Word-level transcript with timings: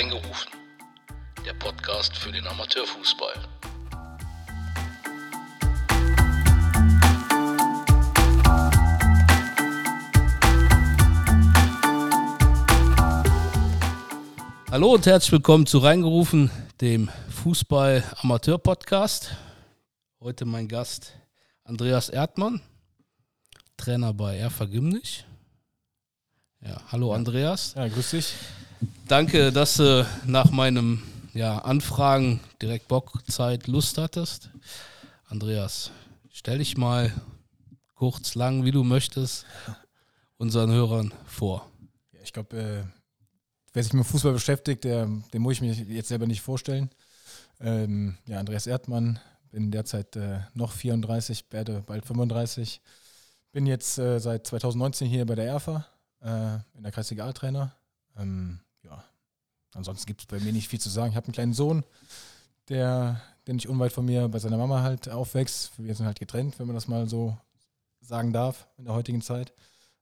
Reingerufen, 0.00 0.50
der 1.44 1.52
Podcast 1.52 2.16
für 2.16 2.32
den 2.32 2.46
Amateurfußball. 2.46 3.34
Hallo 14.70 14.94
und 14.94 15.04
herzlich 15.04 15.32
willkommen 15.32 15.66
zu 15.66 15.76
Reingerufen, 15.76 16.50
dem 16.80 17.10
Fußball-Amateur-Podcast. 17.42 19.36
Heute 20.18 20.46
mein 20.46 20.66
Gast 20.66 21.12
Andreas 21.64 22.08
Erdmann, 22.08 22.62
Trainer 23.76 24.14
bei 24.14 24.38
Erfa 24.38 24.64
Gimnich. 24.64 25.26
Ja, 26.62 26.80
hallo 26.90 27.12
Andreas. 27.12 27.74
Ja, 27.74 27.86
grüß 27.86 28.12
dich. 28.12 28.34
Danke, 29.10 29.50
dass 29.50 29.74
du 29.74 30.06
nach 30.24 30.52
meinem 30.52 31.02
ja, 31.34 31.58
Anfragen 31.58 32.38
direkt 32.62 32.86
Bock, 32.86 33.20
Zeit, 33.28 33.66
Lust 33.66 33.98
hattest. 33.98 34.50
Andreas, 35.26 35.90
stell 36.30 36.58
dich 36.58 36.76
mal 36.76 37.12
kurz, 37.96 38.36
lang, 38.36 38.64
wie 38.64 38.70
du 38.70 38.84
möchtest, 38.84 39.46
unseren 40.36 40.70
Hörern 40.70 41.12
vor. 41.26 41.68
Ich 42.22 42.32
glaube, 42.32 42.56
äh, 42.56 42.84
wer 43.72 43.82
sich 43.82 43.92
mit 43.94 44.06
Fußball 44.06 44.32
beschäftigt, 44.32 44.84
der, 44.84 45.08
den 45.32 45.42
muss 45.42 45.54
ich 45.54 45.60
mir 45.60 45.72
jetzt 45.72 46.10
selber 46.10 46.28
nicht 46.28 46.40
vorstellen. 46.40 46.88
Ähm, 47.58 48.16
ja, 48.28 48.38
Andreas 48.38 48.68
Erdmann, 48.68 49.18
bin 49.50 49.72
derzeit 49.72 50.14
äh, 50.14 50.38
noch 50.54 50.70
34, 50.70 51.46
werde 51.50 51.82
bald 51.84 52.06
35. 52.06 52.80
Bin 53.50 53.66
jetzt 53.66 53.98
äh, 53.98 54.20
seit 54.20 54.46
2019 54.46 55.08
hier 55.08 55.26
bei 55.26 55.34
der 55.34 55.46
ERFA 55.46 55.84
äh, 56.22 56.58
in 56.76 56.84
der 56.84 56.92
Kreisliga 56.92 57.26
A-Trainer. 57.26 57.74
Ähm, 58.16 58.60
ansonsten 59.74 60.06
gibt 60.06 60.20
es 60.22 60.26
bei 60.26 60.40
mir 60.40 60.52
nicht 60.52 60.68
viel 60.68 60.80
zu 60.80 60.90
sagen. 60.90 61.10
Ich 61.10 61.16
habe 61.16 61.26
einen 61.26 61.34
kleinen 61.34 61.52
Sohn, 61.52 61.84
der, 62.68 63.20
der 63.46 63.54
nicht 63.54 63.68
unweit 63.68 63.92
von 63.92 64.04
mir 64.04 64.28
bei 64.28 64.38
seiner 64.38 64.58
Mama 64.58 64.82
halt 64.82 65.08
aufwächst. 65.08 65.72
Wir 65.78 65.94
sind 65.94 66.06
halt 66.06 66.18
getrennt, 66.18 66.58
wenn 66.58 66.66
man 66.66 66.74
das 66.74 66.88
mal 66.88 67.08
so 67.08 67.36
sagen 68.00 68.32
darf 68.32 68.66
in 68.78 68.84
der 68.84 68.94
heutigen 68.94 69.22
Zeit. 69.22 69.52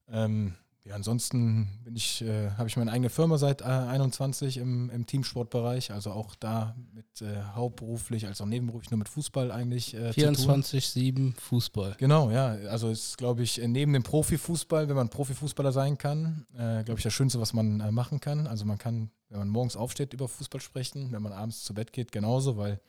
Ähm, 0.08 0.54
ja, 0.88 0.94
ansonsten 0.94 1.68
bin 1.84 1.94
ich, 1.96 2.22
äh, 2.22 2.50
habe 2.52 2.68
ich 2.68 2.76
meine 2.78 2.90
eigene 2.90 3.10
Firma 3.10 3.36
seit 3.36 3.60
äh, 3.60 3.64
21 3.64 4.56
im, 4.56 4.88
im 4.88 5.06
Teamsportbereich, 5.06 5.92
also 5.92 6.12
auch 6.12 6.34
da 6.34 6.74
mit 6.94 7.20
äh, 7.20 7.42
hauptberuflich 7.54 8.26
als 8.26 8.40
auch 8.40 8.46
nebenberuflich 8.46 8.90
nur 8.90 8.98
mit 8.98 9.08
Fußball 9.10 9.52
eigentlich. 9.52 9.94
24-7 9.94 11.30
äh, 11.30 11.32
Fußball. 11.38 11.96
Genau, 11.98 12.30
ja. 12.30 12.52
Also 12.70 12.88
ist, 12.88 13.18
glaube 13.18 13.42
ich, 13.42 13.58
neben 13.58 13.92
dem 13.92 14.02
Profifußball, 14.02 14.88
wenn 14.88 14.96
man 14.96 15.10
Profifußballer 15.10 15.72
sein 15.72 15.98
kann, 15.98 16.46
äh, 16.54 16.82
glaube 16.84 16.94
ich, 16.96 17.02
das 17.02 17.12
Schönste, 17.12 17.38
was 17.38 17.52
man 17.52 17.80
äh, 17.80 17.92
machen 17.92 18.20
kann. 18.20 18.46
Also 18.46 18.64
man 18.64 18.78
kann, 18.78 19.10
wenn 19.28 19.40
man 19.40 19.48
morgens 19.48 19.76
aufsteht, 19.76 20.14
über 20.14 20.26
Fußball 20.26 20.62
sprechen, 20.62 21.12
wenn 21.12 21.22
man 21.22 21.32
abends 21.32 21.64
zu 21.64 21.74
Bett 21.74 21.92
geht, 21.92 22.12
genauso, 22.12 22.56
weil 22.56 22.80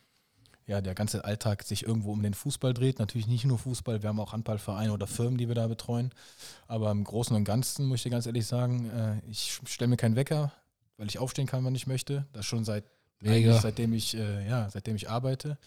ja, 0.70 0.82
der 0.82 0.94
ganze 0.94 1.26
Alltag 1.26 1.64
sich 1.64 1.84
irgendwo 1.84 2.12
um 2.12 2.22
den 2.22 2.36
Fußball 2.36 2.76
dreht. 2.76 3.00
Natürlich 3.00 3.28
nicht 3.28 3.44
nur 3.44 3.58
Fußball, 3.58 4.04
wir 4.04 4.10
haben 4.10 4.20
auch 4.20 4.34
Handballvereine 4.34 4.94
oder 4.94 5.08
Firmen, 5.08 5.40
die 5.40 5.48
wir 5.48 5.56
da 5.56 5.68
betreuen. 5.68 6.12
Aber 6.68 6.92
im 6.92 7.04
Großen 7.04 7.36
und 7.36 7.44
Ganzen 7.44 7.88
muss 7.88 7.98
ich 7.98 8.04
dir 8.04 8.12
ganz 8.12 8.28
ehrlich 8.28 8.46
sagen, 8.46 8.88
äh, 8.92 9.20
ich 9.28 9.60
stelle 9.66 9.90
mir 9.90 9.98
keinen 9.98 10.16
Wecker, 10.16 10.54
weil 10.98 11.08
ich 11.08 11.18
aufstehen 11.18 11.48
kann, 11.48 11.66
wann 11.66 11.74
ich 11.74 11.88
möchte. 11.88 12.28
Das 12.34 12.46
schon 12.46 12.66
seit 12.66 12.84
seitdem 13.60 13.94
ich 13.94 14.16
äh, 14.16 14.48
ja, 14.48 14.70
seitdem 14.70 14.96
ich 14.96 15.10
arbeite. 15.10 15.58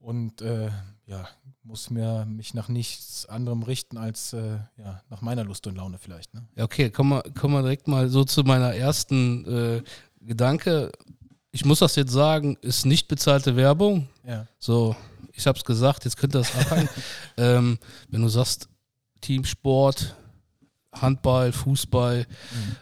Und 0.00 0.42
äh, 0.42 0.68
ja, 1.06 1.26
muss 1.62 1.88
mir 1.88 2.26
mich 2.26 2.52
nach 2.52 2.68
nichts 2.68 3.24
anderem 3.24 3.62
richten 3.62 3.96
als 3.96 4.34
äh, 4.34 4.58
ja, 4.76 5.02
nach 5.08 5.22
meiner 5.22 5.44
Lust 5.44 5.66
und 5.66 5.76
Laune 5.76 5.96
vielleicht. 5.96 6.34
Ne? 6.34 6.46
Ja, 6.56 6.64
okay, 6.64 6.90
kommen 6.90 7.10
wir, 7.10 7.22
kommen 7.32 7.54
wir 7.54 7.62
direkt 7.62 7.88
mal 7.88 8.10
so 8.10 8.22
zu 8.22 8.42
meiner 8.42 8.74
ersten 8.74 9.46
äh, 9.46 9.82
Gedanke 10.20 10.92
ich 11.56 11.64
muss 11.64 11.78
das 11.78 11.96
jetzt 11.96 12.12
sagen, 12.12 12.58
ist 12.60 12.84
nicht 12.84 13.08
bezahlte 13.08 13.56
Werbung. 13.56 14.08
Ja. 14.28 14.46
So, 14.58 14.94
ich 15.32 15.46
habe 15.46 15.56
es 15.56 15.64
gesagt, 15.64 16.04
jetzt 16.04 16.18
könnt 16.18 16.34
ihr 16.34 16.40
das 16.40 16.54
abhängen. 16.54 16.90
ähm, 17.38 17.78
wenn 18.10 18.20
du 18.20 18.28
sagst, 18.28 18.68
Teamsport, 19.22 20.14
Handball, 20.92 21.52
Fußball, 21.52 22.26
mhm. 22.26 22.76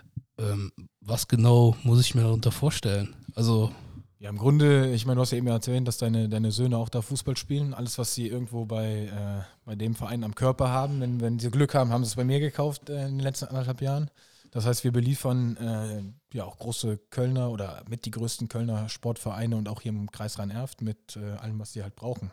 ähm, 0.45 0.73
was 1.01 1.29
genau 1.29 1.77
muss 1.85 2.01
ich 2.01 2.17
mir 2.17 2.23
darunter 2.23 2.51
vorstellen? 2.51 3.15
Also. 3.37 3.71
Ja, 4.19 4.31
im 4.31 4.39
Grunde, 4.39 4.93
ich 4.93 5.07
meine, 5.07 5.17
du 5.17 5.21
hast 5.21 5.31
ja 5.31 5.39
eben 5.39 5.47
erzählt, 5.47 5.87
dass 5.87 5.99
deine, 5.99 6.29
deine 6.29 6.51
Söhne 6.51 6.77
auch 6.77 6.89
da 6.89 7.01
Fußball 7.01 7.37
spielen. 7.37 7.75
Alles, 7.75 7.97
was 7.99 8.13
sie 8.13 8.27
irgendwo 8.27 8.65
bei, 8.65 9.05
äh, 9.05 9.43
bei 9.65 9.77
dem 9.77 9.95
Verein 9.95 10.25
am 10.25 10.35
Körper 10.35 10.71
haben, 10.71 11.01
wenn, 11.01 11.21
wenn 11.21 11.39
sie 11.39 11.53
Glück 11.53 11.75
haben, 11.75 11.93
haben 11.93 12.03
sie 12.03 12.09
es 12.09 12.17
bei 12.17 12.25
mir 12.25 12.41
gekauft 12.41 12.91
äh, 12.91 13.07
in 13.07 13.19
den 13.19 13.21
letzten 13.21 13.45
anderthalb 13.45 13.83
Jahren. 13.83 14.11
Das 14.55 14.67
heißt, 14.67 14.85
wir 14.85 14.93
beliefern 14.93 15.57
äh, 15.57 16.37
ja 16.37 16.45
auch 16.45 16.59
große 16.59 16.97
Kölner 17.11 17.51
oder 17.51 17.83
mit 17.89 18.05
die 18.05 18.13
größten 18.13 18.49
Kölner 18.49 18.89
Sportvereine 18.89 19.57
und 19.57 19.69
auch 19.69 19.81
hier 19.81 19.91
im 19.91 20.09
Kreis 20.13 20.39
Rhein-Erft 20.39 20.81
mit 20.81 21.17
äh, 21.17 21.33
allem, 21.39 21.59
was 21.59 21.73
sie 21.73 21.83
halt 21.83 21.97
brauchen. 21.97 22.31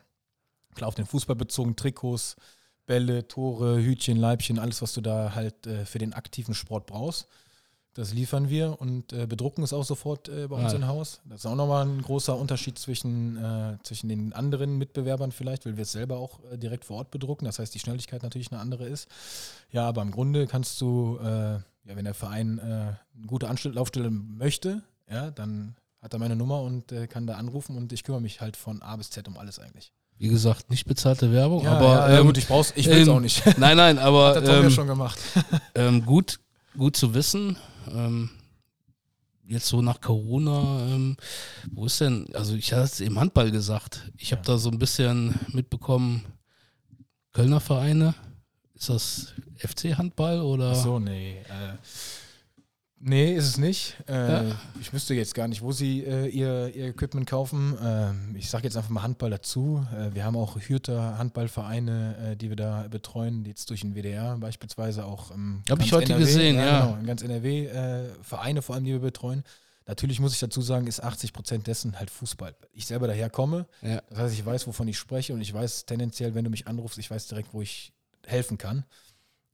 Klar, 0.75 0.87
auf 0.87 0.93
den 0.93 1.07
Fußball 1.07 1.35
bezogen, 1.35 1.75
Trikots, 1.75 2.35
Bälle, 2.85 3.27
Tore, 3.27 3.81
Hütchen, 3.81 4.17
Leibchen, 4.17 4.59
alles, 4.59 4.83
was 4.83 4.93
du 4.93 5.01
da 5.01 5.33
halt 5.33 5.65
äh, 5.65 5.83
für 5.83 5.97
den 5.97 6.13
aktiven 6.13 6.53
Sport 6.53 6.85
brauchst. 6.85 7.27
Das 7.93 8.13
liefern 8.13 8.49
wir 8.49 8.79
und 8.79 9.11
äh, 9.11 9.27
bedrucken 9.27 9.63
es 9.63 9.73
auch 9.73 9.83
sofort 9.83 10.29
äh, 10.29 10.47
bei 10.47 10.55
uns 10.55 10.71
ja. 10.71 10.77
im 10.77 10.87
Haus. 10.87 11.21
Das 11.25 11.41
ist 11.41 11.45
auch 11.45 11.55
nochmal 11.55 11.85
ein 11.85 12.01
großer 12.01 12.37
Unterschied 12.37 12.79
zwischen, 12.79 13.35
äh, 13.37 13.77
zwischen 13.83 14.07
den 14.07 14.31
anderen 14.31 14.77
Mitbewerbern 14.77 15.33
vielleicht, 15.33 15.65
weil 15.65 15.75
wir 15.75 15.81
es 15.81 15.91
selber 15.91 16.17
auch 16.17 16.39
äh, 16.51 16.57
direkt 16.57 16.85
vor 16.85 16.97
Ort 16.97 17.11
bedrucken. 17.11 17.43
Das 17.45 17.59
heißt, 17.59 17.75
die 17.75 17.79
Schnelligkeit 17.79 18.23
natürlich 18.23 18.51
eine 18.51 18.61
andere 18.61 18.87
ist. 18.87 19.09
Ja, 19.71 19.87
aber 19.89 20.01
im 20.03 20.11
Grunde 20.11 20.47
kannst 20.47 20.79
du 20.79 21.17
äh, 21.21 21.25
ja, 21.25 21.95
wenn 21.95 22.05
der 22.05 22.13
Verein 22.13 22.59
äh, 22.59 22.61
eine 22.61 23.27
gute 23.27 23.49
Anlaufstelle 23.49 24.09
möchte, 24.09 24.83
ja, 25.09 25.31
dann 25.31 25.75
hat 26.01 26.13
er 26.13 26.19
meine 26.19 26.35
Nummer 26.35 26.61
und 26.61 26.93
kann 27.09 27.27
da 27.27 27.35
anrufen 27.35 27.77
und 27.77 27.93
ich 27.93 28.03
kümmere 28.03 28.21
mich 28.21 28.41
halt 28.41 28.57
von 28.57 28.81
A 28.81 28.95
bis 28.95 29.11
Z 29.11 29.27
um 29.27 29.37
alles 29.37 29.59
eigentlich. 29.59 29.91
Wie 30.21 30.27
gesagt, 30.27 30.69
nicht 30.69 30.85
bezahlte 30.85 31.31
Werbung, 31.31 31.63
ja, 31.63 31.71
aber 31.71 32.11
ja, 32.11 32.19
ähm, 32.19 32.27
gut, 32.27 32.37
ich 32.37 32.47
brauch's, 32.47 32.73
ich 32.75 32.85
will 32.85 33.01
es 33.01 33.07
ähm, 33.07 33.15
auch 33.15 33.19
nicht. 33.19 33.43
Nein, 33.57 33.75
nein, 33.75 33.97
aber 33.97 34.35
hat 34.35 34.35
der 34.35 34.43
Tom 34.45 34.55
ähm, 34.55 34.63
ja 34.63 34.69
schon 34.69 34.87
gemacht. 34.87 35.19
ähm, 35.75 36.05
gut, 36.05 36.39
gut 36.77 36.95
zu 36.95 37.13
wissen. 37.13 37.57
Ähm, 37.93 38.29
jetzt 39.47 39.67
so 39.67 39.81
nach 39.81 39.99
Corona, 39.99 40.85
ähm, 40.87 41.17
wo 41.71 41.85
ist 41.85 41.99
denn, 41.99 42.27
also 42.33 42.55
ich 42.55 42.71
hatte 42.71 42.83
es 42.83 42.99
im 43.01 43.19
Handball 43.19 43.51
gesagt, 43.51 44.11
ich 44.17 44.31
habe 44.31 44.41
da 44.43 44.57
so 44.57 44.69
ein 44.69 44.79
bisschen 44.79 45.35
mitbekommen, 45.49 46.23
Kölner 47.33 47.59
Vereine, 47.59 48.15
ist 48.75 48.89
das 48.89 49.33
FC-Handball 49.57 50.41
oder? 50.41 50.71
Ach 50.71 50.75
so, 50.75 50.99
nee. 50.99 51.39
Äh, 51.39 51.77
nee, 53.01 53.33
ist 53.33 53.47
es 53.47 53.57
nicht. 53.57 53.97
Äh, 54.07 54.13
ja. 54.13 54.61
Ich 54.79 54.93
wüsste 54.93 55.13
jetzt 55.13 55.35
gar 55.35 55.47
nicht, 55.47 55.61
wo 55.61 55.71
sie 55.71 56.03
äh, 56.03 56.27
ihr, 56.27 56.73
ihr 56.75 56.87
Equipment 56.87 57.27
kaufen. 57.27 57.77
Ähm, 57.83 58.35
ich 58.37 58.49
sage 58.49 58.65
jetzt 58.65 58.77
einfach 58.77 58.89
mal 58.89 59.03
Handball 59.03 59.29
dazu. 59.29 59.85
Äh, 59.93 60.13
wir 60.13 60.23
haben 60.23 60.35
auch 60.35 60.57
Hürter 60.59 61.17
Handballvereine, 61.17 62.31
äh, 62.31 62.35
die 62.35 62.49
wir 62.49 62.55
da 62.55 62.87
betreuen, 62.89 63.45
jetzt 63.45 63.69
durch 63.69 63.81
den 63.81 63.95
WDR 63.95 64.37
beispielsweise 64.37 65.05
auch. 65.05 65.31
Ähm, 65.31 65.63
Habe 65.69 65.83
ich 65.83 65.93
heute 65.93 66.13
NRW, 66.13 66.25
gesehen, 66.25 66.55
ja. 66.55 66.65
ja. 66.65 66.85
Genau, 66.85 66.97
in 66.99 67.05
ganz 67.05 67.21
NRW 67.21 67.65
äh, 67.67 68.09
Vereine 68.21 68.61
vor 68.61 68.75
allem, 68.75 68.85
die 68.85 68.91
wir 68.91 68.99
betreuen. 68.99 69.43
Natürlich 69.87 70.19
muss 70.19 70.33
ich 70.33 70.39
dazu 70.39 70.61
sagen, 70.61 70.87
ist 70.87 71.03
80 71.03 71.33
Prozent 71.33 71.67
dessen 71.67 71.99
halt 71.99 72.09
Fußball. 72.09 72.55
Ich 72.71 72.85
selber 72.85 73.07
daher 73.07 73.29
komme. 73.29 73.65
Ja. 73.81 74.01
Das 74.09 74.19
heißt, 74.19 74.33
ich 74.35 74.45
weiß, 74.45 74.67
wovon 74.67 74.87
ich 74.87 74.97
spreche 74.97 75.33
und 75.33 75.41
ich 75.41 75.53
weiß 75.53 75.85
tendenziell, 75.85 76.35
wenn 76.35 76.43
du 76.43 76.49
mich 76.49 76.67
anrufst, 76.67 76.97
ich 76.97 77.09
weiß 77.09 77.27
direkt, 77.27 77.53
wo 77.53 77.61
ich 77.61 77.91
helfen 78.25 78.57
kann. 78.57 78.85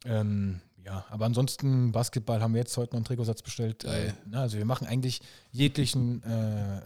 Ähm, 0.06 0.62
ja, 0.88 1.06
aber 1.10 1.26
ansonsten 1.26 1.92
Basketball 1.92 2.42
haben 2.42 2.54
wir 2.54 2.62
jetzt 2.62 2.78
heute 2.78 2.94
noch 2.94 3.00
einen 3.00 3.06
Trikotsatz 3.06 3.42
bestellt. 3.42 3.84
Äh, 3.84 4.14
na, 4.26 4.42
also 4.42 4.58
wir 4.58 4.64
machen 4.64 4.88
eigentlich 4.88 5.20
jeglichen 5.52 6.24
äh, 6.24 6.78
äh, 6.78 6.82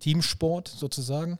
Teamsport 0.00 0.68
sozusagen. 0.68 1.38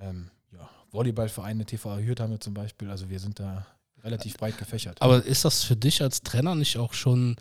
Ähm, 0.00 0.30
ja, 0.52 0.68
Volleyballvereine, 0.90 1.66
TV 1.66 1.98
Hürth 1.98 2.18
haben 2.18 2.32
wir 2.32 2.40
zum 2.40 2.52
Beispiel. 2.52 2.90
Also 2.90 3.08
wir 3.10 3.20
sind 3.20 3.38
da 3.38 3.64
relativ 4.02 4.36
breit 4.36 4.58
gefächert. 4.58 5.00
Aber 5.00 5.24
ist 5.24 5.44
das 5.44 5.62
für 5.62 5.76
dich 5.76 6.02
als 6.02 6.22
Trainer 6.22 6.56
nicht 6.56 6.78
auch 6.78 6.94
schon 6.94 7.36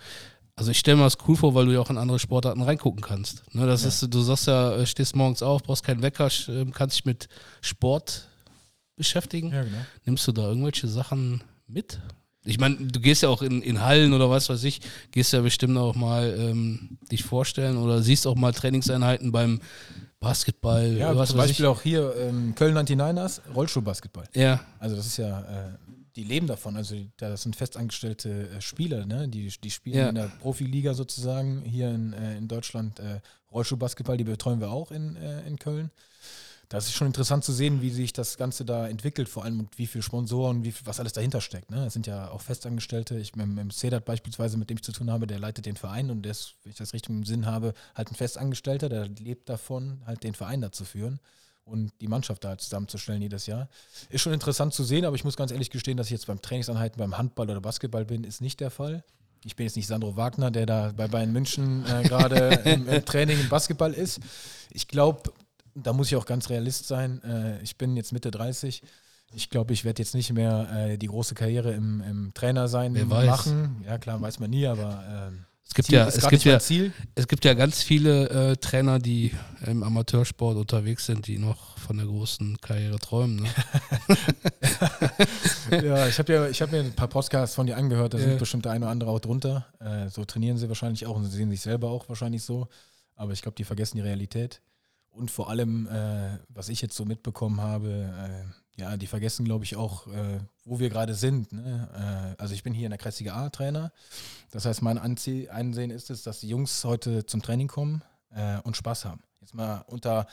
also 0.56 0.69
ich 0.69 0.77
stelle 0.77 0.98
mir 0.98 1.03
das 1.03 1.18
cool 1.27 1.36
vor, 1.36 1.56
weil 1.56 1.65
du 1.65 1.74
ja 1.74 1.80
auch 1.80 1.89
in 1.89 1.98
andere 1.98 2.19
Sportarten 2.19 2.62
reingucken 2.62 3.01
kannst. 3.01 3.44
Ne, 3.56 3.65
das 3.65 3.81
ja. 3.81 3.88
ist, 3.88 4.13
du 4.13 4.21
sagst 4.21 4.45
ja, 4.45 4.75
äh, 4.75 4.86
stehst 4.86 5.15
morgens 5.15 5.42
auf, 5.42 5.63
brauchst 5.63 5.83
keinen 5.83 6.03
Wecker, 6.03 6.30
ähm, 6.48 6.71
kannst 6.71 6.98
dich 6.98 7.06
mit 7.06 7.27
Sport 7.62 8.27
beschäftigen. 8.95 9.51
Ja, 9.51 9.63
genau. 9.63 9.80
Nimmst 10.06 10.27
du 10.27 10.31
da 10.31 10.48
irgendwelche 10.48 10.88
Sachen 10.88 11.44
mit? 11.65 12.00
Ich 12.45 12.60
meine, 12.60 12.75
du 12.75 13.00
gehst 13.00 13.24
ja 13.24 13.30
auch 13.30 13.42
in, 13.42 13.62
in 13.62 13.81
Hallen 13.81 14.13
oder 14.13 14.30
was 14.30 14.50
weiß 14.50 14.63
ich, 14.66 14.81
gehst 15.12 15.34
ja 15.34 15.42
bestimmt 15.42 15.78
auch 15.78 15.95
mal 15.95 16.36
ähm, 16.38 16.98
dich 17.12 17.24
vorstellen 17.24 17.78
oder 17.78 18.01
siehst 18.01 18.28
auch 18.28 18.36
mal 18.36 18.51
Trainingseinheiten 18.51 19.31
beim 19.31 19.62
Basketball. 20.19 20.94
Ja, 20.94 21.16
was 21.16 21.30
zum 21.30 21.38
Beispiel 21.38 21.66
ich. 21.66 21.69
auch 21.69 21.81
hier 21.81 22.16
ähm, 22.18 22.54
Köln 22.56 22.78
99ers, 22.78 23.42
Rollstuhlbasketball. 23.54 24.25
Ja. 24.34 24.62
Also 24.80 24.95
das 24.95 25.06
ist 25.06 25.18
ja, 25.18 25.42
äh, 25.42 25.78
die 26.16 26.24
leben 26.24 26.48
davon. 26.48 26.75
Also 26.75 26.95
das 27.18 27.44
sind 27.44 27.56
festangestellte 27.56 28.50
äh, 28.50 28.62
Spieler, 28.62 29.06
ne? 29.06 29.28
die, 29.28 29.48
die 29.63 29.72
spielen 29.72 29.98
ja. 29.98 30.10
in 30.10 30.16
der 30.16 30.31
Profiliga 30.42 30.94
sozusagen 30.94 31.62
hier 31.62 31.89
in, 31.89 32.13
äh, 32.13 32.38
in 32.38 32.48
Deutschland. 32.48 33.00
Äh, 33.00 33.19
Rollstuhlbasketball, 33.51 34.18
die 34.18 34.24
betreuen 34.24 34.60
wir 34.60 34.72
auch 34.72 34.92
in, 34.92 35.16
äh, 35.16 35.48
in 35.48 35.60
Köln. 35.60 35.92
Das 36.74 36.88
ist 36.88 36.94
schon 36.94 37.06
interessant 37.06 37.44
zu 37.44 37.52
sehen, 37.52 37.84
wie 37.84 37.92
sich 37.92 38.14
das 38.14 38.36
Ganze 38.36 38.66
da 38.66 38.88
entwickelt, 38.88 39.30
vor 39.30 39.44
allem 39.44 39.68
wie 39.75 39.86
viele 39.86 40.02
Sponsoren, 40.02 40.64
wie 40.64 40.72
viel, 40.72 40.88
was 40.88 41.00
alles 41.00 41.14
dahinter 41.14 41.40
steckt. 41.40 41.70
Ne? 41.70 41.86
Es 41.86 41.94
sind 41.94 42.08
ja 42.08 42.31
auch 42.31 42.42
Festangestellte. 42.42 43.20
Ich 43.20 43.36
mit, 43.36 43.48
mit 43.48 43.74
Sedat 43.74 44.06
beispielsweise, 44.06 44.58
mit 44.58 44.72
dem 44.72 44.78
ich 44.78 44.84
zu 44.84 44.92
tun 44.92 45.12
habe, 45.12 45.28
der 45.28 45.38
leitet 45.38 45.68
den 45.68 45.75
Verein 45.75 46.10
und 46.10 46.24
der 46.24 46.31
ist, 46.31 46.56
wenn 46.64 46.72
ich 46.72 46.78
das 46.80 46.94
richtig 46.94 47.12
im 47.12 47.25
Sinn 47.25 47.46
habe, 47.46 47.75
halt 47.94 48.12
ein 48.12 48.16
Festangestellter, 48.16 48.90
der 48.90 49.08
lebt 49.08 49.50
davon, 49.50 50.02
halt 50.08 50.24
den 50.24 50.34
Verein 50.34 50.62
da 50.62 50.72
zu 50.72 50.84
führen 50.84 51.20
und 51.64 51.92
die 52.02 52.08
Mannschaft 52.08 52.44
da 52.44 52.58
zusammenzustellen 52.58 53.22
jedes 53.22 53.46
Jahr. 53.46 53.70
Ist 54.10 54.22
schon 54.22 54.34
interessant 54.34 54.74
zu 54.74 54.84
sehen, 54.84 55.06
aber 55.06 55.16
ich 55.16 55.24
muss 55.24 55.38
ganz 55.38 55.52
ehrlich 55.52 55.70
gestehen, 55.70 55.98
dass 55.98 56.08
ich 56.08 56.14
jetzt 56.14 56.25
beim 56.25 56.42
Trainingsanheiten 56.42 56.98
beim 56.98 57.20
Handball 57.20 57.52
oder 57.52 57.62
Basketball 57.62 58.04
bin, 58.04 58.24
ist 58.24 58.42
nicht 58.42 58.60
der 58.60 58.72
Fall. 58.72 59.04
Ich 59.46 59.56
bin 59.56 59.66
jetzt 59.68 59.75
nicht 59.75 59.86
Sandro 59.88 60.16
Wagner, 60.16 60.50
der 60.50 60.66
da 60.66 60.92
bei 60.96 61.08
Bayern 61.08 61.34
München 61.34 61.86
äh, 61.86 62.02
gerade 62.02 62.38
im, 62.66 62.88
im, 62.88 63.06
Training 63.06 63.40
im 63.40 63.50
Basketball 63.50 63.94
ist. 63.94 64.22
Ich 64.72 64.88
glaube, 64.88 65.31
da 65.75 65.94
muss 65.94 66.08
ich 66.08 66.16
auch 66.16 66.25
ganz 66.25 66.50
realist 66.50 66.88
sein. 66.88 67.22
Äh, 67.24 67.62
ich 67.62 67.78
bin 67.78 67.96
jetzt 67.96 68.12
Mitte 68.12 68.31
30. 68.31 68.81
Ich 69.36 69.50
glaube, 69.50 69.74
ich 69.74 69.84
werde 69.84 70.02
jetzt 70.02 70.14
nicht 70.14 70.31
mehr 70.31 70.70
äh, 70.72 70.98
die 70.98 71.08
große 71.08 71.36
Karriere 71.36 71.74
im, 71.74 72.02
im 72.02 72.34
Trainer 72.34 72.68
sein 72.68 72.94
Wer 72.94 73.06
machen. 73.06 73.84
Ja, 73.86 73.98
klar, 73.98 74.22
weiß 74.22 74.40
man 74.40 74.52
nie, 74.52 74.68
aber 74.68 75.04
ähm, 75.08 75.46
es 75.66 75.74
gibt 75.74 75.88
Ziel 75.88 75.96
ja, 75.96 76.08
es 76.08 76.30
gibt 76.30 76.44
ja, 76.44 76.60
es 77.16 77.28
gibt 77.28 77.46
ja 77.46 77.54
ganz 77.56 77.81
viele 77.81 78.30
äh, 78.30 78.56
Trainer, 78.58 79.00
die 79.00 79.31
im 79.66 79.81
Amateursport 79.81 80.58
unterwegs 80.58 81.08
sind, 81.08 81.25
die 81.25 81.40
noch 81.40 81.80
von 81.80 81.98
der 81.98 82.06
großen 82.06 82.58
Karriere 82.62 83.00
träumen. 83.00 83.38
Ne? 83.42 83.50
ja, 85.84 86.08
ich 86.08 86.20
habe 86.20 86.34
ja, 86.34 86.48
ich 86.48 86.62
habe 86.62 86.74
mir 86.74 86.84
ein 86.84 86.94
paar 86.94 87.08
Podcasts 87.08 87.56
von 87.56 87.66
dir 87.66 87.75
angehört. 87.75 88.14
Da 88.14 88.20
sind 88.20 88.38
bestimmt 88.38 88.66
der 88.66 88.74
eine 88.74 88.86
oder 88.86 88.92
andere 88.92 89.10
auch 89.10 89.20
drunter. 89.20 89.66
Äh, 89.80 90.10
so 90.10 90.24
trainieren 90.25 90.58
sie 90.58 90.68
wahrscheinlich 90.68 91.08
auch 91.08 91.16
und 91.16 91.25
sie 91.25 91.38
sehen 91.38 91.50
sich 91.50 91.62
selber 91.62 91.90
auch 91.90 92.08
wahrscheinlich 92.08 92.44
so. 92.44 92.68
Aber 93.16 93.31
ich 93.31 93.42
glaube, 93.42 93.56
die 93.56 93.64
vergessen 93.64 93.98
die 93.98 94.04
Realität. 94.04 94.62
Und 95.13 95.30
vor 95.30 95.50
allem, 95.50 95.88
äh, 95.88 96.39
was 96.50 96.69
ich 96.69 96.81
jetzt 96.81 96.95
so 96.95 97.06
mitbekommen 97.06 97.62
habe, 97.62 97.89
äh, 98.77 98.81
ja, 98.81 98.98
die 98.98 99.06
vergessen, 99.06 99.45
glaube 99.45 99.63
ich, 99.63 99.75
auch, 99.75 100.07
äh, 100.07 100.39
wo 100.65 100.80
wir 100.80 100.89
gerade 100.89 101.13
sind. 101.13 101.54
Ne? 101.54 102.36
Äh, 102.38 102.42
also 102.42 102.56
ich 102.56 102.63
bin 102.63 102.74
hier 102.74 102.88
in 102.88 102.89
der 102.89 102.98
Kreisliga 102.98 103.36
A-Trainer. 103.36 103.92
Das 104.50 104.65
heißt, 104.65 104.81
mein 104.81 104.98
Anzie 104.98 105.50
Einsehen 105.50 105.92
ist 105.92 106.10
es, 106.10 106.24
dass 106.24 106.39
die 106.39 106.50
Jungs 106.50 106.83
heute 106.83 107.27
zum 107.27 107.44
Training 107.44 107.68
kommen 107.68 108.01
äh, 108.31 108.60
und 108.62 108.75
Spaß 108.75 109.06
haben. 109.06 109.21
Jetzt 109.42 109.54
mal 109.54 109.86
unter, 109.88 110.25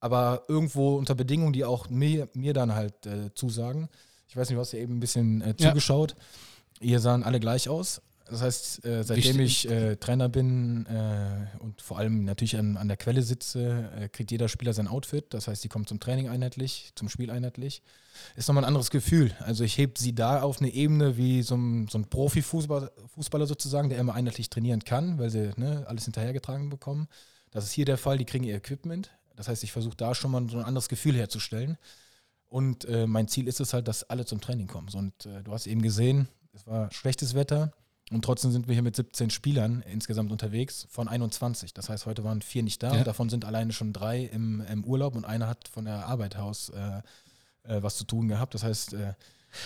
aber 0.00 0.44
irgendwo 0.48 0.96
unter 0.96 1.14
Bedingungen, 1.14 1.52
die 1.52 1.66
auch 1.66 1.90
mir, 1.90 2.30
mir 2.32 2.54
dann 2.54 2.74
halt 2.74 3.04
äh, 3.04 3.34
zusagen. 3.34 3.88
Ich 4.28 4.36
weiß 4.36 4.48
nicht, 4.48 4.56
du 4.56 4.60
hast 4.60 4.72
ja 4.72 4.78
eben 4.78 4.96
ein 4.96 5.00
bisschen 5.00 5.54
zugeschaut. 5.58 6.16
Ja. 6.80 6.86
Ihr 6.88 7.00
sahen 7.00 7.22
alle 7.22 7.38
gleich 7.38 7.68
aus. 7.68 8.02
Das 8.28 8.42
heißt, 8.42 8.84
äh, 8.84 9.04
seitdem 9.04 9.38
Wichtig. 9.38 9.66
ich 9.66 9.70
äh, 9.70 9.96
Trainer 9.96 10.28
bin 10.28 10.84
äh, 10.86 11.46
und 11.60 11.80
vor 11.80 11.98
allem 11.98 12.24
natürlich 12.24 12.56
an, 12.56 12.76
an 12.76 12.88
der 12.88 12.96
Quelle 12.96 13.22
sitze, 13.22 13.90
äh, 13.96 14.08
kriegt 14.08 14.32
jeder 14.32 14.48
Spieler 14.48 14.72
sein 14.72 14.88
Outfit. 14.88 15.26
Das 15.30 15.46
heißt, 15.46 15.62
die 15.62 15.68
kommen 15.68 15.86
zum 15.86 16.00
Training 16.00 16.28
einheitlich, 16.28 16.90
zum 16.96 17.08
Spiel 17.08 17.30
einheitlich. 17.30 17.82
Ist 18.34 18.48
nochmal 18.48 18.64
ein 18.64 18.68
anderes 18.68 18.90
Gefühl. 18.90 19.32
Also 19.40 19.62
ich 19.62 19.78
hebe 19.78 19.92
sie 19.96 20.12
da 20.12 20.42
auf 20.42 20.60
eine 20.60 20.72
Ebene 20.72 21.16
wie 21.16 21.42
so 21.42 21.54
ein, 21.54 21.86
so 21.86 21.98
ein 21.98 22.06
Profifußballer 22.06 23.46
sozusagen, 23.46 23.90
der 23.90 23.98
immer 23.98 24.14
einheitlich 24.14 24.50
trainieren 24.50 24.82
kann, 24.82 25.18
weil 25.18 25.30
sie 25.30 25.52
ne, 25.56 25.84
alles 25.86 26.04
hinterhergetragen 26.04 26.68
bekommen. 26.68 27.06
Das 27.52 27.64
ist 27.64 27.72
hier 27.72 27.84
der 27.84 27.98
Fall, 27.98 28.18
die 28.18 28.24
kriegen 28.24 28.44
ihr 28.44 28.56
Equipment. 28.56 29.10
Das 29.36 29.46
heißt, 29.46 29.62
ich 29.62 29.70
versuche 29.70 29.96
da 29.96 30.14
schon 30.14 30.32
mal 30.32 30.48
so 30.50 30.58
ein 30.58 30.64
anderes 30.64 30.88
Gefühl 30.88 31.14
herzustellen. 31.14 31.78
Und 32.48 32.86
äh, 32.86 33.06
mein 33.06 33.28
Ziel 33.28 33.46
ist 33.46 33.60
es 33.60 33.72
halt, 33.72 33.86
dass 33.86 34.02
alle 34.04 34.24
zum 34.24 34.40
Training 34.40 34.66
kommen. 34.66 34.88
Und 34.94 35.26
äh, 35.26 35.42
du 35.44 35.52
hast 35.52 35.66
eben 35.66 35.82
gesehen, 35.82 36.28
es 36.52 36.66
war 36.66 36.90
schlechtes 36.90 37.34
Wetter 37.34 37.72
und 38.12 38.24
trotzdem 38.24 38.52
sind 38.52 38.68
wir 38.68 38.74
hier 38.74 38.84
mit 38.84 38.94
17 38.94 39.30
Spielern 39.30 39.82
insgesamt 39.82 40.30
unterwegs 40.30 40.86
von 40.90 41.08
21. 41.08 41.74
Das 41.74 41.88
heißt, 41.88 42.06
heute 42.06 42.22
waren 42.22 42.40
vier 42.40 42.62
nicht 42.62 42.82
da 42.82 42.94
ja. 42.94 43.04
davon 43.04 43.28
sind 43.28 43.44
alleine 43.44 43.72
schon 43.72 43.92
drei 43.92 44.24
im, 44.24 44.60
im, 44.70 44.84
Urlaub 44.84 45.16
und 45.16 45.24
einer 45.24 45.48
hat 45.48 45.66
von 45.66 45.86
der 45.86 46.06
Arbeit 46.06 46.36
aus 46.36 46.68
äh, 46.68 47.02
äh, 47.64 47.82
was 47.82 47.96
zu 47.96 48.04
tun 48.04 48.28
gehabt. 48.28 48.54
Das 48.54 48.62
heißt, 48.62 48.94
äh, 48.94 49.14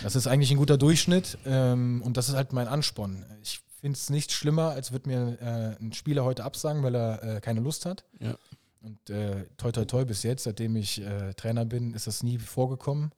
das 0.03 0.17
ist 0.17 0.27
eigentlich 0.27 0.51
ein 0.51 0.57
guter 0.57 0.79
Durchschnitt 0.79 1.37
ähm, 1.45 2.01
und 2.03 2.17
das 2.17 2.31
ist 2.31 2.35
halt 2.35 2.55
mein 2.55 2.67
Ansporn. 2.67 3.27
Ich 3.43 3.61
finde 3.79 3.97
es 3.97 4.09
nicht 4.09 4.33
schlimmer, 4.33 4.71
als 4.71 4.91
würde 4.91 5.09
mir 5.09 5.39
äh, 5.41 5.85
ein 5.85 5.93
Spieler 5.93 6.25
heute 6.25 6.45
absagen, 6.45 6.83
weil 6.83 6.95
er 6.95 7.23
äh, 7.23 7.41
keine 7.41 7.61
Lust 7.61 7.85
hat. 7.85 8.05
Ja. 8.21 8.37
Und 8.81 9.11
äh, 9.11 9.45
toi 9.59 9.71
toi 9.71 9.85
toi 9.85 10.07
bis 10.07 10.23
jetzt, 10.23 10.45
seitdem 10.45 10.77
ich 10.77 11.03
Trainer 11.37 11.67
bin, 11.67 11.93
ist 11.93 12.07
das 12.07 12.23
nie 12.23 12.39
vorgekommen. 12.39 13.13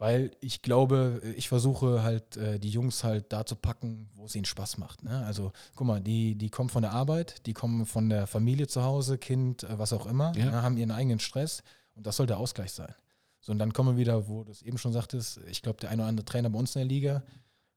Weil 0.00 0.30
ich 0.40 0.62
glaube, 0.62 1.20
ich 1.36 1.50
versuche 1.50 2.02
halt 2.02 2.38
äh, 2.38 2.58
die 2.58 2.70
Jungs 2.70 3.04
halt 3.04 3.34
da 3.34 3.44
zu 3.44 3.54
packen, 3.54 4.08
wo 4.14 4.24
es 4.24 4.34
ihnen 4.34 4.46
Spaß 4.46 4.78
macht. 4.78 5.02
Ne? 5.02 5.26
Also 5.26 5.52
guck 5.76 5.86
mal, 5.86 6.00
die, 6.00 6.36
die 6.36 6.48
kommen 6.48 6.70
von 6.70 6.80
der 6.80 6.92
Arbeit, 6.92 7.44
die 7.44 7.52
kommen 7.52 7.84
von 7.84 8.08
der 8.08 8.26
Familie 8.26 8.66
zu 8.66 8.82
Hause, 8.82 9.18
Kind, 9.18 9.62
äh, 9.64 9.78
was 9.78 9.92
auch 9.92 10.06
immer, 10.06 10.32
ja. 10.36 10.46
ne? 10.46 10.62
haben 10.62 10.78
ihren 10.78 10.90
eigenen 10.90 11.18
Stress 11.18 11.62
und 11.94 12.06
das 12.06 12.16
soll 12.16 12.26
der 12.26 12.38
Ausgleich 12.38 12.72
sein. 12.72 12.94
So, 13.42 13.52
und 13.52 13.58
dann 13.58 13.74
kommen 13.74 13.98
wir 13.98 14.00
wieder, 14.00 14.26
wo 14.26 14.42
du 14.42 14.50
es 14.50 14.62
eben 14.62 14.78
schon 14.78 14.94
sagtest, 14.94 15.38
ich 15.48 15.60
glaube, 15.60 15.80
der 15.80 15.90
eine 15.90 16.00
oder 16.00 16.08
andere 16.08 16.24
Trainer 16.24 16.48
bei 16.48 16.58
uns 16.58 16.74
in 16.74 16.80
der 16.80 16.88
Liga 16.88 17.22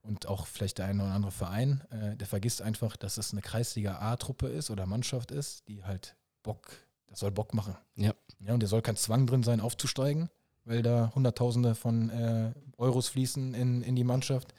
und 0.01 0.29
auch 0.29 0.47
vielleicht 0.47 0.77
der 0.77 0.85
eine 0.85 1.03
oder 1.03 1.11
andere 1.11 1.33
Verein, 1.33 1.83
äh, 1.91 2.15
der 2.15 2.27
vergisst 2.27 2.61
einfach, 2.61 2.95
dass 2.95 3.17
es 3.17 3.33
eine 3.33 3.41
Kreisliga 3.41 3.99
A-Truppe 3.99 4.47
ist 4.47 4.69
oder 4.69 4.85
Mannschaft 4.85 5.31
ist, 5.31 5.67
die 5.67 5.83
halt 5.83 6.15
Bock, 6.41 6.71
das 7.07 7.19
soll 7.19 7.31
Bock 7.31 7.53
machen. 7.53 7.75
Ja. 7.95 8.13
ja 8.39 8.53
und 8.53 8.61
der 8.61 8.69
soll 8.69 8.81
kein 8.81 8.95
Zwang 8.95 9.27
drin 9.27 9.43
sein, 9.43 9.59
aufzusteigen 9.59 10.29
weil 10.65 10.81
da 10.81 11.11
Hunderttausende 11.15 11.75
von 11.75 12.09
äh, 12.09 12.51
Euros 12.77 13.09
fließen 13.09 13.53
in, 13.53 13.81
in 13.81 13.95
die 13.95 14.03
Mannschaft. 14.03 14.53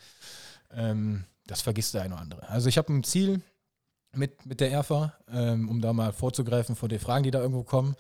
Ähm, 0.73 1.25
das 1.47 1.63
vergisst 1.63 1.95
der 1.95 2.03
eine 2.03 2.15
oder 2.15 2.23
andere. 2.23 2.49
Also 2.49 2.69
ich 2.69 2.79
habe 2.79 2.93
ein 2.93 3.05
Ziel 3.05 3.43
mit, 4.13 4.47
mit 4.47 4.61
der 4.61 4.71
ERFA, 4.71 5.15
ähm, 5.29 5.69
um 5.69 5.81
da 5.81 5.93
mal 5.93 6.13
vorzugreifen 6.13 6.77
vor 6.77 6.89
den 6.89 7.01
Fragen, 7.01 7.25
die 7.25 7.31
da 7.31 7.41
irgendwo 7.41 7.65
kommen. 7.65 7.97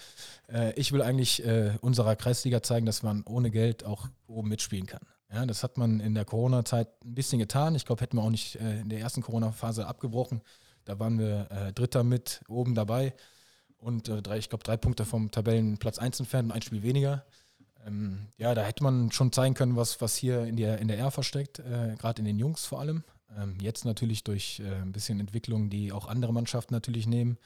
Äh, 0.48 0.72
ich 0.74 0.92
will 0.92 1.02
eigentlich 1.02 1.44
äh, 1.44 1.76
unserer 1.80 2.16
Kreisliga 2.16 2.62
zeigen, 2.62 2.86
dass 2.86 3.02
man 3.02 3.22
ohne 3.24 3.50
Geld 3.50 3.84
auch 3.84 4.08
oben 4.26 4.48
mitspielen 4.48 4.86
kann. 4.86 5.02
Ja, 5.32 5.44
das 5.46 5.62
hat 5.62 5.78
man 5.78 6.00
in 6.00 6.14
der 6.14 6.24
Corona-Zeit 6.24 6.88
ein 7.04 7.14
bisschen 7.14 7.38
getan. 7.38 7.74
Ich 7.74 7.84
glaube, 7.84 8.02
hätten 8.02 8.16
wir 8.16 8.22
auch 8.22 8.30
nicht 8.30 8.56
äh, 8.56 8.80
in 8.80 8.88
der 8.88 9.00
ersten 9.00 9.22
Corona-Phase 9.22 9.86
abgebrochen. 9.86 10.42
Da 10.84 10.98
waren 10.98 11.18
wir 11.18 11.50
äh, 11.50 11.72
Dritter 11.72 12.04
mit 12.04 12.42
oben 12.48 12.74
dabei 12.74 13.14
und 13.78 14.08
äh, 14.08 14.22
drei, 14.22 14.38
ich 14.38 14.48
glaube, 14.48 14.64
drei 14.64 14.76
Punkte 14.76 15.04
vom 15.04 15.30
Tabellenplatz 15.30 15.98
1 15.98 16.20
entfernt 16.20 16.50
und 16.50 16.52
ein 16.52 16.62
Spiel 16.62 16.82
weniger. 16.82 17.24
Ähm, 17.86 18.28
ja, 18.36 18.54
da 18.54 18.62
hätte 18.62 18.82
man 18.82 19.10
schon 19.12 19.32
zeigen 19.32 19.54
können, 19.54 19.76
was, 19.76 20.00
was 20.00 20.16
hier 20.16 20.44
in 20.44 20.56
der, 20.56 20.78
in 20.78 20.88
der 20.88 20.98
R 20.98 21.10
versteckt, 21.10 21.58
äh, 21.58 21.94
gerade 21.98 22.20
in 22.20 22.24
den 22.24 22.38
Jungs 22.38 22.64
vor 22.64 22.80
allem. 22.80 23.04
Ähm, 23.36 23.56
jetzt 23.60 23.84
natürlich 23.84 24.24
durch 24.24 24.60
äh, 24.60 24.82
ein 24.82 24.92
bisschen 24.92 25.20
Entwicklung, 25.20 25.70
die 25.70 25.92
auch 25.92 26.06
andere 26.06 26.32
Mannschaften 26.32 26.74
natürlich 26.74 27.06
nehmen, 27.06 27.38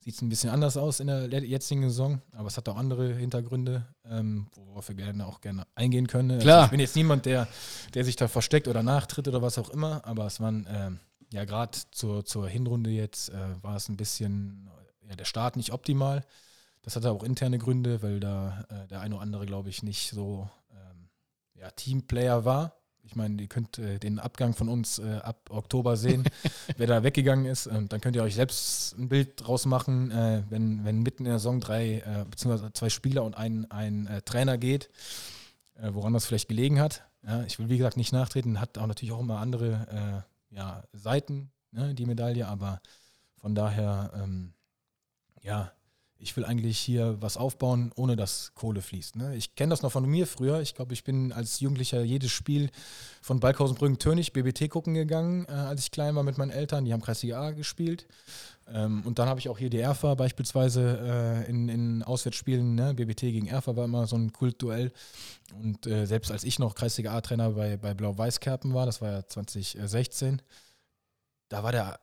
sieht 0.00 0.14
es 0.14 0.22
ein 0.22 0.28
bisschen 0.28 0.50
anders 0.50 0.76
aus 0.76 1.00
in 1.00 1.06
der 1.06 1.28
jetzigen 1.44 1.82
Saison, 1.82 2.22
aber 2.32 2.48
es 2.48 2.56
hat 2.56 2.68
auch 2.68 2.76
andere 2.76 3.14
Hintergründe, 3.14 3.86
ähm, 4.04 4.48
worauf 4.54 4.88
wir 4.88 4.96
gerne 4.96 5.26
auch 5.26 5.40
gerne 5.40 5.64
eingehen 5.74 6.08
können. 6.08 6.40
Klar. 6.40 6.56
Also 6.56 6.64
ich 6.66 6.70
bin 6.70 6.80
jetzt 6.80 6.96
niemand, 6.96 7.26
der, 7.26 7.46
der 7.94 8.04
sich 8.04 8.16
da 8.16 8.28
versteckt 8.28 8.68
oder 8.68 8.82
nachtritt 8.82 9.28
oder 9.28 9.42
was 9.42 9.58
auch 9.58 9.70
immer, 9.70 10.04
aber 10.04 10.26
es 10.26 10.40
waren 10.40 10.66
ähm, 10.68 11.00
ja 11.32 11.44
gerade 11.44 11.78
zur, 11.92 12.24
zur 12.24 12.48
Hinrunde 12.48 12.90
jetzt 12.90 13.30
äh, 13.30 13.62
war 13.62 13.76
es 13.76 13.88
ein 13.88 13.96
bisschen 13.96 14.68
ja, 15.08 15.14
der 15.14 15.24
Start 15.24 15.56
nicht 15.56 15.72
optimal. 15.72 16.24
Das 16.82 16.96
hatte 16.96 17.10
auch 17.10 17.22
interne 17.22 17.58
Gründe, 17.58 18.02
weil 18.02 18.20
da 18.20 18.66
äh, 18.68 18.88
der 18.88 19.00
eine 19.00 19.14
oder 19.14 19.22
andere, 19.22 19.46
glaube 19.46 19.68
ich, 19.68 19.82
nicht 19.82 20.10
so 20.10 20.50
ähm, 20.72 21.08
ja, 21.54 21.70
Teamplayer 21.70 22.44
war. 22.44 22.76
Ich 23.04 23.16
meine, 23.16 23.40
ihr 23.40 23.48
könnt 23.48 23.78
äh, 23.78 23.98
den 23.98 24.18
Abgang 24.18 24.54
von 24.54 24.68
uns 24.68 24.98
äh, 24.98 25.20
ab 25.22 25.48
Oktober 25.50 25.96
sehen, 25.96 26.24
wer 26.76 26.86
da 26.86 27.02
weggegangen 27.02 27.46
ist. 27.46 27.66
Und 27.68 27.92
dann 27.92 28.00
könnt 28.00 28.16
ihr 28.16 28.22
euch 28.22 28.34
selbst 28.34 28.96
ein 28.98 29.08
Bild 29.08 29.46
draus 29.46 29.64
machen, 29.64 30.10
äh, 30.10 30.42
wenn, 30.50 30.84
wenn 30.84 31.02
mitten 31.02 31.24
in 31.24 31.30
der 31.30 31.38
Saison 31.38 31.60
drei 31.60 31.98
äh, 31.98 32.24
beziehungsweise 32.28 32.72
zwei 32.72 32.90
Spieler 32.90 33.22
und 33.24 33.36
ein, 33.36 33.70
ein 33.70 34.06
äh, 34.06 34.22
Trainer 34.22 34.58
geht, 34.58 34.90
woran 35.74 36.12
das 36.12 36.26
vielleicht 36.26 36.48
gelegen 36.48 36.78
hat. 36.78 37.02
Ja, 37.26 37.42
ich 37.44 37.58
will, 37.58 37.68
wie 37.68 37.78
gesagt, 37.78 37.96
nicht 37.96 38.12
nachtreten, 38.12 38.60
hat 38.60 38.76
auch 38.78 38.86
natürlich 38.86 39.12
auch 39.12 39.20
immer 39.20 39.38
andere 39.38 40.24
ja, 40.50 40.84
Seiten, 40.92 41.50
ne, 41.72 41.94
die 41.94 42.06
Medaille, 42.06 42.46
aber 42.46 42.80
von 43.40 43.54
daher, 43.54 44.12
ähm, 44.14 44.52
ja, 45.40 45.72
ich 46.22 46.36
will 46.36 46.44
eigentlich 46.44 46.78
hier 46.78 47.20
was 47.20 47.36
aufbauen, 47.36 47.90
ohne 47.96 48.14
dass 48.14 48.52
Kohle 48.54 48.80
fließt. 48.80 49.16
Ne? 49.16 49.34
Ich 49.34 49.56
kenne 49.56 49.70
das 49.70 49.82
noch 49.82 49.90
von 49.90 50.06
mir 50.06 50.26
früher. 50.26 50.60
Ich 50.60 50.74
glaube, 50.74 50.94
ich 50.94 51.02
bin 51.02 51.32
als 51.32 51.58
Jugendlicher 51.60 52.02
jedes 52.02 52.30
Spiel 52.30 52.70
von 53.20 53.40
Balkhausen 53.40 53.98
Tönig 53.98 54.32
BBT 54.32 54.70
gucken 54.70 54.94
gegangen, 54.94 55.46
äh, 55.48 55.52
als 55.52 55.82
ich 55.82 55.90
klein 55.90 56.14
war 56.14 56.22
mit 56.22 56.38
meinen 56.38 56.50
Eltern. 56.50 56.84
Die 56.84 56.92
haben 56.92 57.00
Kreisliga 57.00 57.42
A 57.42 57.50
gespielt. 57.50 58.06
Ähm, 58.72 59.02
und 59.04 59.18
dann 59.18 59.28
habe 59.28 59.40
ich 59.40 59.48
auch 59.48 59.58
hier 59.58 59.68
die 59.68 59.80
Erfa 59.80 60.14
beispielsweise 60.14 61.44
äh, 61.46 61.50
in, 61.50 61.68
in 61.68 62.02
Auswärtsspielen. 62.04 62.76
Ne? 62.76 62.94
BBT 62.94 63.22
gegen 63.22 63.48
Erfa 63.48 63.74
war 63.74 63.84
immer 63.84 64.06
so 64.06 64.16
ein 64.16 64.32
Kultduell. 64.32 64.92
Und 65.60 65.86
äh, 65.88 66.06
selbst 66.06 66.30
als 66.30 66.44
ich 66.44 66.60
noch 66.60 66.76
Kreisliga 66.76 67.12
A-Trainer 67.16 67.50
bei, 67.50 67.76
bei 67.76 67.94
Blau-Weiß-Kerpen 67.94 68.74
war, 68.74 68.86
das 68.86 69.00
war 69.00 69.10
ja 69.10 69.26
2016, 69.26 70.40
da 71.48 71.64
war 71.64 71.72
der 71.72 71.98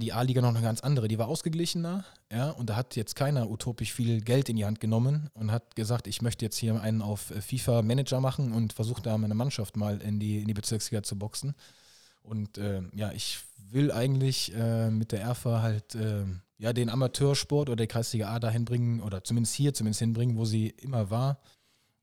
die 0.00 0.12
A-Liga 0.12 0.40
noch 0.40 0.50
eine 0.50 0.62
ganz 0.62 0.80
andere. 0.80 1.08
Die 1.08 1.18
war 1.18 1.28
ausgeglichener, 1.28 2.04
ja, 2.30 2.50
und 2.50 2.70
da 2.70 2.76
hat 2.76 2.96
jetzt 2.96 3.16
keiner 3.16 3.50
utopisch 3.50 3.92
viel 3.92 4.20
Geld 4.20 4.48
in 4.48 4.56
die 4.56 4.64
Hand 4.64 4.80
genommen 4.80 5.28
und 5.34 5.50
hat 5.50 5.76
gesagt, 5.76 6.06
ich 6.06 6.22
möchte 6.22 6.44
jetzt 6.44 6.56
hier 6.56 6.80
einen 6.80 7.02
auf 7.02 7.30
äh, 7.30 7.40
FIFA-Manager 7.40 8.20
machen 8.20 8.52
und 8.52 8.72
versuche 8.72 9.02
da 9.02 9.18
meine 9.18 9.34
Mannschaft 9.34 9.76
mal 9.76 10.00
in 10.00 10.18
die, 10.18 10.38
in 10.38 10.46
die 10.46 10.54
Bezirksliga 10.54 11.02
zu 11.02 11.18
boxen. 11.18 11.54
Und 12.22 12.58
äh, 12.58 12.82
ja, 12.94 13.12
ich 13.12 13.40
will 13.70 13.92
eigentlich 13.92 14.54
äh, 14.54 14.90
mit 14.90 15.12
der 15.12 15.20
ERFA 15.22 15.62
halt 15.62 15.94
äh, 15.94 16.24
ja, 16.58 16.72
den 16.72 16.88
Amateursport 16.88 17.68
oder 17.68 17.84
die 17.84 17.88
Kreisliga 17.88 18.28
A 18.28 18.38
dahin 18.38 18.64
bringen, 18.64 19.00
oder 19.00 19.22
zumindest 19.24 19.54
hier 19.54 19.74
zumindest 19.74 20.00
hinbringen, 20.00 20.36
wo 20.36 20.44
sie 20.44 20.68
immer 20.68 21.10
war. 21.10 21.40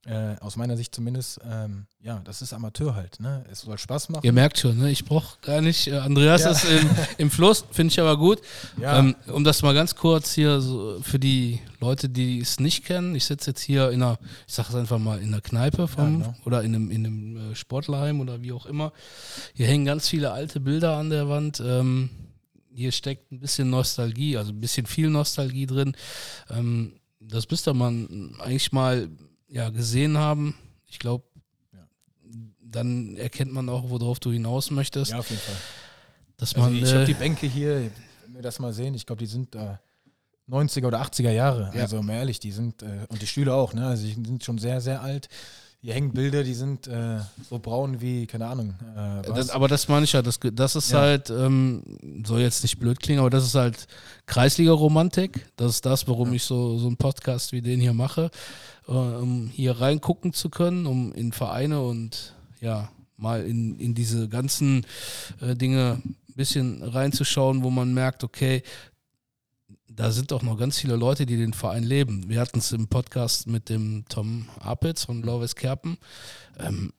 Äh, 0.06 0.36
aus 0.42 0.58
meiner 0.58 0.76
Sicht 0.76 0.94
zumindest, 0.94 1.40
ähm, 1.50 1.86
ja, 2.02 2.20
das 2.26 2.42
ist 2.42 2.52
Amateur 2.52 2.94
halt, 2.94 3.22
ne? 3.22 3.46
Es 3.50 3.62
soll 3.62 3.78
Spaß 3.78 4.10
machen. 4.10 4.26
Ihr 4.26 4.34
merkt 4.34 4.60
schon, 4.60 4.78
ne? 4.78 4.92
ich 4.92 5.06
brauche 5.06 5.38
gar 5.42 5.62
nicht. 5.62 5.88
Äh, 5.88 5.96
Andreas 5.96 6.44
ja. 6.44 6.52
ist 6.52 6.66
im, 6.66 6.90
im 7.20 7.32
Fluss, 7.32 7.64
finde 7.72 7.94
ich 7.94 8.02
aber 8.02 8.18
gut. 8.18 8.42
Ja. 8.82 9.00
Ähm, 9.00 9.16
um 9.28 9.46
das 9.46 9.62
mal 9.62 9.74
ganz 9.74 9.96
kurz 9.96 10.34
hier 10.34 10.60
so 10.60 11.00
für 11.02 11.20
die 11.20 11.62
Leute, 11.80 12.10
die 12.10 12.40
es 12.40 12.60
nicht 12.60 12.84
kennen, 12.84 13.16
ich 13.16 13.24
sitze 13.24 13.52
jetzt 13.52 13.62
hier 13.62 13.92
in 13.92 14.04
einer, 14.04 14.20
ich 14.46 14.54
sage 14.54 14.68
es 14.72 14.76
einfach 14.76 15.00
mal, 15.00 15.22
in 15.22 15.30
einer 15.30 15.40
Kneipe 15.40 15.88
vom, 15.88 16.20
ja, 16.20 16.26
genau. 16.26 16.38
oder 16.44 16.64
in 16.64 16.76
einem, 16.76 16.92
in 16.92 17.06
einem 17.06 17.52
äh, 17.52 17.56
Sportlerheim 17.56 18.20
oder 18.20 18.42
wie 18.42 18.52
auch 18.52 18.66
immer. 18.66 18.92
Hier 19.54 19.68
hängen 19.68 19.86
ganz 19.86 20.10
viele 20.10 20.34
alte 20.34 20.60
Bilder 20.60 20.98
an 20.98 21.12
der 21.12 21.30
Wand. 21.30 21.64
Ähm, 21.66 22.10
hier 22.74 22.92
steckt 22.92 23.32
ein 23.32 23.40
bisschen 23.40 23.70
Nostalgie, 23.70 24.36
also 24.36 24.52
ein 24.52 24.60
bisschen 24.60 24.86
viel 24.86 25.10
Nostalgie 25.10 25.66
drin. 25.66 25.96
Ähm, 26.50 27.00
das 27.22 27.50
müsste 27.50 27.74
man 27.74 28.36
eigentlich 28.40 28.74
mal 28.74 29.08
ja, 29.54 29.70
gesehen 29.70 30.18
haben. 30.18 30.56
Ich 30.90 31.00
glaube, 31.00 31.24
ja. 31.74 31.88
dann 32.60 33.16
erkennt 33.16 33.54
man 33.54 33.70
auch, 33.70 33.90
worauf 33.90 34.20
du 34.20 34.32
hinaus 34.32 34.72
möchtest. 34.72 35.12
Ja, 35.12 35.20
auf 35.20 35.30
jeden 35.30 35.42
Fall. 35.42 35.56
Dass 36.38 36.56
also 36.56 36.70
man, 36.70 36.84
ich 36.84 36.92
habe 36.92 37.06
die 37.06 37.14
Bänke 37.14 37.46
hier, 37.46 37.92
wenn 38.26 38.34
wir 38.34 38.42
das 38.42 38.60
mal 38.60 38.74
sehen, 38.74 38.96
ich 38.96 39.06
glaube, 39.06 39.20
die 39.20 39.28
sind 39.28 39.54
äh, 39.56 39.78
90er 40.50 40.88
oder 40.88 41.02
80er 41.02 41.32
Jahre. 41.32 41.72
Ja. 41.76 41.84
Also 41.84 42.02
mal 42.02 42.16
ehrlich, 42.16 42.40
die 42.40 42.52
sind, 42.52 42.82
äh, 42.82 43.06
und 43.10 43.22
die 43.22 43.28
Stühle 43.28 43.54
auch, 43.54 43.74
ne? 43.74 43.88
Also 43.88 44.06
die 44.08 44.14
sind 44.14 44.44
schon 44.44 44.58
sehr, 44.58 44.82
sehr 44.82 45.02
alt. 45.02 45.30
Hier 45.84 45.96
hängen 45.96 46.14
Bilder, 46.14 46.46
die 46.46 46.54
sind 46.54 46.88
äh, 46.88 47.20
so 47.50 47.60
braun 47.60 48.00
wie, 48.00 48.26
keine 48.26 48.48
Ahnung. 48.48 48.74
Äh, 48.96 49.34
das, 49.34 49.50
aber 49.50 49.68
das 49.68 49.90
meine 49.90 50.06
ich 50.06 50.14
ja, 50.14 50.22
das, 50.22 50.40
das 50.42 50.78
ist 50.78 50.94
ja. 50.94 51.00
halt, 51.00 51.30
ähm, 51.30 51.84
soll 52.26 52.40
jetzt 52.40 52.64
nicht 52.64 52.80
blöd 52.80 53.02
klingen, 53.02 53.20
aber 53.20 53.30
das 53.30 53.44
ist 53.44 53.56
halt 53.56 53.88
Kreisliga-Romantik. 54.26 55.46
Das 55.58 55.72
ist 55.72 55.86
das, 55.86 56.08
warum 56.08 56.30
ja. 56.30 56.36
ich 56.36 56.44
so, 56.44 56.78
so 56.78 56.88
einen 56.88 56.96
Podcast 56.96 57.52
wie 57.52 57.62
den 57.62 57.82
hier 57.82 57.92
mache, 57.92 58.32
äh, 58.88 58.92
um 58.92 59.50
hier 59.52 59.82
reingucken 59.82 60.32
zu 60.32 60.50
können, 60.50 60.86
um 60.86 61.12
in 61.12 61.34
Vereine 61.34 61.82
und 61.82 62.34
ja, 62.62 62.88
mal 63.18 63.44
in, 63.44 63.78
in 63.78 63.94
diese 63.94 64.30
ganzen 64.30 64.86
äh, 65.42 65.54
Dinge 65.54 66.02
ein 66.06 66.16
bisschen 66.34 66.82
reinzuschauen, 66.82 67.62
wo 67.62 67.70
man 67.70 67.94
merkt, 67.94 68.24
okay, 68.24 68.64
da 69.96 70.12
sind 70.12 70.34
auch 70.34 70.42
noch 70.42 70.58
ganz 70.58 70.80
viele 70.80 70.96
Leute, 70.96 71.26
die 71.26 71.38
den 71.38 71.54
Verein 71.54 71.84
leben. 71.84 72.30
Wir 72.30 72.40
hatten 72.40 72.60
es 72.60 72.72
im 72.72 72.88
Podcast 72.88 73.48
mit 73.48 73.70
dem 73.70 74.06
Tom 74.10 74.48
Apitz 74.60 75.06
von 75.06 75.22
Blau-Weiß 75.22 75.56
Kerpen. 75.56 75.98
Ähm, 76.60 76.94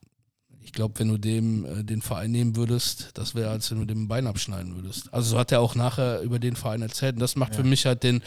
ich 0.62 0.72
glaube, 0.72 0.98
wenn 0.98 1.08
du 1.08 1.18
dem 1.18 1.64
äh, 1.64 1.84
den 1.84 2.02
Verein 2.02 2.30
nehmen 2.30 2.56
würdest, 2.56 3.10
das 3.14 3.34
wäre, 3.34 3.50
als 3.50 3.70
wenn 3.70 3.78
du 3.78 3.84
dem 3.84 4.04
ein 4.04 4.08
Bein 4.08 4.26
abschneiden 4.26 4.74
würdest. 4.76 5.12
Also 5.12 5.30
so 5.30 5.38
hat 5.38 5.52
er 5.52 5.60
auch 5.60 5.74
nachher 5.74 6.20
über 6.22 6.38
den 6.38 6.56
Verein 6.56 6.82
erzählt. 6.82 7.14
Und 7.14 7.20
das 7.20 7.36
macht 7.36 7.52
ja. 7.52 7.58
für 7.58 7.64
mich 7.64 7.86
halt 7.86 8.02
den, 8.02 8.22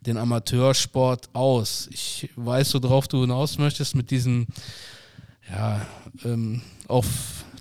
den 0.00 0.16
Amateursport 0.16 1.28
aus. 1.34 1.88
Ich 1.90 2.30
weiß, 2.36 2.74
worauf 2.74 3.08
du 3.08 3.20
hinaus 3.20 3.58
möchtest 3.58 3.94
mit 3.94 4.10
diesem, 4.10 4.46
ja, 5.50 5.86
ähm, 6.24 6.62
auf 6.88 7.06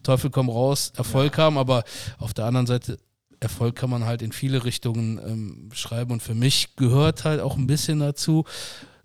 Teufel 0.03 0.29
komm 0.29 0.49
raus, 0.49 0.91
Erfolg 0.95 1.37
ja. 1.37 1.45
haben, 1.45 1.57
aber 1.57 1.83
auf 2.17 2.33
der 2.33 2.45
anderen 2.45 2.67
Seite 2.67 2.97
Erfolg 3.39 3.75
kann 3.75 3.89
man 3.89 4.05
halt 4.05 4.21
in 4.21 4.31
viele 4.31 4.63
Richtungen 4.63 5.19
ähm, 5.19 5.69
schreiben 5.73 6.11
und 6.11 6.23
für 6.23 6.35
mich 6.35 6.75
gehört 6.75 7.23
halt 7.23 7.41
auch 7.41 7.57
ein 7.57 7.67
bisschen 7.67 7.99
dazu, 7.99 8.45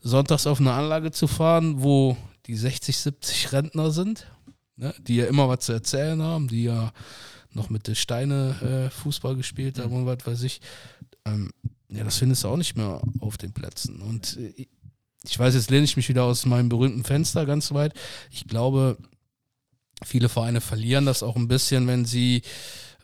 sonntags 0.00 0.46
auf 0.46 0.60
eine 0.60 0.72
Anlage 0.72 1.10
zu 1.10 1.26
fahren, 1.26 1.82
wo 1.82 2.16
die 2.46 2.56
60, 2.56 2.96
70 2.96 3.52
Rentner 3.52 3.90
sind, 3.90 4.26
ne, 4.76 4.94
die 4.98 5.16
ja 5.16 5.26
immer 5.26 5.48
was 5.48 5.60
zu 5.60 5.72
erzählen 5.72 6.22
haben, 6.22 6.48
die 6.48 6.64
ja 6.64 6.92
noch 7.52 7.70
mit 7.70 7.86
den 7.86 7.96
Steine 7.96 8.88
äh, 8.88 8.90
Fußball 8.90 9.36
gespielt 9.36 9.78
haben 9.78 9.92
und 9.92 10.06
was 10.06 10.26
weiß 10.26 10.42
ich. 10.42 10.60
Ähm, 11.24 11.50
ja, 11.88 12.04
das 12.04 12.18
findest 12.18 12.44
du 12.44 12.48
auch 12.48 12.56
nicht 12.56 12.76
mehr 12.76 13.02
auf 13.18 13.36
den 13.36 13.52
Plätzen. 13.52 14.00
Und 14.00 14.36
äh, 14.36 14.66
ich 15.24 15.38
weiß, 15.38 15.54
jetzt 15.54 15.70
lehne 15.70 15.84
ich 15.84 15.96
mich 15.96 16.08
wieder 16.08 16.24
aus 16.24 16.46
meinem 16.46 16.68
berühmten 16.68 17.04
Fenster 17.04 17.44
ganz 17.44 17.72
weit. 17.72 17.92
Ich 18.30 18.46
glaube, 18.46 18.96
viele 20.04 20.28
Vereine 20.28 20.60
verlieren 20.60 21.06
das 21.06 21.22
auch 21.22 21.36
ein 21.36 21.48
bisschen, 21.48 21.86
wenn 21.86 22.04
sie 22.04 22.42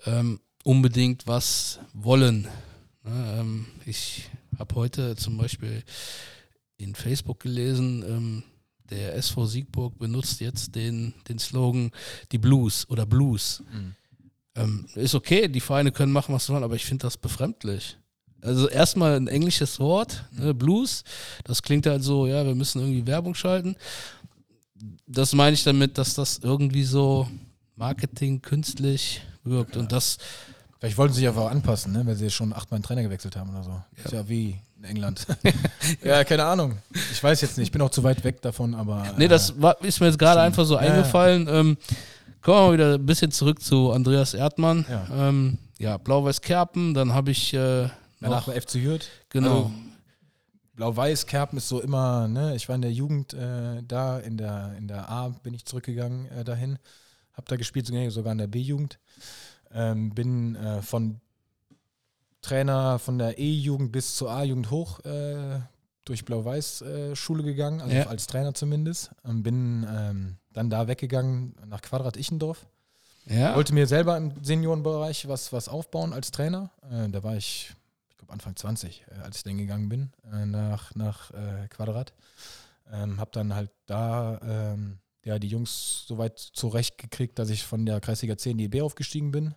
ähm, 0.06 0.40
unbedingt 0.66 1.28
was 1.28 1.78
wollen. 1.94 2.48
Ähm, 3.06 3.66
ich 3.84 4.28
habe 4.58 4.74
heute 4.74 5.14
zum 5.14 5.38
Beispiel 5.38 5.84
in 6.76 6.96
Facebook 6.96 7.38
gelesen, 7.38 8.04
ähm, 8.06 8.42
der 8.90 9.14
SV 9.14 9.46
Siegburg 9.46 9.96
benutzt 9.96 10.40
jetzt 10.40 10.74
den, 10.74 11.14
den 11.28 11.38
Slogan 11.38 11.92
die 12.32 12.38
Blues 12.38 12.88
oder 12.90 13.06
Blues. 13.06 13.62
Mhm. 13.72 13.94
Ähm, 14.56 14.86
ist 14.96 15.14
okay, 15.14 15.46
die 15.46 15.60
Vereine 15.60 15.92
können 15.92 16.12
machen, 16.12 16.34
was 16.34 16.46
sie 16.46 16.52
wollen, 16.52 16.64
aber 16.64 16.74
ich 16.74 16.84
finde 16.84 17.02
das 17.02 17.16
befremdlich. 17.16 17.96
Also 18.42 18.68
erstmal 18.68 19.14
ein 19.14 19.28
englisches 19.28 19.78
Wort, 19.78 20.24
ne, 20.32 20.52
Blues, 20.52 21.04
das 21.44 21.62
klingt 21.62 21.86
halt 21.86 22.02
so, 22.02 22.26
ja, 22.26 22.44
wir 22.44 22.56
müssen 22.56 22.80
irgendwie 22.80 23.06
Werbung 23.06 23.36
schalten. 23.36 23.76
Das 25.06 25.32
meine 25.32 25.54
ich 25.54 25.62
damit, 25.62 25.96
dass 25.96 26.14
das 26.14 26.38
irgendwie 26.38 26.84
so 26.84 27.28
Marketing 27.76 28.42
künstlich 28.42 29.22
wirkt. 29.44 29.76
Und 29.76 29.92
das 29.92 30.18
Vielleicht 30.86 30.98
wollten 30.98 31.14
sie 31.14 31.20
sich 31.20 31.28
einfach 31.28 31.50
anpassen, 31.50 31.92
ne? 31.92 32.06
weil 32.06 32.14
sie 32.14 32.30
schon 32.30 32.52
achtmal 32.52 32.76
einen 32.76 32.84
Trainer 32.84 33.02
gewechselt 33.02 33.34
haben 33.34 33.50
oder 33.50 33.64
so. 33.64 33.70
Ja. 33.70 34.04
Ist 34.04 34.12
ja 34.12 34.28
wie 34.28 34.56
in 34.78 34.84
England. 34.84 35.26
ja, 36.04 36.22
keine 36.22 36.44
Ahnung. 36.44 36.78
Ich 37.10 37.20
weiß 37.20 37.40
jetzt 37.40 37.58
nicht. 37.58 37.66
Ich 37.66 37.72
bin 37.72 37.82
auch 37.82 37.90
zu 37.90 38.04
weit 38.04 38.22
weg 38.22 38.40
davon, 38.40 38.72
aber. 38.72 39.04
Nee, 39.18 39.26
das 39.26 39.50
äh, 39.50 39.54
war, 39.62 39.82
ist 39.82 39.98
mir 39.98 40.06
jetzt 40.06 40.18
gerade 40.20 40.40
einfach 40.40 40.64
so 40.64 40.74
ja, 40.74 40.82
eingefallen. 40.82 41.46
Ja. 41.46 41.54
Ähm, 41.58 41.76
kommen 42.40 42.56
wir 42.56 42.66
mal 42.68 42.72
wieder 42.74 42.94
ein 42.94 43.04
bisschen 43.04 43.32
zurück 43.32 43.60
zu 43.60 43.90
Andreas 43.90 44.32
Erdmann. 44.32 44.86
Ja, 44.88 45.28
ähm, 45.28 45.58
ja 45.78 45.96
Blau-Weiß 45.96 46.40
Kerpen, 46.40 46.94
dann 46.94 47.12
habe 47.12 47.32
ich. 47.32 47.52
Äh, 47.52 47.88
Danach 48.20 48.46
bei 48.46 48.60
FC 48.60 48.74
Hürth. 48.74 49.08
Genau. 49.30 49.56
Also, 49.56 49.72
Blau-Weiß 50.76 51.26
Kerpen 51.26 51.58
ist 51.58 51.68
so 51.68 51.80
immer, 51.80 52.28
ne? 52.28 52.54
Ich 52.54 52.68
war 52.68 52.76
in 52.76 52.82
der 52.82 52.92
Jugend 52.92 53.34
äh, 53.34 53.82
da, 53.82 54.20
in 54.20 54.36
der, 54.36 54.76
in 54.78 54.86
der 54.86 55.08
A 55.08 55.30
bin 55.30 55.52
ich 55.52 55.64
zurückgegangen 55.64 56.30
äh, 56.30 56.44
dahin. 56.44 56.78
Hab 57.32 57.46
da 57.46 57.56
gespielt, 57.56 57.88
sogar 58.12 58.30
in 58.30 58.38
der 58.38 58.46
B-Jugend. 58.46 59.00
Ähm, 59.76 60.14
bin 60.14 60.56
äh, 60.56 60.80
von 60.80 61.20
Trainer 62.40 62.98
von 62.98 63.18
der 63.18 63.38
E-Jugend 63.38 63.92
bis 63.92 64.16
zur 64.16 64.30
A-Jugend 64.30 64.70
hoch 64.70 65.00
äh, 65.04 65.60
durch 66.06 66.24
Blau-Weiß-Schule 66.24 67.42
äh, 67.42 67.46
gegangen, 67.46 67.82
also 67.82 67.94
ja. 67.94 68.06
als 68.06 68.26
Trainer 68.26 68.54
zumindest. 68.54 69.10
Ähm, 69.24 69.42
bin 69.42 69.86
ähm, 69.90 70.36
dann 70.54 70.70
da 70.70 70.88
weggegangen 70.88 71.56
nach 71.66 71.82
Quadrat 71.82 72.16
Ichendorf. 72.16 72.66
Ja. 73.26 73.54
Wollte 73.54 73.74
mir 73.74 73.86
selber 73.86 74.16
im 74.16 74.32
Seniorenbereich 74.42 75.28
was, 75.28 75.52
was 75.52 75.68
aufbauen 75.68 76.14
als 76.14 76.30
Trainer. 76.30 76.70
Äh, 76.90 77.10
da 77.10 77.22
war 77.22 77.36
ich, 77.36 77.74
ich 78.08 78.16
glaube, 78.16 78.32
Anfang 78.32 78.56
20, 78.56 79.04
äh, 79.08 79.20
als 79.24 79.38
ich 79.38 79.42
dann 79.42 79.58
gegangen 79.58 79.88
bin, 79.88 80.12
äh, 80.32 80.46
nach, 80.46 80.94
nach 80.94 81.32
Quadrat. 81.68 82.14
Ähm, 82.90 83.20
hab 83.20 83.32
dann 83.32 83.54
halt 83.54 83.72
da 83.86 84.40
ähm, 84.42 85.00
ja, 85.24 85.40
die 85.40 85.48
Jungs 85.48 86.04
so 86.06 86.18
weit 86.18 86.38
zurechtgekriegt, 86.38 87.36
dass 87.36 87.50
ich 87.50 87.64
von 87.64 87.84
der 87.84 88.00
Kreisliga 88.00 88.38
10 88.38 88.52
in 88.52 88.58
die 88.58 88.68
B 88.68 88.80
aufgestiegen 88.80 89.32
bin. 89.32 89.56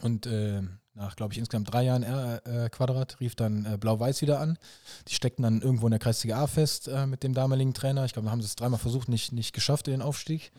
Und 0.00 0.26
äh, 0.26 0.62
nach, 0.94 1.14
glaube 1.14 1.32
ich, 1.32 1.38
insgesamt 1.38 1.72
drei 1.72 1.84
Jahren 1.84 2.02
äh, 2.02 2.68
Quadrat 2.70 3.20
rief 3.20 3.36
dann 3.36 3.64
äh, 3.64 3.76
Blau-Weiß 3.78 4.20
wieder 4.20 4.40
an. 4.40 4.58
Die 5.06 5.14
steckten 5.14 5.44
dann 5.44 5.60
irgendwo 5.60 5.86
in 5.86 5.92
der 5.92 6.00
Kreisliga 6.00 6.42
A 6.42 6.46
fest 6.46 6.88
äh, 6.88 7.06
mit 7.06 7.22
dem 7.22 7.34
damaligen 7.34 7.72
Trainer. 7.72 8.04
Ich 8.04 8.12
glaube, 8.12 8.26
da 8.26 8.32
haben 8.32 8.42
sie 8.42 8.46
es 8.46 8.56
dreimal 8.56 8.80
versucht, 8.80 9.08
nicht, 9.08 9.32
nicht 9.32 9.52
geschafft, 9.52 9.86
den 9.86 10.02
Aufstieg. 10.02 10.50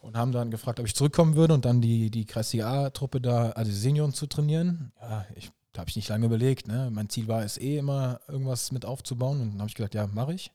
Und 0.00 0.16
haben 0.16 0.32
dann 0.32 0.50
gefragt, 0.50 0.80
ob 0.80 0.86
ich 0.86 0.94
zurückkommen 0.94 1.34
würde 1.34 1.54
und 1.54 1.64
dann 1.64 1.80
die, 1.80 2.10
die 2.10 2.26
Kreisliga 2.26 2.86
A-Truppe 2.86 3.20
da, 3.20 3.50
also 3.50 3.70
die 3.70 3.76
Senioren 3.76 4.12
zu 4.12 4.26
trainieren. 4.26 4.92
Ja, 5.00 5.26
ich, 5.34 5.50
da 5.72 5.80
habe 5.80 5.90
ich 5.90 5.96
nicht 5.96 6.08
lange 6.08 6.26
überlegt. 6.26 6.68
Ne? 6.68 6.90
Mein 6.92 7.08
Ziel 7.08 7.28
war 7.28 7.42
es 7.42 7.58
eh 7.58 7.78
immer, 7.78 8.20
irgendwas 8.28 8.72
mit 8.72 8.84
aufzubauen. 8.84 9.40
Und 9.40 9.50
dann 9.52 9.60
habe 9.60 9.68
ich 9.68 9.74
gesagt, 9.74 9.94
ja, 9.94 10.06
mache 10.06 10.34
ich 10.34 10.52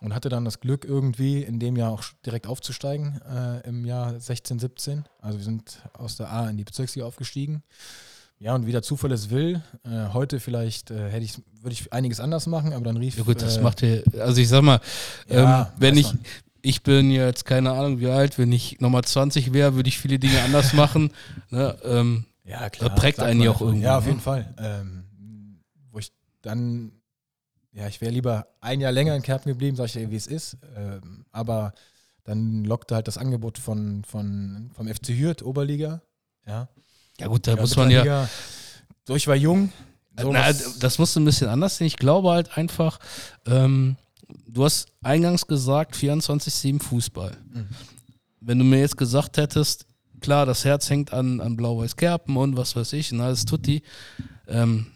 und 0.00 0.14
hatte 0.14 0.28
dann 0.28 0.44
das 0.44 0.60
Glück, 0.60 0.84
irgendwie 0.84 1.42
in 1.42 1.58
dem 1.58 1.76
Jahr 1.76 1.92
auch 1.92 2.02
direkt 2.24 2.46
aufzusteigen, 2.46 3.20
äh, 3.22 3.68
im 3.68 3.84
Jahr 3.84 4.18
16, 4.18 4.58
17. 4.58 5.04
Also 5.20 5.38
wir 5.38 5.44
sind 5.44 5.78
aus 5.92 6.16
der 6.16 6.32
A 6.32 6.48
in 6.48 6.56
die 6.56 6.64
Bezirksliga 6.64 7.06
aufgestiegen. 7.06 7.62
Ja, 8.38 8.54
und 8.54 8.66
wie 8.66 8.72
der 8.72 8.80
Zufall 8.80 9.12
es 9.12 9.28
will, 9.28 9.62
äh, 9.84 10.08
heute 10.14 10.40
vielleicht 10.40 10.90
äh, 10.90 11.10
hätte 11.10 11.24
ich, 11.24 11.36
würde 11.60 11.72
ich 11.72 11.92
einiges 11.92 12.20
anders 12.20 12.46
machen, 12.46 12.72
aber 12.72 12.86
dann 12.86 12.96
rief. 12.96 13.18
Ja 13.18 13.24
gut, 13.24 13.42
das 13.42 13.58
äh, 13.58 13.60
macht 13.60 13.82
ja, 13.82 13.98
also 14.18 14.40
ich 14.40 14.48
sag 14.48 14.62
mal, 14.62 14.80
ja, 15.28 15.60
ähm, 15.60 15.66
wenn 15.76 15.98
ich, 15.98 16.10
ich 16.62 16.82
bin 16.82 17.10
jetzt 17.10 17.44
keine 17.44 17.72
Ahnung 17.72 18.00
wie 18.00 18.08
alt, 18.08 18.38
wenn 18.38 18.50
ich 18.50 18.80
nochmal 18.80 19.04
20 19.04 19.52
wäre, 19.52 19.74
würde 19.74 19.90
ich 19.90 19.98
viele 19.98 20.18
Dinge 20.18 20.40
anders 20.42 20.72
machen. 20.74 21.12
Ne? 21.50 21.76
Ähm, 21.84 22.24
ja, 22.44 22.70
klar. 22.70 22.88
Das 22.88 22.98
prägt 22.98 23.20
einen 23.20 23.42
ja 23.42 23.50
auch 23.50 23.60
irgendwie. 23.60 23.84
Ja, 23.84 23.98
auf 23.98 24.04
ne? 24.04 24.10
jeden 24.10 24.22
Fall. 24.22 24.54
Ähm, 24.58 25.04
wo 25.90 25.98
ich 25.98 26.10
dann 26.40 26.92
ja, 27.72 27.86
ich 27.86 28.00
wäre 28.00 28.12
lieber 28.12 28.48
ein 28.60 28.80
Jahr 28.80 28.92
länger 28.92 29.14
in 29.14 29.22
Kerpen 29.22 29.50
geblieben, 29.50 29.76
sag 29.76 29.86
ich 29.86 29.92
dir, 29.92 30.10
wie 30.10 30.16
es 30.16 30.26
ist. 30.26 30.56
Ähm, 30.76 31.24
aber 31.32 31.72
dann 32.24 32.64
lockte 32.64 32.94
halt 32.94 33.08
das 33.08 33.18
Angebot 33.18 33.58
von, 33.58 34.04
von, 34.04 34.70
vom 34.74 34.88
FC 34.88 35.10
Hürth, 35.10 35.42
Oberliga. 35.42 36.02
Ja, 36.46 36.68
ja 37.18 37.26
gut, 37.26 37.46
da 37.46 37.54
ja, 37.54 37.60
muss 37.60 37.76
man 37.76 37.90
ja. 37.90 38.28
So, 39.06 39.14
ich 39.14 39.26
war 39.26 39.36
jung. 39.36 39.72
So 40.18 40.32
Na, 40.32 40.52
das 40.52 40.98
musst 40.98 41.16
du 41.16 41.20
ein 41.20 41.24
bisschen 41.24 41.48
anders 41.48 41.76
sehen. 41.76 41.86
Ich 41.86 41.96
glaube 41.96 42.30
halt 42.30 42.56
einfach, 42.58 42.98
ähm, 43.46 43.96
du 44.46 44.64
hast 44.64 44.88
eingangs 45.02 45.46
gesagt, 45.46 45.94
24-7 45.94 46.82
Fußball. 46.82 47.36
Mhm. 47.52 47.68
Wenn 48.40 48.58
du 48.58 48.64
mir 48.64 48.80
jetzt 48.80 48.96
gesagt 48.96 49.36
hättest, 49.36 49.86
klar, 50.20 50.46
das 50.46 50.64
Herz 50.64 50.90
hängt 50.90 51.12
an, 51.12 51.40
an 51.40 51.56
Blau-Weiß 51.56 51.96
Kerpen 51.96 52.36
und 52.36 52.56
was 52.56 52.74
weiß 52.76 52.92
ich, 52.94 53.12
und 53.12 53.20
alles 53.20 53.44
Tutti, 53.44 53.82
ähm, 54.48 54.86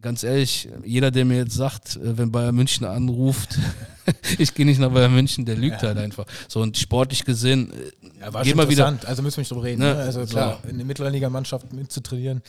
ganz 0.00 0.22
ehrlich, 0.22 0.68
jeder, 0.84 1.10
der 1.10 1.24
mir 1.24 1.38
jetzt 1.38 1.54
sagt, 1.54 1.96
äh, 1.96 2.16
wenn 2.18 2.32
Bayern 2.32 2.54
München 2.54 2.86
anruft, 2.86 3.58
ich 4.38 4.54
gehe 4.54 4.66
nicht 4.66 4.80
nach 4.80 4.90
Bayern 4.90 5.14
München, 5.14 5.44
der 5.44 5.56
lügt 5.56 5.82
ja. 5.82 5.88
halt 5.88 5.98
einfach. 5.98 6.26
So 6.48 6.60
und 6.60 6.76
sportlich 6.76 7.24
gesehen, 7.24 7.72
äh, 7.72 8.20
ja, 8.20 8.32
war 8.32 8.44
schon 8.44 8.56
mal 8.56 8.68
wieder. 8.68 8.98
Also 9.06 9.22
müssen 9.22 9.38
wir 9.38 9.42
nicht 9.42 9.50
drüber 9.50 9.64
reden. 9.64 9.80
Ne? 9.80 9.94
Ne? 9.94 10.00
Also 10.00 10.24
klar, 10.24 10.60
in 10.68 10.76
der 10.76 10.86
Mittelliga-Mannschaft 10.86 11.72
mitzutrainieren, 11.72 12.42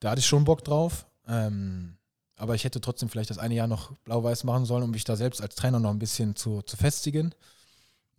da 0.00 0.10
hatte 0.10 0.20
ich 0.20 0.26
schon 0.26 0.44
Bock 0.44 0.64
drauf. 0.64 1.06
Ähm, 1.28 1.96
aber 2.36 2.54
ich 2.54 2.64
hätte 2.64 2.80
trotzdem 2.80 3.10
vielleicht 3.10 3.30
das 3.30 3.38
eine 3.38 3.54
Jahr 3.54 3.66
noch 3.66 3.92
blau-weiß 4.04 4.44
machen 4.44 4.64
sollen, 4.64 4.84
um 4.84 4.90
mich 4.90 5.04
da 5.04 5.14
selbst 5.14 5.42
als 5.42 5.54
Trainer 5.54 5.78
noch 5.78 5.90
ein 5.90 5.98
bisschen 5.98 6.36
zu, 6.36 6.62
zu 6.62 6.76
festigen. 6.76 7.34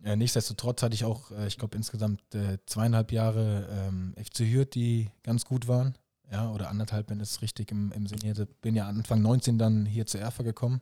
Ja, 0.04 0.16
nichtsdestotrotz 0.16 0.82
hatte 0.82 0.94
ich 0.94 1.04
auch, 1.04 1.30
äh, 1.32 1.46
ich 1.46 1.58
glaube, 1.58 1.76
insgesamt 1.76 2.20
äh, 2.34 2.58
zweieinhalb 2.66 3.12
Jahre 3.12 3.68
ähm, 3.70 4.14
FC 4.16 4.40
Hürth, 4.40 4.74
die 4.74 5.10
ganz 5.22 5.44
gut 5.44 5.68
waren. 5.68 5.96
Ja, 6.32 6.50
oder 6.50 6.70
anderthalb, 6.70 7.10
wenn 7.10 7.20
es 7.20 7.42
richtig 7.42 7.70
im, 7.70 7.92
im 7.92 8.06
Sinne 8.06 8.24
hätte. 8.24 8.46
Bin 8.46 8.74
ja 8.74 8.88
Anfang 8.88 9.20
19 9.20 9.58
dann 9.58 9.84
hier 9.84 10.06
zu 10.06 10.18
Erfa 10.18 10.42
gekommen. 10.42 10.80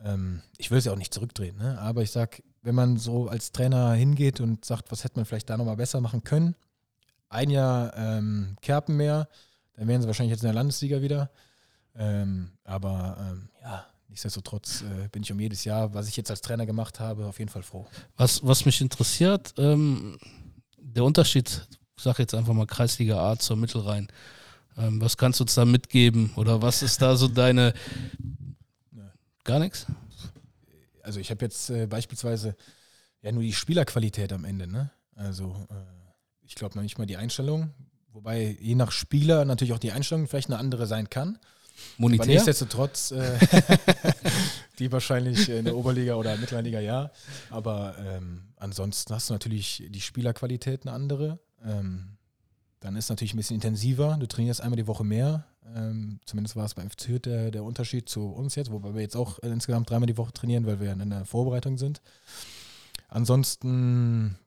Ähm, 0.00 0.42
ich 0.58 0.70
will 0.70 0.78
es 0.78 0.84
ja 0.84 0.92
auch 0.92 0.98
nicht 0.98 1.14
zurückdrehen, 1.14 1.56
ne? 1.56 1.78
aber 1.80 2.02
ich 2.02 2.10
sage, 2.10 2.42
wenn 2.62 2.74
man 2.74 2.98
so 2.98 3.28
als 3.28 3.50
Trainer 3.50 3.92
hingeht 3.94 4.40
und 4.40 4.64
sagt, 4.64 4.92
was 4.92 5.04
hätte 5.04 5.16
man 5.16 5.24
vielleicht 5.24 5.48
da 5.48 5.56
nochmal 5.56 5.76
besser 5.76 6.00
machen 6.00 6.22
können, 6.22 6.54
ein 7.30 7.50
Jahr 7.50 7.96
ähm, 7.96 8.56
Kerpen 8.60 8.96
mehr, 8.96 9.28
dann 9.74 9.88
wären 9.88 10.02
sie 10.02 10.06
wahrscheinlich 10.06 10.32
jetzt 10.32 10.42
in 10.42 10.48
der 10.48 10.54
Landesliga 10.54 11.00
wieder. 11.00 11.30
Ähm, 11.96 12.52
aber 12.64 13.16
ähm, 13.20 13.48
ja, 13.62 13.86
nichtsdestotrotz 14.08 14.82
äh, 14.82 15.08
bin 15.08 15.22
ich 15.22 15.32
um 15.32 15.40
jedes 15.40 15.64
Jahr, 15.64 15.94
was 15.94 16.08
ich 16.08 16.16
jetzt 16.16 16.30
als 16.30 16.42
Trainer 16.42 16.66
gemacht 16.66 17.00
habe, 17.00 17.26
auf 17.26 17.38
jeden 17.38 17.50
Fall 17.50 17.62
froh. 17.62 17.86
Was, 18.16 18.46
was 18.46 18.66
mich 18.66 18.80
interessiert, 18.80 19.54
ähm, 19.56 20.18
der 20.76 21.04
Unterschied, 21.04 21.66
ich 21.96 22.02
sage 22.02 22.22
jetzt 22.22 22.34
einfach 22.34 22.52
mal 22.52 22.66
Kreisliga 22.66 23.32
A 23.32 23.38
zur 23.38 23.56
Mittelrhein. 23.56 24.08
Ähm, 24.78 25.00
was 25.00 25.16
kannst 25.16 25.40
du 25.40 25.44
uns 25.44 25.54
da 25.54 25.64
mitgeben? 25.64 26.30
Oder 26.36 26.62
was 26.62 26.82
ist 26.82 27.02
da 27.02 27.16
so 27.16 27.28
deine. 27.28 27.74
Gar 29.44 29.58
nichts? 29.58 29.86
Also, 31.02 31.20
ich 31.20 31.30
habe 31.30 31.44
jetzt 31.44 31.70
äh, 31.70 31.86
beispielsweise 31.86 32.54
ja 33.22 33.32
nur 33.32 33.42
die 33.42 33.52
Spielerqualität 33.52 34.32
am 34.32 34.44
Ende. 34.44 34.66
Ne? 34.66 34.90
Also, 35.14 35.56
äh, 35.70 35.74
ich 36.46 36.54
glaube 36.54 36.76
noch 36.76 36.82
nicht 36.82 36.98
mal 36.98 37.06
die 37.06 37.16
Einstellung. 37.16 37.72
Wobei 38.12 38.56
je 38.60 38.74
nach 38.74 38.92
Spieler 38.92 39.44
natürlich 39.44 39.72
auch 39.72 39.78
die 39.78 39.92
Einstellung 39.92 40.26
vielleicht 40.26 40.48
eine 40.48 40.58
andere 40.58 40.86
sein 40.86 41.10
kann. 41.10 41.38
Monetär? 41.96 42.24
Aber 42.24 42.32
nichtsdestotrotz, 42.32 43.12
äh, 43.12 43.38
die 44.78 44.90
wahrscheinlich 44.90 45.48
in 45.48 45.64
der 45.64 45.76
Oberliga 45.76 46.14
oder 46.14 46.36
Mittelliga 46.36 46.80
ja. 46.80 47.10
Aber 47.50 47.96
ähm, 47.98 48.42
ansonsten 48.56 49.14
hast 49.14 49.30
du 49.30 49.34
natürlich 49.34 49.84
die 49.88 50.00
Spielerqualität 50.00 50.82
eine 50.82 50.92
andere. 50.92 51.38
Ähm, 51.64 52.17
dann 52.80 52.96
ist 52.96 53.04
es 53.04 53.10
natürlich 53.10 53.34
ein 53.34 53.38
bisschen 53.38 53.56
intensiver. 53.56 54.16
Du 54.18 54.26
trainierst 54.26 54.60
einmal 54.60 54.76
die 54.76 54.86
Woche 54.86 55.04
mehr. 55.04 55.44
Ähm, 55.74 56.20
zumindest 56.24 56.56
war 56.56 56.64
es 56.64 56.74
beim 56.74 56.88
FC 56.88 57.08
Hürth 57.08 57.26
der, 57.26 57.50
der 57.50 57.64
Unterschied 57.64 58.08
zu 58.08 58.28
uns 58.28 58.54
jetzt, 58.54 58.70
wobei 58.70 58.94
wir 58.94 59.02
jetzt 59.02 59.16
auch 59.16 59.38
insgesamt 59.40 59.90
dreimal 59.90 60.06
die 60.06 60.16
Woche 60.16 60.32
trainieren, 60.32 60.66
weil 60.66 60.80
wir 60.80 60.92
in 60.92 61.10
der 61.10 61.24
Vorbereitung 61.24 61.76
sind. 61.78 62.00
Ansonsten 63.08 64.38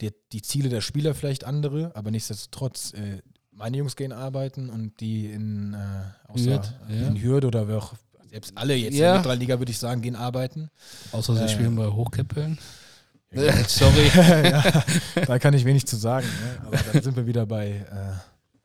die, 0.00 0.12
die 0.32 0.42
Ziele 0.42 0.68
der 0.68 0.80
Spieler 0.80 1.14
vielleicht 1.14 1.44
andere, 1.44 1.94
aber 1.94 2.10
nichtsdestotrotz, 2.10 2.92
äh, 2.94 3.22
meine 3.50 3.76
Jungs 3.76 3.96
gehen 3.96 4.12
arbeiten 4.12 4.70
und 4.70 5.00
die 5.00 5.26
in, 5.26 5.74
äh, 5.74 6.32
außer, 6.32 6.50
Hürth, 6.50 6.74
ja. 6.88 7.06
in 7.08 7.22
Hürth 7.22 7.44
oder 7.44 7.68
wer 7.68 7.78
auch, 7.78 7.94
selbst 8.30 8.56
alle 8.56 8.74
jetzt 8.74 8.96
ja. 8.96 9.16
in 9.16 9.22
der 9.22 9.36
Liga 9.36 9.58
würde 9.58 9.70
ich 9.70 9.78
sagen, 9.78 10.02
gehen 10.02 10.16
arbeiten. 10.16 10.70
Außer 11.12 11.36
sie 11.36 11.44
äh, 11.44 11.48
spielen 11.48 11.76
bei 11.76 11.86
Hochkeppeln. 11.86 12.58
Sorry. 13.66 14.08
ja, 14.14 14.84
da 15.26 15.38
kann 15.38 15.54
ich 15.54 15.64
wenig 15.64 15.86
zu 15.86 15.96
sagen. 15.96 16.26
Ne? 16.26 16.66
Aber 16.66 16.76
dann 16.76 17.02
sind 17.02 17.16
wir 17.16 17.26
wieder 17.26 17.46
bei, 17.46 17.68
äh, 17.68 18.14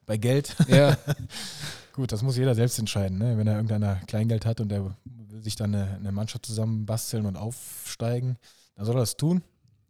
bei 0.06 0.18
Geld. 0.18 0.56
Ja. 0.68 0.98
Gut, 1.94 2.12
das 2.12 2.22
muss 2.22 2.38
jeder 2.38 2.56
selbst 2.56 2.80
entscheiden. 2.80 3.18
Ne? 3.18 3.38
Wenn 3.38 3.48
er 3.48 3.56
irgendeiner 3.56 3.96
Kleingeld 4.08 4.46
hat 4.46 4.62
und 4.62 4.70
der 4.70 4.86
will 4.86 5.44
sich 5.44 5.56
dann 5.56 5.74
eine, 5.74 5.96
eine 5.96 6.12
Mannschaft 6.12 6.46
zusammenbasteln 6.46 7.26
und 7.26 7.36
aufsteigen, 7.36 8.38
dann 8.76 8.86
soll 8.86 8.96
er 8.96 9.02
das 9.02 9.18
tun. 9.18 9.42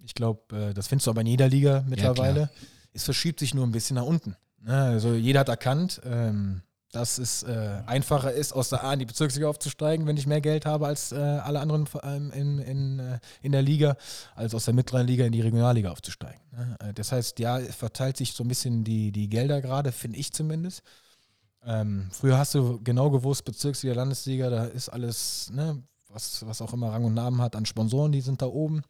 Ich 0.03 0.15
glaube, 0.15 0.69
äh, 0.69 0.73
das 0.73 0.87
findest 0.87 1.07
du 1.07 1.11
aber 1.11 1.21
in 1.21 1.27
jeder 1.27 1.47
Liga 1.47 1.83
mittlerweile. 1.87 2.41
Ja, 2.41 2.49
es 2.93 3.03
verschiebt 3.03 3.39
sich 3.39 3.53
nur 3.53 3.65
ein 3.65 3.71
bisschen 3.71 3.95
nach 3.95 4.05
unten. 4.05 4.35
Ne? 4.61 4.73
Also 4.73 5.13
jeder 5.13 5.41
hat 5.41 5.49
erkannt, 5.49 6.01
ähm, 6.05 6.61
dass 6.91 7.19
es 7.19 7.43
äh, 7.43 7.81
einfacher 7.85 8.31
ist, 8.31 8.51
aus 8.51 8.69
der 8.69 8.83
A 8.83 8.93
in 8.93 8.99
die 8.99 9.05
Bezirksliga 9.05 9.47
aufzusteigen, 9.47 10.07
wenn 10.07 10.17
ich 10.17 10.25
mehr 10.25 10.41
Geld 10.41 10.65
habe 10.65 10.87
als 10.87 11.11
äh, 11.11 11.15
alle 11.17 11.59
anderen 11.59 11.87
ähm, 12.03 12.31
in, 12.31 12.59
in, 12.59 12.99
äh, 12.99 13.19
in 13.41 13.51
der 13.51 13.61
Liga, 13.61 13.95
als 14.35 14.55
aus 14.55 14.65
der 14.65 14.73
mittleren 14.73 15.05
Liga 15.05 15.25
in 15.25 15.31
die 15.31 15.41
Regionalliga 15.41 15.91
aufzusteigen. 15.91 16.41
Ne? 16.51 16.77
Äh, 16.79 16.93
das 16.93 17.11
heißt, 17.11 17.37
ja, 17.39 17.59
verteilt 17.59 18.17
sich 18.17 18.33
so 18.33 18.43
ein 18.43 18.47
bisschen 18.47 18.83
die, 18.83 19.11
die 19.11 19.29
Gelder 19.29 19.61
gerade, 19.61 19.91
finde 19.91 20.17
ich 20.17 20.33
zumindest. 20.33 20.81
Ähm, 21.63 22.09
früher 22.11 22.37
hast 22.37 22.55
du 22.55 22.79
genau 22.83 23.11
gewusst, 23.11 23.45
Bezirksliga, 23.45 23.93
Landesliga, 23.93 24.49
da 24.49 24.65
ist 24.65 24.89
alles, 24.89 25.51
ne, 25.53 25.83
was, 26.07 26.45
was 26.47 26.61
auch 26.61 26.73
immer 26.73 26.91
Rang 26.91 27.05
und 27.05 27.13
Namen 27.13 27.41
hat 27.41 27.55
an 27.55 27.65
Sponsoren, 27.65 28.11
die 28.11 28.21
sind 28.21 28.41
da 28.41 28.47
oben. 28.47 28.81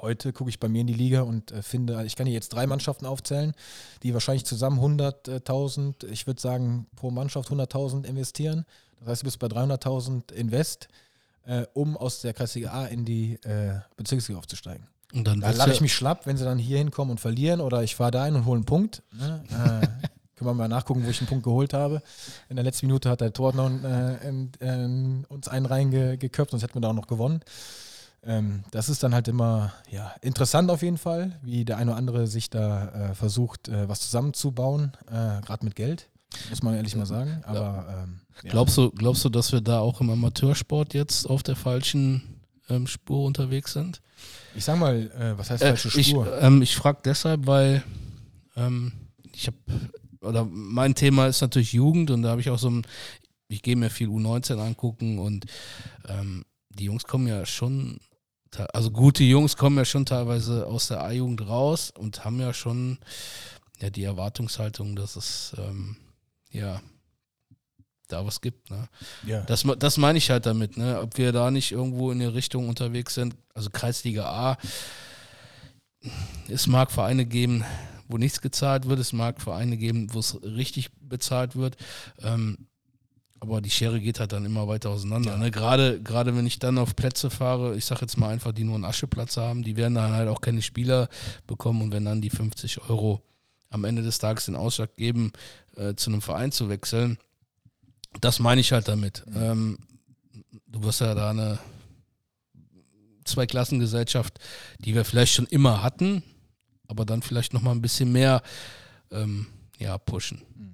Heute 0.00 0.32
gucke 0.32 0.48
ich 0.48 0.58
bei 0.58 0.68
mir 0.68 0.80
in 0.80 0.86
die 0.86 0.94
Liga 0.94 1.22
und 1.22 1.52
äh, 1.52 1.62
finde, 1.62 2.04
ich 2.04 2.16
kann 2.16 2.26
hier 2.26 2.34
jetzt 2.34 2.50
drei 2.50 2.66
Mannschaften 2.66 3.06
aufzählen, 3.06 3.52
die 4.02 4.14
wahrscheinlich 4.14 4.46
zusammen 4.46 4.78
100.000, 4.78 6.06
ich 6.06 6.26
würde 6.26 6.40
sagen 6.40 6.86
pro 6.96 7.10
Mannschaft 7.10 7.50
100.000 7.50 8.04
investieren. 8.04 8.64
Das 9.00 9.08
heißt, 9.08 9.22
du 9.22 9.26
bist 9.26 9.38
bei 9.38 9.46
300.000 9.48 10.32
Invest, 10.32 10.88
äh, 11.44 11.66
um 11.74 11.96
aus 11.96 12.22
der 12.22 12.32
Kreisliga 12.32 12.70
A 12.70 12.86
in 12.86 13.04
die 13.04 13.34
äh, 13.42 13.80
Bezirksliga 13.96 14.38
aufzusteigen. 14.38 14.86
Und 15.12 15.26
dann 15.26 15.40
da 15.40 15.50
lache 15.50 15.72
ich 15.72 15.80
mich 15.80 15.92
schlapp, 15.92 16.26
wenn 16.26 16.36
sie 16.36 16.44
dann 16.44 16.58
hier 16.58 16.78
hinkommen 16.78 17.10
und 17.10 17.18
verlieren 17.18 17.60
oder 17.60 17.82
ich 17.82 17.96
fahre 17.96 18.12
da 18.12 18.22
ein 18.22 18.36
und 18.36 18.46
hole 18.46 18.56
einen 18.56 18.66
Punkt. 18.66 19.02
Ne? 19.12 19.44
Äh, 19.50 19.86
können 20.36 20.52
wir 20.52 20.54
mal 20.54 20.68
nachgucken, 20.68 21.04
wo 21.04 21.10
ich 21.10 21.20
einen 21.20 21.28
Punkt 21.28 21.44
geholt 21.44 21.74
habe. 21.74 22.00
In 22.48 22.56
der 22.56 22.64
letzten 22.64 22.86
Minute 22.86 23.10
hat 23.10 23.20
der 23.20 23.30
Tor 23.30 23.52
noch 23.54 23.70
äh, 23.84 24.26
in, 24.26 25.26
uns 25.28 25.48
einen 25.48 25.66
reingeköpft, 25.66 26.52
sonst 26.52 26.62
hätten 26.62 26.76
wir 26.76 26.80
da 26.80 26.88
auch 26.88 26.94
noch 26.94 27.08
gewonnen. 27.08 27.42
Ähm, 28.22 28.64
das 28.70 28.88
ist 28.88 29.02
dann 29.02 29.14
halt 29.14 29.28
immer 29.28 29.72
ja, 29.90 30.14
interessant 30.20 30.70
auf 30.70 30.82
jeden 30.82 30.98
Fall, 30.98 31.38
wie 31.42 31.64
der 31.64 31.78
eine 31.78 31.92
oder 31.92 31.98
andere 31.98 32.26
sich 32.26 32.50
da 32.50 33.10
äh, 33.10 33.14
versucht, 33.14 33.68
äh, 33.68 33.88
was 33.88 34.00
zusammenzubauen, 34.00 34.92
äh, 35.06 35.40
gerade 35.40 35.64
mit 35.64 35.74
Geld, 35.74 36.10
muss 36.50 36.62
man 36.62 36.74
ehrlich 36.74 36.94
mal 36.96 37.06
sagen. 37.06 37.42
Aber 37.44 38.02
ähm, 38.02 38.20
ja. 38.42 38.50
glaubst 38.50 38.76
du, 38.76 38.90
glaubst 38.90 39.24
du, 39.24 39.30
dass 39.30 39.52
wir 39.52 39.62
da 39.62 39.80
auch 39.80 40.00
im 40.00 40.10
Amateursport 40.10 40.92
jetzt 40.92 41.28
auf 41.28 41.42
der 41.42 41.56
falschen 41.56 42.42
ähm, 42.68 42.86
Spur 42.86 43.24
unterwegs 43.24 43.72
sind? 43.72 44.02
Ich 44.54 44.64
sag 44.64 44.78
mal, 44.78 45.10
äh, 45.18 45.38
was 45.38 45.50
heißt 45.50 45.62
falsche 45.62 45.88
äh, 45.88 46.04
Spur? 46.04 46.26
Ich, 46.26 46.44
ähm, 46.44 46.60
ich 46.60 46.76
frage 46.76 46.98
deshalb, 47.04 47.46
weil 47.46 47.82
ähm, 48.54 48.92
ich 49.32 49.46
habe 49.46 49.56
oder 50.20 50.44
mein 50.44 50.94
Thema 50.94 51.26
ist 51.26 51.40
natürlich 51.40 51.72
Jugend 51.72 52.10
und 52.10 52.22
da 52.22 52.30
habe 52.30 52.42
ich 52.42 52.50
auch 52.50 52.58
so 52.58 52.68
ein, 52.68 52.86
ich 53.48 53.62
gehe 53.62 53.76
mir 53.76 53.88
viel 53.88 54.08
U19 54.08 54.58
angucken 54.58 55.18
und 55.18 55.46
ähm, 56.08 56.44
die 56.68 56.84
Jungs 56.84 57.04
kommen 57.04 57.26
ja 57.26 57.46
schon 57.46 57.98
also 58.72 58.90
gute 58.90 59.24
Jungs 59.24 59.56
kommen 59.56 59.76
ja 59.78 59.84
schon 59.84 60.06
teilweise 60.06 60.66
aus 60.66 60.88
der 60.88 61.02
A-Jugend 61.02 61.46
raus 61.46 61.92
und 61.96 62.24
haben 62.24 62.40
ja 62.40 62.52
schon 62.52 62.98
ja 63.80 63.90
die 63.90 64.04
Erwartungshaltung, 64.04 64.96
dass 64.96 65.16
es 65.16 65.54
ähm, 65.58 65.96
ja 66.50 66.80
da 68.08 68.26
was 68.26 68.40
gibt. 68.40 68.70
Ne? 68.70 68.88
Ja. 69.26 69.42
Das, 69.42 69.64
das 69.78 69.96
meine 69.96 70.18
ich 70.18 70.30
halt 70.30 70.46
damit, 70.46 70.76
ne? 70.76 71.00
ob 71.00 71.16
wir 71.16 71.32
da 71.32 71.50
nicht 71.50 71.72
irgendwo 71.72 72.10
in 72.10 72.18
die 72.18 72.24
Richtung 72.24 72.68
unterwegs 72.68 73.14
sind. 73.14 73.36
Also 73.54 73.70
Kreisliga 73.70 74.24
A, 74.26 74.58
es 76.48 76.66
mag 76.66 76.90
Vereine 76.90 77.26
geben, 77.26 77.64
wo 78.08 78.18
nichts 78.18 78.40
gezahlt 78.40 78.88
wird, 78.88 78.98
es 78.98 79.12
mag 79.12 79.40
Vereine 79.40 79.76
geben, 79.76 80.12
wo 80.12 80.18
es 80.18 80.42
richtig 80.42 80.90
bezahlt 81.00 81.56
wird. 81.56 81.76
Ähm, 82.22 82.66
aber 83.40 83.62
die 83.62 83.70
Schere 83.70 84.00
geht 84.00 84.20
halt 84.20 84.32
dann 84.32 84.44
immer 84.44 84.68
weiter 84.68 84.90
auseinander. 84.90 85.32
Ja. 85.32 85.36
Ne? 85.38 85.50
Gerade, 85.50 86.00
gerade 86.02 86.36
wenn 86.36 86.46
ich 86.46 86.58
dann 86.58 86.76
auf 86.76 86.94
Plätze 86.94 87.30
fahre, 87.30 87.74
ich 87.74 87.86
sage 87.86 88.02
jetzt 88.02 88.18
mal 88.18 88.28
einfach, 88.28 88.52
die 88.52 88.64
nur 88.64 88.74
einen 88.74 88.84
Ascheplatz 88.84 89.38
haben, 89.38 89.62
die 89.62 89.76
werden 89.76 89.94
dann 89.94 90.12
halt 90.12 90.28
auch 90.28 90.42
keine 90.42 90.60
Spieler 90.60 91.08
bekommen 91.46 91.80
und 91.80 91.92
wenn 91.92 92.04
dann 92.04 92.20
die 92.20 92.30
50 92.30 92.88
Euro 92.90 93.22
am 93.70 93.84
Ende 93.84 94.02
des 94.02 94.18
Tages 94.18 94.44
den 94.44 94.56
Ausschlag 94.56 94.94
geben, 94.96 95.32
äh, 95.76 95.94
zu 95.94 96.10
einem 96.10 96.20
Verein 96.20 96.52
zu 96.52 96.68
wechseln, 96.68 97.18
das 98.20 98.40
meine 98.40 98.60
ich 98.60 98.72
halt 98.72 98.88
damit. 98.88 99.24
Mhm. 99.26 99.36
Ähm, 99.36 99.78
du 100.66 100.82
wirst 100.82 101.00
ja 101.00 101.14
da 101.14 101.30
eine 101.30 101.58
Zweiklassengesellschaft, 103.24 104.38
die 104.80 104.94
wir 104.94 105.04
vielleicht 105.04 105.32
schon 105.32 105.46
immer 105.46 105.82
hatten, 105.82 106.22
aber 106.88 107.06
dann 107.06 107.22
vielleicht 107.22 107.54
nochmal 107.54 107.74
ein 107.74 107.82
bisschen 107.82 108.12
mehr 108.12 108.42
ähm, 109.10 109.46
ja, 109.78 109.96
pushen. 109.96 110.42
Mhm. 110.54 110.69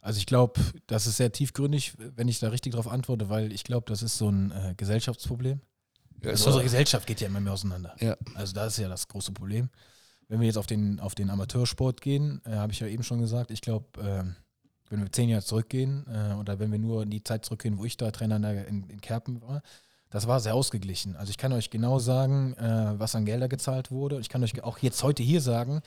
Also 0.00 0.18
ich 0.18 0.26
glaube, 0.26 0.60
das 0.86 1.06
ist 1.06 1.18
sehr 1.18 1.30
tiefgründig, 1.30 1.94
wenn 1.98 2.28
ich 2.28 2.38
da 2.38 2.48
richtig 2.48 2.72
darauf 2.72 2.88
antworte, 2.88 3.28
weil 3.28 3.52
ich 3.52 3.64
glaube, 3.64 3.84
das 3.88 4.02
ist 4.02 4.16
so 4.16 4.30
ein 4.30 4.50
äh, 4.50 4.74
Gesellschaftsproblem. 4.76 5.60
Ja, 6.22 6.30
also 6.30 6.46
unsere 6.46 6.64
Gesellschaft 6.64 7.06
geht 7.06 7.20
ja 7.20 7.28
immer 7.28 7.40
mehr 7.40 7.52
auseinander. 7.52 7.94
Ja. 8.00 8.16
Also 8.34 8.52
das 8.54 8.74
ist 8.74 8.78
ja 8.78 8.88
das 8.88 9.08
große 9.08 9.32
Problem. 9.32 9.68
Wenn 10.28 10.40
wir 10.40 10.46
jetzt 10.46 10.58
auf 10.58 10.66
den, 10.66 11.00
auf 11.00 11.14
den 11.14 11.28
Amateursport 11.28 12.00
gehen, 12.00 12.40
äh, 12.44 12.52
habe 12.52 12.72
ich 12.72 12.80
ja 12.80 12.86
eben 12.86 13.02
schon 13.02 13.20
gesagt, 13.20 13.50
ich 13.50 13.60
glaube, 13.60 14.00
äh, 14.00 14.24
wenn 14.90 15.02
wir 15.02 15.12
zehn 15.12 15.28
Jahre 15.28 15.44
zurückgehen 15.44 16.06
äh, 16.08 16.34
oder 16.34 16.58
wenn 16.58 16.72
wir 16.72 16.78
nur 16.78 17.02
in 17.02 17.10
die 17.10 17.22
Zeit 17.22 17.44
zurückgehen, 17.44 17.78
wo 17.78 17.84
ich 17.84 17.96
da 17.96 18.10
Trainer 18.10 18.36
in, 18.66 18.84
in 18.88 19.00
Kerpen 19.00 19.40
war, 19.42 19.62
das 20.10 20.26
war 20.26 20.40
sehr 20.40 20.54
ausgeglichen. 20.54 21.16
Also 21.16 21.30
ich 21.30 21.38
kann 21.38 21.52
euch 21.52 21.70
genau 21.70 21.98
sagen, 21.98 22.54
äh, 22.54 22.98
was 22.98 23.14
an 23.14 23.24
Gelder 23.24 23.48
gezahlt 23.48 23.90
wurde. 23.90 24.18
Ich 24.20 24.28
kann 24.28 24.42
euch 24.42 24.62
auch 24.62 24.78
jetzt 24.78 25.02
heute 25.02 25.22
hier 25.22 25.40
sagen, 25.40 25.80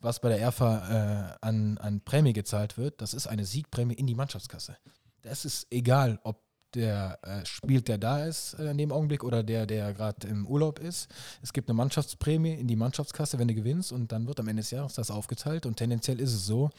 was 0.00 0.20
bei 0.20 0.28
der 0.28 0.40
ERFA 0.40 1.32
äh, 1.32 1.46
an, 1.46 1.78
an 1.78 2.00
Prämie 2.02 2.34
gezahlt 2.34 2.76
wird. 2.78 3.00
Das 3.00 3.14
ist 3.14 3.26
eine 3.26 3.44
Siegprämie 3.44 3.94
in 3.94 4.06
die 4.06 4.14
Mannschaftskasse. 4.14 4.76
das 5.22 5.44
ist 5.44 5.66
egal, 5.70 6.20
ob 6.22 6.42
der 6.74 7.18
äh, 7.22 7.44
spielt, 7.44 7.88
der 7.88 7.98
da 7.98 8.24
ist 8.24 8.54
äh, 8.54 8.70
in 8.70 8.78
dem 8.78 8.92
Augenblick 8.92 9.24
oder 9.24 9.42
der, 9.42 9.66
der 9.66 9.92
gerade 9.92 10.26
im 10.28 10.46
Urlaub 10.46 10.78
ist. 10.78 11.08
Es 11.42 11.52
gibt 11.52 11.68
eine 11.68 11.74
Mannschaftsprämie 11.74 12.54
in 12.54 12.68
die 12.68 12.76
Mannschaftskasse, 12.76 13.38
wenn 13.38 13.48
du 13.48 13.54
gewinnst 13.54 13.92
und 13.92 14.12
dann 14.12 14.26
wird 14.26 14.40
am 14.40 14.48
Ende 14.48 14.62
des 14.62 14.70
Jahres 14.70 14.94
das 14.94 15.10
aufgeteilt 15.10 15.66
und 15.66 15.76
tendenziell 15.76 16.20
ist 16.20 16.32
es 16.32 16.46
so, 16.46 16.70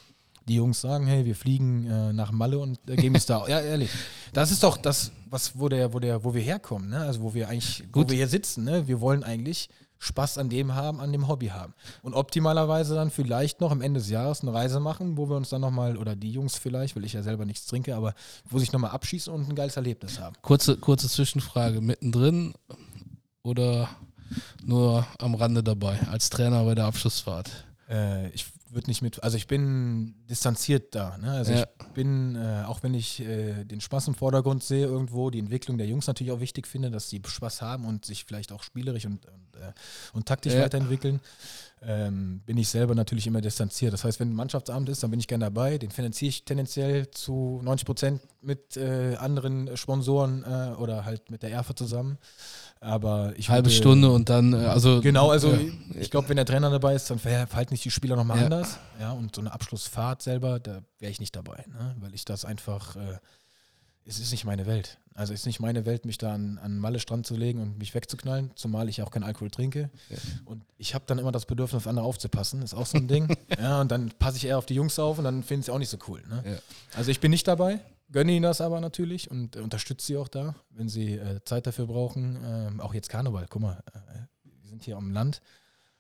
die 0.47 0.55
Jungs 0.55 0.81
sagen, 0.81 1.05
hey, 1.05 1.25
wir 1.25 1.35
fliegen 1.35 1.85
äh, 1.85 2.13
nach 2.13 2.31
Malle 2.31 2.59
und 2.59 2.79
äh, 2.89 2.95
geben 2.95 3.15
es 3.15 3.25
da. 3.25 3.47
ja, 3.47 3.59
ehrlich. 3.59 3.89
Das 4.33 4.51
ist 4.51 4.63
doch 4.63 4.77
das, 4.77 5.11
was, 5.29 5.57
wo 5.57 5.69
der, 5.69 5.93
wo 5.93 5.99
der, 5.99 6.23
wo 6.23 6.33
wir 6.33 6.41
herkommen, 6.41 6.89
ne? 6.89 6.99
Also 6.99 7.21
wo 7.21 7.33
wir 7.33 7.49
eigentlich, 7.49 7.83
Gut. 7.91 8.07
wo 8.07 8.09
wir 8.11 8.17
hier 8.17 8.27
sitzen, 8.27 8.63
ne? 8.63 8.87
Wir 8.87 9.01
wollen 9.01 9.23
eigentlich 9.23 9.69
Spaß 10.01 10.39
an 10.39 10.49
dem 10.49 10.73
haben, 10.73 10.99
an 10.99 11.11
dem 11.11 11.27
Hobby 11.27 11.47
haben. 11.47 11.73
Und 12.01 12.15
optimalerweise 12.15 12.95
dann 12.95 13.11
vielleicht 13.11 13.61
noch 13.61 13.71
am 13.71 13.81
Ende 13.81 13.99
des 13.99 14.09
Jahres 14.09 14.41
eine 14.41 14.51
Reise 14.51 14.79
machen, 14.79 15.15
wo 15.15 15.29
wir 15.29 15.37
uns 15.37 15.49
dann 15.49 15.61
nochmal, 15.61 15.95
oder 15.95 16.15
die 16.15 16.31
Jungs 16.31 16.57
vielleicht, 16.57 16.95
weil 16.95 17.05
ich 17.05 17.13
ja 17.13 17.21
selber 17.21 17.45
nichts 17.45 17.67
trinke, 17.67 17.95
aber 17.95 18.15
wo 18.49 18.57
sich 18.57 18.71
nochmal 18.71 18.91
abschießen 18.91 19.31
und 19.31 19.47
ein 19.47 19.55
geiles 19.55 19.77
Erlebnis 19.77 20.19
haben. 20.19 20.35
Kurze, 20.41 20.75
kurze 20.77 21.07
Zwischenfrage, 21.07 21.81
mittendrin 21.81 22.53
oder 23.43 23.89
nur 24.63 25.05
am 25.19 25.35
Rande 25.35 25.61
dabei, 25.61 25.99
als 26.09 26.31
Trainer 26.31 26.63
bei 26.63 26.73
der 26.73 26.85
Abschlussfahrt? 26.85 27.51
Äh, 27.87 28.29
ich 28.29 28.47
wird 28.73 28.87
nicht 28.87 29.01
mit, 29.01 29.23
also 29.23 29.37
ich 29.37 29.47
bin 29.47 30.15
distanziert 30.29 30.95
da. 30.95 31.17
Ne? 31.17 31.31
Also 31.31 31.51
ja. 31.53 31.65
ich 31.79 31.87
bin, 31.93 32.35
äh, 32.35 32.63
auch 32.65 32.83
wenn 32.83 32.93
ich 32.93 33.19
äh, 33.21 33.63
den 33.65 33.81
Spaß 33.81 34.07
im 34.07 34.15
Vordergrund 34.15 34.63
sehe 34.63 34.85
irgendwo, 34.85 35.29
die 35.29 35.39
Entwicklung 35.39 35.77
der 35.77 35.87
Jungs 35.87 36.07
natürlich 36.07 36.31
auch 36.31 36.39
wichtig 36.39 36.67
finde, 36.67 36.91
dass 36.91 37.09
sie 37.09 37.21
Spaß 37.25 37.61
haben 37.61 37.85
und 37.85 38.05
sich 38.05 38.25
vielleicht 38.25 38.51
auch 38.51 38.63
spielerisch 38.63 39.05
und, 39.05 39.25
und, 39.25 39.50
und 40.13 40.25
taktisch 40.25 40.53
ja. 40.53 40.61
weiterentwickeln, 40.61 41.19
ähm, 41.83 42.41
bin 42.45 42.57
ich 42.57 42.69
selber 42.69 42.93
natürlich 42.93 43.25
immer 43.25 43.41
distanziert. 43.41 43.93
Das 43.93 44.03
heißt, 44.03 44.19
wenn 44.19 44.29
ein 44.29 44.35
Mannschaftsabend 44.35 44.87
ist, 44.89 45.01
dann 45.01 45.09
bin 45.09 45.19
ich 45.19 45.27
gerne 45.27 45.45
dabei. 45.45 45.79
Den 45.79 45.89
finanziere 45.89 46.29
ich 46.29 46.45
tendenziell 46.45 47.09
zu 47.09 47.59
90 47.63 47.85
Prozent 47.85 48.21
mit 48.41 48.77
äh, 48.77 49.15
anderen 49.15 49.75
Sponsoren 49.75 50.43
äh, 50.43 50.75
oder 50.77 51.05
halt 51.05 51.31
mit 51.31 51.41
der 51.41 51.51
ERFA 51.51 51.75
zusammen. 51.75 52.19
Aber 52.79 53.33
ich 53.35 53.49
halbe 53.49 53.67
würde, 53.67 53.75
Stunde 53.75 54.11
und 54.11 54.29
dann 54.29 54.53
äh, 54.53 54.57
also 54.57 55.01
genau 55.01 55.29
also 55.29 55.51
ja. 55.51 55.59
ich 55.99 56.09
glaube 56.09 56.29
wenn 56.29 56.35
der 56.35 56.47
Trainer 56.47 56.71
dabei 56.71 56.95
ist 56.95 57.11
dann 57.11 57.19
verhalten 57.19 57.75
sich 57.75 57.83
die 57.83 57.91
Spieler 57.91 58.15
nochmal 58.15 58.39
ja. 58.39 58.45
anders 58.45 58.79
ja 58.99 59.11
und 59.11 59.35
so 59.35 59.41
eine 59.41 59.53
Abschlussfahrt 59.53 60.23
selber 60.23 60.59
da 60.59 60.81
wäre 60.97 61.11
ich 61.11 61.19
nicht 61.19 61.35
dabei 61.35 61.63
ne? 61.67 61.95
weil 61.99 62.15
ich 62.15 62.25
das 62.25 62.43
einfach 62.43 62.95
äh, 62.95 63.19
es 64.03 64.19
ist 64.19 64.31
nicht 64.31 64.45
meine 64.45 64.65
Welt 64.65 64.97
also 65.13 65.33
es 65.33 65.41
ist 65.41 65.45
nicht 65.45 65.59
meine 65.59 65.85
Welt 65.85 66.05
mich 66.05 66.17
da 66.17 66.33
an, 66.33 66.57
an 66.57 66.77
Malle 66.79 66.99
Strand 66.99 67.25
zu 67.25 67.35
legen 67.35 67.59
und 67.61 67.77
mich 67.77 67.93
wegzuknallen 67.93 68.51
zumal 68.55 68.89
ich 68.89 69.01
auch 69.01 69.11
keinen 69.11 69.23
Alkohol 69.23 69.51
trinke 69.51 69.89
ja. 70.09 70.17
und 70.45 70.63
ich 70.77 70.93
habe 70.93 71.03
dann 71.07 71.19
immer 71.19 71.31
das 71.31 71.45
Bedürfnis 71.45 71.83
auf 71.83 71.87
andere 71.87 72.05
aufzupassen 72.05 72.61
ist 72.61 72.73
auch 72.73 72.85
so 72.85 72.97
ein 72.97 73.07
Ding 73.07 73.35
ja 73.59 73.81
und 73.81 73.91
dann 73.91 74.11
passe 74.19 74.37
ich 74.37 74.45
eher 74.45 74.57
auf 74.57 74.65
die 74.65 74.75
Jungs 74.75 74.97
auf 74.99 75.17
und 75.17 75.23
dann 75.23 75.43
finde 75.43 75.61
ich 75.61 75.67
es 75.67 75.73
auch 75.73 75.79
nicht 75.79 75.89
so 75.89 75.97
cool 76.07 76.21
ne? 76.29 76.61
also 76.93 77.11
ich 77.11 77.19
bin 77.19 77.31
nicht 77.31 77.47
dabei 77.47 77.79
gönne 78.11 78.31
ihnen 78.31 78.43
das 78.43 78.61
aber 78.61 78.79
natürlich 78.81 79.31
und 79.31 79.55
äh, 79.55 79.59
unterstütze 79.59 80.05
sie 80.05 80.17
auch 80.17 80.27
da, 80.27 80.55
wenn 80.69 80.89
sie 80.89 81.13
äh, 81.15 81.43
Zeit 81.45 81.67
dafür 81.67 81.87
brauchen. 81.87 82.37
Ähm, 82.43 82.79
auch 82.79 82.93
jetzt 82.93 83.09
Karneval, 83.09 83.47
guck 83.49 83.61
mal, 83.61 83.83
äh, 83.93 84.19
wir 84.43 84.69
sind 84.69 84.83
hier 84.83 84.97
am 84.97 85.11
Land. 85.11 85.41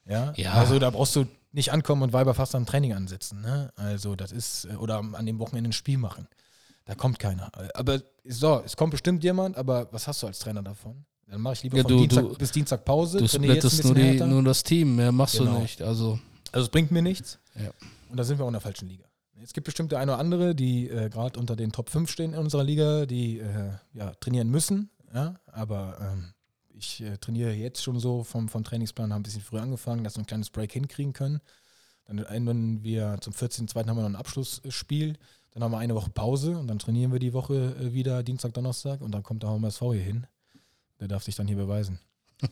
Ja? 0.05 0.33
ja? 0.35 0.53
Also 0.53 0.79
da 0.79 0.89
brauchst 0.89 1.15
du 1.15 1.25
nicht 1.51 1.71
ankommen 1.71 2.03
und 2.03 2.13
Weiber 2.13 2.33
fast 2.33 2.55
am 2.55 2.65
Training 2.65 2.93
ansetzen. 2.93 3.41
Ne? 3.41 3.71
Also 3.75 4.15
das 4.15 4.31
ist, 4.31 4.65
äh, 4.65 4.75
oder 4.75 4.97
an 4.99 5.25
dem 5.25 5.39
Wochenende 5.39 5.69
ein 5.69 5.73
Spiel 5.73 5.97
machen. 5.97 6.27
Da 6.91 6.95
kommt 6.95 7.19
keiner. 7.19 7.49
Aber 7.73 8.01
so, 8.25 8.61
es 8.65 8.75
kommt 8.75 8.91
bestimmt 8.91 9.23
jemand, 9.23 9.55
aber 9.55 9.87
was 9.93 10.09
hast 10.09 10.21
du 10.23 10.27
als 10.27 10.39
Trainer 10.39 10.61
davon? 10.61 11.05
Dann 11.25 11.39
mache 11.39 11.53
ich 11.53 11.63
lieber 11.63 11.77
ja, 11.77 11.83
du, 11.83 11.99
Dienstag 11.99 12.23
du, 12.27 12.35
bis 12.35 12.51
Dienstag 12.51 12.83
Pause. 12.83 13.19
Du 13.19 13.29
splittest 13.29 13.85
nur, 13.85 13.93
die, 13.93 14.19
nur 14.19 14.43
das 14.43 14.61
Team, 14.61 14.97
mehr 14.97 15.13
machst 15.13 15.37
genau. 15.37 15.53
du 15.53 15.59
nicht. 15.59 15.81
Also, 15.81 16.19
also 16.51 16.65
es 16.65 16.69
bringt 16.69 16.91
mir 16.91 17.01
nichts. 17.01 17.39
Ja. 17.55 17.69
Und 18.09 18.17
da 18.17 18.25
sind 18.25 18.39
wir 18.39 18.43
auch 18.43 18.49
in 18.49 18.55
der 18.55 18.59
falschen 18.59 18.89
Liga. 18.89 19.05
Es 19.41 19.53
gibt 19.53 19.63
bestimmt 19.63 19.93
der 19.93 19.99
eine 19.99 20.11
oder 20.11 20.19
andere, 20.19 20.53
die 20.53 20.89
äh, 20.89 21.09
gerade 21.09 21.39
unter 21.39 21.55
den 21.55 21.71
Top 21.71 21.89
5 21.89 22.11
stehen 22.11 22.33
in 22.33 22.39
unserer 22.39 22.65
Liga, 22.65 23.05
die 23.05 23.39
äh, 23.39 23.71
ja, 23.93 24.13
trainieren 24.15 24.49
müssen. 24.49 24.89
Ja? 25.13 25.39
Aber 25.45 25.97
ähm, 26.01 26.33
ich 26.67 27.01
äh, 27.01 27.17
trainiere 27.19 27.53
jetzt 27.53 27.81
schon 27.81 28.01
so 28.01 28.25
vom, 28.25 28.49
vom 28.49 28.65
Trainingsplan, 28.65 29.13
haben 29.13 29.21
ein 29.21 29.23
bisschen 29.23 29.43
früher 29.43 29.61
angefangen, 29.61 30.03
dass 30.03 30.17
wir 30.17 30.23
ein 30.23 30.27
kleines 30.27 30.49
Break 30.49 30.73
hinkriegen 30.73 31.13
können. 31.13 31.39
Dann 32.03 32.17
ändern 32.17 32.83
wir 32.83 33.15
zum 33.21 33.31
14.2. 33.31 33.77
haben 33.77 33.95
wir 33.95 34.01
noch 34.01 34.09
ein 34.09 34.17
Abschlussspiel. 34.17 35.15
Dann 35.51 35.63
haben 35.63 35.71
wir 35.71 35.79
eine 35.79 35.95
Woche 35.95 36.09
Pause 36.09 36.57
und 36.57 36.67
dann 36.67 36.79
trainieren 36.79 37.11
wir 37.11 37.19
die 37.19 37.33
Woche 37.33 37.75
äh, 37.79 37.93
wieder 37.93 38.23
Dienstag, 38.23 38.53
Donnerstag 38.53 39.01
und 39.01 39.11
dann 39.11 39.23
kommt 39.23 39.43
der 39.43 39.49
HMSV 39.49 39.79
hier 39.79 40.01
hin. 40.01 40.27
Der 40.99 41.07
darf 41.07 41.23
sich 41.23 41.35
dann 41.35 41.47
hier 41.47 41.57
beweisen. 41.57 41.99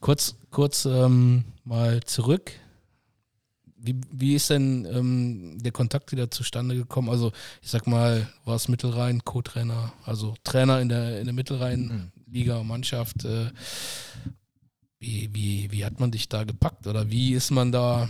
Kurz, 0.00 0.34
kurz 0.50 0.84
ähm, 0.84 1.44
mal 1.64 2.02
zurück 2.02 2.52
wie, 3.84 4.00
wie 4.10 4.34
ist 4.34 4.50
denn 4.50 4.86
ähm, 4.90 5.58
der 5.60 5.72
Kontakt 5.72 6.10
wieder 6.10 6.30
zustande 6.30 6.74
gekommen? 6.74 7.10
Also, 7.10 7.32
ich 7.62 7.70
sag 7.70 7.86
mal, 7.86 8.26
war 8.44 8.56
es 8.56 8.68
Mittelrhein, 8.68 9.22
Co-Trainer, 9.24 9.92
also 10.04 10.34
Trainer 10.42 10.80
in 10.80 10.88
der, 10.88 11.18
in 11.18 11.26
der 11.26 11.34
Mittelrhein-Liga-Mannschaft. 11.34 13.24
Äh, 13.26 13.50
wie, 14.98 15.28
wie, 15.34 15.70
wie 15.70 15.84
hat 15.84 16.00
man 16.00 16.10
dich 16.10 16.30
da 16.30 16.44
gepackt 16.44 16.86
oder 16.86 17.10
wie 17.10 17.34
ist 17.34 17.50
man 17.50 17.72
da? 17.72 18.08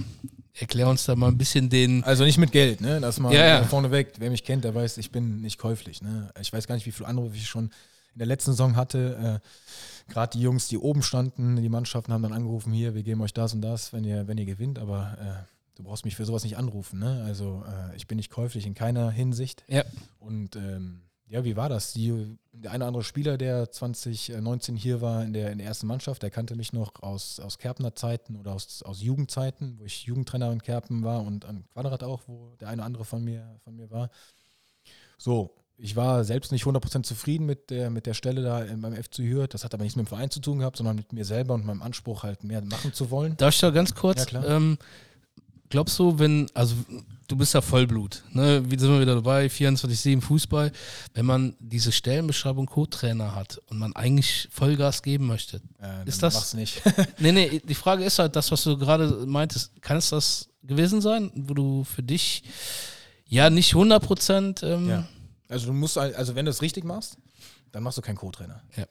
Erklär 0.57 0.89
uns 0.89 1.05
da 1.05 1.17
mal 1.17 1.29
ein 1.29 1.39
bisschen 1.39 1.69
den. 1.69 2.05
Also 2.05 2.25
nicht 2.25 2.39
mit 2.39 2.53
Geld, 2.53 2.81
ne? 2.81 3.01
Das 3.01 3.19
mal 3.19 3.35
ja, 3.35 3.47
ja. 3.47 3.65
vorneweg. 3.65 4.13
Wer 4.19 4.31
mich 4.31 4.45
kennt, 4.45 4.65
der 4.65 4.75
weiß, 4.75 4.99
ich 4.99 5.11
bin 5.11 5.41
nicht 5.41 5.59
käuflich. 5.59 6.01
Ne? 6.01 6.31
Ich 6.41 6.53
weiß 6.53 6.69
gar 6.69 6.77
nicht, 6.77 6.87
wie 6.87 6.93
viele 6.93 7.09
Anrufe 7.09 7.35
ich 7.35 7.49
schon 7.49 7.65
in 7.65 8.19
der 8.19 8.27
letzten 8.29 8.53
Saison 8.53 8.77
hatte. 8.77 9.41
Äh, 9.43 10.13
Gerade 10.13 10.37
die 10.37 10.43
Jungs, 10.43 10.69
die 10.69 10.79
oben 10.79 11.03
standen, 11.03 11.57
die 11.57 11.69
Mannschaften 11.69 12.13
haben 12.13 12.23
dann 12.23 12.33
angerufen, 12.33 12.73
hier, 12.73 12.95
wir 12.95 13.03
geben 13.03 13.23
euch 13.23 13.33
das 13.33 13.55
und 13.55 13.63
das, 13.63 13.93
wenn 13.93 14.05
ihr, 14.05 14.29
wenn 14.29 14.37
ihr 14.37 14.45
gewinnt, 14.45 14.79
aber 14.79 15.17
äh, 15.19 15.55
du 15.77 15.83
brauchst 15.83 16.05
mich 16.05 16.15
für 16.15 16.27
sowas 16.27 16.45
nicht 16.45 16.59
anrufen. 16.59 17.01
Ne? 17.01 17.25
Also 17.27 17.65
äh, 17.67 17.97
ich 17.97 18.07
bin 18.07 18.17
nicht 18.17 18.31
käuflich 18.31 18.67
in 18.67 18.75
keiner 18.75 19.11
Hinsicht. 19.11 19.65
Ja. 19.67 19.83
Und 20.21 20.57
ähm, 20.57 21.01
ja, 21.27 21.45
wie 21.45 21.57
war 21.57 21.69
das? 21.69 21.93
Die, 21.93 22.37
der 22.53 22.71
eine 22.71 22.85
oder 22.85 22.89
andere 22.89 23.05
Spieler, 23.05 23.39
der 23.39 23.71
2019 23.71 24.77
hier 24.77 25.01
war 25.01 25.25
in 25.25 25.33
der, 25.33 25.53
in 25.53 25.59
der 25.59 25.67
ersten 25.67 25.87
Mannschaft, 25.87 26.23
der 26.23 26.31
kannte 26.31 26.55
mich 26.55 26.73
noch 26.73 27.03
aus, 27.03 27.41
aus 27.41 27.59
Kerpener 27.59 27.95
Zeiten 27.95 28.37
oder 28.37 28.53
aus, 28.53 28.83
aus 28.83 29.03
Jugendzeiten, 29.03 29.79
wo 29.79 29.85
ich 29.85 30.05
Jugendtrainer 30.05 30.53
in 30.53 30.63
Kerpen 30.63 31.03
war 31.03 31.23
und 31.23 31.45
an 31.45 31.65
Quadrat 31.73 32.03
auch, 32.03 32.23
wo 32.27 32.55
der 32.61 32.69
eine 32.69 32.83
oder 32.83 32.87
andere 32.87 33.05
von 33.05 33.25
mir, 33.25 33.59
von 33.65 33.75
mir 33.75 33.91
war. 33.91 34.11
So, 35.17 35.55
ich 35.77 35.97
war 35.97 36.25
selbst 36.25 36.53
nicht 36.53 36.65
100% 36.65 37.03
zufrieden 37.03 37.47
mit 37.47 37.71
der, 37.71 37.91
mit 37.91 38.07
der 38.07 38.15
Stelle 38.15 38.43
da 38.43 38.65
beim 38.77 38.95
FC 38.95 39.19
Hürth. 39.19 39.55
Das 39.55 39.65
hat 39.65 39.75
aber 39.75 39.83
nichts 39.83 39.97
mit 39.97 40.07
dem 40.07 40.09
Verein 40.09 40.31
zu 40.31 40.41
tun 40.41 40.59
gehabt, 40.59 40.77
sondern 40.77 40.97
mit 40.97 41.13
mir 41.13 41.25
selber 41.25 41.55
und 41.55 41.65
meinem 41.65 41.83
Anspruch 41.83 42.23
halt 42.23 42.45
mehr 42.45 42.63
machen 42.63 42.93
zu 42.93 43.11
wollen. 43.11 43.37
Darf 43.39 43.55
ich 43.55 43.61
da 43.61 43.71
ganz 43.71 43.95
kurz? 43.95 44.21
Ja, 44.21 44.25
klar. 44.27 44.49
Ähm, 44.49 44.79
glaubst 45.75 45.99
du, 45.99 46.17
wenn, 46.21 46.47
also 46.55 46.77
du 47.27 47.35
bist 47.35 47.53
ja 47.53 47.61
Vollblut, 47.61 48.23
ne? 48.31 48.63
Wie 48.65 48.79
sind 48.79 48.91
wir 48.91 49.01
wieder 49.01 49.17
dabei? 49.17 49.47
24-7 49.47 50.21
Fußball. 50.21 50.71
Wenn 51.15 51.27
man 51.27 51.57
diese 51.59 51.91
Stellenbeschreibung 51.91 52.67
Co-Trainer 52.67 53.35
hat 53.35 53.61
und 53.67 53.79
man 53.81 53.93
eigentlich 53.97 54.49
Vollgas 54.53 55.03
geben 55.03 55.27
möchte, 55.27 55.61
äh, 55.83 56.09
ist 56.09 56.23
das. 56.23 56.35
Mach's 56.35 56.55
nicht. 56.55 56.81
nee, 57.19 57.33
nee, 57.33 57.61
die 57.65 57.75
Frage 57.75 58.05
ist 58.05 58.21
halt 58.21 58.37
das, 58.37 58.53
was 58.53 58.63
du 58.63 58.79
gerade 58.79 59.27
meintest. 59.27 59.73
Kann 59.83 59.97
es 59.97 60.11
das 60.11 60.49
gewesen 60.63 61.01
sein, 61.01 61.33
wo 61.35 61.55
du 61.55 61.83
für 61.83 62.05
dich 62.05 62.45
ja 63.27 63.51
nicht 63.51 63.75
100 63.75 64.01
Prozent. 64.01 64.63
Ähm 64.63 64.89
ja. 64.89 65.09
Also, 65.49 65.67
du 65.67 65.73
musst, 65.73 65.99
also, 65.99 66.37
wenn 66.37 66.45
du 66.45 66.53
es 66.53 66.63
richtig 66.63 66.85
machst, 66.85 67.17
dann 67.73 67.83
machst 67.83 67.99
du 67.99 68.03
keinen 68.03 68.17
Co-Trainer. 68.17 68.63
Ja. 68.77 68.85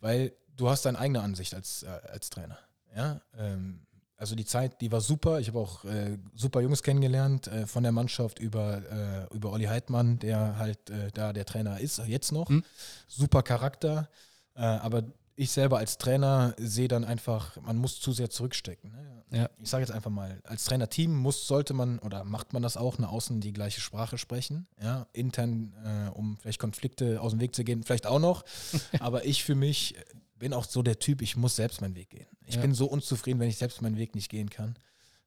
Weil 0.00 0.32
du 0.56 0.68
hast 0.68 0.84
deine 0.84 0.98
eigene 0.98 1.20
Ansicht 1.20 1.54
als, 1.54 1.84
äh, 1.84 1.86
als 2.10 2.28
Trainer. 2.28 2.58
Ja. 2.96 3.20
Ähm, 3.38 3.86
also 4.24 4.36
die 4.36 4.46
Zeit, 4.46 4.80
die 4.80 4.90
war 4.90 5.02
super. 5.02 5.38
Ich 5.38 5.48
habe 5.48 5.58
auch 5.58 5.84
äh, 5.84 6.16
super 6.34 6.62
Jungs 6.62 6.82
kennengelernt 6.82 7.46
äh, 7.46 7.66
von 7.66 7.82
der 7.82 7.92
Mannschaft 7.92 8.38
über, 8.38 9.28
äh, 9.30 9.34
über 9.34 9.52
Olli 9.52 9.66
Heidmann, 9.66 10.18
der 10.18 10.56
halt 10.56 10.88
äh, 10.88 11.10
da 11.12 11.34
der 11.34 11.44
Trainer 11.44 11.78
ist, 11.78 11.98
jetzt 12.06 12.32
noch. 12.32 12.48
Mhm. 12.48 12.64
Super 13.06 13.42
Charakter. 13.42 14.08
Äh, 14.54 14.62
aber 14.62 15.02
ich 15.36 15.50
selber 15.50 15.76
als 15.76 15.98
Trainer 15.98 16.54
sehe 16.56 16.88
dann 16.88 17.04
einfach, 17.04 17.60
man 17.60 17.76
muss 17.76 18.00
zu 18.00 18.12
sehr 18.12 18.30
zurückstecken. 18.30 18.92
Ne? 18.92 19.40
Ja. 19.40 19.50
Ich 19.60 19.68
sage 19.68 19.82
jetzt 19.82 19.92
einfach 19.92 20.10
mal, 20.10 20.40
als 20.44 20.64
Trainerteam 20.64 21.14
muss, 21.14 21.46
sollte 21.46 21.74
man 21.74 21.98
oder 21.98 22.24
macht 22.24 22.54
man 22.54 22.62
das 22.62 22.78
auch, 22.78 22.96
nach 22.96 23.12
außen 23.12 23.42
die 23.42 23.52
gleiche 23.52 23.82
Sprache 23.82 24.16
sprechen. 24.16 24.66
Ja? 24.80 25.06
Intern, 25.12 25.74
äh, 25.84 26.16
um 26.16 26.38
vielleicht 26.38 26.60
Konflikte 26.60 27.20
aus 27.20 27.32
dem 27.32 27.40
Weg 27.40 27.54
zu 27.54 27.62
gehen, 27.62 27.82
vielleicht 27.82 28.06
auch 28.06 28.20
noch. 28.20 28.42
aber 29.00 29.26
ich 29.26 29.44
für 29.44 29.54
mich 29.54 29.96
bin 30.44 30.52
auch 30.52 30.66
so 30.66 30.82
der 30.82 30.98
Typ, 30.98 31.22
ich 31.22 31.38
muss 31.38 31.56
selbst 31.56 31.80
meinen 31.80 31.96
Weg 31.96 32.10
gehen. 32.10 32.26
Ich 32.44 32.56
ja. 32.56 32.60
bin 32.60 32.74
so 32.74 32.84
unzufrieden, 32.84 33.40
wenn 33.40 33.48
ich 33.48 33.56
selbst 33.56 33.80
meinen 33.80 33.96
Weg 33.96 34.14
nicht 34.14 34.28
gehen 34.28 34.50
kann. 34.50 34.76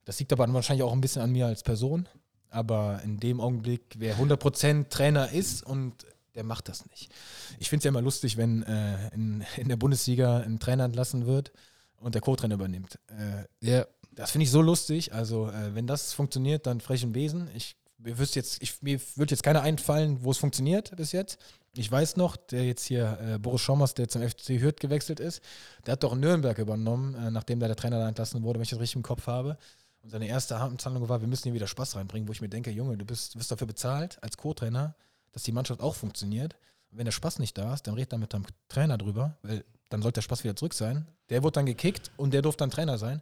Das 0.06 0.20
liegt 0.20 0.32
aber 0.32 0.48
wahrscheinlich 0.54 0.84
auch 0.84 0.94
ein 0.94 1.02
bisschen 1.02 1.24
an 1.24 1.32
mir 1.32 1.48
als 1.48 1.64
Person. 1.64 2.08
Aber 2.52 3.02
in 3.04 3.20
dem 3.20 3.42
Augenblick, 3.42 3.96
wer 3.98 4.16
100% 4.16 4.90
Trainer 4.90 5.32
ist 5.32 5.64
und 5.64 6.06
der 6.36 6.44
macht 6.44 6.70
das 6.70 6.86
nicht. 6.86 7.12
Ich 7.58 7.68
finde 7.68 7.80
es 7.80 7.84
ja 7.86 7.90
immer 7.90 8.04
lustig, 8.04 8.38
wenn 8.38 8.62
äh, 8.62 9.08
in, 9.16 9.44
in, 9.58 9.70
der 9.70 9.76
Bundesliga 9.76 10.38
ein 10.38 10.60
Trainer 10.60 10.86
entlassen 10.86 11.26
wird 11.26 11.52
und 12.00 12.14
der 12.14 12.22
Co-Trainer 12.22 12.54
übernimmt. 12.54 13.00
Äh, 13.08 13.68
ja. 13.68 13.88
Das 14.12 14.30
finde 14.30 14.44
ich 14.44 14.52
so 14.52 14.62
lustig. 14.62 15.14
Also, 15.16 15.50
äh, 15.50 15.74
wenn 15.74 15.88
das 15.88 16.14
funktioniert, 16.14 16.68
dann 16.68 16.80
frechen 16.80 17.12
Besen. 17.12 17.50
Ich, 17.56 17.76
mir, 17.98 18.16
jetzt, 18.16 18.62
ich, 18.62 18.82
mir 18.82 19.00
wird 19.16 19.32
jetzt 19.32 19.44
keiner 19.44 19.62
einfallen, 19.62 20.24
wo 20.24 20.32
es 20.32 20.38
funktioniert 20.38 20.96
bis 20.96 21.12
jetzt. 21.12 21.38
Ich 21.74 21.92
weiß 21.92 22.18
noch, 22.18 22.38
der 22.38 22.66
jetzt 22.66 22.86
hier, 22.86 23.20
äh, 23.22 23.40
Boris 23.40 23.62
Schommers, 23.62 23.94
der 23.94 24.08
zum 24.08 24.28
FC 24.28 24.60
Hürth 24.60 24.80
gewechselt 24.80 25.20
ist, 25.20 25.42
der 25.86 25.94
hat 25.94 26.04
doch 26.04 26.16
Nürnberg 26.16 26.58
übernommen, 26.58 27.16
äh, 27.16 27.32
nachdem 27.32 27.60
da 27.60 27.68
der 27.68 27.76
Trainer 27.76 28.00
da 28.00 28.08
entlassen 28.08 28.44
wurde, 28.44 28.60
wenn 28.60 28.64
ich 28.64 28.70
das 28.70 28.80
richtig 28.80 28.96
im 28.96 29.04
Kopf 29.04 29.28
habe. 29.28 29.58
Und 30.02 30.10
seine 30.10 30.28
erste 30.28 30.58
Amtshandlung 30.58 31.08
war, 31.10 31.22
wir 31.22 31.28
müssen 31.28 31.44
hier 31.44 31.54
wieder 31.54 31.68
Spaß 31.68 31.96
reinbringen, 31.96 32.28
wo 32.28 32.32
ich 32.32 32.42
mir 32.42 32.50
denke, 32.50 32.72
Junge, 32.72 32.98
du 32.98 33.06
bist, 33.06 33.38
wirst 33.38 33.52
dafür 33.52 33.68
bezahlt 33.68 34.22
als 34.24 34.38
Co-Trainer, 34.38 34.96
dass 35.32 35.44
die 35.44 35.52
Mannschaft 35.52 35.82
auch 35.82 35.96
funktioniert. 35.96 36.56
wenn 36.92 37.06
der 37.06 37.12
Spaß 37.12 37.40
nicht 37.40 37.58
da 37.58 37.74
ist, 37.74 37.86
dann 37.86 37.96
redet 37.96 38.14
er 38.14 38.18
mit 38.18 38.34
dem 38.34 38.44
Trainer 38.70 38.98
drüber, 38.98 39.38
weil 39.42 39.66
dann 39.90 40.02
sollte 40.02 40.16
der 40.16 40.22
Spaß 40.22 40.44
wieder 40.44 40.56
zurück 40.56 40.74
sein. 40.74 41.08
Der 41.30 41.44
wurde 41.44 41.54
dann 41.54 41.66
gekickt 41.66 42.12
und 42.18 42.34
der 42.34 42.42
durfte 42.42 42.62
dann 42.62 42.72
Trainer 42.72 42.98
sein. 42.98 43.22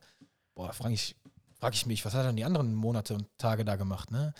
Boah, 0.54 0.72
frage 0.72 0.94
ich, 0.94 1.16
frag 1.60 1.74
ich 1.74 1.86
mich, 1.86 2.06
was 2.06 2.14
hat 2.14 2.22
er 2.22 2.28
dann 2.28 2.36
die 2.36 2.46
anderen 2.46 2.74
Monate 2.74 3.16
und 3.16 3.28
Tage 3.38 3.66
da 3.66 3.76
gemacht, 3.76 4.12
ne? 4.12 4.34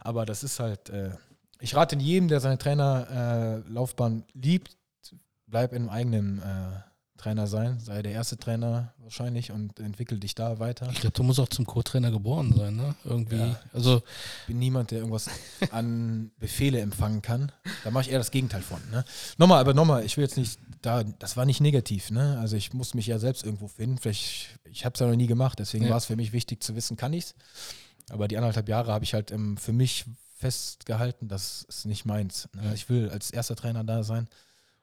Aber 0.00 0.26
das 0.26 0.42
ist 0.44 0.60
halt, 0.60 0.90
äh, 0.90 1.10
ich 1.60 1.74
rate 1.74 1.96
jedem, 1.96 2.28
der 2.28 2.40
seine 2.40 2.58
Trainerlaufbahn 2.58 4.22
äh, 4.22 4.38
liebt, 4.38 4.76
bleib 5.46 5.72
im 5.72 5.88
eigenen 5.88 6.38
äh, 6.38 6.80
Trainer 7.20 7.46
sein, 7.46 7.78
sei 7.80 8.00
der 8.00 8.12
erste 8.12 8.38
Trainer 8.38 8.94
wahrscheinlich 8.98 9.52
und 9.52 9.78
entwickel 9.78 10.18
dich 10.18 10.34
da 10.34 10.58
weiter. 10.58 10.88
Ich 10.90 11.00
glaube, 11.00 11.12
du 11.12 11.22
musst 11.22 11.38
auch 11.38 11.48
zum 11.48 11.66
Co-Trainer 11.66 12.10
geboren 12.10 12.54
sein, 12.56 12.76
ne? 12.76 12.94
Irgendwie. 13.04 13.36
Ja, 13.36 13.60
also 13.74 13.98
ich 14.42 14.46
bin 14.46 14.58
niemand, 14.58 14.90
der 14.90 15.00
irgendwas 15.00 15.28
an 15.70 16.30
Befehle 16.38 16.80
empfangen 16.80 17.20
kann. 17.20 17.52
Da 17.84 17.90
mache 17.90 18.04
ich 18.04 18.10
eher 18.10 18.18
das 18.18 18.30
Gegenteil 18.30 18.62
von. 18.62 18.80
Ne? 18.90 19.04
Nochmal, 19.36 19.60
aber 19.60 19.74
nochmal, 19.74 20.04
ich 20.04 20.16
will 20.16 20.24
jetzt 20.24 20.38
nicht 20.38 20.58
da, 20.80 21.04
das 21.04 21.36
war 21.36 21.44
nicht 21.44 21.60
negativ, 21.60 22.10
ne? 22.10 22.38
Also 22.40 22.56
ich 22.56 22.72
muss 22.72 22.94
mich 22.94 23.06
ja 23.06 23.18
selbst 23.18 23.44
irgendwo 23.44 23.68
finden. 23.68 23.98
Vielleicht, 23.98 24.58
ich 24.64 24.86
habe 24.86 24.94
es 24.94 25.00
ja 25.00 25.06
noch 25.06 25.16
nie 25.16 25.26
gemacht, 25.26 25.58
deswegen 25.58 25.84
ja. 25.84 25.90
war 25.90 25.98
es 25.98 26.06
für 26.06 26.16
mich 26.16 26.32
wichtig 26.32 26.62
zu 26.62 26.74
wissen, 26.74 26.96
kann 26.96 27.12
ich 27.12 27.24
es. 27.24 27.34
Aber 28.10 28.28
die 28.28 28.36
anderthalb 28.36 28.68
Jahre 28.68 28.92
habe 28.92 29.04
ich 29.04 29.14
halt 29.14 29.30
ähm, 29.30 29.56
für 29.56 29.72
mich 29.72 30.04
festgehalten, 30.36 31.28
das 31.28 31.64
ist 31.68 31.86
nicht 31.86 32.04
meins. 32.04 32.48
Ne? 32.54 32.72
Ich 32.74 32.88
will 32.88 33.10
als 33.10 33.30
erster 33.30 33.56
Trainer 33.56 33.84
da 33.84 34.02
sein. 34.02 34.28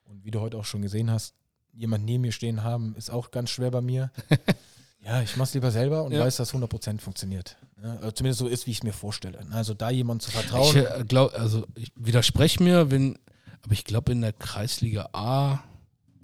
Und 0.04 0.24
wie 0.24 0.30
du 0.30 0.40
heute 0.40 0.56
auch 0.56 0.64
schon 0.64 0.82
gesehen 0.82 1.10
hast, 1.10 1.34
jemand 1.72 2.04
neben 2.04 2.22
mir 2.22 2.32
stehen 2.32 2.62
haben, 2.62 2.94
ist 2.96 3.10
auch 3.10 3.30
ganz 3.30 3.50
schwer 3.50 3.70
bei 3.70 3.80
mir. 3.80 4.10
ja, 5.04 5.20
ich 5.20 5.36
mache 5.36 5.48
es 5.48 5.54
lieber 5.54 5.70
selber 5.70 6.04
und 6.04 6.12
ja. 6.12 6.20
weiß, 6.20 6.36
dass 6.36 6.54
100% 6.54 7.00
funktioniert. 7.00 7.56
Ja, 7.82 7.96
also 7.96 8.10
zumindest 8.12 8.38
so 8.38 8.46
ist, 8.46 8.66
wie 8.66 8.70
ich 8.70 8.78
es 8.78 8.82
mir 8.82 8.92
vorstelle. 8.92 9.44
Also 9.50 9.74
da 9.74 9.90
jemand 9.90 10.22
zu 10.22 10.30
vertrauen. 10.30 10.76
Ich 10.76 10.76
äh, 10.76 11.04
glaub, 11.06 11.34
also 11.34 11.66
ich 11.74 11.92
widerspreche 11.96 12.62
mir, 12.62 12.90
wenn, 12.90 13.18
aber 13.62 13.72
ich 13.72 13.84
glaube 13.84 14.12
in 14.12 14.20
der 14.20 14.32
Kreisliga 14.32 15.10
A 15.12 15.60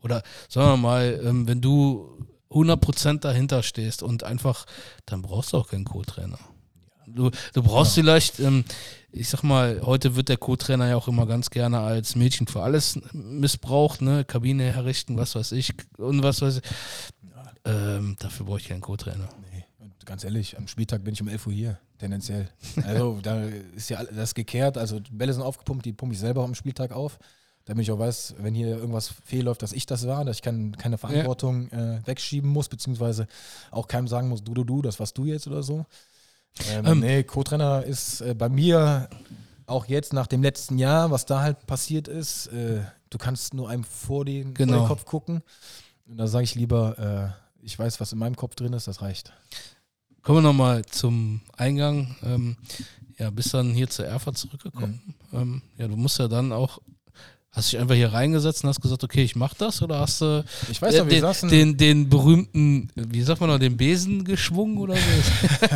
oder 0.03 0.23
sagen 0.49 0.73
wir 0.73 0.77
mal, 0.77 1.21
ähm, 1.25 1.49
wenn 1.49 1.61
du 1.61 2.27
100% 2.51 3.21
dahinter 3.21 3.63
stehst 3.63 4.03
und 4.03 4.23
einfach, 4.23 4.67
dann 5.07 5.23
brauchst 5.23 5.53
du 5.53 5.59
auch 5.59 5.69
keinen 5.69 5.85
Co-Trainer. 5.85 6.39
Du, 7.15 7.31
du 7.53 7.63
brauchst 7.63 7.97
ja. 7.97 8.03
vielleicht, 8.03 8.41
ähm, 8.41 8.65
ich 9.13 9.29
sag 9.29 9.43
mal, 9.45 9.81
heute 9.85 10.17
wird 10.17 10.29
der 10.29 10.37
Co-Trainer 10.37 10.89
ja 10.89 10.97
auch 10.97 11.07
immer 11.07 11.27
ganz 11.27 11.51
gerne 11.51 11.81
als 11.81 12.17
Mädchen 12.17 12.49
für 12.49 12.63
alles 12.63 12.99
missbraucht, 13.13 14.03
ne? 14.03 14.25
Kabine 14.25 14.73
herrichten, 14.73 15.17
was 15.17 15.37
weiß 15.37 15.53
ich 15.53 15.75
und 15.97 16.23
was 16.23 16.43
weiß 16.43 16.57
ich. 16.57 16.63
Ähm, 17.65 18.17
dafür 18.19 18.47
brauche 18.47 18.59
ich 18.59 18.69
keinen 18.69 18.81
Co-Trainer. 18.81 19.29
Nee, 19.53 19.65
und 19.79 20.05
ganz 20.05 20.25
ehrlich, 20.25 20.59
am 20.59 20.67
Spieltag 20.67 21.05
bin 21.05 21.15
ich 21.15 21.23
um 21.23 21.29
11 21.29 21.47
Uhr 21.47 21.53
hier, 21.53 21.79
tendenziell. 21.99 22.49
Also 22.85 23.21
da 23.23 23.45
ist 23.77 23.91
ja 23.91 24.03
das 24.05 24.35
gekehrt, 24.35 24.77
also 24.77 25.01
Bälle 25.11 25.33
sind 25.33 25.43
aufgepumpt, 25.43 25.87
die 25.87 25.93
pumpe 25.93 26.15
ich 26.15 26.21
selber 26.21 26.43
am 26.43 26.55
Spieltag 26.55 26.93
auf 26.93 27.19
damit 27.67 27.85
ich 27.85 27.91
auch 27.91 27.99
weiß, 27.99 28.35
wenn 28.39 28.55
hier 28.55 28.69
irgendwas 28.77 29.09
fehlläuft, 29.25 29.63
dass 29.63 29.73
ich 29.73 29.87
das 29.87 30.07
war, 30.07 30.25
dass 30.25 30.37
ich 30.37 30.43
kein, 30.43 30.77
keine 30.77 30.99
Verantwortung 30.99 31.69
ja. 31.73 31.97
äh, 31.97 32.07
wegschieben 32.07 32.51
muss, 32.51 32.69
beziehungsweise 32.69 33.27
auch 33.71 33.89
keinem 33.89 34.07
sagen 34.07 34.29
muss, 34.29 34.45
du, 34.45 34.53
du, 34.53 34.65
du, 34.65 34.83
das 34.83 35.01
warst 35.01 35.17
du 35.17 35.25
jetzt 35.25 35.47
oder 35.47 35.63
so. 35.63 35.87
Ähm, 36.71 36.87
ähm, 36.87 37.01
nee, 37.01 37.23
Co-Trainer 37.23 37.85
ist 37.85 38.21
äh, 38.21 38.35
bei 38.35 38.49
mir 38.49 39.09
auch 39.67 39.87
jetzt 39.87 40.13
nach 40.13 40.27
dem 40.27 40.43
letzten 40.43 40.79
Jahr, 40.79 41.11
was 41.11 41.27
da 41.27 41.41
halt 41.41 41.67
passiert 41.67 42.09
ist, 42.09 42.49
äh, 42.49 42.83
du 43.11 43.19
kannst 43.19 43.55
nur 43.55 43.69
einem 43.69 43.85
vor 43.85 44.25
den, 44.25 44.55
genau. 44.55 44.73
vor 44.73 44.83
den 44.83 44.89
Kopf 44.89 45.05
gucken. 45.05 45.43
Und 46.07 46.19
da 46.19 46.27
sage 46.27 46.45
ich 46.45 46.55
lieber, 46.55 47.35
äh, 47.35 47.65
ich 47.65 47.79
weiß, 47.79 48.01
was 48.01 48.13
in 48.13 48.19
meinem 48.19 48.37
Kopf 48.37 48.55
drin 48.55 48.73
ist, 48.73 48.87
das 48.87 49.01
reicht. 49.01 49.33
Kommen 50.23 50.39
wir 50.39 50.43
nochmal 50.43 50.85
zum 50.85 51.41
Eingang. 51.57 52.17
Ähm, 52.23 52.57
ja, 53.19 53.31
bist 53.31 53.55
dann 53.55 53.73
hier 53.73 53.89
zur 53.89 54.07
Erfurt 54.07 54.37
zurückgekommen. 54.37 55.15
Mhm. 55.31 55.39
Ähm, 55.39 55.63
ja, 55.79 55.89
du 55.89 55.97
musst 55.97 56.19
ja 56.19 56.29
dann 56.29 56.53
auch 56.53 56.79
Hast 57.55 57.69
du 57.69 57.77
dich 57.77 57.81
einfach 57.81 57.95
hier 57.95 58.13
reingesetzt 58.13 58.65
und 58.65 58.69
hast 58.69 58.81
gesagt, 58.81 59.05
okay, 59.05 59.23
ich 59.23 59.37
mach 59.37 59.55
das? 59.55 59.81
Oder 59.81 60.01
hast 60.01 60.21
du 60.21 60.45
ich 60.71 60.83
weiß 60.83 60.99
noch, 60.99 61.09
den, 61.09 61.21
saßen 61.21 61.49
den, 61.49 61.77
den 61.77 62.09
berühmten, 62.09 62.91
wie 62.97 63.23
sagt 63.23 63.41
man 63.41 63.49
noch, 63.49 63.59
den 63.59 63.77
Besen 63.77 64.25
geschwungen 64.25 64.79
oder 64.79 64.97
so? 64.97 65.01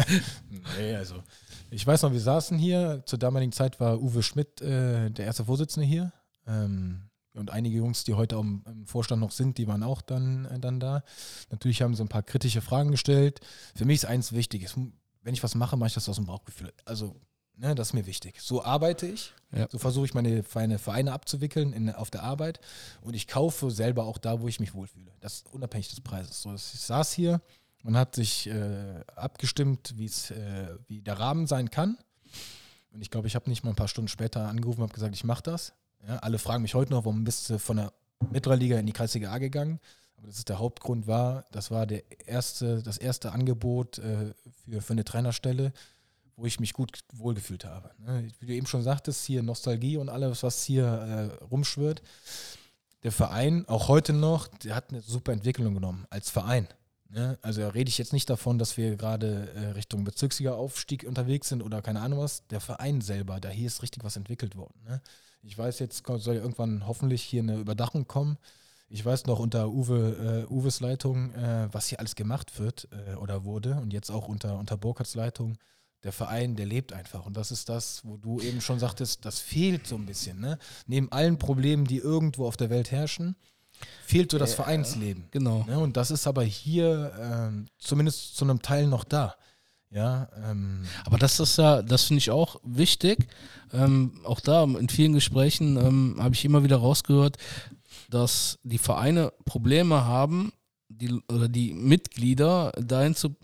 nee, 0.78 0.96
also 0.96 1.22
ich 1.70 1.86
weiß 1.86 2.02
noch, 2.02 2.12
wir 2.12 2.20
saßen 2.20 2.58
hier. 2.58 3.02
Zur 3.06 3.18
damaligen 3.18 3.52
Zeit 3.52 3.78
war 3.78 4.00
Uwe 4.00 4.22
Schmidt 4.24 4.60
äh, 4.60 5.10
der 5.10 5.26
erste 5.26 5.44
Vorsitzende 5.44 5.86
hier. 5.86 6.12
Ähm, 6.46 7.02
und 7.34 7.50
einige 7.50 7.76
Jungs, 7.76 8.02
die 8.02 8.14
heute 8.14 8.34
im, 8.36 8.64
im 8.66 8.86
Vorstand 8.86 9.20
noch 9.20 9.30
sind, 9.30 9.58
die 9.58 9.68
waren 9.68 9.84
auch 9.84 10.02
dann, 10.02 10.46
äh, 10.46 10.58
dann 10.58 10.80
da. 10.80 11.04
Natürlich 11.50 11.82
haben 11.82 11.94
sie 11.94 12.02
ein 12.02 12.08
paar 12.08 12.24
kritische 12.24 12.60
Fragen 12.60 12.90
gestellt. 12.90 13.40
Für 13.76 13.84
mich 13.84 13.96
ist 13.96 14.06
eins 14.06 14.32
wichtig. 14.32 14.66
wenn 15.22 15.34
ich 15.34 15.42
was 15.42 15.54
mache, 15.54 15.76
mache 15.76 15.88
ich 15.88 15.94
das 15.94 16.08
aus 16.08 16.16
dem 16.16 16.26
Bauchgefühl. 16.26 16.72
Also 16.84 17.14
Ne, 17.60 17.74
das 17.74 17.88
ist 17.88 17.92
mir 17.92 18.06
wichtig. 18.06 18.40
So 18.40 18.64
arbeite 18.64 19.06
ich. 19.06 19.34
Ja. 19.50 19.66
So 19.68 19.78
versuche 19.78 20.06
ich 20.06 20.14
meine 20.14 20.44
Vereine, 20.44 20.78
Vereine 20.78 21.12
abzuwickeln 21.12 21.72
in, 21.72 21.92
auf 21.92 22.10
der 22.10 22.22
Arbeit. 22.22 22.60
Und 23.00 23.14
ich 23.14 23.26
kaufe 23.26 23.72
selber 23.72 24.04
auch 24.04 24.18
da, 24.18 24.40
wo 24.40 24.46
ich 24.46 24.60
mich 24.60 24.74
wohlfühle. 24.74 25.10
Das 25.20 25.34
ist 25.34 25.52
unabhängig 25.52 25.88
des 25.88 26.00
Preises. 26.00 26.40
So, 26.40 26.54
ich 26.54 26.62
saß 26.62 27.12
hier 27.12 27.40
und 27.82 27.96
hat 27.96 28.14
sich 28.14 28.48
äh, 28.48 29.00
abgestimmt, 29.16 29.92
äh, 29.98 30.68
wie 30.86 31.00
der 31.00 31.18
Rahmen 31.18 31.48
sein 31.48 31.68
kann. 31.70 31.98
Und 32.92 33.02
ich 33.02 33.10
glaube, 33.10 33.26
ich 33.26 33.34
habe 33.34 33.50
nicht 33.50 33.64
mal 33.64 33.70
ein 33.70 33.76
paar 33.76 33.88
Stunden 33.88 34.08
später 34.08 34.46
angerufen 34.46 34.80
und 34.80 34.88
habe 34.88 34.94
gesagt, 34.94 35.16
ich 35.16 35.24
mache 35.24 35.42
das. 35.42 35.72
Ja, 36.06 36.18
alle 36.18 36.38
fragen 36.38 36.62
mich 36.62 36.74
heute 36.74 36.92
noch, 36.92 37.04
warum 37.04 37.24
bist 37.24 37.50
du 37.50 37.58
von 37.58 37.78
der 37.78 37.92
Mittelliga 38.30 38.78
in 38.78 38.86
die 38.86 38.92
Kreisliga 38.92 39.32
A 39.32 39.38
gegangen? 39.38 39.80
Aber 40.16 40.28
das 40.28 40.38
ist 40.38 40.48
der 40.48 40.60
Hauptgrund 40.60 41.08
war, 41.08 41.44
das 41.50 41.72
war 41.72 41.86
der 41.86 42.02
erste, 42.26 42.82
das 42.82 42.98
erste 42.98 43.32
Angebot 43.32 43.98
äh, 43.98 44.32
für, 44.64 44.80
für 44.80 44.92
eine 44.92 45.04
Trainerstelle 45.04 45.72
wo 46.38 46.46
ich 46.46 46.60
mich 46.60 46.72
gut 46.72 47.00
wohlgefühlt 47.12 47.64
habe. 47.64 47.90
Ne? 47.98 48.30
Wie 48.38 48.46
du 48.46 48.52
eben 48.54 48.66
schon 48.66 48.82
sagtest, 48.82 49.26
hier 49.26 49.42
Nostalgie 49.42 49.96
und 49.96 50.08
alles, 50.08 50.42
was 50.44 50.62
hier 50.62 50.86
äh, 50.86 51.44
rumschwirrt. 51.44 52.00
Der 53.02 53.10
Verein, 53.12 53.66
auch 53.68 53.88
heute 53.88 54.12
noch, 54.12 54.46
der 54.46 54.76
hat 54.76 54.90
eine 54.90 55.00
super 55.00 55.32
Entwicklung 55.32 55.74
genommen 55.74 56.06
als 56.10 56.30
Verein. 56.30 56.68
Ne? 57.10 57.38
Also 57.42 57.62
da 57.62 57.68
rede 57.70 57.88
ich 57.88 57.98
jetzt 57.98 58.12
nicht 58.12 58.30
davon, 58.30 58.56
dass 58.58 58.76
wir 58.76 58.96
gerade 58.96 59.50
äh, 59.54 59.66
Richtung 59.70 60.04
Bezirksliga-Aufstieg 60.04 61.04
unterwegs 61.04 61.48
sind 61.48 61.60
oder 61.60 61.82
keine 61.82 62.00
Ahnung 62.00 62.20
was. 62.20 62.46
Der 62.48 62.60
Verein 62.60 63.00
selber, 63.00 63.40
da 63.40 63.48
hier 63.48 63.66
ist 63.66 63.82
richtig 63.82 64.04
was 64.04 64.16
entwickelt 64.16 64.56
worden. 64.56 64.80
Ne? 64.86 65.00
Ich 65.42 65.58
weiß, 65.58 65.80
jetzt 65.80 66.06
soll 66.06 66.36
ja 66.36 66.40
irgendwann 66.40 66.86
hoffentlich 66.86 67.22
hier 67.22 67.42
eine 67.42 67.58
Überdachung 67.58 68.06
kommen. 68.06 68.38
Ich 68.88 69.04
weiß 69.04 69.26
noch 69.26 69.40
unter 69.40 69.70
Uwe, 69.70 70.46
äh, 70.48 70.52
Uwes 70.52 70.78
Leitung, 70.78 71.34
äh, 71.34 71.68
was 71.72 71.88
hier 71.88 71.98
alles 71.98 72.14
gemacht 72.14 72.60
wird 72.60 72.88
äh, 72.92 73.14
oder 73.16 73.44
wurde 73.44 73.74
und 73.74 73.92
jetzt 73.92 74.10
auch 74.10 74.28
unter, 74.28 74.56
unter 74.56 74.76
Burkhards 74.76 75.16
Leitung 75.16 75.58
der 76.04 76.12
Verein, 76.12 76.56
der 76.56 76.66
lebt 76.66 76.92
einfach. 76.92 77.26
Und 77.26 77.36
das 77.36 77.50
ist 77.50 77.68
das, 77.68 78.02
wo 78.04 78.16
du 78.16 78.40
eben 78.40 78.60
schon 78.60 78.78
sagtest, 78.78 79.24
das 79.24 79.40
fehlt 79.40 79.86
so 79.86 79.96
ein 79.96 80.06
bisschen. 80.06 80.40
Ne? 80.40 80.58
Neben 80.86 81.10
allen 81.10 81.38
Problemen, 81.38 81.86
die 81.86 81.98
irgendwo 81.98 82.46
auf 82.46 82.56
der 82.56 82.70
Welt 82.70 82.90
herrschen, 82.90 83.36
fehlt 84.04 84.30
so 84.30 84.38
das 84.38 84.52
äh, 84.52 84.56
Vereinsleben. 84.56 85.26
Genau. 85.30 85.64
Ne? 85.64 85.78
Und 85.78 85.96
das 85.96 86.10
ist 86.10 86.26
aber 86.26 86.44
hier 86.44 87.12
ähm, 87.20 87.66
zumindest 87.78 88.36
zu 88.36 88.44
einem 88.44 88.62
Teil 88.62 88.86
noch 88.86 89.04
da. 89.04 89.34
Ja, 89.90 90.28
ähm. 90.44 90.84
aber 91.06 91.16
das 91.16 91.40
ist 91.40 91.56
ja, 91.56 91.80
das 91.80 92.04
finde 92.04 92.18
ich 92.18 92.30
auch 92.30 92.60
wichtig. 92.62 93.26
Ähm, 93.72 94.20
auch 94.24 94.40
da 94.40 94.64
in 94.64 94.90
vielen 94.90 95.14
Gesprächen 95.14 95.78
ähm, 95.78 96.16
habe 96.18 96.34
ich 96.34 96.44
immer 96.44 96.62
wieder 96.62 96.76
rausgehört, 96.76 97.38
dass 98.10 98.58
die 98.64 98.76
Vereine 98.76 99.32
Probleme 99.46 100.04
haben, 100.04 100.52
die, 100.88 101.14
oder 101.32 101.48
die 101.48 101.72
Mitglieder 101.72 102.72
dahin 102.72 103.14
zu 103.14 103.34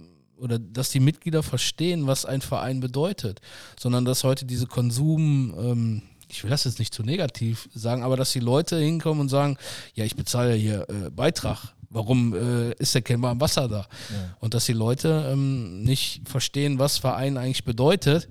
oder 0.45 0.59
dass 0.59 0.91
die 0.91 1.01
Mitglieder 1.01 1.43
verstehen, 1.43 2.07
was 2.07 2.27
ein 2.27 2.43
Verein 2.43 2.81
bedeutet, 2.81 3.41
sondern 3.81 4.05
dass 4.05 4.23
heute 4.23 4.45
diese 4.45 4.67
Konsum, 4.67 5.55
ähm, 5.59 6.03
ich 6.29 6.45
will 6.45 6.51
das 6.51 6.65
jetzt 6.65 6.79
nicht 6.79 6.95
zu 6.95 7.03
negativ 7.03 7.69
sagen, 7.75 8.03
aber 8.03 8.17
dass 8.17 8.33
die 8.33 8.41
Leute 8.41 8.79
hinkommen 8.79 9.23
und 9.23 9.29
sagen, 9.31 9.57
ja, 9.95 10.05
ich 10.05 10.15
bezahle 10.15 10.51
ja 10.51 10.57
hier 10.57 10.89
äh, 10.89 11.11
Beitrag. 11.11 11.75
Warum 11.89 12.35
äh, 12.35 12.73
ist 12.75 12.95
denn 12.95 13.05
kein 13.05 13.23
warmes 13.23 13.41
Wasser 13.41 13.69
da? 13.69 13.79
Ja. 13.79 14.37
Und 14.41 14.53
dass 14.53 14.67
die 14.67 14.73
Leute 14.73 15.31
ähm, 15.33 15.83
nicht 15.83 16.29
verstehen, 16.29 16.79
was 16.79 16.99
Verein 16.99 17.39
eigentlich 17.39 17.65
bedeutet. 17.65 18.29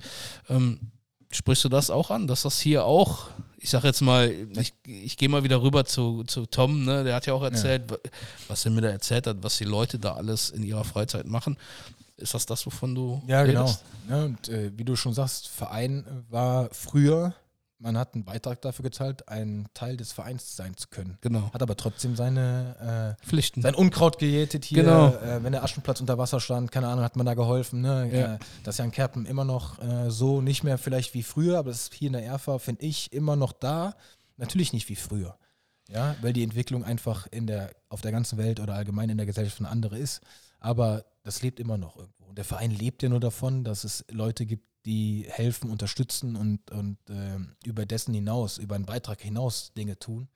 Ähm, 0.50 0.80
sprichst 1.32 1.64
du 1.64 1.70
das 1.70 1.90
auch 1.90 2.12
an, 2.12 2.28
dass 2.28 2.44
das 2.44 2.60
hier 2.60 2.86
auch 2.86 3.30
ich 3.64 3.70
sag 3.70 3.86
jetzt 3.86 4.02
mal, 4.02 4.30
ich, 4.60 4.74
ich 4.86 5.16
gehe 5.16 5.30
mal 5.30 5.46
wieder 5.46 5.62
rüber 5.62 5.86
zu, 5.86 6.26
zu 6.26 6.46
Tom, 6.46 6.84
ne? 6.84 7.06
der 7.06 7.16
hat 7.16 7.26
ja 7.28 7.34
auch 7.34 7.44
erzählt, 7.44 7.90
ja. 7.90 7.98
was 8.50 8.66
er 8.66 8.72
mir 8.72 8.82
da 8.82 8.90
erzählt 8.90 9.26
hat, 9.26 9.38
was 9.42 9.58
die 9.58 9.64
Leute 9.64 9.98
da 10.00 10.16
alles 10.16 10.50
in 10.50 10.64
ihrer 10.64 10.84
Freizeit 10.84 11.28
machen. 11.28 11.58
Ist 12.18 12.34
das 12.34 12.46
das, 12.46 12.66
wovon 12.66 12.94
du 12.96 13.22
Ja, 13.28 13.42
redest? 13.42 13.84
genau. 14.08 14.18
Ja, 14.20 14.26
und 14.26 14.50
äh, 14.50 14.72
wie 14.78 14.84
du 14.84 14.96
schon 14.96 15.14
sagst, 15.14 15.48
Verein 15.48 16.06
war 16.30 16.70
früher, 16.72 17.34
man 17.80 17.98
hat 17.98 18.14
einen 18.14 18.24
Beitrag 18.24 18.62
dafür 18.62 18.84
gezahlt, 18.84 19.28
ein 19.28 19.68
Teil 19.74 19.98
des 19.98 20.14
Vereins 20.14 20.56
sein 20.56 20.78
zu 20.78 20.88
können. 20.88 21.18
Genau. 21.22 21.52
Hat 21.54 21.62
aber 21.62 21.76
trotzdem 21.76 22.16
seine 22.16 23.18
äh, 23.20 23.26
Pflichten. 23.28 23.62
Sein 23.62 23.76
Unkraut 23.76 24.20
gejätet 24.20 24.64
hier. 24.64 24.84
Genau. 24.84 25.08
Äh, 25.10 25.44
wenn 25.44 25.52
der 25.52 25.64
Aschenplatz 25.64 26.00
unter 26.00 26.18
Wasser 26.18 26.40
stand, 26.40 26.72
keine 26.72 26.88
Ahnung, 26.88 27.04
hat 27.04 27.16
man 27.18 27.26
da 27.26 27.34
geholfen. 27.34 27.82
Ne? 27.82 28.10
Ja. 28.14 28.36
Äh, 28.36 28.40
das 28.64 28.76
ist 28.76 28.80
ja 28.80 28.86
in 28.86 28.92
Kerpen 28.92 29.26
immer 29.26 29.44
noch 29.44 29.80
äh, 29.80 30.10
so, 30.12 30.40
nicht 30.40 30.64
mehr 30.64 30.78
vielleicht 30.78 31.14
wie 31.14 31.24
früher, 31.24 31.58
aber 31.60 31.72
das 31.72 31.82
ist 31.82 31.94
hier 31.94 32.08
in 32.08 32.14
der 32.14 32.26
Erfa, 32.26 32.58
finde 32.60 32.86
ich, 32.86 33.12
immer 33.12 33.36
noch 33.36 33.52
da. 33.52 33.96
Natürlich 34.38 34.72
nicht 34.72 34.88
wie 34.88 34.96
früher. 34.96 35.36
Ja, 35.90 36.16
weil 36.22 36.32
die 36.32 36.44
Entwicklung 36.44 36.86
einfach 36.86 37.28
in 37.32 37.46
der, 37.48 37.72
auf 37.90 38.00
der 38.02 38.14
ganzen 38.14 38.38
Welt 38.38 38.62
oder 38.62 38.74
allgemein 38.76 39.10
in 39.10 39.18
der 39.18 39.26
Gesellschaft 39.26 39.60
eine 39.60 39.70
andere 39.70 39.98
ist. 39.98 40.22
Aber 40.64 41.06
das 41.24 41.42
lebt 41.42 41.60
immer 41.60 41.78
noch 41.78 41.98
irgendwo. 41.98 42.26
Und 42.26 42.38
der 42.38 42.46
Verein 42.46 42.72
lebt 42.72 43.04
ja 43.04 43.10
nur 43.10 43.20
davon, 43.20 43.66
dass 43.66 43.84
es 43.84 44.06
Leute 44.10 44.46
gibt, 44.46 44.66
die 44.86 45.26
helfen, 45.30 45.70
unterstützen 45.70 46.36
und, 46.36 46.72
und 46.72 46.98
äh, 47.10 47.38
über 47.66 47.86
dessen 47.86 48.14
hinaus, 48.14 48.58
über 48.58 48.76
einen 48.76 48.86
Beitrag 48.86 49.22
hinaus 49.22 49.74
Dinge 49.74 50.00
tun. 50.00 50.30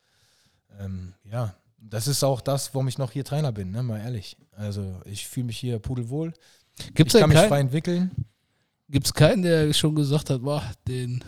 Ähm, 0.80 1.14
ja, 1.24 1.56
das 1.78 2.08
ist 2.08 2.24
auch 2.24 2.42
das, 2.42 2.74
warum 2.74 2.88
ich 2.90 2.98
noch 2.98 3.12
hier 3.12 3.24
Trainer 3.24 3.52
bin, 3.52 3.72
ne, 3.72 3.84
mal 3.84 4.00
ehrlich. 4.00 4.38
Also 4.52 5.02
ich 5.06 5.28
fühle 5.28 5.48
mich 5.48 5.58
hier 5.58 5.80
pudelwohl. 5.80 6.34
Gibt's 6.94 7.14
ich 7.14 7.22
kann 7.22 7.30
mich 7.30 7.40
frei 7.40 7.60
entwickeln. 7.60 8.12
Gibt 8.90 9.06
es 9.06 9.14
keinen, 9.14 9.42
der 9.42 9.74
schon 9.74 9.96
gesagt 9.96 10.30
hat, 10.30 10.44
boah, 10.44 10.64
den, 10.88 11.22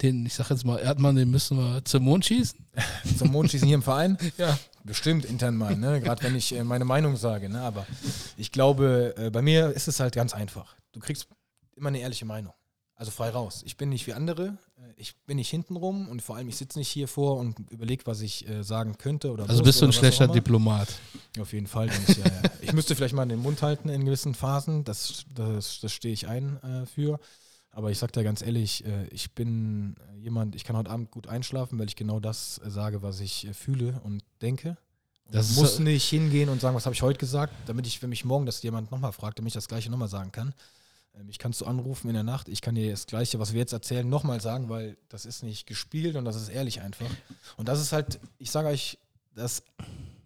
den, 0.00 0.24
ich 0.26 0.34
sag 0.34 0.48
jetzt 0.50 0.64
mal, 0.64 0.78
Erdmann, 0.78 1.16
den 1.16 1.28
müssen 1.28 1.58
wir 1.58 1.84
zum 1.84 2.04
Mond 2.04 2.24
schießen? 2.24 2.64
Zum 3.18 3.32
Mondschießen 3.32 3.66
hier 3.66 3.74
im 3.74 3.82
Verein. 3.82 4.16
Ja. 4.38 4.58
Bestimmt 4.82 5.26
intern 5.26 5.56
mal, 5.56 5.76
ne? 5.76 6.00
gerade 6.00 6.22
wenn 6.22 6.34
ich 6.34 6.54
äh, 6.54 6.64
meine 6.64 6.86
Meinung 6.86 7.16
sage. 7.16 7.50
Ne? 7.50 7.60
Aber 7.60 7.86
ich 8.38 8.50
glaube, 8.50 9.14
äh, 9.18 9.28
bei 9.28 9.42
mir 9.42 9.70
ist 9.72 9.88
es 9.88 10.00
halt 10.00 10.14
ganz 10.14 10.32
einfach. 10.32 10.74
Du 10.92 11.00
kriegst 11.00 11.28
immer 11.76 11.88
eine 11.88 11.98
ehrliche 11.98 12.24
Meinung. 12.24 12.54
Also 13.00 13.12
frei 13.12 13.30
raus. 13.30 13.62
Ich 13.64 13.78
bin 13.78 13.88
nicht 13.88 14.06
wie 14.06 14.12
andere. 14.12 14.58
Äh, 14.76 14.92
Ich 14.98 15.16
bin 15.24 15.38
nicht 15.38 15.48
hintenrum 15.48 16.06
und 16.10 16.20
vor 16.20 16.36
allem, 16.36 16.50
ich 16.50 16.56
sitze 16.58 16.78
nicht 16.78 16.88
hier 16.88 17.08
vor 17.08 17.38
und 17.38 17.58
überlege, 17.70 18.04
was 18.04 18.20
ich 18.20 18.46
äh, 18.46 18.62
sagen 18.62 18.98
könnte. 18.98 19.30
Oder 19.32 19.48
Also 19.48 19.62
bist 19.62 19.80
du 19.80 19.86
ein 19.86 19.92
schlechter. 19.94 20.28
Diplomat. 20.28 20.88
Auf 21.40 21.54
jeden 21.54 21.66
Fall. 21.66 21.88
Ich, 21.88 22.18
ja, 22.18 22.26
ja. 22.26 22.42
ich 22.60 22.74
müsste 22.74 22.94
vielleicht 22.94 23.14
mal 23.14 23.26
den 23.26 23.40
Mund 23.40 23.62
halten 23.62 23.88
in 23.88 24.04
gewissen 24.04 24.34
Phasen. 24.34 24.84
Das, 24.84 25.24
das, 25.34 25.80
das 25.80 25.92
stehe 25.92 26.12
ich 26.12 26.28
ein 26.28 26.62
äh, 26.62 26.84
für. 26.84 27.18
Aber 27.70 27.90
ich 27.90 27.98
sage 27.98 28.12
dir 28.12 28.22
ganz 28.22 28.42
ehrlich, 28.42 28.84
äh, 28.84 29.06
ich 29.06 29.32
bin 29.34 29.96
äh, 30.12 30.18
jemand, 30.18 30.54
ich 30.54 30.64
kann 30.64 30.76
heute 30.76 30.90
Abend 30.90 31.10
gut 31.10 31.26
einschlafen, 31.26 31.78
weil 31.78 31.88
ich 31.88 31.96
genau 31.96 32.20
das 32.20 32.60
äh, 32.62 32.68
sage, 32.68 33.00
was 33.00 33.20
ich 33.20 33.48
fühle 33.54 33.98
und 34.04 34.22
denke. 34.42 34.76
Das 35.30 35.56
muss 35.56 35.78
nicht 35.78 36.06
hingehen 36.10 36.50
und 36.50 36.60
sagen, 36.60 36.76
was 36.76 36.84
habe 36.84 36.94
ich 36.94 37.00
heute 37.00 37.18
gesagt, 37.18 37.54
damit 37.64 37.86
ich, 37.86 38.02
wenn 38.02 38.10
mich 38.10 38.26
morgen 38.26 38.44
das 38.44 38.62
jemand 38.62 38.90
nochmal 38.90 39.12
fragt, 39.12 39.38
damit 39.38 39.48
ich 39.50 39.54
das 39.54 39.68
Gleiche 39.68 39.90
nochmal 39.90 40.08
sagen 40.08 40.32
kann. 40.32 40.52
Ähm, 41.14 41.26
Mich 41.26 41.38
kannst 41.38 41.60
du 41.60 41.66
anrufen 41.66 42.08
in 42.08 42.14
der 42.14 42.22
Nacht, 42.22 42.48
ich 42.48 42.60
kann 42.60 42.74
dir 42.74 42.90
das 42.90 43.06
Gleiche, 43.06 43.38
was 43.38 43.52
wir 43.52 43.60
jetzt 43.60 43.72
erzählen, 43.72 44.08
nochmal 44.08 44.40
sagen, 44.40 44.68
weil 44.68 44.96
das 45.08 45.24
ist 45.24 45.42
nicht 45.42 45.66
gespielt 45.66 46.16
und 46.16 46.24
das 46.24 46.36
ist 46.36 46.48
ehrlich 46.48 46.80
einfach. 46.80 47.10
Und 47.56 47.68
das 47.68 47.80
ist 47.80 47.92
halt, 47.92 48.20
ich 48.38 48.50
sage 48.50 48.68
euch, 48.68 48.98
das, 49.34 49.62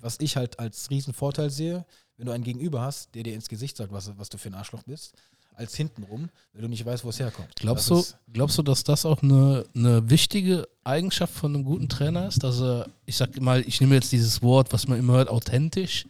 was 0.00 0.18
ich 0.20 0.36
halt 0.36 0.58
als 0.58 0.90
riesen 0.90 1.14
Vorteil 1.14 1.50
sehe, 1.50 1.84
wenn 2.16 2.26
du 2.26 2.32
einen 2.32 2.44
Gegenüber 2.44 2.80
hast, 2.80 3.14
der 3.14 3.22
dir 3.22 3.34
ins 3.34 3.48
Gesicht 3.48 3.76
sagt, 3.76 3.92
was, 3.92 4.16
was 4.18 4.28
du 4.28 4.38
für 4.38 4.48
ein 4.48 4.54
Arschloch 4.54 4.82
bist, 4.84 5.14
als 5.56 5.74
hintenrum, 5.76 6.30
weil 6.52 6.62
du 6.62 6.68
nicht 6.68 6.84
weißt, 6.84 7.04
wo 7.04 7.10
es 7.10 7.18
herkommt. 7.18 7.54
Glaubst 7.56 7.90
das 7.90 8.10
du, 8.10 8.32
glaubst 8.32 8.58
du, 8.58 8.62
dass 8.62 8.84
das 8.84 9.06
auch 9.06 9.22
eine, 9.22 9.64
eine 9.74 10.10
wichtige 10.10 10.68
Eigenschaft 10.82 11.32
von 11.32 11.54
einem 11.54 11.64
guten 11.64 11.88
Trainer 11.88 12.26
ist? 12.26 12.42
Dass 12.42 12.60
er, 12.60 12.88
ich 13.06 13.16
sag 13.16 13.40
mal, 13.40 13.60
ich 13.66 13.80
nehme 13.80 13.94
jetzt 13.94 14.12
dieses 14.12 14.42
Wort, 14.42 14.72
was 14.72 14.88
man 14.88 14.98
immer 14.98 15.14
hört, 15.14 15.28
authentisch 15.28 16.06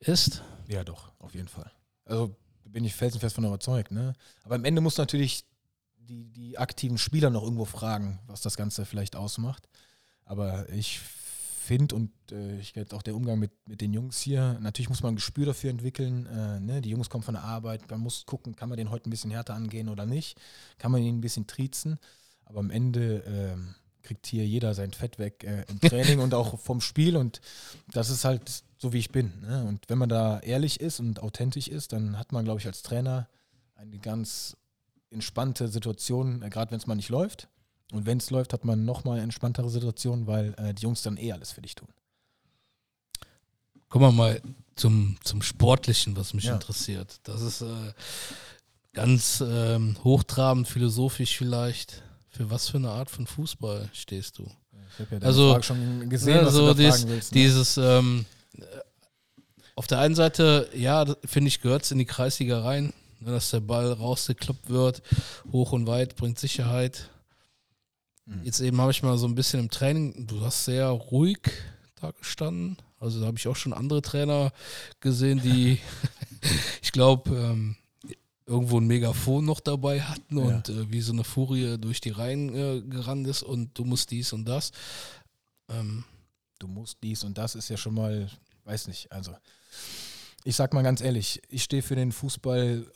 ist? 0.00 0.42
Ja, 0.68 0.84
doch, 0.84 1.12
auf 1.18 1.34
jeden 1.34 1.48
Fall. 1.48 1.70
Also 2.06 2.34
bin 2.72 2.84
ich 2.84 2.94
felsenfest 2.94 3.34
von 3.34 3.44
überzeugt. 3.44 3.90
Ne? 3.90 4.14
Aber 4.44 4.54
am 4.54 4.64
Ende 4.64 4.80
muss 4.80 4.96
natürlich 4.96 5.44
die, 5.96 6.24
die 6.24 6.58
aktiven 6.58 6.98
Spieler 6.98 7.30
noch 7.30 7.42
irgendwo 7.42 7.64
fragen, 7.64 8.18
was 8.26 8.40
das 8.40 8.56
Ganze 8.56 8.84
vielleicht 8.84 9.16
ausmacht. 9.16 9.68
Aber 10.24 10.68
ich 10.70 11.00
finde 11.62 11.94
und 11.94 12.10
äh, 12.32 12.58
ich 12.58 12.74
jetzt 12.74 12.92
auch 12.92 13.02
der 13.02 13.14
Umgang 13.14 13.38
mit, 13.38 13.52
mit 13.68 13.80
den 13.80 13.92
Jungs 13.92 14.20
hier, 14.20 14.58
natürlich 14.60 14.88
muss 14.88 15.02
man 15.02 15.12
ein 15.12 15.16
Gespür 15.16 15.46
dafür 15.46 15.70
entwickeln. 15.70 16.26
Äh, 16.26 16.60
ne? 16.60 16.82
Die 16.82 16.90
Jungs 16.90 17.08
kommen 17.08 17.22
von 17.22 17.34
der 17.34 17.44
Arbeit, 17.44 17.88
man 17.90 18.00
muss 18.00 18.26
gucken, 18.26 18.56
kann 18.56 18.68
man 18.68 18.78
den 18.78 18.90
heute 18.90 19.08
ein 19.08 19.10
bisschen 19.10 19.30
härter 19.30 19.54
angehen 19.54 19.88
oder 19.88 20.04
nicht, 20.04 20.40
kann 20.78 20.90
man 20.90 21.02
ihn 21.02 21.18
ein 21.18 21.20
bisschen 21.20 21.46
triezen. 21.46 21.98
Aber 22.44 22.60
am 22.60 22.70
Ende 22.70 23.22
ähm, 23.26 23.74
kriegt 24.02 24.26
hier 24.26 24.46
jeder 24.46 24.74
sein 24.74 24.92
Fett 24.92 25.18
weg 25.18 25.44
äh, 25.44 25.64
im 25.68 25.80
Training 25.80 26.20
und 26.20 26.34
auch 26.34 26.58
vom 26.58 26.80
Spiel 26.80 27.16
und 27.16 27.40
das 27.92 28.10
ist 28.10 28.24
halt 28.24 28.62
so, 28.78 28.92
wie 28.92 28.98
ich 28.98 29.10
bin. 29.10 29.32
Ne? 29.42 29.64
Und 29.64 29.88
wenn 29.88 29.98
man 29.98 30.08
da 30.08 30.40
ehrlich 30.40 30.80
ist 30.80 30.98
und 31.00 31.20
authentisch 31.22 31.68
ist, 31.68 31.92
dann 31.92 32.18
hat 32.18 32.32
man, 32.32 32.44
glaube 32.44 32.60
ich, 32.60 32.66
als 32.66 32.82
Trainer 32.82 33.28
eine 33.76 33.98
ganz 33.98 34.56
entspannte 35.10 35.68
Situation, 35.68 36.42
äh, 36.42 36.50
gerade 36.50 36.70
wenn 36.70 36.78
es 36.78 36.86
mal 36.86 36.94
nicht 36.96 37.08
läuft. 37.10 37.48
Und 37.92 38.06
wenn 38.06 38.18
es 38.18 38.30
läuft, 38.30 38.52
hat 38.54 38.64
man 38.64 38.84
nochmal 38.84 39.14
eine 39.14 39.24
entspanntere 39.24 39.68
Situation, 39.68 40.26
weil 40.26 40.54
äh, 40.56 40.72
die 40.74 40.82
Jungs 40.82 41.02
dann 41.02 41.16
eh 41.18 41.32
alles 41.32 41.52
für 41.52 41.60
dich 41.62 41.74
tun. 41.74 41.88
Kommen 43.88 44.06
wir 44.06 44.12
mal 44.12 44.40
zum, 44.74 45.16
zum 45.22 45.42
Sportlichen, 45.42 46.16
was 46.16 46.32
mich 46.32 46.44
Ja. 46.44 46.54
interessiert. 46.54 47.20
Das 47.24 47.42
ist 47.42 47.60
äh, 47.60 47.92
ganz 48.94 49.44
ähm, 49.46 49.96
hochtrabend, 50.02 50.66
philosophisch 50.66 51.36
vielleicht. 51.36 52.02
Für 52.32 52.50
was 52.50 52.68
für 52.68 52.78
eine 52.78 52.90
Art 52.90 53.10
von 53.10 53.26
Fußball 53.26 53.90
stehst 53.92 54.38
du? 54.38 54.50
Ich 54.94 54.98
habe 55.06 55.16
ja 55.16 55.22
Also, 55.26 55.58
gesehen, 56.08 56.36
Ja, 56.36 56.46
was 56.46 56.54
so 56.54 56.60
du 56.72 56.74
da 56.82 56.90
dies, 56.90 57.06
willst. 57.06 57.34
Ne? 57.34 57.40
Dieses, 57.40 57.76
ähm, 57.76 58.24
äh, 58.58 58.64
auf 59.74 59.86
der 59.86 60.00
einen 60.00 60.14
Seite, 60.14 60.68
ja, 60.74 61.04
finde 61.24 61.48
ich, 61.48 61.60
gehört 61.60 61.84
es 61.84 61.90
in 61.90 61.98
die 61.98 62.04
Kreisliga 62.06 62.62
rein, 62.62 62.92
ne, 63.20 63.32
dass 63.32 63.50
der 63.50 63.60
Ball 63.60 63.92
rausgekloppt 63.92 64.68
wird, 64.70 65.02
hoch 65.50 65.72
und 65.72 65.86
weit, 65.86 66.16
bringt 66.16 66.38
Sicherheit. 66.38 67.10
Mhm. 68.26 68.40
Jetzt 68.44 68.60
eben 68.60 68.80
habe 68.80 68.90
ich 68.92 69.02
mal 69.02 69.16
so 69.18 69.26
ein 69.26 69.34
bisschen 69.34 69.60
im 69.60 69.70
Training, 69.70 70.26
du 70.26 70.40
hast 70.42 70.64
sehr 70.64 70.88
ruhig 70.88 71.38
da 72.00 72.10
gestanden. 72.12 72.76
Also 72.98 73.20
da 73.20 73.26
habe 73.26 73.36
ich 73.38 73.48
auch 73.48 73.56
schon 73.56 73.72
andere 73.72 74.00
Trainer 74.00 74.52
gesehen, 75.00 75.40
die, 75.42 75.78
ich 76.82 76.92
glaube, 76.92 77.30
ähm, 77.30 77.76
irgendwo 78.52 78.78
ein 78.78 78.86
Megafon 78.86 79.44
noch 79.44 79.60
dabei 79.60 80.00
hatten 80.02 80.38
Ja. 80.38 80.44
und 80.44 80.68
äh, 80.68 80.90
wie 80.92 81.00
so 81.00 81.12
eine 81.12 81.24
Furie 81.24 81.78
durch 81.78 82.00
die 82.00 82.10
Reihen 82.10 82.54
äh, 82.54 82.80
gerannt 82.82 83.26
ist 83.26 83.42
und 83.42 83.76
du 83.78 83.84
musst 83.84 84.10
dies 84.10 84.32
und 84.32 84.44
das. 84.44 84.72
Ähm, 85.68 86.04
du 86.58 86.68
musst 86.68 86.98
dies 87.02 87.24
und 87.24 87.38
das 87.38 87.54
ist 87.54 87.68
ja 87.68 87.76
schon 87.76 87.94
mal, 87.94 88.30
weiß 88.64 88.88
nicht, 88.88 89.10
also 89.10 89.34
ich 90.44 90.54
sag 90.56 90.74
mal 90.74 90.82
ganz 90.82 91.00
ehrlich, 91.00 91.40
ich 91.48 91.62
stehe 91.62 91.82
für 91.82 91.96
den 91.96 92.12
Fußball, 92.12 92.86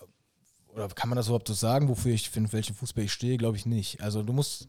oder 0.68 0.88
kann 0.88 1.08
man 1.08 1.16
das 1.16 1.26
überhaupt 1.26 1.48
so 1.48 1.54
sagen, 1.54 1.88
wofür 1.88 2.12
ich, 2.12 2.28
für 2.30 2.52
welchen 2.52 2.74
Fußball 2.74 3.04
ich 3.04 3.12
stehe, 3.12 3.36
glaube 3.38 3.56
ich 3.56 3.66
nicht. 3.66 4.00
Also 4.02 4.22
du 4.22 4.32
musst 4.32 4.68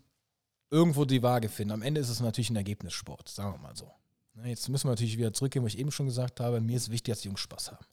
irgendwo 0.70 1.06
die 1.06 1.22
Waage 1.24 1.50
finden. 1.50 1.74
Am 1.74 1.82
Ende 1.82 2.00
ist 2.02 2.10
es 2.10 2.20
natürlich 2.20 2.50
ein 2.50 2.56
Ergebnissport, 2.56 3.28
sagen 3.30 3.54
wir 3.54 3.58
mal 3.60 3.76
so. 3.76 3.92
Ne, 4.36 4.50
Jetzt 4.50 4.70
müssen 4.70 4.86
wir 4.86 4.92
natürlich 4.92 5.18
wieder 5.18 5.34
zurückgehen, 5.34 5.64
wo 5.64 5.68
ich 5.68 5.78
eben 5.80 5.92
schon 5.92 6.06
gesagt 6.06 6.40
habe, 6.40 6.62
mir 6.62 6.78
ist 6.78 6.92
wichtig, 6.92 7.14
dass 7.14 7.22
die 7.22 7.28
Jungs 7.28 7.40
Spaß 7.42 7.72
haben. 7.72 7.86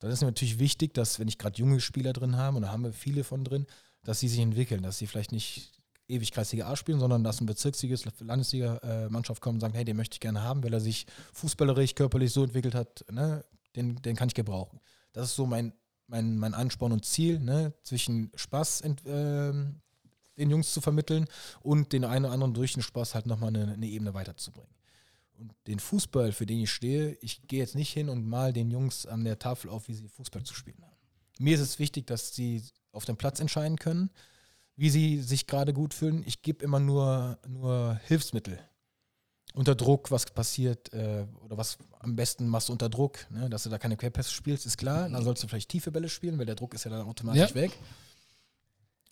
Dann 0.00 0.10
ist 0.10 0.20
mir 0.22 0.28
natürlich 0.28 0.58
wichtig, 0.58 0.94
dass, 0.94 1.18
wenn 1.18 1.28
ich 1.28 1.38
gerade 1.38 1.58
junge 1.58 1.80
Spieler 1.80 2.12
drin 2.12 2.36
habe, 2.36 2.56
und 2.56 2.62
da 2.62 2.70
haben 2.70 2.82
wir 2.82 2.92
viele 2.92 3.22
von 3.22 3.44
drin, 3.44 3.66
dass 4.02 4.20
sie 4.20 4.28
sich 4.28 4.40
entwickeln, 4.40 4.82
dass 4.82 4.98
sie 4.98 5.06
vielleicht 5.06 5.30
nicht 5.30 5.72
ewig 6.08 6.32
Kreisliga 6.32 6.66
A 6.66 6.74
spielen, 6.74 6.98
sondern 6.98 7.22
dass 7.22 7.40
ein 7.40 7.46
Bezirksliges, 7.46 8.04
Landesliga-Mannschaft 8.18 9.40
kommt 9.40 9.54
und 9.54 9.60
sagt, 9.60 9.76
hey, 9.76 9.84
den 9.84 9.96
möchte 9.96 10.14
ich 10.14 10.20
gerne 10.20 10.42
haben, 10.42 10.64
weil 10.64 10.72
er 10.72 10.80
sich 10.80 11.06
fußballerisch, 11.34 11.94
körperlich 11.94 12.32
so 12.32 12.42
entwickelt 12.42 12.74
hat, 12.74 13.04
ne, 13.10 13.44
den, 13.76 13.96
den 13.96 14.16
kann 14.16 14.28
ich 14.28 14.34
gebrauchen. 14.34 14.80
Das 15.12 15.26
ist 15.26 15.36
so 15.36 15.46
mein, 15.46 15.72
mein, 16.06 16.38
mein 16.38 16.54
Ansporn 16.54 16.92
und 16.92 17.04
Ziel, 17.04 17.38
ne, 17.38 17.72
zwischen 17.82 18.32
Spaß 18.34 18.80
ent, 18.80 19.02
ähm, 19.06 19.80
den 20.36 20.50
Jungs 20.50 20.72
zu 20.72 20.80
vermitteln 20.80 21.26
und 21.60 21.92
den 21.92 22.04
einen 22.04 22.24
oder 22.24 22.34
anderen 22.34 22.54
durch 22.54 22.72
den 22.72 22.82
Spaß 22.82 23.14
halt 23.14 23.26
nochmal 23.26 23.48
eine, 23.48 23.74
eine 23.74 23.86
Ebene 23.86 24.14
weiterzubringen. 24.14 24.79
Und 25.40 25.54
den 25.66 25.78
Fußball, 25.78 26.32
für 26.32 26.44
den 26.44 26.60
ich 26.60 26.70
stehe, 26.70 27.16
ich 27.22 27.40
gehe 27.48 27.60
jetzt 27.60 27.74
nicht 27.74 27.90
hin 27.92 28.10
und 28.10 28.26
mal 28.26 28.52
den 28.52 28.70
Jungs 28.70 29.06
an 29.06 29.24
der 29.24 29.38
Tafel 29.38 29.70
auf, 29.70 29.88
wie 29.88 29.94
sie 29.94 30.06
Fußball 30.06 30.42
zu 30.44 30.52
spielen 30.54 30.82
haben. 30.82 30.96
Mir 31.38 31.54
ist 31.54 31.62
es 31.62 31.78
wichtig, 31.78 32.06
dass 32.06 32.34
sie 32.34 32.62
auf 32.92 33.06
dem 33.06 33.16
Platz 33.16 33.40
entscheiden 33.40 33.78
können, 33.78 34.10
wie 34.76 34.90
sie 34.90 35.22
sich 35.22 35.46
gerade 35.46 35.72
gut 35.72 35.94
fühlen. 35.94 36.22
Ich 36.26 36.42
gebe 36.42 36.62
immer 36.62 36.78
nur, 36.78 37.38
nur 37.48 37.98
Hilfsmittel. 38.04 38.58
Unter 39.54 39.74
Druck, 39.74 40.10
was 40.10 40.26
passiert 40.26 40.92
äh, 40.92 41.26
oder 41.42 41.56
was 41.56 41.78
am 41.98 42.14
besten 42.14 42.46
machst 42.46 42.68
du 42.68 42.72
unter 42.72 42.88
Druck, 42.90 43.26
ne? 43.30 43.48
dass 43.48 43.62
du 43.64 43.70
da 43.70 43.78
keine 43.78 43.96
Querpässe 43.96 44.30
spielst, 44.32 44.66
ist 44.66 44.76
klar. 44.76 45.08
Dann 45.08 45.24
sollst 45.24 45.42
du 45.42 45.48
vielleicht 45.48 45.70
tiefe 45.70 45.90
Bälle 45.90 46.08
spielen, 46.10 46.38
weil 46.38 46.46
der 46.46 46.54
Druck 46.54 46.74
ist 46.74 46.84
ja 46.84 46.90
dann 46.90 47.06
automatisch 47.06 47.48
Ja. 47.50 47.54
weg. 47.54 47.72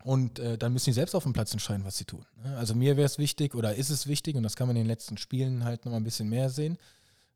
Und 0.05 0.39
äh, 0.39 0.57
dann 0.57 0.73
müssen 0.73 0.91
die 0.91 0.95
selbst 0.95 1.15
auf 1.15 1.25
dem 1.25 1.33
Platz 1.33 1.53
entscheiden, 1.53 1.85
was 1.85 1.99
sie 1.99 2.05
tun. 2.05 2.25
Ne? 2.43 2.57
Also 2.57 2.75
mir 2.75 2.97
wäre 2.97 3.07
es 3.07 3.19
wichtig 3.19 3.55
oder 3.55 3.75
ist 3.75 3.91
es 3.91 4.07
wichtig, 4.07 4.37
und 4.37 4.43
das 4.43 4.57
kann 4.57 4.69
man 4.69 4.77
in 4.77 4.83
den 4.83 4.89
letzten 4.89 5.17
Spielen 5.17 5.65
halt 5.65 5.85
nochmal 5.85 6.01
ein 6.01 6.05
bisschen 6.05 6.29
mehr 6.29 6.51
sehen. 6.51 6.79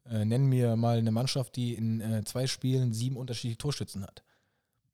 Äh, 0.08 0.24
nennen 0.24 0.46
mir 0.46 0.76
mal 0.76 0.98
eine 0.98 1.10
Mannschaft, 1.10 1.56
die 1.56 1.74
in 1.74 2.00
äh, 2.00 2.24
zwei 2.24 2.46
Spielen 2.46 2.92
sieben 2.92 3.16
unterschiedliche 3.16 3.58
Torschützen 3.58 4.04
hat. 4.04 4.22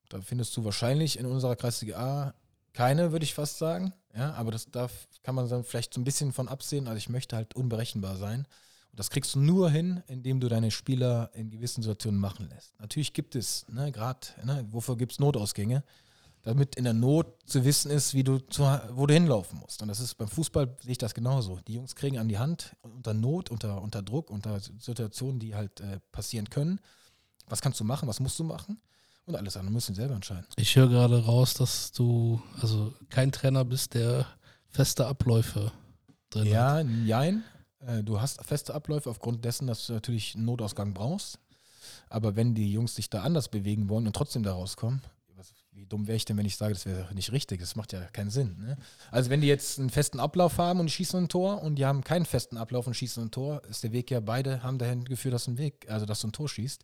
Da 0.09 0.21
findest 0.21 0.57
du 0.57 0.65
wahrscheinlich 0.65 1.19
in 1.19 1.27
unserer 1.27 1.57
Kreisliga 1.57 1.99
A 1.99 2.35
keine, 2.73 3.13
würde 3.13 3.25
ich 3.25 3.35
fast 3.35 3.59
sagen. 3.59 3.93
Ja, 4.15 4.35
aber 4.35 4.51
das 4.51 4.71
darf, 4.71 5.09
kann 5.23 5.35
man 5.35 5.49
dann 5.49 5.65
vielleicht 5.65 5.95
so 5.95 6.01
ein 6.01 6.05
bisschen 6.05 6.33
von 6.33 6.49
absehen. 6.49 6.87
Also 6.87 6.99
ich 6.99 7.09
möchte 7.09 7.37
halt 7.37 7.55
unberechenbar 7.55 8.17
sein. 8.17 8.47
Und 8.91 8.99
das 8.99 9.11
kriegst 9.11 9.35
du 9.35 9.41
nur 9.41 9.71
hin, 9.71 10.03
indem 10.07 10.41
du 10.41 10.49
deine 10.49 10.71
Spieler 10.71 11.31
in 11.35 11.51
gewissen 11.51 11.83
Situationen 11.83 12.21
machen 12.21 12.49
lässt. 12.49 12.79
Natürlich 12.81 13.13
gibt 13.13 13.35
es, 13.35 13.67
ne, 13.69 13.93
gerade, 13.93 14.29
ne, 14.45 14.67
wofür 14.71 14.97
gibt 14.97 15.13
es 15.13 15.19
Notausgänge? 15.19 15.83
Damit 16.49 16.77
in 16.77 16.85
der 16.85 16.95
Not 16.95 17.27
zu 17.45 17.63
wissen 17.63 17.91
ist, 17.91 18.15
wie 18.15 18.25
du 18.25 18.39
zu, 18.39 18.63
wo 18.93 19.05
du 19.05 19.13
hinlaufen 19.13 19.59
musst. 19.59 19.83
Und 19.83 19.89
das 19.89 20.01
ist 20.01 20.15
beim 20.15 20.29
Fußball 20.29 20.79
sehe 20.81 20.93
ich 20.93 20.97
das 20.97 21.13
genauso. 21.13 21.61
Die 21.67 21.75
Jungs 21.75 21.95
kriegen 21.95 22.17
an 22.17 22.27
die 22.27 22.39
Hand 22.39 22.75
unter 22.81 23.13
Not, 23.13 23.51
unter, 23.51 23.83
unter 23.83 24.01
Druck, 24.03 24.31
unter 24.31 24.59
Situationen, 24.59 25.41
die 25.41 25.55
halt 25.55 25.81
äh, 25.81 26.01
passieren 26.11 26.49
können. 26.49 26.81
Was 27.49 27.61
kannst 27.61 27.79
du 27.81 27.85
machen, 27.85 28.09
was 28.09 28.19
musst 28.19 28.39
du 28.39 28.45
machen? 28.45 28.81
Und 29.27 29.37
alles 29.37 29.59
andere 29.59 29.75
müssen 29.75 29.95
sie 29.95 30.01
selber 30.01 30.15
entscheiden. 30.15 30.47
Ich 30.57 30.75
höre 30.75 30.89
gerade 30.89 31.23
raus, 31.23 31.53
dass 31.53 31.93
du 31.93 32.41
also 32.63 32.95
kein 33.11 33.31
Trainer 33.31 33.67
bist, 33.67 33.93
der 33.93 34.25
feste 34.71 35.07
Abläufe 35.07 35.71
drin 36.31 36.45
hat. 36.45 36.51
Ja, 36.51 36.81
jein. 36.81 37.45
Äh, 37.81 38.03
Du 38.03 38.23
hast 38.23 38.43
feste 38.43 38.75
Abläufe 38.75 39.11
aufgrund 39.11 39.45
dessen, 39.45 39.67
dass 39.67 39.87
du 39.87 39.93
natürlich 39.93 40.35
einen 40.35 40.47
Notausgang 40.47 40.95
brauchst. 40.95 41.39
Aber 42.09 42.37
wenn 42.37 42.55
die 42.55 42.73
Jungs 42.73 42.95
sich 42.95 43.11
da 43.11 43.21
anders 43.21 43.51
bewegen 43.51 43.91
wollen 43.91 44.07
und 44.07 44.17
trotzdem 44.17 44.43
da 44.45 44.55
rauskommen, 44.55 45.03
wie 45.79 45.87
dumm 45.87 46.07
wäre 46.07 46.17
ich 46.17 46.25
denn, 46.25 46.37
wenn 46.37 46.47
ich 46.47 46.57
sage, 46.57 46.75
das 46.75 46.87
wäre 46.87 47.15
nicht 47.15 47.33
richtig? 47.33 47.61
Das 47.61 47.77
macht 47.77 47.93
ja 47.93 48.01
keinen 48.13 48.31
Sinn. 48.31 48.57
Ne? 48.59 48.77
Also 49.11 49.31
wenn 49.31 49.41
die 49.41 49.47
jetzt 49.47 49.79
einen 49.79 49.91
festen 49.91 50.19
Ablauf 50.19 50.59
haben 50.59 50.81
und 50.81 50.91
schießen 50.91 51.25
ein 51.25 51.29
Tor 51.29 51.63
und 51.63 51.77
die 51.77 51.87
haben 51.87 52.03
keinen 52.03 52.27
festen 52.27 52.57
Ablauf 52.57 52.87
und 52.87 52.95
schießen 52.95 53.25
ein 53.25 53.31
Tor, 53.31 53.63
ist 53.69 53.85
der 53.85 53.93
Weg 53.93 54.11
ja, 54.11 54.21
beide 54.21 54.63
haben 54.63 54.79
dahin 54.79 55.05
geführt, 55.05 55.35
dass 55.35 55.47
ein 55.47 55.57
Weg, 55.57 55.87
also 55.89 56.05
dass 56.05 56.21
du 56.21 56.29
ein 56.29 56.33
Tor 56.33 56.49
schießt. 56.49 56.83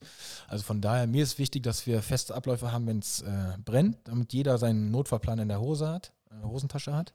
Also 0.49 0.65
von 0.65 0.81
daher, 0.81 1.07
mir 1.07 1.23
ist 1.23 1.39
wichtig, 1.39 1.65
dass 1.65 1.87
wir 1.87 2.03
feste 2.03 2.35
Abläufe 2.35 2.71
haben, 2.71 2.87
wenn 2.87 3.01
es 3.01 3.23
äh, 3.23 3.59
brennt, 3.65 3.99
damit 4.05 4.33
jeder 4.33 4.59
seinen 4.59 4.91
Notfallplan 4.91 5.41
in 5.41 5.49
der 5.49 5.61
Hose 5.61 5.89
hat, 5.89 6.13
äh, 6.31 6.45
Hosentasche 6.45 6.95
hat. 6.95 7.13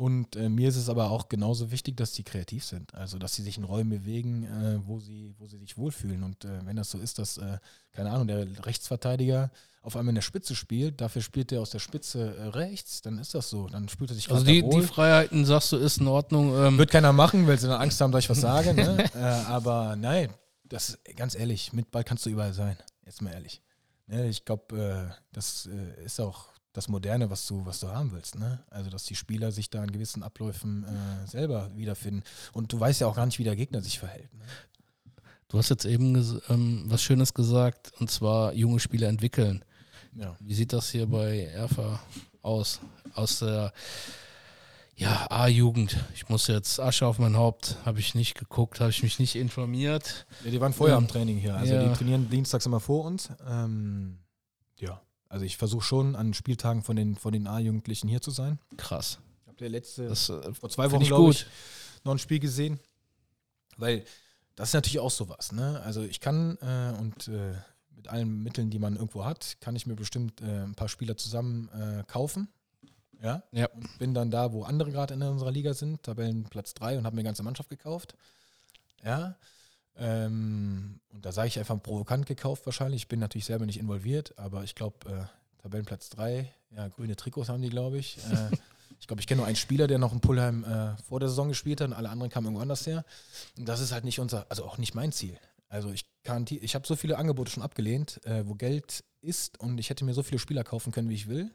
Und 0.00 0.34
äh, 0.34 0.48
mir 0.48 0.70
ist 0.70 0.76
es 0.76 0.88
aber 0.88 1.10
auch 1.10 1.28
genauso 1.28 1.70
wichtig, 1.70 1.98
dass 1.98 2.14
sie 2.14 2.22
kreativ 2.22 2.64
sind. 2.64 2.94
Also, 2.94 3.18
dass 3.18 3.34
sie 3.34 3.42
sich 3.42 3.58
in 3.58 3.64
Räumen 3.64 3.90
bewegen, 3.90 4.44
äh, 4.44 4.78
wo, 4.86 4.98
sie, 4.98 5.34
wo 5.36 5.46
sie 5.46 5.58
sich 5.58 5.76
wohlfühlen. 5.76 6.22
Und 6.22 6.46
äh, 6.46 6.64
wenn 6.64 6.76
das 6.76 6.90
so 6.90 6.96
ist, 6.96 7.18
dass, 7.18 7.36
äh, 7.36 7.58
keine 7.92 8.10
Ahnung, 8.10 8.26
der 8.26 8.46
Rechtsverteidiger 8.64 9.50
auf 9.82 9.96
einmal 9.96 10.12
in 10.12 10.14
der 10.14 10.22
Spitze 10.22 10.54
spielt, 10.54 11.02
dafür 11.02 11.20
spielt 11.20 11.52
er 11.52 11.60
aus 11.60 11.68
der 11.68 11.80
Spitze 11.80 12.34
äh, 12.34 12.44
rechts, 12.46 13.02
dann 13.02 13.18
ist 13.18 13.34
das 13.34 13.50
so. 13.50 13.68
Dann 13.68 13.90
spielt 13.90 14.10
er 14.10 14.14
sich 14.14 14.30
Also 14.30 14.42
die, 14.42 14.66
die 14.66 14.80
Freiheiten, 14.80 15.44
sagst 15.44 15.72
du, 15.72 15.76
ist 15.76 16.00
in 16.00 16.06
Ordnung. 16.06 16.56
Ähm 16.56 16.78
Wird 16.78 16.90
keiner 16.90 17.12
machen, 17.12 17.46
weil 17.46 17.58
sie 17.58 17.68
dann 17.68 17.82
Angst 17.82 18.00
haben, 18.00 18.10
dass 18.10 18.24
ich 18.24 18.30
was 18.30 18.40
sage. 18.40 18.72
ne? 18.72 19.04
äh, 19.14 19.18
aber 19.18 19.96
nein, 19.96 20.32
das 20.64 20.98
ganz 21.14 21.34
ehrlich, 21.34 21.74
mit 21.74 21.90
Ball 21.90 22.04
kannst 22.04 22.24
du 22.24 22.30
überall 22.30 22.54
sein. 22.54 22.78
Jetzt 23.04 23.20
mal 23.20 23.34
ehrlich. 23.34 23.60
Ne, 24.06 24.30
ich 24.30 24.46
glaube, 24.46 25.14
das 25.30 25.68
ist 26.06 26.20
auch 26.20 26.46
das 26.72 26.88
Moderne, 26.88 27.30
was 27.30 27.46
du, 27.46 27.66
was 27.66 27.80
du 27.80 27.88
haben 27.88 28.12
willst. 28.12 28.38
Ne? 28.38 28.60
Also, 28.70 28.90
dass 28.90 29.04
die 29.04 29.16
Spieler 29.16 29.50
sich 29.52 29.70
da 29.70 29.82
in 29.82 29.90
gewissen 29.90 30.22
Abläufen 30.22 30.84
äh, 30.84 31.26
selber 31.26 31.70
wiederfinden. 31.74 32.22
Und 32.52 32.72
du 32.72 32.78
weißt 32.78 33.00
ja 33.00 33.06
auch 33.06 33.16
gar 33.16 33.26
nicht, 33.26 33.38
wie 33.38 33.44
der 33.44 33.56
Gegner 33.56 33.82
sich 33.82 33.98
verhält. 33.98 34.32
Ne? 34.34 34.44
Du 35.48 35.58
hast 35.58 35.68
jetzt 35.68 35.84
eben 35.84 36.14
ähm, 36.48 36.84
was 36.86 37.02
Schönes 37.02 37.34
gesagt, 37.34 37.92
und 37.98 38.10
zwar 38.10 38.52
junge 38.54 38.78
Spieler 38.78 39.08
entwickeln. 39.08 39.64
Ja. 40.14 40.36
Wie 40.38 40.54
sieht 40.54 40.72
das 40.72 40.90
hier 40.90 41.06
bei 41.06 41.44
Erfa 41.44 42.00
aus? 42.42 42.80
Aus 43.14 43.40
der 43.40 43.72
ja, 44.94 45.26
A-Jugend. 45.30 45.96
Ich 46.14 46.28
muss 46.28 46.46
jetzt 46.46 46.78
Asche 46.78 47.06
auf 47.06 47.18
mein 47.18 47.36
Haupt. 47.36 47.78
Habe 47.84 47.98
ich 48.00 48.14
nicht 48.14 48.34
geguckt, 48.38 48.80
habe 48.80 48.90
ich 48.90 49.02
mich 49.02 49.18
nicht 49.18 49.34
informiert. 49.34 50.26
Ja, 50.44 50.50
die 50.50 50.60
waren 50.60 50.72
vorher 50.72 50.96
ähm, 50.96 51.04
am 51.04 51.08
Training 51.08 51.38
hier. 51.38 51.56
Also 51.56 51.74
ja. 51.74 51.88
die 51.88 51.94
trainieren 51.94 52.28
dienstags 52.28 52.66
immer 52.66 52.80
vor 52.80 53.06
uns. 53.06 53.30
Ähm, 53.48 54.18
ja. 54.78 55.00
Also 55.30 55.44
ich 55.44 55.56
versuche 55.56 55.84
schon 55.84 56.16
an 56.16 56.34
Spieltagen 56.34 56.82
von 56.82 56.96
den, 56.96 57.14
von 57.14 57.32
den 57.32 57.46
A-Jugendlichen 57.46 58.08
hier 58.08 58.20
zu 58.20 58.32
sein. 58.32 58.58
Krass. 58.76 59.20
Ich 59.42 59.48
habe 59.48 59.58
der 59.58 59.68
letzte, 59.68 60.08
das, 60.08 60.28
äh, 60.28 60.52
vor 60.52 60.68
zwei 60.68 60.90
Wochen, 60.90 61.04
glaube 61.04 61.30
ich, 61.30 61.46
noch 62.04 62.12
ein 62.12 62.18
Spiel 62.18 62.40
gesehen. 62.40 62.80
Weil 63.76 64.04
das 64.56 64.70
ist 64.70 64.74
natürlich 64.74 64.98
auch 64.98 65.10
sowas. 65.10 65.52
Ne? 65.52 65.80
Also 65.84 66.02
ich 66.02 66.20
kann 66.20 66.58
äh, 66.60 66.98
und 66.98 67.28
äh, 67.28 67.54
mit 67.94 68.08
allen 68.08 68.42
Mitteln, 68.42 68.70
die 68.70 68.80
man 68.80 68.96
irgendwo 68.96 69.24
hat, 69.24 69.56
kann 69.60 69.76
ich 69.76 69.86
mir 69.86 69.94
bestimmt 69.94 70.40
äh, 70.40 70.64
ein 70.64 70.74
paar 70.74 70.88
Spieler 70.88 71.16
zusammen 71.16 71.68
äh, 71.68 72.02
kaufen. 72.08 72.48
Ja? 73.22 73.44
ja. 73.52 73.68
Und 73.68 73.98
bin 74.00 74.14
dann 74.14 74.32
da, 74.32 74.52
wo 74.52 74.64
andere 74.64 74.90
gerade 74.90 75.14
in 75.14 75.22
unserer 75.22 75.52
Liga 75.52 75.74
sind, 75.74 76.02
Tabellenplatz 76.02 76.74
3 76.74 76.98
und 76.98 77.04
habe 77.04 77.14
mir 77.14 77.20
eine 77.20 77.28
ganze 77.28 77.44
Mannschaft 77.44 77.70
gekauft. 77.70 78.16
Ja. 79.04 79.36
Ähm, 80.00 80.98
und 81.12 81.26
da 81.26 81.30
sage 81.30 81.48
ich 81.48 81.58
einfach 81.58 81.80
provokant 81.82 82.26
gekauft 82.26 82.64
wahrscheinlich. 82.64 83.02
Ich 83.02 83.08
bin 83.08 83.20
natürlich 83.20 83.44
selber 83.44 83.66
nicht 83.66 83.78
involviert, 83.78 84.36
aber 84.38 84.64
ich 84.64 84.74
glaube, 84.74 84.96
äh, 85.08 85.62
Tabellenplatz 85.62 86.08
3, 86.10 86.50
ja, 86.70 86.88
grüne 86.88 87.16
Trikots 87.16 87.50
haben 87.50 87.60
die, 87.60 87.68
glaube 87.68 87.98
ich. 87.98 88.16
Äh, 88.32 88.56
ich 88.98 89.06
glaube, 89.06 89.20
ich 89.20 89.26
kenne 89.26 89.40
nur 89.40 89.46
einen 89.46 89.56
Spieler, 89.56 89.86
der 89.86 89.98
noch 89.98 90.14
in 90.14 90.20
Pullheim 90.20 90.64
äh, 90.64 90.96
vor 91.02 91.20
der 91.20 91.28
Saison 91.28 91.48
gespielt 91.48 91.82
hat 91.82 91.88
und 91.88 91.92
alle 91.92 92.08
anderen 92.08 92.30
kamen 92.30 92.46
irgendwo 92.46 92.62
anders 92.62 92.86
her. 92.86 93.04
Und 93.58 93.68
das 93.68 93.80
ist 93.80 93.92
halt 93.92 94.04
nicht 94.04 94.20
unser, 94.20 94.46
also 94.48 94.64
auch 94.64 94.78
nicht 94.78 94.94
mein 94.94 95.12
Ziel. 95.12 95.38
Also 95.68 95.90
ich 95.90 96.06
kann, 96.24 96.46
ich 96.48 96.74
habe 96.74 96.86
so 96.86 96.96
viele 96.96 97.18
Angebote 97.18 97.50
schon 97.50 97.62
abgelehnt, 97.62 98.24
äh, 98.24 98.46
wo 98.46 98.54
Geld 98.54 99.04
ist 99.20 99.60
und 99.60 99.78
ich 99.78 99.90
hätte 99.90 100.04
mir 100.04 100.14
so 100.14 100.22
viele 100.22 100.38
Spieler 100.38 100.64
kaufen 100.64 100.92
können, 100.92 101.10
wie 101.10 101.14
ich 101.14 101.28
will. 101.28 101.50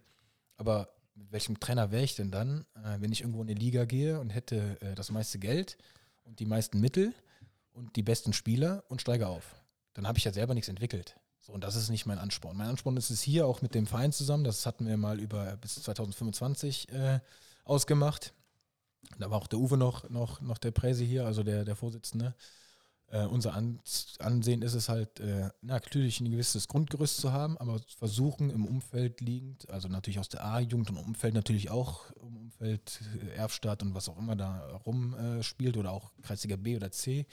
Aber 0.58 0.90
mit 1.16 1.32
welchem 1.32 1.60
Trainer 1.60 1.92
wäre 1.92 2.04
ich 2.04 2.16
denn 2.16 2.30
dann, 2.30 2.66
äh, 2.76 3.00
wenn 3.00 3.12
ich 3.12 3.22
irgendwo 3.22 3.42
in 3.42 3.50
eine 3.50 3.60
Liga 3.60 3.86
gehe 3.86 4.20
und 4.20 4.30
hätte 4.30 4.80
äh, 4.82 4.96
das 4.96 5.12
meiste 5.12 5.40
Geld 5.40 5.78
und 6.24 6.40
die 6.40 6.46
meisten 6.46 6.80
Mittel 6.80 7.14
und 7.76 7.96
die 7.96 8.04
besten 8.04 8.34
Spieler 8.34 8.84
und 8.88 9.02
steige 9.02 9.28
auf? 9.28 9.56
Dann 9.94 10.08
habe 10.08 10.18
ich 10.18 10.24
ja 10.24 10.34
selber 10.34 10.54
nichts 10.54 10.70
entwickelt. 10.70 11.16
So, 11.40 11.54
und 11.54 11.64
das 11.64 11.76
ist 11.76 11.90
nicht 11.90 12.06
mein 12.06 12.18
Ansporn. 12.18 12.58
Mein 12.58 12.70
Ansporn 12.70 12.98
ist 12.98 13.12
es 13.12 13.22
hier 13.22 13.46
auch 13.46 13.62
mit 13.62 13.76
dem 13.76 13.86
Verein 13.86 14.12
zusammen. 14.12 14.44
Das 14.44 14.66
hatten 14.66 14.88
wir 14.88 14.98
mal 14.98 15.20
über 15.20 15.58
bis 15.58 15.76
2025 15.76 16.92
äh, 16.92 17.20
ausgemacht. 17.64 18.34
Da 19.20 19.30
war 19.30 19.38
auch 19.38 19.48
der 19.48 19.60
Uwe 19.60 19.78
noch, 19.78 20.10
noch, 20.10 20.42
noch 20.42 20.58
der 20.58 20.72
Präse 20.72 21.04
hier, 21.04 21.26
also 21.26 21.44
der, 21.44 21.64
der 21.64 21.76
Vorsitzende. 21.76 22.34
Äh, 23.16 23.28
unser 23.28 23.54
Ansehen 23.54 24.62
ist 24.62 24.74
es 24.74 24.90
halt, 24.90 25.22
äh, 25.22 25.50
natürlich 25.62 26.20
ein 26.20 26.30
gewisses 26.30 26.68
Grundgerüst 26.68 27.18
zu 27.18 27.32
haben, 27.32 27.58
aber 27.60 27.80
versuchen 27.98 28.50
im 28.50 28.66
Umfeld 28.66 29.22
liegend, 29.22 29.70
also 29.70 29.88
natürlich 29.88 30.20
aus 30.20 30.28
der 30.28 30.44
A-Jugend 30.44 30.90
und 30.90 30.98
Umfeld 30.98 31.34
natürlich 31.34 31.70
auch 31.70 32.12
im 32.22 32.36
Umfeld 32.36 33.00
äh, 33.24 33.36
Erfstadt 33.38 33.84
und 33.84 33.96
was 33.96 34.10
auch 34.10 34.18
immer 34.18 34.36
da 34.36 34.68
rumspielt 34.86 35.78
äh, 35.78 35.80
oder 35.80 35.92
auch 35.92 36.12
Kreisliga 36.24 36.58
B 36.58 36.76
oder 36.76 36.92
C, 36.92 37.26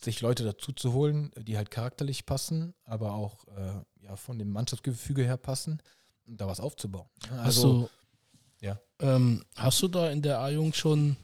sich 0.00 0.20
Leute 0.22 0.42
dazu 0.42 0.72
zu 0.72 0.92
holen, 0.92 1.30
die 1.38 1.56
halt 1.56 1.70
charakterlich 1.70 2.26
passen, 2.26 2.74
aber 2.84 3.12
auch 3.12 3.46
äh, 3.56 4.06
ja, 4.06 4.16
von 4.16 4.40
dem 4.40 4.50
Mannschaftsgefüge 4.50 5.22
her 5.22 5.36
passen 5.36 5.80
und 6.26 6.40
da 6.40 6.48
was 6.48 6.58
aufzubauen. 6.58 7.08
Also, 7.30 7.44
hast 7.44 7.62
du, 7.62 7.88
ja. 8.66 8.80
Ähm, 8.98 9.44
hast 9.54 9.80
du 9.82 9.86
da 9.86 10.10
in 10.10 10.20
der 10.20 10.40
A-Jugend 10.40 10.74
schon 10.74 11.16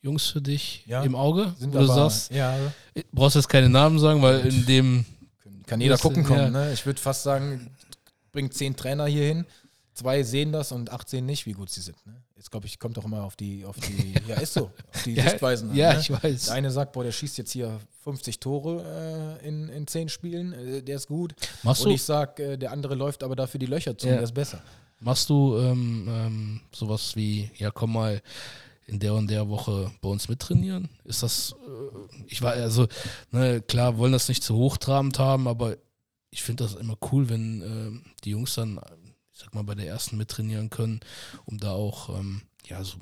Jungs 0.00 0.26
für 0.26 0.40
dich 0.40 0.84
ja, 0.86 1.02
im 1.02 1.14
Auge? 1.14 1.54
Sind 1.58 1.74
du 1.74 1.84
sagst, 1.86 2.30
ja. 2.32 2.56
brauchst 3.12 3.36
jetzt 3.36 3.48
keine 3.48 3.68
Namen 3.68 3.98
sagen, 3.98 4.22
weil 4.22 4.46
in 4.46 4.66
dem. 4.66 5.04
Kann 5.66 5.80
jeder 5.80 5.98
gucken 5.98 6.24
kommen. 6.24 6.40
Ja. 6.40 6.50
Ne? 6.50 6.72
Ich 6.72 6.86
würde 6.86 7.00
fast 7.00 7.22
sagen, 7.22 7.70
bringt 8.32 8.54
zehn 8.54 8.74
Trainer 8.74 9.06
hier 9.06 9.24
hin. 9.24 9.46
Zwei 9.92 10.22
sehen 10.22 10.52
das 10.52 10.72
und 10.72 10.90
acht 10.92 11.08
sehen 11.08 11.26
nicht, 11.26 11.44
wie 11.44 11.52
gut 11.52 11.70
sie 11.70 11.80
sind. 11.80 11.96
Ne? 12.06 12.14
Jetzt 12.36 12.52
glaube 12.52 12.66
ich, 12.66 12.78
kommt 12.78 12.96
doch 12.96 13.04
immer 13.04 13.24
auf 13.24 13.34
die, 13.34 13.64
auf 13.64 13.76
die, 13.80 14.14
ja 14.28 14.36
ist 14.36 14.54
so, 14.54 14.70
auf 14.94 15.02
die 15.04 15.14
ja, 15.16 15.24
Sichtweisen 15.24 15.70
an. 15.70 15.76
Ja, 15.76 15.92
ne? 15.92 16.00
ich 16.00 16.10
weiß. 16.10 16.46
Der 16.46 16.54
eine 16.54 16.70
sagt, 16.70 16.92
boah, 16.92 17.02
der 17.02 17.10
schießt 17.10 17.36
jetzt 17.36 17.50
hier 17.50 17.80
50 18.04 18.38
Tore 18.38 19.38
äh, 19.42 19.48
in, 19.48 19.68
in 19.68 19.88
zehn 19.88 20.08
Spielen, 20.08 20.52
äh, 20.52 20.82
der 20.82 20.96
ist 20.96 21.08
gut. 21.08 21.34
Machst 21.64 21.84
und 21.84 21.90
ich 21.90 22.02
sage, 22.02 22.52
äh, 22.52 22.56
der 22.56 22.70
andere 22.70 22.94
läuft 22.94 23.24
aber 23.24 23.34
dafür 23.34 23.58
die 23.58 23.66
Löcher 23.66 23.98
zu, 23.98 24.06
ja. 24.06 24.14
der 24.14 24.22
ist 24.22 24.34
besser. 24.34 24.62
Machst 25.00 25.28
du 25.28 25.58
ähm, 25.58 26.08
ähm, 26.08 26.60
sowas 26.72 27.16
wie, 27.16 27.50
ja 27.56 27.72
komm 27.72 27.94
mal, 27.94 28.22
in 28.88 28.98
der 28.98 29.14
und 29.14 29.28
der 29.28 29.48
Woche 29.48 29.92
bei 30.00 30.08
uns 30.08 30.28
mittrainieren? 30.28 30.88
Ist 31.04 31.22
das, 31.22 31.54
äh, 31.66 32.22
ich 32.26 32.42
war 32.42 32.52
also, 32.52 32.88
ne, 33.30 33.60
klar, 33.60 33.98
wollen 33.98 34.12
das 34.12 34.28
nicht 34.28 34.42
zu 34.42 34.56
hochtrabend 34.56 35.18
haben, 35.18 35.46
aber 35.46 35.76
ich 36.30 36.42
finde 36.42 36.64
das 36.64 36.74
immer 36.74 36.96
cool, 37.12 37.28
wenn 37.28 37.62
äh, 37.62 38.10
die 38.24 38.30
Jungs 38.30 38.54
dann, 38.54 38.80
ich 39.32 39.38
sag 39.38 39.54
mal, 39.54 39.62
bei 39.62 39.74
der 39.74 39.86
ersten 39.86 40.16
mittrainieren 40.16 40.70
können, 40.70 41.00
um 41.44 41.58
da 41.58 41.72
auch, 41.72 42.18
ähm, 42.18 42.42
ja, 42.64 42.82
so 42.82 42.98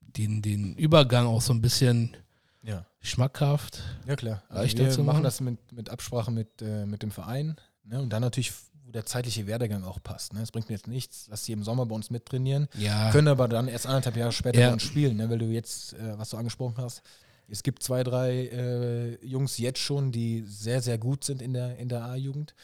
den, 0.00 0.42
den 0.42 0.74
Übergang 0.74 1.26
auch 1.26 1.40
so 1.40 1.52
ein 1.52 1.62
bisschen 1.62 2.16
ja. 2.62 2.84
schmackhaft. 3.00 3.82
Ja, 4.06 4.16
klar. 4.16 4.42
Also 4.48 4.76
wir 4.76 5.04
machen 5.04 5.22
das 5.22 5.40
mit, 5.40 5.72
mit 5.72 5.88
Absprache 5.88 6.32
mit, 6.32 6.60
äh, 6.60 6.84
mit 6.84 7.02
dem 7.02 7.12
Verein 7.12 7.56
ne, 7.84 8.00
und 8.02 8.10
dann 8.10 8.22
natürlich 8.22 8.52
wo 8.88 8.92
der 8.92 9.04
zeitliche 9.04 9.46
Werdegang 9.46 9.84
auch 9.84 10.02
passt. 10.02 10.32
Ne? 10.32 10.42
Es 10.42 10.50
bringt 10.50 10.68
mir 10.68 10.74
jetzt 10.74 10.88
nichts, 10.88 11.26
dass 11.26 11.44
sie 11.44 11.52
im 11.52 11.62
Sommer 11.62 11.86
bei 11.86 11.94
uns 11.94 12.10
mittrainieren, 12.10 12.68
ja. 12.78 13.10
können 13.10 13.28
aber 13.28 13.46
dann 13.46 13.68
erst 13.68 13.86
anderthalb 13.86 14.16
Jahre 14.16 14.32
später 14.32 14.60
ja. 14.60 14.78
spielen, 14.78 15.18
ne? 15.18 15.28
weil 15.30 15.38
du 15.38 15.46
jetzt, 15.46 15.92
äh, 15.92 16.18
was 16.18 16.30
du 16.30 16.36
angesprochen 16.38 16.76
hast, 16.78 17.02
es 17.50 17.62
gibt 17.62 17.82
zwei, 17.82 18.02
drei 18.02 18.46
äh, 18.46 19.24
Jungs 19.24 19.58
jetzt 19.58 19.78
schon, 19.78 20.12
die 20.12 20.44
sehr, 20.46 20.82
sehr 20.82 20.98
gut 20.98 21.24
sind 21.24 21.40
in 21.40 21.54
der, 21.54 21.78
in 21.78 21.88
der 21.88 22.04
A-Jugend. 22.04 22.54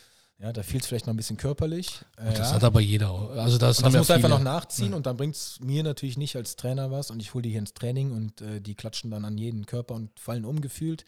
Ja, 0.40 0.52
da 0.52 0.62
fehlt 0.62 0.82
es 0.82 0.88
vielleicht 0.88 1.06
noch 1.06 1.14
ein 1.14 1.16
bisschen 1.16 1.36
körperlich. 1.36 2.00
Äh, 2.16 2.34
das 2.34 2.52
hat 2.52 2.64
aber 2.64 2.80
jeder. 2.80 3.10
Also 3.30 3.56
das, 3.56 3.78
das 3.78 3.92
muss 3.92 4.08
ja 4.08 4.16
einfach 4.16 4.28
noch 4.28 4.42
nachziehen 4.42 4.90
ja. 4.90 4.96
und 4.96 5.06
dann 5.06 5.16
bringt 5.16 5.36
es 5.36 5.58
mir 5.60 5.82
natürlich 5.82 6.18
nicht 6.18 6.36
als 6.36 6.56
Trainer 6.56 6.90
was 6.90 7.10
und 7.10 7.20
ich 7.20 7.32
hole 7.32 7.42
die 7.42 7.50
hier 7.50 7.60
ins 7.60 7.72
Training 7.72 8.12
und 8.12 8.40
äh, 8.40 8.60
die 8.60 8.74
klatschen 8.74 9.10
dann 9.10 9.24
an 9.24 9.38
jeden 9.38 9.64
Körper 9.64 9.94
und 9.94 10.10
fallen 10.18 10.44
umgefühlt. 10.44 11.04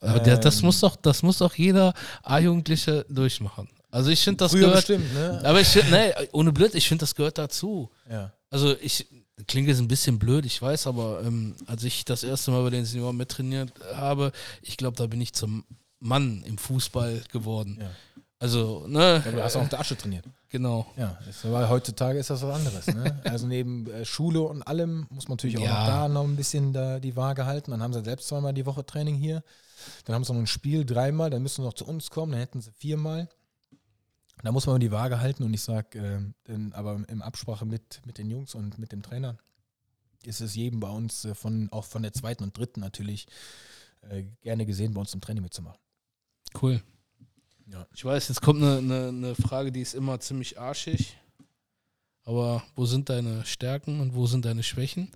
Aber 0.00 0.18
ähm, 0.18 0.24
der, 0.24 0.38
das, 0.38 0.62
muss 0.62 0.80
doch, 0.80 0.96
das 0.96 1.22
muss 1.22 1.38
doch 1.38 1.54
jeder 1.54 1.94
A-Jugendliche 2.22 3.06
durchmachen. 3.08 3.68
Also 3.96 4.10
ich 4.10 4.22
finde, 4.22 4.44
das 4.44 4.52
Früher 4.52 4.66
gehört. 4.66 4.86
Bestimmt, 4.86 5.14
ne? 5.14 5.40
Aber 5.42 5.58
ich 5.58 5.74
nee, 5.90 6.12
ohne 6.32 6.52
blöd, 6.52 6.74
ich 6.74 6.86
finde, 6.86 7.00
das 7.00 7.14
gehört 7.14 7.38
dazu. 7.38 7.90
Ja. 8.10 8.30
Also 8.50 8.76
ich 8.82 9.06
klingt 9.46 9.68
jetzt 9.68 9.78
ein 9.78 9.88
bisschen 9.88 10.18
blöd, 10.18 10.44
ich 10.44 10.60
weiß, 10.60 10.86
aber 10.86 11.22
ähm, 11.24 11.56
als 11.66 11.82
ich 11.82 12.04
das 12.04 12.22
erste 12.22 12.50
Mal 12.50 12.62
bei 12.62 12.68
den 12.68 12.84
Senioren 12.84 13.16
mittrainiert 13.16 13.72
habe, 13.94 14.32
ich 14.60 14.76
glaube, 14.76 14.98
da 14.98 15.06
bin 15.06 15.22
ich 15.22 15.32
zum 15.32 15.64
Mann 15.98 16.44
im 16.46 16.58
Fußball 16.58 17.22
geworden. 17.32 17.78
Ja. 17.80 17.90
Also, 18.38 18.84
ne? 18.86 19.22
Ja, 19.24 19.32
du 19.32 19.42
hast 19.42 19.56
auch 19.56 19.62
auf 19.62 19.70
der 19.70 19.80
Asche 19.80 19.96
trainiert. 19.96 20.26
Genau. 20.50 20.86
Ja, 20.98 21.18
weil 21.44 21.66
heutzutage 21.70 22.18
ist 22.18 22.28
das 22.28 22.42
was 22.42 22.54
anderes. 22.54 22.86
Ne? 22.88 23.18
also 23.24 23.46
neben 23.46 23.90
äh, 23.90 24.04
Schule 24.04 24.42
und 24.42 24.62
allem 24.62 25.06
muss 25.08 25.26
man 25.26 25.36
natürlich 25.36 25.56
auch 25.56 25.62
ja. 25.62 25.80
noch 25.80 25.86
da 25.86 26.08
noch 26.08 26.24
ein 26.24 26.36
bisschen 26.36 26.74
da 26.74 27.00
die 27.00 27.16
Waage 27.16 27.46
halten. 27.46 27.70
Dann 27.70 27.82
haben 27.82 27.94
sie 27.94 28.04
selbst 28.04 28.28
zweimal 28.28 28.52
die 28.52 28.66
Woche 28.66 28.84
Training 28.84 29.14
hier. 29.14 29.42
Dann 30.04 30.14
haben 30.14 30.24
sie 30.24 30.34
noch 30.34 30.40
ein 30.40 30.46
Spiel 30.46 30.84
dreimal, 30.84 31.30
dann 31.30 31.42
müssen 31.42 31.62
sie 31.62 31.66
noch 31.66 31.72
zu 31.72 31.86
uns 31.86 32.10
kommen, 32.10 32.32
dann 32.32 32.40
hätten 32.42 32.60
sie 32.60 32.72
viermal. 32.72 33.28
Da 34.42 34.52
muss 34.52 34.66
man 34.66 34.80
die 34.80 34.92
Waage 34.92 35.20
halten 35.20 35.42
und 35.42 35.54
ich 35.54 35.62
sage, 35.62 36.32
äh, 36.48 36.70
aber 36.72 37.02
in 37.08 37.22
Absprache 37.22 37.64
mit, 37.64 38.02
mit 38.04 38.18
den 38.18 38.30
Jungs 38.30 38.54
und 38.54 38.78
mit 38.78 38.92
dem 38.92 39.02
Trainer 39.02 39.38
ist 40.24 40.40
es 40.40 40.54
jedem 40.54 40.80
bei 40.80 40.90
uns, 40.90 41.24
äh, 41.24 41.34
von, 41.34 41.68
auch 41.72 41.84
von 41.84 42.02
der 42.02 42.12
zweiten 42.12 42.42
und 42.42 42.56
dritten 42.56 42.80
natürlich, 42.80 43.26
äh, 44.02 44.24
gerne 44.42 44.66
gesehen, 44.66 44.94
bei 44.94 45.00
uns 45.00 45.14
im 45.14 45.20
Training 45.20 45.42
mitzumachen. 45.42 45.80
Cool. 46.60 46.82
Ja. 47.66 47.86
Ich 47.94 48.04
weiß, 48.04 48.28
jetzt 48.28 48.42
kommt 48.42 48.62
eine, 48.62 48.78
eine, 48.78 49.08
eine 49.08 49.34
Frage, 49.34 49.72
die 49.72 49.80
ist 49.80 49.94
immer 49.94 50.20
ziemlich 50.20 50.58
arschig. 50.58 51.16
aber 52.24 52.62
wo 52.74 52.86
sind 52.86 53.08
deine 53.08 53.44
Stärken 53.44 54.00
und 54.00 54.14
wo 54.14 54.26
sind 54.26 54.44
deine 54.44 54.62
Schwächen? 54.62 55.10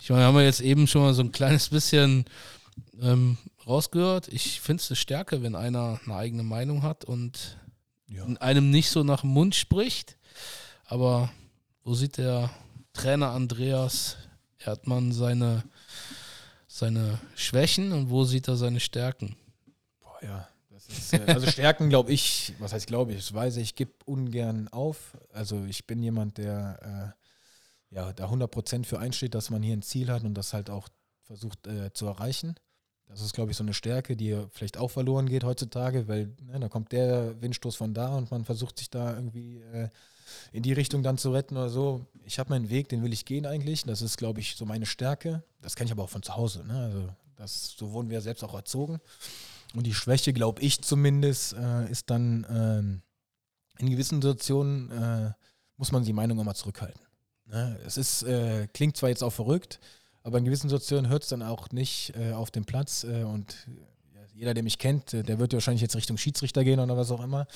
Ich 0.00 0.10
meine, 0.10 0.24
haben 0.24 0.34
wir 0.34 0.44
jetzt 0.44 0.60
eben 0.60 0.86
schon 0.86 1.02
mal 1.02 1.14
so 1.14 1.22
ein 1.22 1.32
kleines 1.32 1.68
bisschen 1.68 2.24
ähm, 3.00 3.38
rausgehört. 3.66 4.28
Ich 4.28 4.60
finde 4.60 4.82
es 4.82 4.90
eine 4.90 4.96
Stärke, 4.96 5.42
wenn 5.42 5.54
einer 5.54 6.00
eine 6.04 6.16
eigene 6.16 6.42
Meinung 6.42 6.82
hat 6.82 7.04
und 7.04 7.58
ja. 8.08 8.24
einem 8.40 8.70
nicht 8.70 8.90
so 8.90 9.02
nach 9.02 9.22
dem 9.22 9.30
Mund 9.30 9.54
spricht. 9.54 10.16
Aber 10.84 11.30
wo 11.84 11.94
sieht 11.94 12.18
der 12.18 12.50
Trainer 12.92 13.30
Andreas 13.30 14.16
Erdmann 14.58 15.12
seine, 15.12 15.64
seine 16.66 17.20
Schwächen 17.34 17.92
und 17.92 18.10
wo 18.10 18.24
sieht 18.24 18.48
er 18.48 18.56
seine 18.56 18.80
Stärken? 18.80 19.36
Boah, 20.00 20.18
ja. 20.22 20.48
Ist, 20.88 21.14
äh, 21.14 21.24
also 21.26 21.46
Stärken, 21.50 21.88
glaube 21.88 22.12
ich, 22.12 22.54
was 22.58 22.72
heißt 22.72 22.86
glaube 22.86 23.12
ich, 23.12 23.18
das 23.18 23.34
weiß 23.34 23.56
ich, 23.56 23.62
ich 23.62 23.74
gebe 23.74 23.92
ungern 24.04 24.68
auf. 24.68 25.16
Also 25.32 25.64
ich 25.64 25.86
bin 25.86 26.02
jemand, 26.02 26.38
der 26.38 27.14
äh, 27.90 27.94
ja 27.94 28.12
da 28.12 28.28
100% 28.28 28.84
für 28.84 28.98
einsteht, 28.98 29.34
dass 29.34 29.50
man 29.50 29.62
hier 29.62 29.76
ein 29.76 29.82
Ziel 29.82 30.10
hat 30.10 30.22
und 30.22 30.34
das 30.34 30.52
halt 30.52 30.70
auch 30.70 30.88
versucht 31.22 31.66
äh, 31.66 31.92
zu 31.92 32.06
erreichen. 32.06 32.54
Das 33.08 33.20
ist, 33.20 33.34
glaube 33.34 33.50
ich, 33.50 33.56
so 33.56 33.62
eine 33.62 33.74
Stärke, 33.74 34.16
die 34.16 34.36
vielleicht 34.50 34.76
auch 34.78 34.90
verloren 34.90 35.28
geht 35.28 35.44
heutzutage, 35.44 36.08
weil 36.08 36.34
ne, 36.44 36.60
da 36.60 36.68
kommt 36.68 36.92
der 36.92 37.40
Windstoß 37.40 37.76
von 37.76 37.94
da 37.94 38.16
und 38.16 38.30
man 38.30 38.44
versucht 38.44 38.78
sich 38.78 38.90
da 38.90 39.14
irgendwie 39.14 39.60
äh, 39.72 39.88
in 40.52 40.62
die 40.62 40.72
Richtung 40.72 41.02
dann 41.02 41.18
zu 41.18 41.32
retten 41.32 41.56
oder 41.56 41.68
so. 41.68 42.04
Ich 42.24 42.38
habe 42.38 42.50
meinen 42.50 42.68
Weg, 42.68 42.88
den 42.88 43.02
will 43.02 43.12
ich 43.12 43.24
gehen 43.24 43.46
eigentlich. 43.46 43.84
Das 43.84 44.02
ist, 44.02 44.16
glaube 44.16 44.40
ich, 44.40 44.56
so 44.56 44.64
meine 44.64 44.86
Stärke. 44.86 45.44
Das 45.62 45.76
kenne 45.76 45.86
ich 45.86 45.92
aber 45.92 46.04
auch 46.04 46.10
von 46.10 46.22
zu 46.22 46.36
Hause. 46.36 46.64
Ne? 46.66 46.78
Also 46.78 47.08
das, 47.36 47.74
so 47.76 47.92
wurden 47.92 48.10
wir 48.10 48.20
selbst 48.20 48.42
auch 48.42 48.54
erzogen. 48.54 49.00
Und 49.74 49.84
die 49.84 49.94
Schwäche, 49.94 50.32
glaube 50.32 50.62
ich 50.62 50.82
zumindest, 50.82 51.54
äh, 51.54 51.90
ist 51.90 52.10
dann 52.10 52.46
ähm, 52.50 53.02
in 53.78 53.90
gewissen 53.90 54.20
Situationen 54.20 54.90
äh, 54.90 55.32
muss 55.76 55.92
man 55.92 56.04
die 56.04 56.12
Meinung 56.12 56.38
immer 56.38 56.54
zurückhalten. 56.54 57.00
Ne? 57.46 57.78
Es 57.86 57.96
ist, 57.96 58.22
äh, 58.22 58.66
klingt 58.72 58.96
zwar 58.96 59.10
jetzt 59.10 59.22
auch 59.22 59.32
verrückt, 59.32 59.80
aber 60.26 60.38
in 60.38 60.44
gewissen 60.44 60.68
Situationen 60.68 61.08
hört 61.08 61.22
es 61.22 61.28
dann 61.28 61.40
auch 61.40 61.70
nicht 61.70 62.12
äh, 62.16 62.32
auf 62.32 62.50
dem 62.50 62.64
Platz. 62.64 63.04
Äh, 63.04 63.22
und 63.22 63.68
jeder, 64.34 64.54
der 64.54 64.64
mich 64.64 64.78
kennt, 64.78 65.14
äh, 65.14 65.22
der 65.22 65.38
wird 65.38 65.52
wahrscheinlich 65.52 65.82
jetzt 65.82 65.94
Richtung 65.94 66.18
Schiedsrichter 66.18 66.64
gehen 66.64 66.80
oder 66.80 66.96
was 66.96 67.12
auch 67.12 67.22
immer. 67.22 67.46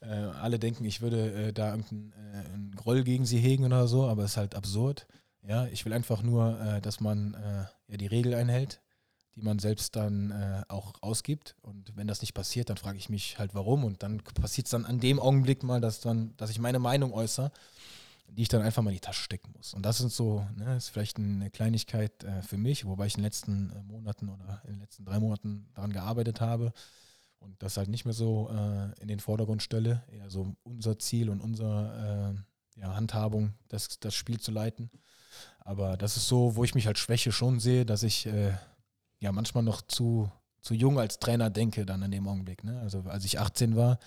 alle 0.00 0.60
denken, 0.60 0.84
ich 0.84 1.00
würde 1.00 1.52
da 1.52 1.70
irgendeinen 1.70 2.72
Groll 2.76 3.02
gegen 3.02 3.24
sie 3.24 3.38
hegen 3.38 3.64
oder 3.64 3.88
so, 3.88 4.06
aber 4.06 4.24
es 4.24 4.32
ist 4.32 4.36
halt 4.36 4.54
absurd. 4.54 5.06
Ja, 5.42 5.66
ich 5.66 5.84
will 5.84 5.92
einfach 5.92 6.22
nur, 6.22 6.80
dass 6.82 7.00
man 7.00 7.36
ja, 7.88 7.96
die 7.96 8.06
Regel 8.06 8.34
einhält 8.34 8.80
die 9.38 9.44
man 9.44 9.60
selbst 9.60 9.94
dann 9.94 10.32
äh, 10.32 10.62
auch 10.68 10.94
ausgibt. 11.00 11.54
Und 11.62 11.92
wenn 11.96 12.08
das 12.08 12.20
nicht 12.20 12.34
passiert, 12.34 12.70
dann 12.70 12.76
frage 12.76 12.98
ich 12.98 13.08
mich 13.08 13.38
halt 13.38 13.54
warum. 13.54 13.84
Und 13.84 14.02
dann 14.02 14.18
passiert 14.18 14.66
es 14.66 14.72
dann 14.72 14.84
an 14.84 14.98
dem 14.98 15.20
Augenblick 15.20 15.62
mal, 15.62 15.80
dass 15.80 16.00
dann, 16.00 16.36
dass 16.36 16.50
ich 16.50 16.58
meine 16.58 16.80
Meinung 16.80 17.12
äußere, 17.12 17.52
die 18.30 18.42
ich 18.42 18.48
dann 18.48 18.62
einfach 18.62 18.82
mal 18.82 18.90
in 18.90 18.96
die 18.96 19.00
Tasche 19.00 19.22
stecken 19.22 19.52
muss. 19.56 19.74
Und 19.74 19.84
das 19.84 19.98
sind 19.98 20.12
so, 20.12 20.46
ne, 20.56 20.76
ist 20.76 20.90
vielleicht 20.90 21.18
eine 21.18 21.50
Kleinigkeit 21.50 22.24
äh, 22.24 22.42
für 22.42 22.56
mich, 22.56 22.84
wobei 22.84 23.06
ich 23.06 23.14
in 23.14 23.20
den 23.20 23.24
letzten 23.24 23.70
äh, 23.70 23.82
Monaten 23.82 24.28
oder 24.28 24.62
in 24.64 24.74
den 24.74 24.80
letzten 24.80 25.04
drei 25.04 25.18
Monaten 25.18 25.68
daran 25.74 25.92
gearbeitet 25.92 26.40
habe 26.40 26.72
und 27.40 27.62
das 27.62 27.76
halt 27.76 27.88
nicht 27.88 28.04
mehr 28.04 28.14
so 28.14 28.50
äh, 28.50 29.00
in 29.00 29.08
den 29.08 29.20
Vordergrund 29.20 29.62
stelle. 29.62 30.04
Eher 30.10 30.30
so 30.30 30.54
unser 30.62 30.98
Ziel 30.98 31.30
und 31.30 31.40
unsere 31.40 32.36
äh, 32.76 32.80
ja, 32.80 32.94
Handhabung, 32.94 33.54
das, 33.68 33.98
das 34.00 34.14
Spiel 34.14 34.40
zu 34.40 34.50
leiten. 34.50 34.90
Aber 35.60 35.96
das 35.96 36.16
ist 36.16 36.28
so, 36.28 36.56
wo 36.56 36.64
ich 36.64 36.74
mich 36.74 36.86
als 36.88 36.98
Schwäche 36.98 37.32
schon 37.32 37.60
sehe, 37.60 37.84
dass 37.84 38.02
ich 38.02 38.26
äh, 38.26 38.52
ja 39.20 39.32
manchmal 39.32 39.62
noch 39.62 39.82
zu, 39.82 40.30
zu 40.60 40.74
jung 40.74 40.98
als 40.98 41.18
Trainer 41.18 41.50
denke 41.50 41.86
dann 41.86 42.02
in 42.02 42.10
dem 42.10 42.28
Augenblick. 42.28 42.64
Ne? 42.64 42.80
Also 42.80 43.02
als 43.02 43.24
ich 43.24 43.38
18 43.38 43.76
war, 43.76 43.98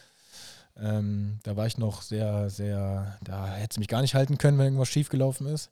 ähm, 0.81 1.39
da 1.43 1.55
war 1.55 1.67
ich 1.67 1.77
noch 1.77 2.01
sehr, 2.01 2.49
sehr, 2.49 3.17
da 3.23 3.47
hätte 3.47 3.71
es 3.71 3.79
mich 3.79 3.87
gar 3.87 4.01
nicht 4.01 4.15
halten 4.15 4.37
können, 4.37 4.57
wenn 4.57 4.65
irgendwas 4.65 4.89
schiefgelaufen 4.89 5.47
ist. 5.47 5.69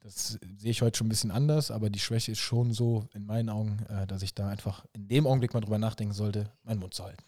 Das 0.00 0.38
sehe 0.58 0.70
ich 0.70 0.82
heute 0.82 0.98
schon 0.98 1.06
ein 1.06 1.10
bisschen 1.10 1.30
anders, 1.30 1.70
aber 1.70 1.90
die 1.90 1.98
Schwäche 1.98 2.32
ist 2.32 2.38
schon 2.38 2.72
so 2.72 3.08
in 3.14 3.24
meinen 3.24 3.48
Augen, 3.48 3.84
äh, 3.88 4.06
dass 4.06 4.22
ich 4.22 4.34
da 4.34 4.48
einfach 4.48 4.84
in 4.92 5.08
dem 5.08 5.26
Augenblick 5.26 5.54
mal 5.54 5.60
drüber 5.60 5.78
nachdenken 5.78 6.14
sollte, 6.14 6.50
meinen 6.64 6.80
Mund 6.80 6.94
zu 6.94 7.04
halten. 7.04 7.24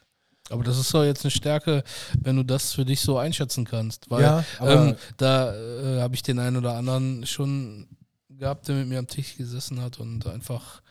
Aber 0.50 0.64
das 0.64 0.78
ist 0.78 0.92
doch 0.92 1.04
jetzt 1.04 1.24
eine 1.24 1.30
Stärke, 1.30 1.84
wenn 2.20 2.36
du 2.36 2.42
das 2.42 2.72
für 2.72 2.84
dich 2.84 3.00
so 3.00 3.18
einschätzen 3.18 3.64
kannst. 3.64 4.10
Weil 4.10 4.22
ja, 4.22 4.44
ähm, 4.60 4.96
da 5.16 5.54
äh, 5.54 6.00
habe 6.00 6.14
ich 6.16 6.22
den 6.22 6.40
einen 6.40 6.56
oder 6.56 6.74
anderen 6.74 7.24
schon 7.24 7.86
gehabt, 8.28 8.66
der 8.66 8.74
mit 8.76 8.88
mir 8.88 8.98
am 8.98 9.06
Tisch 9.06 9.36
gesessen 9.36 9.80
hat 9.80 10.00
und 10.00 10.26
einfach 10.26 10.82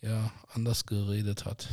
ja, 0.00 0.30
anders 0.54 0.86
geredet 0.86 1.44
hat. 1.44 1.68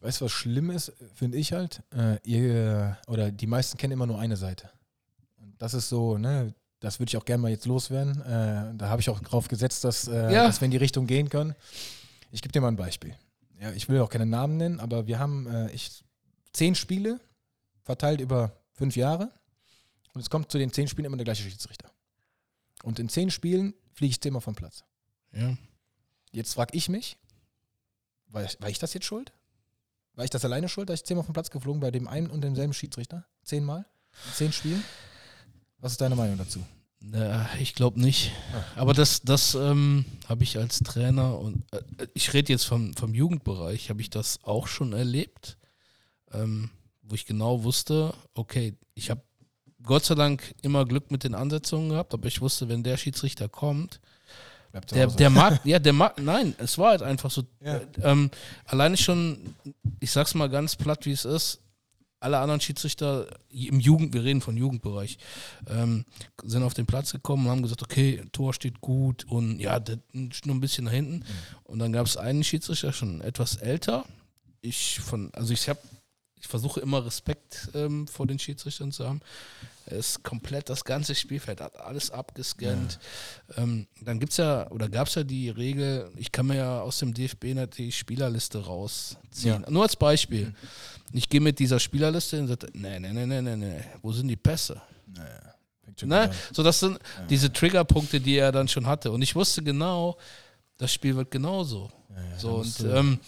Weißt 0.00 0.20
du, 0.20 0.24
was 0.24 0.32
schlimm 0.32 0.70
ist, 0.70 0.92
finde 1.14 1.36
ich 1.36 1.52
halt? 1.52 1.82
Äh, 1.94 2.18
ihr, 2.24 2.96
oder 3.06 3.30
die 3.30 3.46
meisten 3.46 3.76
kennen 3.76 3.92
immer 3.92 4.06
nur 4.06 4.18
eine 4.18 4.36
Seite. 4.36 4.70
Und 5.36 5.60
das 5.60 5.74
ist 5.74 5.90
so, 5.90 6.16
ne, 6.16 6.54
das 6.80 6.98
würde 6.98 7.10
ich 7.10 7.16
auch 7.18 7.24
gerne 7.24 7.42
mal 7.42 7.50
jetzt 7.50 7.66
loswerden. 7.66 8.20
Äh, 8.22 8.74
da 8.76 8.88
habe 8.88 9.02
ich 9.02 9.10
auch 9.10 9.20
drauf 9.20 9.48
gesetzt, 9.48 9.84
dass, 9.84 10.08
äh, 10.08 10.32
ja. 10.32 10.46
dass 10.46 10.60
wir 10.60 10.64
in 10.64 10.70
die 10.70 10.78
Richtung 10.78 11.06
gehen 11.06 11.28
können. 11.28 11.54
Ich 12.30 12.40
gebe 12.40 12.52
dir 12.52 12.62
mal 12.62 12.68
ein 12.68 12.76
Beispiel. 12.76 13.14
Ja, 13.60 13.72
ich 13.72 13.88
will 13.90 14.00
auch 14.00 14.08
keine 14.08 14.24
Namen 14.24 14.56
nennen, 14.56 14.80
aber 14.80 15.06
wir 15.06 15.18
haben 15.18 15.46
äh, 15.46 15.70
ich, 15.72 16.02
zehn 16.54 16.74
Spiele 16.74 17.20
verteilt 17.82 18.22
über 18.22 18.56
fünf 18.72 18.96
Jahre. 18.96 19.30
Und 20.14 20.22
es 20.22 20.30
kommt 20.30 20.50
zu 20.50 20.56
den 20.56 20.72
zehn 20.72 20.88
Spielen 20.88 21.04
immer 21.04 21.18
der 21.18 21.24
gleiche 21.24 21.42
Schiedsrichter. 21.42 21.90
Und 22.82 22.98
in 22.98 23.10
zehn 23.10 23.30
Spielen 23.30 23.74
fliege 23.92 24.12
ich 24.12 24.20
zehnmal 24.20 24.40
vom 24.40 24.54
Platz. 24.54 24.82
Ja. 25.32 25.56
Jetzt 26.32 26.54
frage 26.54 26.74
ich 26.74 26.88
mich, 26.88 27.18
war, 28.28 28.42
war 28.60 28.70
ich 28.70 28.78
das 28.78 28.94
jetzt 28.94 29.04
schuld? 29.04 29.32
War 30.20 30.24
ich 30.24 30.30
das 30.30 30.44
alleine 30.44 30.68
schuld, 30.68 30.90
dass 30.90 31.00
ich 31.00 31.06
zehnmal 31.06 31.24
vom 31.24 31.32
Platz 31.32 31.48
geflogen 31.48 31.80
bei 31.80 31.90
dem 31.90 32.06
einen 32.06 32.26
und 32.26 32.42
demselben 32.42 32.74
Schiedsrichter? 32.74 33.24
Zehnmal? 33.42 33.86
In 34.26 34.32
zehn 34.34 34.52
Spielen? 34.52 34.84
Was 35.78 35.92
ist 35.92 36.00
deine 36.02 36.14
Meinung 36.14 36.36
dazu? 36.36 36.62
Ja, 37.00 37.48
ich 37.58 37.74
glaube 37.74 37.98
nicht. 37.98 38.30
Ah. 38.52 38.82
Aber 38.82 38.92
das, 38.92 39.22
das 39.22 39.54
ähm, 39.54 40.04
habe 40.28 40.42
ich 40.42 40.58
als 40.58 40.80
Trainer 40.80 41.38
und 41.38 41.64
äh, 41.72 42.06
ich 42.12 42.34
rede 42.34 42.52
jetzt 42.52 42.64
vom, 42.64 42.94
vom 42.96 43.14
Jugendbereich, 43.14 43.88
habe 43.88 44.02
ich 44.02 44.10
das 44.10 44.44
auch 44.44 44.66
schon 44.66 44.92
erlebt, 44.92 45.56
ähm, 46.32 46.68
wo 47.00 47.14
ich 47.14 47.24
genau 47.24 47.62
wusste, 47.64 48.12
okay, 48.34 48.76
ich 48.92 49.08
habe 49.08 49.22
Gott 49.82 50.04
sei 50.04 50.16
Dank 50.16 50.54
immer 50.60 50.84
Glück 50.84 51.10
mit 51.10 51.24
den 51.24 51.34
Ansetzungen 51.34 51.88
gehabt, 51.88 52.12
aber 52.12 52.26
ich 52.26 52.42
wusste, 52.42 52.68
wenn 52.68 52.82
der 52.82 52.98
Schiedsrichter 52.98 53.48
kommt, 53.48 54.02
der, 54.92 55.06
der 55.08 55.30
mag, 55.30 55.60
ja, 55.64 55.78
der 55.78 55.92
mag, 55.92 56.20
nein, 56.20 56.54
es 56.58 56.78
war 56.78 56.90
halt 56.90 57.02
einfach 57.02 57.30
so. 57.30 57.42
Ja. 57.64 57.80
Ähm, 58.02 58.30
alleine 58.64 58.96
schon, 58.96 59.54
ich 59.98 60.10
sag's 60.10 60.34
mal 60.34 60.48
ganz 60.48 60.76
platt, 60.76 61.06
wie 61.06 61.12
es 61.12 61.24
ist, 61.24 61.60
alle 62.20 62.38
anderen 62.38 62.60
Schiedsrichter 62.60 63.26
im 63.48 63.80
Jugend, 63.80 64.12
wir 64.12 64.22
reden 64.22 64.42
von 64.42 64.56
Jugendbereich, 64.56 65.18
ähm, 65.68 66.04
sind 66.44 66.62
auf 66.62 66.74
den 66.74 66.86
Platz 66.86 67.12
gekommen 67.12 67.46
und 67.46 67.50
haben 67.50 67.62
gesagt, 67.62 67.82
okay, 67.82 68.22
Tor 68.30 68.52
steht 68.52 68.80
gut 68.80 69.24
und 69.24 69.58
ja, 69.58 69.82
nur 70.12 70.54
ein 70.54 70.60
bisschen 70.60 70.84
nach 70.84 70.92
hinten. 70.92 71.16
Mhm. 71.16 71.24
Und 71.64 71.78
dann 71.78 71.92
gab 71.92 72.06
es 72.06 72.18
einen 72.18 72.44
Schiedsrichter, 72.44 72.92
schon 72.92 73.22
etwas 73.22 73.56
älter. 73.56 74.04
Ich 74.60 75.00
von, 75.00 75.32
also 75.32 75.54
ich 75.54 75.68
habe, 75.70 75.80
ich 76.38 76.46
versuche 76.46 76.80
immer 76.80 77.04
Respekt 77.04 77.70
ähm, 77.74 78.06
vor 78.06 78.26
den 78.26 78.38
Schiedsrichtern 78.38 78.92
zu 78.92 79.08
haben. 79.08 79.22
Ist 79.90 80.22
komplett 80.22 80.68
das 80.70 80.84
ganze 80.84 81.14
Spielfeld, 81.14 81.60
hat 81.60 81.76
alles 81.80 82.10
abgescannt. 82.10 82.98
Ja. 83.48 83.62
Ähm, 83.62 83.86
dann 84.02 84.20
gibt 84.20 84.32
es 84.32 84.38
ja, 84.38 84.70
oder 84.70 84.88
gab 84.88 85.08
es 85.08 85.16
ja 85.16 85.24
die 85.24 85.50
Regel, 85.50 86.10
ich 86.16 86.30
kann 86.30 86.46
mir 86.46 86.56
ja 86.56 86.80
aus 86.80 86.98
dem 86.98 87.12
DFB 87.12 87.46
die 87.76 87.90
Spielerliste 87.90 88.64
rausziehen. 88.64 89.62
Ja. 89.62 89.70
Nur 89.70 89.82
als 89.82 89.96
Beispiel. 89.96 90.46
Mhm. 90.46 90.54
Ich 91.12 91.28
gehe 91.28 91.40
mit 91.40 91.58
dieser 91.58 91.80
Spielerliste 91.80 92.38
und 92.38 92.48
sage, 92.48 92.68
nee, 92.72 93.00
nee, 93.00 93.12
nee, 93.12 93.26
nee, 93.26 93.42
nee, 93.42 93.56
nee, 93.56 93.80
wo 94.00 94.12
sind 94.12 94.28
die 94.28 94.36
Pässe? 94.36 94.80
Naja. 95.06 95.50
Ne? 96.02 96.30
So, 96.52 96.62
das 96.62 96.80
sind 96.80 96.94
ja. 96.94 97.26
diese 97.28 97.52
Triggerpunkte, 97.52 98.20
die 98.20 98.36
er 98.36 98.52
dann 98.52 98.68
schon 98.68 98.86
hatte. 98.86 99.10
Und 99.10 99.22
ich 99.22 99.34
wusste 99.34 99.62
genau, 99.62 100.16
das 100.78 100.92
Spiel 100.92 101.16
wird 101.16 101.30
genauso. 101.30 101.90
Ja, 102.08 102.38
so, 102.38 102.54
und 102.56 102.80
ähm, 102.80 103.18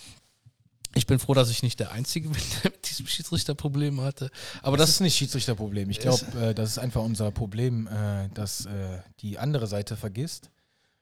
ich 0.94 1.06
bin 1.06 1.18
froh, 1.18 1.34
dass 1.34 1.50
ich 1.50 1.62
nicht 1.62 1.80
der 1.80 1.92
Einzige 1.92 2.28
bin, 2.30 2.42
der 2.62 2.70
mit 2.70 2.88
diesem 2.88 3.06
Schiedsrichterproblem 3.06 4.00
hatte. 4.00 4.30
Aber 4.62 4.76
das, 4.76 4.88
das 4.88 4.94
ist 4.96 5.00
nicht 5.00 5.16
Schiedsrichterproblem. 5.16 5.90
Ich 5.90 6.00
glaube, 6.00 6.24
äh, 6.40 6.54
das 6.54 6.70
ist 6.70 6.78
einfach 6.78 7.02
unser 7.02 7.30
Problem, 7.30 7.86
äh, 7.86 8.28
dass 8.34 8.66
äh, 8.66 8.98
die 9.20 9.38
andere 9.38 9.66
Seite 9.66 9.96
vergisst, 9.96 10.50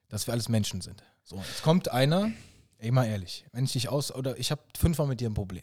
dass 0.09 0.27
wir 0.27 0.33
alles 0.33 0.49
Menschen 0.49 0.81
sind. 0.81 1.03
So, 1.25 1.37
jetzt 1.37 1.63
kommt 1.63 1.91
einer, 1.91 2.31
ey, 2.79 2.91
mal 2.91 3.07
ehrlich, 3.07 3.45
wenn 3.53 3.65
ich 3.65 3.73
dich 3.73 3.89
aus, 3.89 4.13
oder 4.15 4.39
ich 4.39 4.51
habe 4.51 4.63
fünfmal 4.77 5.07
mit 5.07 5.21
dir 5.21 5.31
ein 5.31 5.35
Problem. 5.35 5.63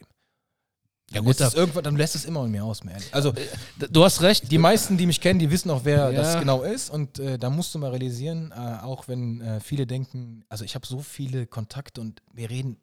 Ja, 1.10 1.20
gut, 1.20 1.38
lässt 1.38 1.54
irgendwann, 1.54 1.84
dann 1.84 1.96
lässt 1.96 2.14
es 2.14 2.26
immer 2.26 2.44
in 2.44 2.50
mir 2.50 2.64
aus, 2.64 2.84
mehr 2.84 2.94
ehrlich. 2.94 3.14
Also, 3.14 3.30
äh, 3.30 3.88
du 3.90 4.04
hast 4.04 4.20
recht. 4.20 4.50
Die 4.50 4.58
meisten, 4.58 4.98
die 4.98 5.06
mich 5.06 5.22
kennen, 5.22 5.38
die 5.38 5.50
wissen 5.50 5.70
auch, 5.70 5.84
wer 5.84 6.10
ja. 6.10 6.22
das 6.22 6.38
genau 6.38 6.62
ist. 6.62 6.90
Und 6.90 7.18
äh, 7.18 7.38
da 7.38 7.48
musst 7.48 7.74
du 7.74 7.78
mal 7.78 7.90
realisieren, 7.90 8.52
äh, 8.52 8.82
auch 8.82 9.08
wenn 9.08 9.40
äh, 9.40 9.60
viele 9.60 9.86
denken, 9.86 10.44
also 10.50 10.64
ich 10.64 10.74
habe 10.74 10.86
so 10.86 11.00
viele 11.00 11.46
Kontakte 11.46 12.02
und 12.02 12.20
wir 12.34 12.50
reden 12.50 12.76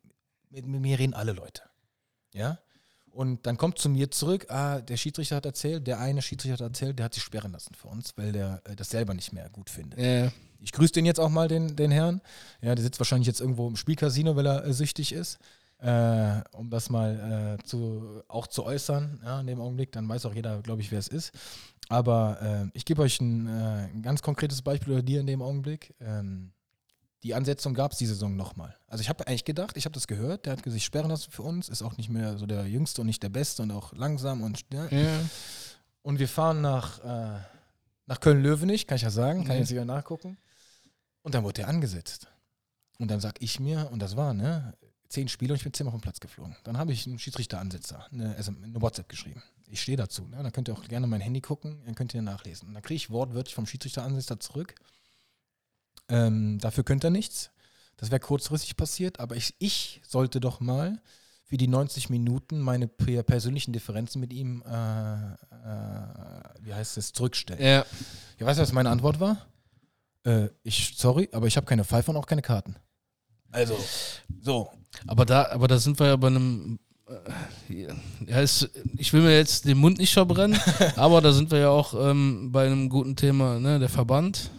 mit, 0.56 0.66
mit 0.66 0.82
mir 0.82 0.98
reden 0.98 1.14
alle 1.14 1.34
Leute. 1.34 1.62
Ja? 2.34 2.60
Und 3.12 3.46
dann 3.46 3.58
kommt 3.58 3.78
zu 3.78 3.90
mir 3.90 4.12
zurück, 4.12 4.48
ah, 4.50 4.82
der 4.82 4.98
Schiedsrichter 4.98 5.38
hat 5.38 5.46
erzählt, 5.46 5.88
der 5.88 6.00
eine 6.00 6.22
Schiedsrichter 6.22 6.66
hat 6.66 6.72
erzählt, 6.72 7.00
der 7.00 7.06
hat 7.06 7.14
sich 7.14 7.24
sperren 7.24 7.52
lassen 7.52 7.74
für 7.74 7.88
uns, 7.88 8.18
weil 8.18 8.32
der 8.32 8.62
äh, 8.66 8.76
das 8.76 8.90
selber 8.90 9.14
nicht 9.14 9.32
mehr 9.32 9.50
gut 9.50 9.70
findet. 9.70 10.00
Ja. 10.00 10.32
Ich 10.60 10.72
grüße 10.72 10.94
den 10.94 11.06
jetzt 11.06 11.20
auch 11.20 11.30
mal, 11.30 11.48
den, 11.48 11.76
den 11.76 11.92
Herrn. 11.92 12.22
Ja, 12.62 12.76
der 12.76 12.84
sitzt 12.84 13.00
wahrscheinlich 13.00 13.28
jetzt 13.28 13.40
irgendwo 13.40 13.68
im 13.68 13.76
Spielcasino, 13.76 14.36
weil 14.36 14.48
er 14.48 14.66
äh, 14.66 14.74
süchtig 14.74 15.14
ist. 15.14 15.38
äh, 15.80 16.42
um 16.54 16.70
das 16.70 16.90
mal 16.90 17.58
äh, 17.60 17.64
zu, 17.64 18.24
auch 18.28 18.48
zu 18.48 18.64
äußern, 18.64 19.22
ja, 19.24 19.40
in 19.42 19.48
dem 19.48 19.62
Augenblick, 19.62 19.92
dann 19.92 20.08
weiß 20.08 20.26
auch 20.26 20.34
jeder, 20.34 20.62
glaube 20.62 20.82
ich, 20.82 20.92
wer 20.92 21.00
es 21.00 21.08
ist. 21.08 21.32
Aber 21.90 22.40
äh, 22.42 22.70
ich 22.74 22.86
gebe 22.86 23.02
euch 23.02 23.22
ein, 23.22 23.48
äh, 23.48 23.90
ein, 23.94 24.02
ganz 24.02 24.22
konkretes 24.22 24.62
Beispiel 24.62 24.94
oder 24.94 25.04
dir 25.04 25.20
in 25.20 25.28
dem 25.28 25.42
Augenblick. 25.42 25.94
Ähm, 26.00 26.52
die 27.24 27.34
Ansetzung 27.34 27.74
gab 27.74 27.92
es 27.92 27.98
die 27.98 28.06
Saison 28.06 28.36
nochmal. 28.36 28.76
Also 28.88 29.02
ich 29.02 29.10
habe 29.10 29.28
eigentlich 29.28 29.46
gedacht, 29.46 29.78
ich 29.78 29.86
habe 29.86 29.94
das 29.94 30.08
gehört, 30.08 30.46
der 30.46 30.54
hat 30.54 30.64
sich 30.64 30.86
sperren 30.86 31.10
lassen 31.10 31.32
für 31.32 31.42
uns, 31.42 31.70
ist 31.70 31.82
auch 31.82 31.98
nicht 31.98 32.10
mehr 32.10 32.38
so 32.38 32.46
der 32.46 32.68
Jüngste 32.68 33.02
und 33.02 33.08
nicht 33.08 33.24
der 33.24 33.30
Beste 33.30 33.64
und 33.64 33.72
auch 33.72 33.94
langsam 33.94 34.44
und 34.44 34.62
ja. 34.72 34.88
ja. 34.88 35.20
Und 36.02 36.20
wir 36.20 36.28
fahren 36.28 36.62
nach, 36.62 37.04
äh, 37.04 37.40
nach 38.06 38.20
Köln-Löwenich, 38.20 38.86
kann 38.86 38.98
ich 38.98 39.02
ja 39.02 39.10
sagen, 39.10 39.44
kann 39.44 39.56
ich 39.56 39.62
jetzt 39.62 39.72
wieder 39.72 39.86
nachgucken. 39.86 40.38
Und 41.24 41.34
dann 41.34 41.44
wurde 41.44 41.64
er 41.64 41.68
angesetzt. 41.68 42.28
Und 43.00 43.10
dann 43.10 43.20
sag 43.20 43.42
ich 43.42 43.60
mir, 43.60 43.90
und 43.92 44.00
das 44.00 44.16
war, 44.16 44.34
ne, 44.34 44.76
zehn 45.10 45.28
Spiele 45.28 45.54
und 45.54 45.58
ich 45.58 45.64
bin 45.64 45.74
zehnmal 45.74 45.92
vom 45.92 46.02
Platz 46.02 46.20
geflogen. 46.20 46.56
Dann 46.64 46.78
habe 46.78 46.92
ich 46.92 47.08
einen 47.08 47.20
Schiedsrichteransetzer, 47.20 48.06
eine, 48.12 48.36
also 48.36 48.52
eine 48.52 48.82
WhatsApp 48.82 49.10
geschrieben. 49.10 49.42
Ich 49.68 49.82
stehe 49.82 49.98
dazu. 49.98 50.28
Ne? 50.28 50.38
Dann 50.38 50.52
könnt 50.52 50.68
ihr 50.68 50.74
auch 50.74 50.84
gerne 50.84 51.08
mein 51.08 51.22
Handy 51.22 51.42
gucken, 51.42 51.82
dann 51.86 51.96
könnt 51.96 52.14
ihr 52.14 52.22
nachlesen. 52.22 52.68
Und 52.68 52.76
dann 52.76 52.84
kriege 52.84 52.98
ich 52.98 53.10
wortwörtlich 53.10 53.56
vom 53.56 53.66
Schiedsrichteransetzer 53.66 54.40
zurück. 54.40 54.76
Ähm, 56.10 56.60
dafür 56.60 56.84
könnt 56.84 57.04
ihr 57.04 57.10
nichts. 57.10 57.52
Das 57.98 58.12
wäre 58.12 58.20
kurzfristig 58.20 58.76
passiert, 58.76 59.20
aber 59.20 59.36
ich, 59.36 59.56
ich 59.60 60.02
sollte 60.06 60.40
doch 60.40 60.60
mal 60.60 61.02
für 61.46 61.58
die 61.58 61.68
90 61.68 62.10
Minuten 62.10 62.60
meine 62.60 62.88
persönlichen 62.88 63.72
Differenzen 63.72 64.20
mit 64.20 64.34
ihm, 64.34 64.64
äh, 64.68 64.74
äh, 64.74 65.38
wie 66.62 66.74
heißt 66.74 66.98
es, 66.98 67.14
zurückstellen. 67.14 67.64
Ja. 67.64 67.86
Ja, 68.40 68.46
weißt 68.46 68.60
du, 68.60 68.64
was 68.64 68.74
meine 68.74 68.90
Antwort 68.90 69.20
war? 69.20 69.46
Äh, 70.26 70.50
ich, 70.64 70.96
sorry, 70.98 71.30
aber 71.32 71.48
ich 71.48 71.56
habe 71.56 71.68
keine 71.68 71.86
Pfeife 71.86 72.12
und 72.12 72.18
auch 72.18 72.26
keine 72.26 72.42
Karten. 72.42 72.76
Also, 73.52 73.78
so. 74.42 74.70
Aber 75.08 75.26
da, 75.26 75.50
aber 75.52 75.68
da 75.68 75.78
sind 75.78 76.00
wir 76.00 76.08
ja 76.08 76.16
bei 76.16 76.28
einem. 76.28 76.80
Äh, 77.70 77.88
ja, 78.28 78.42
ist, 78.42 78.70
ich 78.98 79.14
will 79.14 79.22
mir 79.22 79.38
jetzt 79.38 79.66
den 79.66 79.78
Mund 79.78 80.00
nicht 80.00 80.14
verbrennen, 80.14 80.60
aber 80.96 81.22
da 81.22 81.32
sind 81.32 81.52
wir 81.52 81.60
ja 81.60 81.70
auch 81.70 81.94
ähm, 81.94 82.52
bei 82.52 82.66
einem 82.66 82.90
guten 82.90 83.16
Thema, 83.16 83.60
ne, 83.60 83.78
der 83.80 83.90
Verband. 83.90 84.50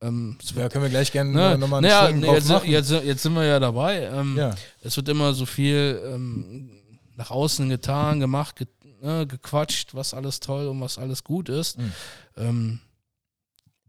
Ähm, 0.00 0.38
ja, 0.54 0.68
können 0.68 0.84
wir 0.84 0.90
gleich 0.90 1.12
gerne 1.12 1.30
ne, 1.30 1.58
nochmal 1.58 1.84
einen 1.84 1.90
naja, 1.90 2.12
nee, 2.12 2.32
jetzt, 2.32 2.50
jetzt, 2.64 2.90
jetzt, 2.90 3.22
sind 3.22 3.34
wir 3.34 3.44
ja 3.44 3.58
dabei. 3.58 4.02
Ähm, 4.02 4.36
ja. 4.36 4.54
Es 4.82 4.96
wird 4.96 5.08
immer 5.08 5.32
so 5.34 5.46
viel 5.46 6.00
ähm, 6.04 6.70
nach 7.16 7.30
außen 7.30 7.68
getan, 7.68 8.20
gemacht, 8.20 8.56
ge, 8.56 8.66
ne, 9.00 9.26
gequatscht, 9.26 9.94
was 9.94 10.14
alles 10.14 10.40
toll 10.40 10.68
und 10.68 10.80
was 10.80 10.98
alles 10.98 11.24
gut 11.24 11.48
ist. 11.48 11.78
Mhm. 11.78 12.80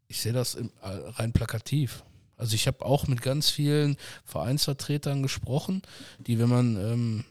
ich 0.08 0.22
sehe 0.22 0.34
das 0.34 0.56
im, 0.56 0.72
äh, 0.82 0.88
rein 0.88 1.34
plakativ. 1.34 2.04
Also 2.38 2.54
ich 2.54 2.68
habe 2.68 2.86
auch 2.86 3.08
mit 3.08 3.22
ganz 3.22 3.50
vielen 3.50 3.98
Vereinsvertretern 4.24 5.24
gesprochen, 5.24 5.82
die, 6.20 6.40
wenn 6.40 6.50
man 6.50 6.76
ähm, 6.78 7.24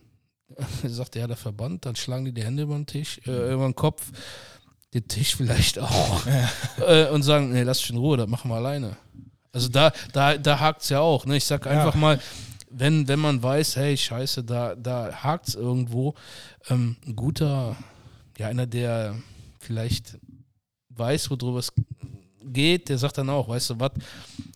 sagt, 0.85 1.16
ja, 1.16 1.27
der 1.27 1.37
Verband, 1.37 1.87
dann 1.87 1.97
schlagen 1.97 2.24
die 2.24 2.33
die 2.33 2.45
Hände 2.45 2.64
über 2.64 2.74
den 2.74 2.87
Tisch, 2.87 3.20
äh, 3.27 3.53
über 3.53 3.64
den 3.64 3.77
Kopf, 3.77 4.11
den 4.95 5.09
Tisch 5.09 5.37
vielleicht 5.37 5.78
auch, 5.78 6.26
ja. 6.26 6.51
äh, 7.07 7.11
und 7.11 7.22
sagen, 7.22 7.53
nee, 7.53 7.62
lass 7.62 7.78
dich 7.78 7.91
in 7.91 7.97
Ruhe, 7.97 8.16
das 8.16 8.28
machen 8.28 8.51
wir 8.51 8.57
alleine. 8.57 8.97
Also 9.53 9.68
da, 9.68 9.93
da, 10.12 10.37
da 10.37 10.61
hakt 10.61 10.82
es 10.82 10.91
ja 10.91 11.01
auch. 11.01 11.24
Ne? 11.24 11.37
Ich 11.37 11.45
sag 11.45 11.66
einfach 11.66 11.95
ja. 11.95 12.01
mal, 12.01 12.20
wenn, 12.70 13.09
wenn 13.09 13.18
man 13.18 13.43
weiß, 13.43 13.76
hey, 13.76 13.97
scheiße, 13.97 14.45
da, 14.45 14.74
da 14.74 15.12
hakt 15.22 15.49
es 15.49 15.55
irgendwo, 15.55 16.14
ähm, 16.68 16.97
ein 17.07 17.16
guter, 17.16 17.76
ja, 18.37 18.49
einer, 18.49 18.66
der 18.66 19.14
vielleicht 19.59 20.18
weiß, 20.91 21.30
worüber 21.30 21.59
es 21.59 21.72
geht, 22.45 22.89
der 22.89 22.99
sagt 22.99 23.18
dann 23.18 23.30
auch, 23.30 23.49
weißt 23.49 23.70
du 23.70 23.80
was, 23.80 23.93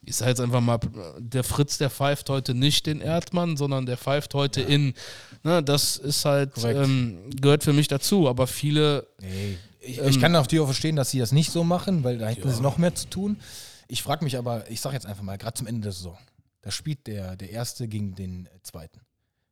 ich 0.04 0.16
sage 0.16 0.30
jetzt 0.30 0.40
einfach 0.40 0.60
mal, 0.60 0.78
der 1.18 1.44
Fritz, 1.44 1.78
der 1.78 1.90
pfeift 1.90 2.28
heute 2.28 2.54
nicht 2.54 2.86
den 2.86 3.00
Erdmann, 3.00 3.56
sondern 3.56 3.86
der 3.86 3.96
pfeift 3.96 4.34
heute 4.34 4.62
ja. 4.62 4.68
in. 4.68 4.94
Ne, 5.42 5.62
das 5.62 5.96
ist 5.96 6.24
halt, 6.24 6.52
ähm, 6.64 7.18
gehört 7.40 7.64
für 7.64 7.72
mich 7.72 7.88
dazu, 7.88 8.28
aber 8.28 8.46
viele. 8.46 9.06
Nee. 9.20 9.56
Ich, 9.80 9.98
ähm, 9.98 10.08
ich 10.08 10.20
kann 10.20 10.34
auch 10.36 10.46
die 10.46 10.60
auch 10.60 10.66
verstehen, 10.66 10.96
dass 10.96 11.10
sie 11.10 11.18
das 11.18 11.32
nicht 11.32 11.50
so 11.50 11.64
machen, 11.64 12.04
weil 12.04 12.18
da 12.18 12.28
hätten 12.28 12.48
ja. 12.48 12.54
sie 12.54 12.62
noch 12.62 12.78
mehr 12.78 12.94
zu 12.94 13.08
tun. 13.08 13.40
Ich 13.88 14.02
frage 14.02 14.24
mich 14.24 14.36
aber, 14.36 14.70
ich 14.70 14.80
sage 14.80 14.94
jetzt 14.94 15.06
einfach 15.06 15.22
mal, 15.22 15.38
gerade 15.38 15.54
zum 15.54 15.66
Ende 15.66 15.82
der 15.82 15.92
Saison, 15.92 16.18
da 16.62 16.70
spielt 16.70 17.06
der, 17.06 17.36
der 17.36 17.50
Erste 17.50 17.88
gegen 17.88 18.14
den 18.14 18.48
Zweiten. 18.62 19.00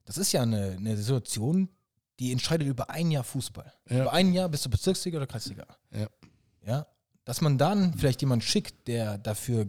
Das 0.04 0.16
ist 0.16 0.32
ja 0.32 0.42
eine, 0.42 0.76
eine 0.78 0.96
Situation, 0.96 1.68
die 2.18 2.32
entscheidet 2.32 2.66
über 2.66 2.90
ein 2.90 3.10
Jahr 3.10 3.24
Fußball. 3.24 3.72
Ja. 3.88 4.02
Über 4.02 4.12
ein 4.12 4.32
Jahr 4.32 4.48
bist 4.48 4.64
du 4.64 4.70
Bezirksliga 4.70 5.18
oder 5.18 5.26
Kreisliga. 5.26 5.66
Ja. 5.92 6.06
Ja, 6.66 6.86
dass 7.24 7.40
man 7.40 7.56
dann 7.56 7.94
vielleicht 7.94 8.20
jemanden 8.20 8.44
schickt, 8.44 8.88
der 8.88 9.18
dafür 9.18 9.68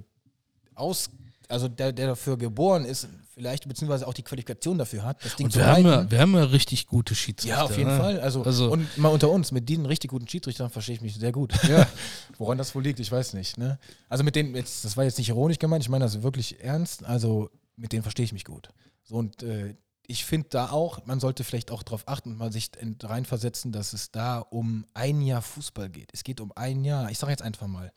aus, 0.75 1.09
also 1.47 1.67
der, 1.67 1.93
der 1.93 2.07
dafür 2.07 2.37
geboren 2.37 2.85
ist, 2.85 3.07
vielleicht 3.39 3.69
beziehungsweise 3.69 4.05
auch 4.05 4.13
die 4.13 4.23
Qualifikation 4.23 4.77
dafür 4.77 5.03
hat, 5.03 5.23
das 5.23 5.37
Ding 5.37 5.45
und 5.45 5.51
zu 5.53 5.59
wir 5.59 5.67
haben, 5.67 5.85
ja, 5.85 6.11
wir 6.11 6.19
haben 6.19 6.33
ja 6.35 6.43
richtig 6.43 6.87
gute 6.87 7.15
Schiedsrichter. 7.15 7.55
Ja, 7.55 7.63
auf 7.63 7.77
jeden 7.77 7.89
ne? 7.89 7.97
Fall. 7.97 8.19
Also, 8.19 8.43
also, 8.43 8.69
und 8.69 8.97
mal 8.97 9.07
unter 9.07 9.29
uns, 9.29 9.53
mit 9.53 9.69
diesen 9.69 9.85
richtig 9.85 10.11
guten 10.11 10.27
Schiedsrichtern 10.27 10.69
verstehe 10.69 10.95
ich 10.95 11.01
mich 11.01 11.15
sehr 11.15 11.31
gut. 11.31 11.53
Ja. 11.63 11.87
Woran 12.37 12.57
das 12.57 12.75
wohl 12.75 12.83
liegt, 12.83 12.99
ich 12.99 13.09
weiß 13.09 13.35
nicht. 13.35 13.57
Ne? 13.57 13.79
Also 14.09 14.25
mit 14.25 14.35
denen, 14.35 14.53
jetzt, 14.55 14.83
das 14.83 14.97
war 14.97 15.05
jetzt 15.05 15.17
nicht 15.17 15.29
ironisch 15.29 15.57
gemeint, 15.57 15.81
ich 15.81 15.89
meine 15.89 16.03
das 16.03 16.21
wirklich 16.21 16.61
ernst, 16.61 17.05
also 17.05 17.49
mit 17.77 17.93
denen 17.93 18.03
verstehe 18.03 18.25
ich 18.25 18.33
mich 18.33 18.43
gut. 18.43 18.67
So 19.05 19.15
und 19.15 19.41
äh, 19.41 19.73
ich 20.05 20.25
finde 20.25 20.49
da 20.49 20.71
auch, 20.71 21.05
man 21.05 21.21
sollte 21.21 21.45
vielleicht 21.45 21.71
auch 21.71 21.81
darauf 21.81 22.09
achten 22.09 22.31
und 22.31 22.37
mal 22.39 22.51
sich 22.51 22.71
reinversetzen, 23.01 23.71
dass 23.71 23.93
es 23.93 24.11
da 24.11 24.39
um 24.39 24.85
ein 24.93 25.21
Jahr 25.21 25.41
Fußball 25.41 25.89
geht. 25.89 26.09
Es 26.13 26.25
geht 26.25 26.41
um 26.41 26.51
ein 26.57 26.83
Jahr. 26.83 27.09
Ich 27.09 27.19
sage 27.19 27.31
jetzt 27.31 27.43
einfach 27.43 27.67
mal, 27.67 27.93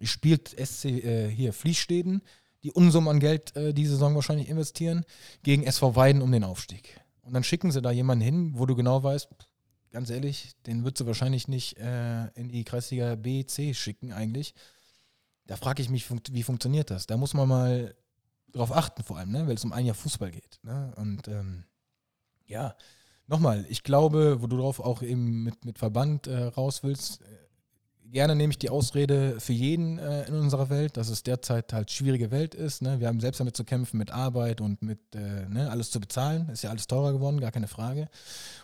ich 0.00 0.10
spielt 0.10 0.48
SC 0.48 0.86
äh, 0.86 1.30
hier 1.30 1.52
Fließstäden, 1.52 2.22
die 2.62 2.72
Unsummen 2.72 3.08
an 3.08 3.20
Geld 3.20 3.56
äh, 3.56 3.72
diese 3.72 3.92
Saison 3.92 4.14
wahrscheinlich 4.14 4.48
investieren, 4.48 5.04
gegen 5.42 5.64
SV 5.64 5.96
Weiden 5.96 6.22
um 6.22 6.30
den 6.32 6.44
Aufstieg. 6.44 7.00
Und 7.22 7.34
dann 7.34 7.44
schicken 7.44 7.70
sie 7.70 7.82
da 7.82 7.90
jemanden 7.90 8.24
hin, 8.24 8.52
wo 8.54 8.66
du 8.66 8.74
genau 8.74 9.02
weißt, 9.02 9.28
ganz 9.90 10.10
ehrlich, 10.10 10.54
den 10.66 10.84
würdest 10.84 11.00
du 11.00 11.06
wahrscheinlich 11.06 11.48
nicht 11.48 11.78
äh, 11.78 12.26
in 12.34 12.48
die 12.48 12.64
Kreisliga 12.64 13.14
B, 13.16 13.44
C 13.44 13.74
schicken 13.74 14.12
eigentlich. 14.12 14.54
Da 15.46 15.56
frage 15.56 15.82
ich 15.82 15.90
mich, 15.90 16.06
wie 16.30 16.42
funktioniert 16.42 16.90
das? 16.90 17.06
Da 17.06 17.16
muss 17.16 17.34
man 17.34 17.48
mal 17.48 17.94
darauf 18.52 18.72
achten, 18.72 19.02
vor 19.02 19.18
allem, 19.18 19.32
ne? 19.32 19.46
weil 19.46 19.54
es 19.54 19.64
um 19.64 19.72
ein 19.72 19.86
Jahr 19.86 19.94
Fußball 19.94 20.30
geht. 20.30 20.60
Ne? 20.62 20.92
Und 20.96 21.28
ähm, 21.28 21.64
ja, 22.46 22.76
nochmal, 23.26 23.64
ich 23.68 23.82
glaube, 23.82 24.42
wo 24.42 24.46
du 24.46 24.56
darauf 24.56 24.80
auch 24.80 25.02
eben 25.02 25.42
mit, 25.44 25.64
mit 25.64 25.78
Verband 25.78 26.26
äh, 26.26 26.44
raus 26.44 26.82
willst, 26.82 27.20
gerne 28.10 28.34
nehme 28.36 28.50
ich 28.50 28.58
die 28.58 28.70
Ausrede 28.70 29.40
für 29.40 29.52
jeden 29.52 29.98
äh, 29.98 30.24
in 30.26 30.34
unserer 30.34 30.70
Welt, 30.70 30.96
dass 30.96 31.08
es 31.08 31.22
derzeit 31.22 31.72
halt 31.72 31.90
schwierige 31.90 32.30
Welt 32.30 32.54
ist. 32.54 32.82
Ne? 32.82 33.00
Wir 33.00 33.08
haben 33.08 33.20
selbst 33.20 33.40
damit 33.40 33.56
zu 33.56 33.64
kämpfen, 33.64 33.98
mit 33.98 34.10
Arbeit 34.10 34.60
und 34.60 34.82
mit 34.82 34.98
äh, 35.14 35.48
ne, 35.48 35.70
alles 35.70 35.90
zu 35.90 36.00
bezahlen. 36.00 36.48
Ist 36.48 36.62
ja 36.62 36.70
alles 36.70 36.86
teurer 36.86 37.12
geworden, 37.12 37.40
gar 37.40 37.52
keine 37.52 37.68
Frage. 37.68 38.08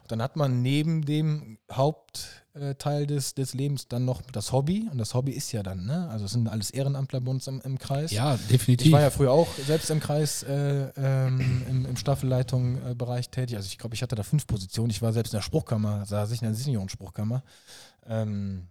Und 0.03 0.13
dann 0.13 0.23
hat 0.23 0.37
man 0.37 0.63
neben 0.63 1.05
dem 1.05 1.59
Hauptteil 1.71 3.03
äh, 3.03 3.07
des, 3.07 3.35
des 3.35 3.55
Lebens 3.55 3.89
dann 3.89 4.05
noch 4.05 4.23
das 4.23 4.53
Hobby. 4.53 4.89
Und 4.91 4.99
das 4.99 5.15
Hobby 5.15 5.33
ist 5.33 5.53
ja 5.53 5.63
dann, 5.63 5.87
ne? 5.87 6.09
also 6.11 6.25
es 6.25 6.33
sind 6.33 6.49
alles 6.49 6.71
Ehrenamtler 6.71 7.21
bei 7.21 7.31
uns 7.31 7.47
im, 7.47 7.61
im 7.63 7.79
Kreis. 7.79 8.11
Ja, 8.11 8.37
definitiv. 8.51 8.87
Ich 8.87 8.93
war 8.93 9.01
ja 9.01 9.11
früher 9.11 9.33
auch 9.33 9.49
selbst 9.67 9.91
im 9.91 10.01
Kreis, 10.01 10.43
äh, 10.43 10.91
ähm, 10.97 11.63
im, 11.69 11.87
im 11.87 11.97
Staffelleitung-Bereich 11.97 13.31
tätig. 13.31 13.57
Also 13.57 13.67
ich 13.67 13.79
glaube, 13.79 13.95
ich 13.95 14.03
hatte 14.03 14.17
da 14.17 14.23
fünf 14.23 14.47
Positionen. 14.47 14.91
Ich 14.91 15.03
war 15.03 15.13
selbst 15.13 15.33
in 15.33 15.39
der 15.39 15.43
Spruchkammer, 15.43 16.05
saß 16.05 16.33
ich 16.33 16.43
in 16.43 16.49
der 16.49 16.55
Seniorenspruchkammer. 16.55 17.43
Ähm, 18.09 18.69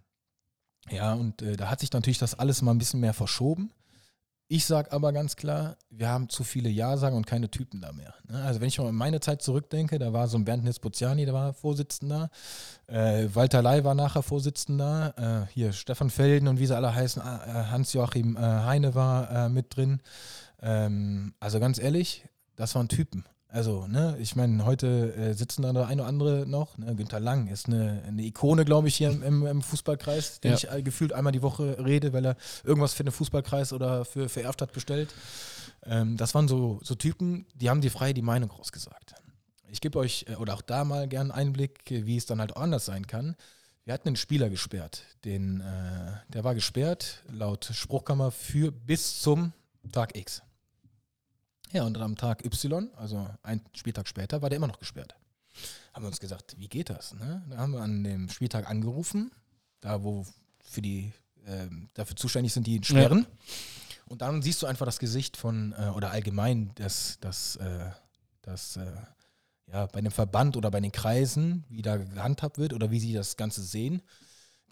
ja, 0.90 1.14
und 1.14 1.42
äh, 1.42 1.56
da 1.56 1.70
hat 1.70 1.80
sich 1.80 1.92
natürlich 1.92 2.18
das 2.18 2.38
alles 2.38 2.62
mal 2.62 2.72
ein 2.72 2.78
bisschen 2.78 3.00
mehr 3.00 3.14
verschoben. 3.14 3.70
Ich 4.48 4.64
sage 4.64 4.92
aber 4.92 5.12
ganz 5.12 5.34
klar, 5.34 5.76
wir 5.90 6.08
haben 6.08 6.28
zu 6.28 6.44
viele 6.44 6.68
Ja-Sagen 6.68 7.16
und 7.16 7.26
keine 7.26 7.50
Typen 7.50 7.80
da 7.80 7.90
mehr. 7.90 8.14
Ne? 8.28 8.40
Also 8.44 8.60
wenn 8.60 8.68
ich 8.68 8.78
mal 8.78 8.86
an 8.86 8.94
meine 8.94 9.18
Zeit 9.18 9.42
zurückdenke, 9.42 9.98
da 9.98 10.12
war 10.12 10.28
so 10.28 10.38
ein 10.38 10.44
Bernd 10.44 10.62
Nispoziani, 10.62 11.24
der 11.24 11.34
war 11.34 11.52
Vorsitzender, 11.52 12.30
äh, 12.86 13.26
Walter 13.32 13.60
Ley 13.60 13.82
war 13.82 13.96
nachher 13.96 14.22
Vorsitzender, 14.22 15.48
äh, 15.48 15.52
hier 15.52 15.72
Stefan 15.72 16.10
Felden 16.10 16.46
und 16.46 16.60
wie 16.60 16.66
sie 16.66 16.76
alle 16.76 16.94
heißen, 16.94 17.20
äh, 17.22 17.24
Hans-Joachim 17.24 18.36
äh, 18.36 18.40
Heine 18.40 18.94
war 18.94 19.30
äh, 19.30 19.48
mit 19.48 19.76
drin. 19.76 20.00
Ähm, 20.62 21.34
also 21.40 21.58
ganz 21.58 21.80
ehrlich, 21.80 22.24
das 22.54 22.76
waren 22.76 22.88
Typen. 22.88 23.24
Also, 23.56 23.86
ne, 23.86 24.18
ich 24.20 24.36
meine, 24.36 24.66
heute 24.66 25.14
äh, 25.14 25.32
sitzen 25.32 25.62
da 25.62 25.72
der 25.72 25.86
eine 25.86 26.02
oder 26.02 26.08
andere 26.10 26.46
noch. 26.46 26.76
Ne? 26.76 26.94
Günther 26.94 27.20
Lang 27.20 27.46
ist 27.46 27.68
eine, 27.68 28.02
eine 28.06 28.22
Ikone, 28.22 28.66
glaube 28.66 28.88
ich, 28.88 28.96
hier 28.96 29.08
im, 29.08 29.46
im 29.46 29.62
Fußballkreis, 29.62 30.40
den 30.40 30.50
ja. 30.50 30.56
ich 30.58 30.70
äh, 30.70 30.82
gefühlt 30.82 31.14
einmal 31.14 31.32
die 31.32 31.40
Woche 31.40 31.78
rede, 31.82 32.12
weil 32.12 32.26
er 32.26 32.36
irgendwas 32.64 32.92
für 32.92 33.02
den 33.02 33.12
Fußballkreis 33.12 33.72
oder 33.72 34.04
für, 34.04 34.28
für 34.28 34.42
Erfstadt 34.42 34.74
bestellt. 34.74 35.14
Ähm, 35.86 36.18
das 36.18 36.34
waren 36.34 36.48
so, 36.48 36.80
so 36.82 36.96
Typen, 36.96 37.46
die 37.54 37.70
haben 37.70 37.80
die 37.80 37.88
frei 37.88 38.12
die 38.12 38.20
Meinung 38.20 38.50
rausgesagt. 38.50 39.14
Ich 39.70 39.80
gebe 39.80 39.98
euch, 40.00 40.26
äh, 40.28 40.34
oder 40.34 40.52
auch 40.52 40.60
da 40.60 40.84
mal 40.84 41.08
gerne 41.08 41.32
einen 41.32 41.46
Einblick, 41.48 41.80
wie 41.88 42.18
es 42.18 42.26
dann 42.26 42.40
halt 42.40 42.54
auch 42.54 42.60
anders 42.60 42.84
sein 42.84 43.06
kann. 43.06 43.36
Wir 43.86 43.94
hatten 43.94 44.08
einen 44.08 44.16
Spieler 44.16 44.50
gesperrt, 44.50 45.04
den, 45.24 45.62
äh, 45.62 46.12
der 46.28 46.44
war 46.44 46.54
gesperrt, 46.54 47.22
laut 47.32 47.70
Spruchkammer, 47.72 48.32
für 48.32 48.70
bis 48.70 49.22
zum 49.22 49.54
Tag 49.92 50.14
X. 50.14 50.42
Ja, 51.72 51.84
und 51.84 51.98
am 51.98 52.16
Tag 52.16 52.44
Y, 52.44 52.90
also 52.96 53.28
ein 53.42 53.60
Spieltag 53.74 54.08
später, 54.08 54.42
war 54.42 54.50
der 54.50 54.56
immer 54.56 54.68
noch 54.68 54.78
gesperrt. 54.78 55.14
Haben 55.92 56.04
wir 56.04 56.08
uns 56.08 56.20
gesagt, 56.20 56.54
wie 56.58 56.68
geht 56.68 56.90
das? 56.90 57.14
Ne? 57.14 57.42
Da 57.50 57.58
haben 57.58 57.72
wir 57.72 57.80
an 57.80 58.04
dem 58.04 58.28
Spieltag 58.28 58.68
angerufen, 58.68 59.32
da 59.80 60.02
wo 60.02 60.26
für 60.62 60.82
die 60.82 61.12
äh, 61.46 61.68
dafür 61.94 62.16
zuständig 62.16 62.52
sind, 62.52 62.66
die 62.66 62.76
ihn 62.76 62.84
sperren. 62.84 63.20
Ja. 63.20 63.54
Und 64.08 64.22
dann 64.22 64.42
siehst 64.42 64.62
du 64.62 64.66
einfach 64.66 64.86
das 64.86 64.98
Gesicht 64.98 65.36
von, 65.36 65.74
äh, 65.78 65.88
oder 65.88 66.10
allgemein 66.10 66.72
das, 66.76 67.18
das, 67.20 67.56
äh, 67.56 67.90
das 68.42 68.76
äh, 68.76 68.92
ja, 69.72 69.86
bei 69.86 69.98
einem 69.98 70.12
Verband 70.12 70.56
oder 70.56 70.70
bei 70.70 70.80
den 70.80 70.92
Kreisen, 70.92 71.64
wie 71.68 71.82
da 71.82 71.96
gehandhabt 71.96 72.58
wird 72.58 72.72
oder 72.72 72.90
wie 72.90 73.00
sie 73.00 73.12
das 73.12 73.36
Ganze 73.36 73.62
sehen. 73.62 74.02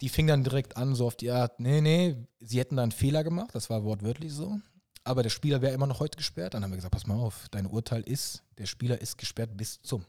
Die 0.01 0.09
fingen 0.09 0.27
dann 0.27 0.43
direkt 0.43 0.77
an, 0.77 0.95
so 0.95 1.07
auf 1.07 1.15
die 1.15 1.31
Art, 1.31 1.59
nee, 1.59 1.81
nee, 1.81 2.15
sie 2.39 2.59
hätten 2.59 2.77
da 2.77 2.83
einen 2.83 2.91
Fehler 2.91 3.23
gemacht, 3.23 3.49
das 3.53 3.69
war 3.69 3.83
wortwörtlich 3.83 4.31
so. 4.31 4.59
Aber 5.05 5.21
der 5.21 5.29
Spieler 5.29 5.61
wäre 5.61 5.73
immer 5.73 5.87
noch 5.87 5.99
heute 5.99 6.17
gesperrt. 6.17 6.55
Dann 6.55 6.63
haben 6.63 6.71
wir 6.71 6.77
gesagt, 6.77 6.93
pass 6.93 7.05
mal 7.05 7.15
auf, 7.15 7.47
dein 7.51 7.67
Urteil 7.67 8.01
ist, 8.01 8.43
der 8.57 8.65
Spieler 8.65 8.99
ist 8.99 9.17
gesperrt 9.17 9.55
bis 9.55 9.81
zum. 9.83 10.03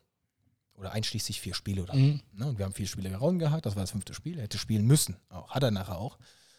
Oder 0.74 0.92
einschließlich 0.92 1.40
vier 1.40 1.54
Spiele 1.54 1.82
oder 1.82 1.94
mhm. 1.94 2.20
ne? 2.32 2.46
Und 2.46 2.58
wir 2.58 2.64
haben 2.64 2.72
vier 2.72 2.86
Spiele 2.86 3.14
Raum 3.14 3.38
gehabt, 3.38 3.66
das 3.66 3.76
war 3.76 3.82
das 3.82 3.92
fünfte 3.92 4.14
Spiel. 4.14 4.38
Er 4.38 4.44
hätte 4.44 4.58
spielen 4.58 4.86
müssen, 4.86 5.16
auch, 5.28 5.50
hat 5.50 5.62
er 5.62 5.70
nachher 5.70 5.98
auch. 5.98 6.18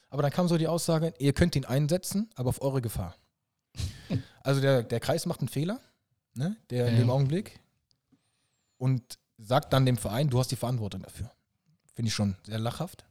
Aber 0.09 0.21
dann 0.21 0.31
kam 0.31 0.47
so 0.47 0.57
die 0.57 0.67
Aussage, 0.67 1.13
ihr 1.19 1.33
könnt 1.33 1.55
ihn 1.55 1.65
einsetzen, 1.65 2.29
aber 2.35 2.49
auf 2.49 2.61
eure 2.61 2.81
Gefahr. 2.81 3.15
also 4.43 4.61
der, 4.61 4.83
der 4.83 4.99
Kreis 4.99 5.25
macht 5.25 5.41
einen 5.41 5.49
Fehler, 5.49 5.81
ne? 6.33 6.55
der 6.69 6.85
ja. 6.85 6.91
in 6.91 6.97
dem 6.97 7.09
Augenblick, 7.09 7.59
und 8.77 9.19
sagt 9.38 9.73
dann 9.73 9.85
dem 9.85 9.97
Verein, 9.97 10.29
du 10.29 10.39
hast 10.39 10.51
die 10.51 10.55
Verantwortung 10.55 11.01
dafür. 11.01 11.31
Finde 11.93 12.09
ich 12.09 12.13
schon 12.13 12.35
sehr 12.43 12.59
lachhaft. 12.59 13.07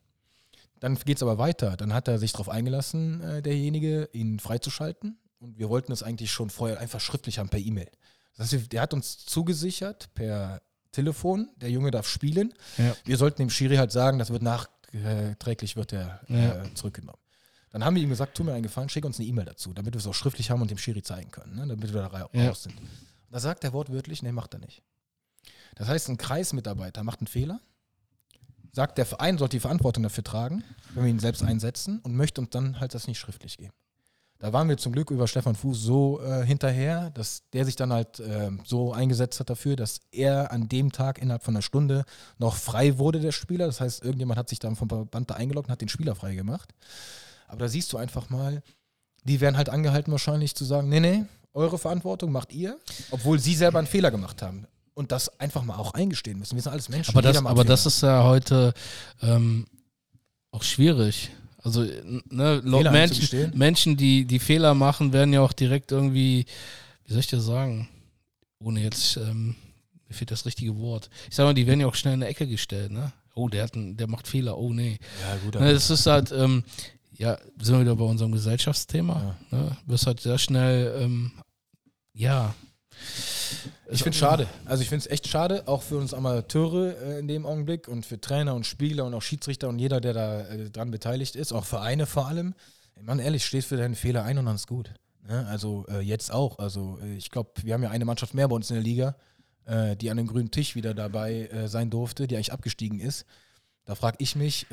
Dann 0.81 0.97
geht 0.97 1.17
es 1.17 1.23
aber 1.23 1.39
weiter. 1.39 1.77
Dann 1.77 1.95
hat 1.95 2.09
er 2.09 2.19
sich 2.19 2.33
darauf 2.33 2.49
eingelassen, 2.49 3.21
äh, 3.23 3.43
derjenige, 3.43 4.09
ihn 4.13 4.39
freizuschalten. 4.39 5.19
Und 5.39 5.59
wir 5.59 5.69
wollten 5.69 5.93
es 5.93 6.03
eigentlich 6.03 6.31
schon 6.33 6.51
vorher 6.51 6.81
einfach 6.81 7.01
schriftlich 7.01 7.39
haben 7.39 7.49
per 7.49 7.61
E-Mail. 7.61 7.91
Das 8.37 8.53
heißt, 8.53 8.73
der 8.73 8.83
hat 8.83 8.95
uns 8.95 9.25
zugesichert 9.25 10.13
per 10.15 10.61
Telefon, 10.93 11.51
der 11.57 11.71
Junge 11.71 11.91
darf 11.91 12.09
spielen. 12.09 12.55
Ja. 12.79 12.97
Wir 13.05 13.17
sollten 13.17 13.43
dem 13.43 13.51
Schiri 13.51 13.77
halt 13.77 13.93
sagen, 13.93 14.19
das 14.19 14.31
wird 14.31 14.43
nachträglich 14.43 15.77
wird 15.77 15.93
er 15.93 16.21
ja. 16.29 16.65
äh, 16.65 16.75
zurückgenommen. 16.75 17.21
Dann 17.71 17.85
haben 17.85 17.97
wir 17.97 18.03
ihm 18.03 18.09
gesagt, 18.09 18.37
tu 18.37 18.45
mir 18.45 18.55
einen 18.55 18.63
Gefallen, 18.63 18.89
schick 18.89 19.05
uns 19.05 19.19
eine 19.19 19.29
E-Mail 19.29 19.45
dazu, 19.45 19.75
damit 19.75 19.93
wir 19.93 19.99
es 19.99 20.07
auch 20.07 20.15
schriftlich 20.15 20.51
haben 20.51 20.63
und 20.63 20.71
dem 20.71 20.79
Schiri 20.79 21.03
zeigen 21.03 21.31
können, 21.31 21.57
ne? 21.57 21.67
damit 21.67 21.93
wir 21.93 22.01
da 22.01 22.07
raus 22.07 22.31
ja. 22.33 22.55
sind. 22.55 22.75
Da 23.31 23.41
sagt 23.41 23.65
er 23.65 23.75
wortwörtlich, 23.75 24.23
nee, 24.23 24.33
macht 24.33 24.55
er 24.55 24.61
nicht. 24.61 24.83
Das 25.75 25.89
heißt, 25.89 26.09
ein 26.09 26.17
Kreismitarbeiter 26.17 27.05
macht 27.05 27.21
einen 27.21 27.27
Fehler, 27.27 27.61
sagt, 28.77 28.99
der 28.99 29.07
Verein 29.07 29.39
sollte 29.39 29.57
die 29.57 29.61
Verantwortung 29.61 30.03
dafür 30.03 30.23
tragen, 30.23 30.63
wenn 30.95 31.05
wir 31.05 31.11
ihn 31.11 31.19
selbst 31.19 31.43
einsetzen 31.43 31.99
und 32.03 32.15
möchte 32.15 32.43
uns 32.43 32.51
dann 32.51 32.79
halt 32.79 32.93
das 32.95 33.09
nicht 33.09 33.19
schriftlich 33.19 33.57
geben. 33.57 33.73
Da 34.39 34.53
waren 34.53 34.69
wir 34.69 34.77
zum 34.77 34.93
Glück 34.93 35.11
über 35.11 35.27
Stefan 35.27 35.55
Fuß 35.55 35.81
so 35.81 36.21
äh, 36.21 36.45
hinterher, 36.45 37.09
dass 37.09 37.43
der 37.55 37.65
sich 37.65 37.77
dann 37.77 37.91
halt 37.91 38.21
äh, 38.21 38.51
so 38.65 38.93
eingesetzt 38.93 39.41
hat 39.41 39.49
dafür, 39.49 39.77
dass 39.77 40.01
er 40.13 40.53
an 40.53 40.69
dem 40.69 40.93
Tag 40.93 41.19
innerhalb 41.19 41.43
von 41.43 41.55
einer 41.57 41.63
Stunde 41.63 42.05
noch 42.37 42.55
frei 42.55 42.99
wurde, 42.99 43.19
der 43.19 43.33
Spieler. 43.33 43.65
Das 43.65 43.81
heißt, 43.81 44.05
irgendjemand 44.05 44.39
hat 44.39 44.51
sich 44.51 44.59
dann 44.59 44.77
vom 44.77 44.91
Verband 44.91 45.31
da 45.31 45.35
eingeloggt 45.37 45.69
und 45.69 45.73
hat 45.73 45.81
den 45.81 45.89
Spieler 45.89 46.15
frei 46.15 46.35
gemacht. 46.35 46.75
Aber 47.49 47.61
da 47.61 47.69
siehst 47.69 47.95
du 47.95 47.97
einfach 47.97 48.29
mal, 48.29 48.63
die 49.25 49.41
werden 49.41 49.57
halt 49.57 49.71
angehalten 49.71 50.13
wahrscheinlich 50.13 50.55
zu 50.55 50.67
sagen, 50.67 50.91
nee, 50.91 51.01
nee, 51.01 51.25
eure 51.55 51.79
Verantwortung 51.79 52.31
macht 52.31 52.53
ihr, 52.53 52.79
obwohl 53.11 53.39
sie 53.39 53.55
selber 53.55 53.79
einen 53.79 53.89
Fehler 53.89 54.11
gemacht 54.11 54.43
haben 54.43 54.67
und 54.97 55.13
das 55.13 55.39
einfach 55.39 55.63
mal 55.63 55.77
auch 55.77 55.93
eingestehen 55.93 56.39
müssen. 56.39 56.57
Wir 56.57 56.63
sind 56.63 56.73
alles 56.73 56.89
Menschen. 56.89 57.11
Aber 57.11 57.21
das, 57.21 57.37
aber 57.37 57.65
das 57.65 57.85
ist 57.85 58.03
ja 58.03 58.25
heute 58.25 58.73
ähm, 59.21 59.67
auch 60.51 60.63
schwierig. 60.63 61.31
Also 61.63 61.85
ne, 62.31 62.63
Menschen, 62.65 63.53
Menschen, 63.55 63.97
die, 63.97 64.25
die 64.25 64.39
Fehler 64.39 64.73
machen, 64.75 65.13
werden 65.13 65.35
ja 65.35 65.43
auch 65.43 65.53
direkt 65.53 65.93
irgendwie, 65.93 66.47
wie 67.05 67.13
soll 67.13 67.21
ich 67.21 67.27
das 67.27 67.45
sagen, 67.45 67.89
ohne 68.59 68.81
jetzt, 68.81 69.19
ähm, 69.19 69.57
mir 70.09 70.15
fehlt 70.15 70.31
das 70.31 70.47
richtige 70.47 70.79
Wort. 70.79 71.11
Ich 71.29 71.37
sag 71.37 71.45
mal, 71.45 71.53
die 71.53 71.67
werden 71.67 71.81
ja 71.81 71.89
auch 71.89 71.95
schnell 71.95 72.15
in 72.15 72.23
eine 72.23 72.31
Ecke 72.31 72.47
gestellt, 72.47 72.91
ne? 72.91 73.13
Oh, 73.35 73.51
der, 73.51 73.65
hat 73.65 73.75
einen, 73.75 73.99
der 73.99 74.07
macht 74.07 74.27
Fehler, 74.27 74.57
oh 74.57 74.73
nee. 74.73 74.99
Ja, 75.21 75.37
gut. 75.45 75.61
Ne, 75.61 75.75
das 75.75 75.91
ist 75.91 76.07
halt, 76.07 76.33
ähm, 76.33 76.65
ja, 77.13 77.37
sind 77.61 77.75
wir 77.75 77.81
wieder 77.83 77.97
bei 77.97 78.05
unserem 78.05 78.33
Gesellschaftsthema. 78.33 79.37
Ja. 79.51 79.59
Ne? 79.59 79.77
Wirst 79.85 80.07
halt 80.07 80.21
sehr 80.21 80.39
schnell, 80.39 81.03
ähm, 81.03 81.33
ja, 82.15 82.55
ich 83.91 84.03
finde 84.03 84.11
es 84.11 84.17
schade. 84.17 84.47
Also 84.65 84.83
ich 84.83 84.89
finde 84.89 85.05
es 85.05 85.11
echt 85.11 85.29
schade, 85.29 85.63
auch 85.67 85.83
für 85.83 85.97
uns 85.97 86.13
Amateure 86.15 86.97
äh, 87.01 87.19
in 87.19 87.29
dem 87.29 87.47
Augenblick 87.47 87.89
und 87.89 88.05
für 88.05 88.21
Trainer 88.21 88.55
und 88.55 88.67
Spieler 88.67 89.05
und 89.05 89.15
auch 89.15 89.23
Schiedsrichter 89.23 89.69
und 89.69 89.79
jeder, 89.79 90.01
der 90.01 90.13
da 90.13 90.41
äh, 90.41 90.71
dran 90.71 90.91
beteiligt 90.91 91.37
ist, 91.37 91.53
auch 91.53 91.65
Vereine 91.65 92.07
vor 92.07 92.27
allem. 92.27 92.55
Man 93.01 93.19
ehrlich, 93.19 93.45
stehst 93.45 93.69
für 93.69 93.77
deinen 93.77 93.95
Fehler 93.95 94.25
ein 94.25 94.39
und 94.39 94.47
dann 94.47 94.57
ist 94.57 94.67
gut. 94.67 94.93
Ne? 95.29 95.47
Also 95.49 95.85
äh, 95.89 96.01
jetzt 96.01 96.33
auch. 96.33 96.59
Also 96.59 96.99
äh, 97.03 97.17
ich 97.17 97.31
glaube, 97.31 97.51
wir 97.63 97.75
haben 97.75 97.83
ja 97.83 97.91
eine 97.91 98.05
Mannschaft 98.05 98.35
mehr 98.35 98.49
bei 98.49 98.57
uns 98.57 98.71
in 98.71 98.77
der 98.77 98.83
Liga, 98.83 99.17
äh, 99.67 99.97
die 99.97 100.11
an 100.11 100.17
dem 100.17 100.27
grünen 100.27 100.51
Tisch 100.51 100.75
wieder 100.75 100.95
dabei 100.95 101.47
äh, 101.47 101.69
sein 101.69 101.91
durfte, 101.91 102.27
die 102.27 102.37
eigentlich 102.37 102.53
abgestiegen 102.53 103.01
ist. 103.01 103.25
Da 103.85 103.95
frage 103.95 104.17
ich 104.19 104.35
mich, 104.35 104.67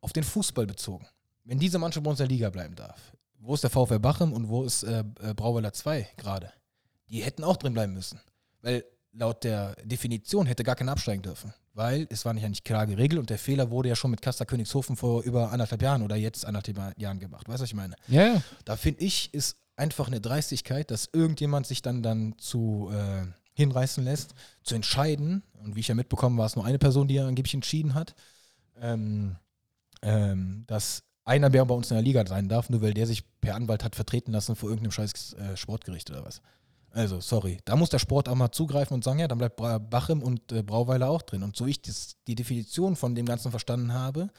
auf 0.00 0.12
den 0.12 0.22
Fußball 0.22 0.64
bezogen. 0.64 1.04
Wenn 1.42 1.58
diese 1.58 1.80
Mannschaft 1.80 2.04
bei 2.04 2.10
uns 2.10 2.20
in 2.20 2.28
der 2.28 2.32
Liga 2.32 2.48
bleiben 2.48 2.76
darf, 2.76 3.12
wo 3.40 3.54
ist 3.54 3.64
der 3.64 3.70
VfL 3.70 3.98
Bachem 3.98 4.32
und 4.32 4.48
wo 4.48 4.62
ist 4.62 4.86
Brauweiler 5.34 5.72
2 5.72 6.10
gerade? 6.16 6.52
Die 7.10 7.22
hätten 7.22 7.44
auch 7.44 7.56
drin 7.56 7.74
bleiben 7.74 7.92
müssen. 7.92 8.20
Weil 8.62 8.84
laut 9.12 9.44
der 9.44 9.74
Definition 9.84 10.46
hätte 10.46 10.64
gar 10.64 10.76
keiner 10.76 10.92
absteigen 10.92 11.22
dürfen. 11.22 11.52
Weil 11.74 12.06
es 12.10 12.24
war 12.24 12.34
nicht 12.34 12.44
eigentlich 12.44 12.64
klar 12.64 12.86
geregelt 12.86 13.20
und 13.20 13.30
der 13.30 13.38
Fehler 13.38 13.70
wurde 13.70 13.88
ja 13.88 13.96
schon 13.96 14.10
mit 14.10 14.22
Kaster 14.22 14.46
Königshofen 14.46 14.96
vor 14.96 15.22
über 15.22 15.52
anderthalb 15.52 15.82
Jahren 15.82 16.02
oder 16.02 16.16
jetzt 16.16 16.44
anderthalb 16.44 16.98
Jahren 16.98 17.20
gemacht. 17.20 17.48
Weißt 17.48 17.58
du, 17.58 17.62
was 17.62 17.70
ich 17.70 17.74
meine? 17.74 17.94
Ja. 18.08 18.34
ja. 18.34 18.42
Da 18.64 18.76
finde 18.76 19.02
ich, 19.04 19.32
ist 19.32 19.56
einfach 19.76 20.08
eine 20.08 20.20
Dreistigkeit, 20.20 20.90
dass 20.90 21.08
irgendjemand 21.12 21.66
sich 21.66 21.80
dann, 21.82 22.02
dann 22.02 22.34
zu 22.38 22.90
äh, 22.92 23.26
hinreißen 23.54 24.04
lässt, 24.04 24.34
zu 24.62 24.74
entscheiden. 24.74 25.42
Und 25.62 25.76
wie 25.76 25.80
ich 25.80 25.88
ja 25.88 25.94
mitbekommen 25.94 26.38
war 26.38 26.46
es 26.46 26.56
nur 26.56 26.64
eine 26.64 26.78
Person, 26.78 27.08
die 27.08 27.14
ja 27.14 27.26
angeblich 27.26 27.54
entschieden 27.54 27.94
hat, 27.94 28.14
ähm, 28.80 29.36
ähm, 30.02 30.64
dass 30.66 31.04
einer 31.24 31.50
mehr 31.50 31.64
bei 31.64 31.74
uns 31.74 31.90
in 31.90 31.96
der 31.96 32.02
Liga 32.02 32.26
sein 32.26 32.48
darf, 32.48 32.70
nur 32.70 32.82
weil 32.82 32.94
der 32.94 33.06
sich 33.06 33.22
per 33.40 33.54
Anwalt 33.54 33.84
hat 33.84 33.94
vertreten 33.94 34.32
lassen 34.32 34.56
vor 34.56 34.68
irgendeinem 34.68 34.92
scheiß 34.92 35.34
äh, 35.34 35.56
Sportgericht 35.56 36.10
oder 36.10 36.24
was. 36.24 36.40
Also, 36.92 37.20
sorry. 37.20 37.58
Da 37.64 37.76
muss 37.76 37.90
der 37.90 37.98
Sport 37.98 38.28
auch 38.28 38.34
mal 38.34 38.50
zugreifen 38.50 38.94
und 38.94 39.04
sagen, 39.04 39.20
ja, 39.20 39.28
dann 39.28 39.38
bleibt 39.38 39.56
Bachem 39.90 40.22
und 40.22 40.50
äh, 40.52 40.62
Brauweiler 40.62 41.08
auch 41.08 41.22
drin. 41.22 41.42
Und 41.42 41.56
so 41.56 41.66
ich 41.66 41.80
das, 41.82 42.16
die 42.26 42.34
Definition 42.34 42.96
von 42.96 43.14
dem 43.14 43.26
Ganzen 43.26 43.50
verstanden 43.50 43.94
habe, 43.94 44.30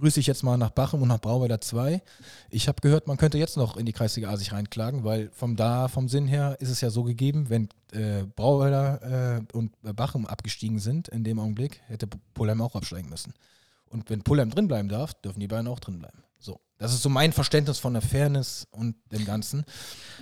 grüße 0.00 0.18
ich 0.18 0.26
jetzt 0.26 0.42
mal 0.42 0.56
nach 0.56 0.70
Bachem 0.70 1.02
und 1.02 1.08
nach 1.08 1.20
Brauweiler 1.20 1.60
2. 1.60 2.02
Ich 2.48 2.68
habe 2.68 2.80
gehört, 2.80 3.06
man 3.06 3.18
könnte 3.18 3.36
jetzt 3.36 3.58
noch 3.58 3.76
in 3.76 3.84
die 3.84 3.92
Kreisliga 3.92 4.30
A 4.30 4.36
sich 4.36 4.52
reinklagen, 4.52 5.04
weil 5.04 5.30
vom 5.32 5.56
da, 5.56 5.88
vom 5.88 6.08
Sinn 6.08 6.26
her 6.26 6.56
ist 6.58 6.70
es 6.70 6.80
ja 6.80 6.88
so 6.88 7.04
gegeben, 7.04 7.50
wenn 7.50 7.68
äh, 7.92 8.24
Brauweiler 8.34 9.36
äh, 9.36 9.56
und 9.56 9.72
Bachem 9.82 10.26
abgestiegen 10.26 10.78
sind 10.78 11.08
in 11.08 11.22
dem 11.22 11.38
Augenblick, 11.38 11.80
hätte 11.86 12.08
Polheim 12.32 12.62
auch 12.62 12.74
absteigen 12.74 13.10
müssen. 13.10 13.34
Und 13.90 14.08
wenn 14.08 14.22
Polheim 14.22 14.50
drin 14.50 14.68
bleiben 14.68 14.88
darf, 14.88 15.14
dürfen 15.14 15.40
die 15.40 15.48
beiden 15.48 15.68
auch 15.68 15.80
drin 15.80 15.98
bleiben. 15.98 16.22
Das 16.80 16.94
ist 16.94 17.02
so 17.02 17.10
mein 17.10 17.32
Verständnis 17.34 17.78
von 17.78 17.92
der 17.92 18.00
Fairness 18.00 18.66
und 18.70 18.96
dem 19.12 19.26
Ganzen. 19.26 19.66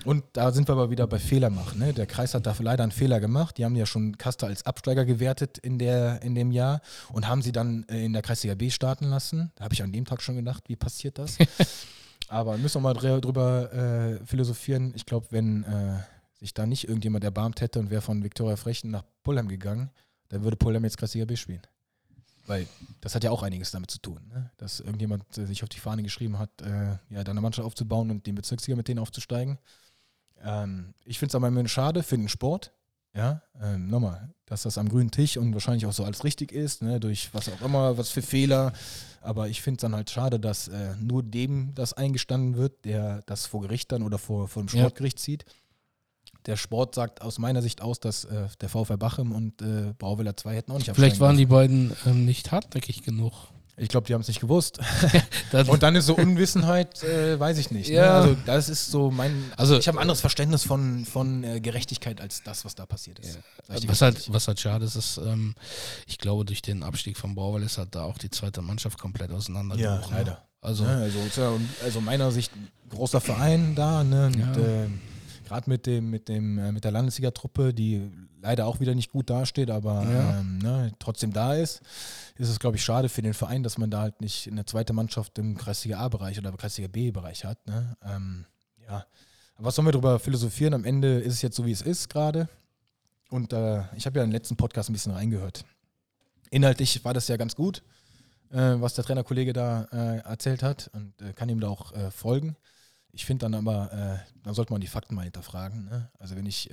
Und 0.04 0.24
da 0.32 0.50
sind 0.50 0.68
wir 0.68 0.72
aber 0.72 0.90
wieder 0.90 1.06
bei 1.06 1.20
Fehler 1.20 1.50
machen. 1.50 1.78
Ne? 1.78 1.92
Der 1.92 2.06
Kreis 2.06 2.34
hat 2.34 2.46
dafür 2.46 2.64
leider 2.64 2.82
einen 2.82 2.90
Fehler 2.90 3.20
gemacht. 3.20 3.58
Die 3.58 3.64
haben 3.64 3.76
ja 3.76 3.86
schon 3.86 4.18
Kaster 4.18 4.48
als 4.48 4.66
Absteiger 4.66 5.04
gewertet 5.04 5.58
in, 5.58 5.78
der, 5.78 6.20
in 6.22 6.34
dem 6.34 6.50
Jahr 6.50 6.80
und 7.12 7.28
haben 7.28 7.42
sie 7.42 7.52
dann 7.52 7.84
äh, 7.88 8.04
in 8.04 8.12
der 8.12 8.22
Kreisliga 8.22 8.56
B 8.56 8.70
starten 8.70 9.04
lassen. 9.04 9.52
Da 9.54 9.64
habe 9.64 9.74
ich 9.74 9.84
an 9.84 9.92
dem 9.92 10.04
Tag 10.04 10.20
schon 10.20 10.34
gedacht, 10.34 10.64
wie 10.66 10.74
passiert 10.74 11.18
das? 11.18 11.38
aber 12.28 12.58
müssen 12.58 12.82
wir 12.82 12.92
mal 12.92 12.94
drüber 12.94 13.72
äh, 13.72 14.26
philosophieren. 14.26 14.92
Ich 14.96 15.06
glaube, 15.06 15.28
wenn 15.30 15.62
äh, 15.62 16.00
sich 16.40 16.54
da 16.54 16.66
nicht 16.66 16.88
irgendjemand 16.88 17.22
erbarmt 17.22 17.60
hätte 17.60 17.78
und 17.78 17.90
wäre 17.90 18.02
von 18.02 18.24
Viktoria 18.24 18.56
Frechten 18.56 18.90
nach 18.90 19.04
Pullheim 19.22 19.46
gegangen, 19.46 19.90
dann 20.30 20.42
würde 20.42 20.56
Pullheim 20.56 20.82
jetzt 20.82 20.98
Kreisliga 20.98 21.24
B 21.24 21.36
spielen. 21.36 21.62
Weil 22.48 22.66
das 23.02 23.14
hat 23.14 23.24
ja 23.24 23.30
auch 23.30 23.42
einiges 23.42 23.70
damit 23.70 23.90
zu 23.90 23.98
tun, 23.98 24.20
ne? 24.32 24.50
dass 24.56 24.80
irgendjemand 24.80 25.36
äh, 25.36 25.44
sich 25.44 25.62
auf 25.62 25.68
die 25.68 25.80
Fahne 25.80 26.02
geschrieben 26.02 26.38
hat, 26.38 26.50
äh, 26.62 26.96
ja, 27.10 27.22
deine 27.22 27.40
Mannschaft 27.42 27.66
aufzubauen 27.66 28.10
und 28.10 28.26
den 28.26 28.34
Bezirksliga 28.34 28.74
mit 28.74 28.88
denen 28.88 28.98
aufzusteigen. 28.98 29.58
Ähm, 30.42 30.94
ich 31.04 31.18
finde 31.18 31.30
es 31.30 31.34
aber 31.34 31.48
immer 31.48 31.68
schade 31.68 32.02
für 32.02 32.16
den 32.16 32.28
Sport, 32.28 32.72
ja, 33.14 33.42
ähm, 33.60 33.88
nochmal, 33.88 34.32
dass 34.46 34.62
das 34.62 34.78
am 34.78 34.88
grünen 34.88 35.10
Tisch 35.10 35.36
und 35.36 35.52
wahrscheinlich 35.52 35.84
auch 35.84 35.92
so 35.92 36.04
alles 36.04 36.24
richtig 36.24 36.50
ist, 36.50 36.82
ne? 36.82 36.98
durch 36.98 37.32
was 37.34 37.50
auch 37.50 37.60
immer, 37.60 37.98
was 37.98 38.10
für 38.10 38.22
Fehler. 38.22 38.72
Aber 39.20 39.48
ich 39.48 39.60
finde 39.60 39.76
es 39.76 39.82
dann 39.82 39.94
halt 39.94 40.10
schade, 40.10 40.40
dass 40.40 40.68
äh, 40.68 40.94
nur 40.96 41.22
dem 41.22 41.74
das 41.74 41.92
eingestanden 41.92 42.56
wird, 42.56 42.84
der 42.86 43.22
das 43.26 43.46
vor 43.46 43.60
Gericht 43.60 43.92
dann 43.92 44.02
oder 44.02 44.16
vor, 44.16 44.48
vor 44.48 44.62
dem 44.62 44.68
Sportgericht 44.68 45.18
ja. 45.18 45.22
zieht 45.22 45.44
der 46.48 46.56
Sport 46.56 46.94
sagt 46.94 47.20
aus 47.20 47.38
meiner 47.38 47.60
Sicht 47.62 47.82
aus, 47.82 48.00
dass 48.00 48.24
äh, 48.24 48.48
der 48.62 48.70
VfL 48.70 48.96
Bachem 48.96 49.32
und 49.32 49.60
äh, 49.60 49.92
Brauwiller 49.98 50.36
2 50.36 50.54
hätten 50.56 50.72
auch 50.72 50.78
nicht 50.78 50.90
Vielleicht 50.94 51.20
waren 51.20 51.36
die 51.36 51.46
beiden 51.46 51.94
ähm, 52.06 52.24
nicht 52.24 52.50
hartnäckig 52.50 53.02
genug. 53.02 53.32
Ich 53.76 53.90
glaube, 53.90 54.06
die 54.08 54.14
haben 54.14 54.22
es 54.22 54.28
nicht 54.28 54.40
gewusst. 54.40 54.80
und 55.68 55.82
dann 55.82 55.94
ist 55.94 56.06
so 56.06 56.16
Unwissenheit, 56.16 57.04
äh, 57.04 57.38
weiß 57.38 57.58
ich 57.58 57.70
nicht. 57.70 57.90
Ne? 57.90 57.96
Ja. 57.96 58.22
Also 58.22 58.36
das 58.46 58.68
ist 58.68 58.90
so 58.90 59.10
mein. 59.10 59.52
Also 59.56 59.78
ich 59.78 59.86
habe 59.86 59.98
ein 59.98 60.02
anderes 60.02 60.20
Verständnis 60.20 60.64
von, 60.64 61.04
von 61.04 61.44
äh, 61.44 61.60
Gerechtigkeit 61.60 62.20
als 62.20 62.42
das, 62.42 62.64
was 62.64 62.74
da 62.74 62.86
passiert 62.86 63.20
ist. 63.20 63.38
Ja. 63.68 63.76
Was, 63.86 64.02
halt, 64.02 64.32
was 64.32 64.48
halt 64.48 64.58
schade 64.58 64.84
ist, 64.84 64.96
ist, 64.96 65.18
ähm, 65.18 65.54
ich 66.06 66.18
glaube, 66.18 66.44
durch 66.44 66.62
den 66.62 66.82
Abstieg 66.82 67.18
von 67.18 67.34
Brauwell 67.34 67.62
ist 67.62 67.78
halt 67.78 67.94
da 67.94 68.02
auch 68.02 68.18
die 68.18 68.30
zweite 68.30 68.62
Mannschaft 68.62 68.98
komplett 68.98 69.30
auseinandergebrochen. 69.30 70.12
Ja, 70.12 70.18
leider. 70.18 70.42
Also, 70.60 70.84
ja, 70.84 70.98
also, 70.98 71.60
also 71.84 72.00
meiner 72.00 72.32
Sicht 72.32 72.50
großer 72.88 73.20
Verein 73.20 73.76
da. 73.76 74.02
Ne? 74.02 74.26
Und, 74.26 74.38
ja. 74.38 74.52
äh, 74.56 74.88
gerade 75.48 75.68
mit 75.68 75.86
dem, 75.86 76.10
mit 76.10 76.28
dem, 76.28 76.58
äh, 76.58 76.72
mit 76.72 76.84
der 76.84 76.92
Landesliga-Truppe, 76.92 77.74
die 77.74 78.10
leider 78.40 78.66
auch 78.66 78.80
wieder 78.80 78.94
nicht 78.94 79.10
gut 79.10 79.30
dasteht, 79.30 79.70
aber 79.70 80.04
ja. 80.04 80.40
ähm, 80.40 80.58
ne, 80.58 80.92
trotzdem 80.98 81.32
da 81.32 81.54
ist, 81.54 81.80
ist 82.36 82.48
es, 82.48 82.60
glaube 82.60 82.76
ich, 82.76 82.84
schade 82.84 83.08
für 83.08 83.22
den 83.22 83.34
Verein, 83.34 83.62
dass 83.62 83.78
man 83.78 83.90
da 83.90 84.00
halt 84.02 84.20
nicht 84.20 84.48
eine 84.48 84.64
zweite 84.64 84.92
Mannschaft 84.92 85.38
im 85.38 85.56
Kreisliga 85.56 85.98
A-Bereich 85.98 86.38
oder 86.38 86.52
Kreisliga 86.52 86.88
B-Bereich 86.88 87.44
hat. 87.44 87.66
Ne? 87.66 87.96
Ähm, 88.04 88.44
ja. 88.86 89.04
Aber 89.56 89.66
was 89.66 89.74
sollen 89.74 89.88
wir 89.88 89.92
darüber 89.92 90.18
philosophieren? 90.18 90.74
Am 90.74 90.84
Ende 90.84 91.18
ist 91.18 91.34
es 91.34 91.42
jetzt 91.42 91.56
so, 91.56 91.66
wie 91.66 91.72
es 91.72 91.82
ist 91.82 92.08
gerade. 92.08 92.48
Und 93.30 93.52
äh, 93.52 93.82
ich 93.96 94.06
habe 94.06 94.18
ja 94.18 94.24
den 94.24 94.32
letzten 94.32 94.56
Podcast 94.56 94.88
ein 94.88 94.92
bisschen 94.92 95.12
reingehört. 95.12 95.64
Inhaltlich 96.50 97.04
war 97.04 97.12
das 97.12 97.28
ja 97.28 97.36
ganz 97.36 97.56
gut, 97.56 97.82
äh, 98.50 98.56
was 98.56 98.94
der 98.94 99.04
Trainerkollege 99.04 99.52
da 99.52 99.88
äh, 99.92 100.18
erzählt 100.18 100.62
hat 100.62 100.90
und 100.94 101.20
äh, 101.20 101.32
kann 101.32 101.48
ihm 101.48 101.60
da 101.60 101.68
auch 101.68 101.92
äh, 101.92 102.10
folgen. 102.10 102.56
Ich 103.12 103.24
finde 103.24 103.48
dann 103.48 103.54
aber, 103.54 103.92
äh, 103.92 104.32
dann 104.42 104.54
sollte 104.54 104.72
man 104.72 104.80
die 104.80 104.86
Fakten 104.86 105.14
mal 105.14 105.22
hinterfragen. 105.22 105.86
Ne? 105.86 106.10
Also 106.18 106.36
wenn 106.36 106.46
ich 106.46 106.70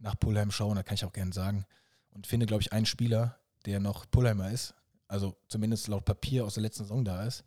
nach 0.00 0.18
Pullheim 0.18 0.50
schaue, 0.50 0.74
da 0.74 0.82
kann 0.82 0.94
ich 0.94 1.04
auch 1.04 1.12
gerne 1.12 1.32
sagen, 1.32 1.66
und 2.12 2.26
finde, 2.26 2.46
glaube 2.46 2.62
ich, 2.62 2.72
einen 2.72 2.86
Spieler, 2.86 3.36
der 3.66 3.80
noch 3.80 4.10
Pullheimer 4.10 4.50
ist, 4.50 4.74
also 5.06 5.36
zumindest 5.48 5.88
laut 5.88 6.04
Papier 6.04 6.44
aus 6.44 6.54
der 6.54 6.62
letzten 6.62 6.84
Saison 6.84 7.04
da 7.04 7.24
ist. 7.24 7.44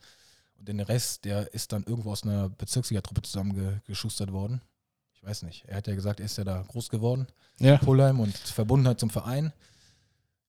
Und 0.56 0.68
den 0.68 0.80
Rest, 0.80 1.26
der 1.26 1.54
ist 1.54 1.72
dann 1.72 1.84
irgendwo 1.84 2.12
aus 2.12 2.24
einer 2.24 2.50
Bezirksliga-Truppe 2.50 3.22
zusammengeschustert 3.24 4.32
worden. 4.32 4.62
Ich 5.14 5.24
weiß 5.24 5.44
nicht. 5.44 5.66
Er 5.66 5.78
hat 5.78 5.88
ja 5.88 5.96
gesagt, 5.96 6.20
er 6.20 6.26
ist 6.26 6.38
ja 6.38 6.44
da 6.44 6.62
groß 6.62 6.90
geworden. 6.90 7.28
Ja. 7.60 7.78
Pullheim 7.78 8.20
und 8.20 8.36
Verbundenheit 8.38 9.00
zum 9.00 9.10
Verein. 9.10 9.54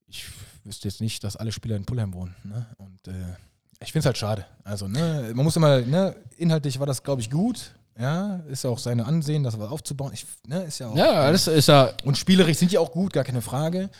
Ich 0.07 0.27
wüsste 0.65 0.89
jetzt 0.89 1.01
nicht, 1.01 1.25
dass 1.25 1.37
alle 1.37 1.53
Spieler 1.53 1.77
in 1.77 1.87
Pullheim 1.87 2.13
wohnen. 2.13 2.35
Ne? 2.45 2.67
Und 2.79 3.09
äh, 3.09 3.35
ich 3.81 3.93
finde 3.93 4.01
es 4.01 4.07
halt 4.07 4.19
schade. 4.19 4.47
Also, 4.63 4.89
ne, 4.89 5.33
man 5.35 5.45
muss 5.45 5.57
immer, 5.57 5.81
ne, 5.81 6.17
inhaltlich 6.37 6.79
war 6.79 6.87
das, 6.87 7.03
glaube 7.03 7.21
ich, 7.21 7.31
gut. 7.31 7.75
Ja, 7.99 8.37
ist 8.49 8.65
ja 8.65 8.71
auch 8.71 8.79
seine 8.79 9.07
Ansehen, 9.07 9.45
das 9.45 9.59
was 9.59 9.71
aufzubauen. 9.71 10.13
Ich, 10.13 10.27
ne, 10.47 10.65
ist 10.65 10.81
ja 10.81 10.89
auch. 10.89 10.97
Ja, 10.97 11.31
das 11.31 11.47
ist 11.47 11.69
ja. 11.69 11.93
Und 12.05 12.19
spielerisch 12.19 12.59
sind 12.59 12.73
die 12.73 12.79
auch 12.79 12.91
gut, 12.91 13.13
gar 13.13 13.25
keine 13.25 13.43
Frage. 13.43 13.91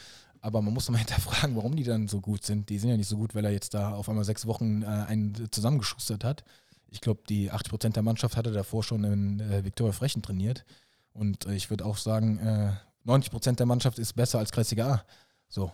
Aber 0.41 0.61
man 0.61 0.75
muss 0.75 0.91
mal 0.91 0.99
hinterfragen, 1.05 1.57
warum 1.57 1.77
die 1.77 1.85
dann 1.85 2.09
so 2.09 2.21
gut 2.21 2.45
sind. 2.45 2.69
Die 2.69 2.79
sind 2.79 2.91
ja 2.91 2.97
nicht 2.97 3.09
so 3.09 3.17
gut, 3.17 3.35
weil 3.35 3.45
er 3.45 3.53
jetzt 3.53 3.73
da 3.73 3.95
auf 3.95 4.09
einmal 4.09 4.25
sechs 4.25 4.47
Wochen 4.47 4.83
äh, 4.83 4.87
einen 4.87 5.49
zusammengeschustert 5.51 6.25
hat. 6.25 6.45
Ich 6.89 7.01
glaube, 7.01 7.23
die 7.29 7.51
80% 7.51 7.93
der 7.93 8.03
Mannschaft 8.03 8.37
hatte 8.37 8.53
davor 8.53 8.83
schon 8.83 9.05
in 9.05 9.41
äh, 9.41 9.65
Viktoria 9.65 9.93
Frechen 9.93 10.23
trainiert. 10.23 10.65
Und 11.13 11.47
äh, 11.47 11.55
ich 11.55 11.71
würde 11.71 11.85
auch 11.85 11.97
sagen, 11.97 12.39
äh, 12.39 12.73
90% 13.09 13.57
der 13.57 13.67
Mannschaft 13.67 13.99
ist 13.99 14.15
besser 14.15 14.39
als 14.39 14.51
Kreisliga 14.51 14.87
A. 14.93 15.05
So. 15.49 15.73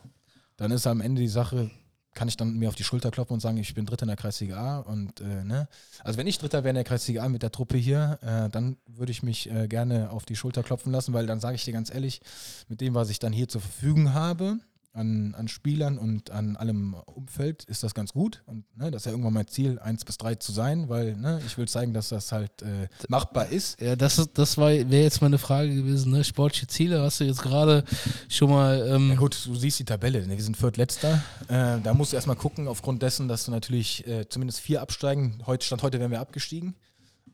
Dann 0.57 0.71
ist 0.73 0.87
am 0.87 1.01
Ende 1.01 1.23
die 1.23 1.29
Sache, 1.29 1.71
kann 2.15 2.29
ich 2.29 2.37
dann 2.37 2.59
mir 2.59 2.69
auf 2.69 2.75
die 2.75 2.85
Schulter 2.85 3.11
klopfen 3.11 3.35
und 3.35 3.41
sagen, 3.41 3.57
ich 3.59 3.75
bin 3.75 3.87
Dritter 3.87 4.03
in 4.03 4.09
der 4.09 4.17
Kreisliga 4.17 4.57
A. 4.57 4.79
Und, 4.81 5.21
äh, 5.21 5.45
ne? 5.45 5.69
Also 6.03 6.19
wenn 6.19 6.27
ich 6.27 6.39
Dritter 6.39 6.65
wäre 6.65 6.71
in 6.71 6.75
der 6.75 6.85
Kreisliga 6.85 7.25
A 7.25 7.29
mit 7.29 7.43
der 7.43 7.53
Truppe 7.53 7.77
hier, 7.77 8.19
äh, 8.23 8.51
dann 8.51 8.77
würde 8.87 9.13
ich 9.13 9.23
mich 9.23 9.51
äh, 9.51 9.69
gerne 9.69 10.11
auf 10.11 10.25
die 10.25 10.37
Schulter 10.37 10.63
klopfen 10.63 10.93
lassen, 10.93 11.13
weil 11.13 11.27
dann 11.27 11.41
sage 11.41 11.55
ich 11.55 11.65
dir 11.65 11.73
ganz 11.73 11.93
ehrlich, 11.93 12.21
mit 12.69 12.81
dem, 12.81 12.95
was 12.95 13.11
ich 13.11 13.19
dann 13.19 13.33
hier 13.33 13.49
zur 13.49 13.61
Verfügung 13.61 14.13
habe, 14.13 14.59
an, 14.93 15.35
an 15.37 15.49
Spielern 15.49 15.99
und 15.99 16.31
an 16.31 16.57
allem 16.57 16.95
Umfeld 16.95 17.65
ist 17.65 17.83
das 17.83 17.95
ganz 17.95 18.13
gut. 18.13 18.43
Und 18.47 18.65
ne, 18.77 18.91
das 18.91 19.03
ist 19.03 19.07
ja 19.07 19.13
irgendwann 19.13 19.35
mein 19.35 19.47
Ziel, 19.47 19.79
1 19.79 20.05
bis 20.05 20.19
3 20.19 20.37
zu 20.37 20.53
sein, 20.53 20.89
weil 20.89 21.17
ne, 21.17 21.41
ich 21.47 21.57
will 21.59 21.69
zeigen, 21.69 21.95
dass 21.95 22.09
das 22.09 22.33
halt 22.33 22.63
äh, 22.63 22.89
machbar 23.09 23.49
ist. 23.49 23.81
Ja, 23.81 23.95
das, 23.95 24.29
das 24.35 24.59
wäre 24.59 24.85
jetzt 24.85 25.23
meine 25.23 25.39
Frage 25.39 25.75
gewesen. 25.75 26.13
Ne? 26.13 26.25
Sportliche 26.25 26.67
Ziele 26.67 27.03
hast 27.03 27.21
du 27.21 27.25
jetzt 27.25 27.43
gerade 27.43 27.85
schon 28.29 28.51
mal. 28.51 28.87
Ähm 28.89 29.11
ja, 29.11 29.17
gut, 29.17 29.47
du 29.47 29.55
siehst 29.55 29.79
die 29.79 29.85
Tabelle. 29.85 30.27
Ne? 30.27 30.37
Wir 30.37 30.45
sind 30.45 30.57
Viertletzter. 30.57 31.23
Äh, 31.49 31.81
da 31.81 31.95
musst 31.95 32.13
du 32.13 32.17
erstmal 32.17 32.37
gucken, 32.37 32.67
aufgrund 32.67 33.03
dessen, 33.03 33.29
dass 33.29 33.45
du 33.45 33.51
natürlich 33.53 34.07
äh, 34.07 34.29
zumindest 34.29 34.61
vier 34.61 34.83
absteigen. 34.83 35.43
Heute, 35.47 35.65
Stand 35.65 35.83
heute 35.83 36.01
wären 36.01 36.11
wir 36.11 36.21
abgestiegen. 36.21 36.75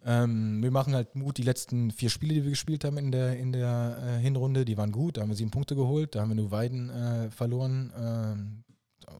Ähm, 0.08 0.62
wir 0.62 0.70
machen 0.70 0.94
halt 0.94 1.16
Mut, 1.16 1.36
die 1.36 1.42
letzten 1.42 1.90
vier 1.90 2.10
Spiele, 2.10 2.34
die 2.34 2.44
wir 2.44 2.50
gespielt 2.50 2.84
haben 2.84 2.96
in 2.96 3.10
der, 3.10 3.36
in 3.36 3.52
der 3.52 3.98
äh, 4.00 4.22
Hinrunde, 4.22 4.64
die 4.64 4.78
waren 4.78 4.92
gut. 4.92 5.16
Da 5.16 5.22
haben 5.22 5.30
wir 5.30 5.36
sieben 5.36 5.50
Punkte 5.50 5.74
geholt, 5.74 6.14
da 6.14 6.20
haben 6.20 6.28
wir 6.28 6.36
nur 6.36 6.52
Weiden 6.52 6.90
äh, 6.90 7.28
verloren. 7.32 7.92
Ähm, 7.98 8.64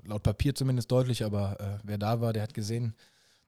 laut 0.05 0.23
Papier 0.23 0.55
zumindest 0.55 0.93
deutlich, 0.93 1.25
aber 1.25 1.61
äh, 1.61 1.79
wer 1.83 1.99
da 1.99 2.21
war, 2.21 2.33
der 2.33 2.45
hat 2.45 2.55
gesehen, 2.55 2.95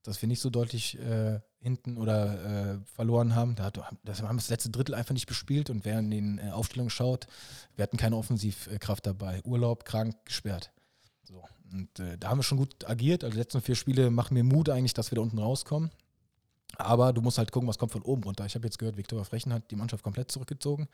dass 0.02 0.20
wir 0.20 0.26
nicht 0.26 0.40
so 0.40 0.50
deutlich 0.50 0.98
äh, 0.98 1.38
hinten 1.60 1.96
oder 1.96 2.74
äh, 2.74 2.78
verloren 2.96 3.36
haben. 3.36 3.54
Da 3.54 3.66
hat, 3.66 3.78
das 4.02 4.20
haben 4.20 4.34
wir 4.34 4.40
das 4.40 4.50
letzte 4.50 4.70
Drittel 4.70 4.96
einfach 4.96 5.14
nicht 5.14 5.26
bespielt 5.26 5.70
und 5.70 5.84
wer 5.84 6.00
in 6.00 6.10
den 6.10 6.38
äh, 6.38 6.50
Aufstellungen 6.50 6.90
schaut, 6.90 7.28
wir 7.76 7.84
hatten 7.84 7.98
keine 7.98 8.16
Offensivkraft 8.16 9.06
dabei. 9.06 9.42
Urlaub, 9.44 9.84
krank, 9.84 10.16
gesperrt. 10.24 10.72
So. 11.22 11.44
Und 11.70 11.90
da 12.18 12.30
haben 12.30 12.38
wir 12.38 12.42
schon 12.42 12.56
gut 12.56 12.88
agiert. 12.88 13.22
Also 13.22 13.34
die 13.34 13.40
letzten 13.40 13.60
vier 13.60 13.74
Spiele 13.74 14.10
machen 14.10 14.32
mir 14.32 14.42
Mut 14.42 14.70
eigentlich, 14.70 14.94
dass 14.94 15.12
wir 15.12 15.16
da 15.16 15.22
unten 15.22 15.38
rauskommen. 15.38 15.90
Aber 16.76 17.12
du 17.12 17.22
musst 17.22 17.38
halt 17.38 17.50
gucken, 17.50 17.68
was 17.68 17.78
kommt 17.78 17.92
von 17.92 18.02
oben 18.02 18.22
runter. 18.22 18.46
Ich 18.46 18.54
habe 18.54 18.66
jetzt 18.66 18.78
gehört, 18.78 18.96
Viktoria 18.96 19.24
Frechen 19.24 19.52
hat 19.52 19.70
die 19.70 19.76
Mannschaft 19.76 20.04
komplett 20.04 20.30
zurückgezogen. 20.30 20.88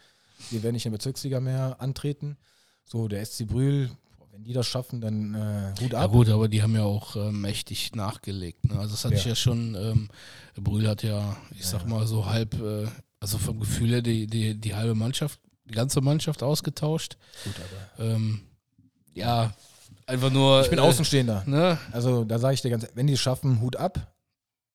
Wir 0.51 0.63
werden 0.63 0.75
nicht 0.75 0.87
in 0.87 0.93
der 0.93 0.99
Bezirksliga 0.99 1.41
mehr 1.41 1.77
antreten. 1.81 2.37
So, 2.85 3.09
der 3.09 3.25
SC 3.25 3.47
Brühl, 3.47 3.91
wenn 4.33 4.45
die 4.45 4.53
das 4.53 4.67
schaffen, 4.67 5.01
dann 5.01 5.35
äh, 5.35 5.81
Hut 5.81 5.95
ab. 5.95 6.01
Ja 6.01 6.07
gut, 6.07 6.29
aber 6.29 6.49
die 6.49 6.63
haben 6.63 6.75
ja 6.75 6.85
auch 6.85 7.17
äh, 7.17 7.31
mächtig 7.31 7.95
nachgelegt. 7.95 8.65
Ne? 8.67 8.79
Also 8.79 8.93
das 8.93 9.05
hatte 9.05 9.15
ja. 9.15 9.21
ich 9.21 9.27
ja 9.27 9.35
schon, 9.35 9.75
ähm, 9.75 10.09
Brühl 10.57 10.89
hat 10.89 11.03
ja, 11.03 11.37
ich 11.53 11.67
sag 11.67 11.87
mal 11.87 12.07
so 12.07 12.27
halb, 12.27 12.55
äh, 12.61 12.87
also 13.21 13.39
vom 13.39 13.61
Gefühl 13.61 13.91
her 13.91 14.03
die, 14.03 14.27
die, 14.27 14.55
die 14.55 14.75
halbe 14.75 14.95
Mannschaft, 14.95 15.41
die 15.65 15.75
ganze 15.75 16.01
Mannschaft 16.01 16.43
ausgetauscht. 16.43 17.17
Gut, 17.45 17.55
aber. 17.97 18.05
Ähm, 18.05 18.41
ja, 19.15 19.55
einfach 20.07 20.31
nur. 20.31 20.63
Ich 20.63 20.71
bin 20.71 20.79
äh, 20.79 20.83
Außenstehender. 20.83 21.45
Ne? 21.47 21.79
Also 21.93 22.25
da 22.25 22.39
sage 22.39 22.55
ich 22.55 22.63
dir 22.63 22.71
ganz, 22.71 22.87
wenn 22.95 23.07
die 23.07 23.15
es 23.15 23.21
schaffen, 23.21 23.61
Hut 23.61 23.77
ab. 23.77 24.15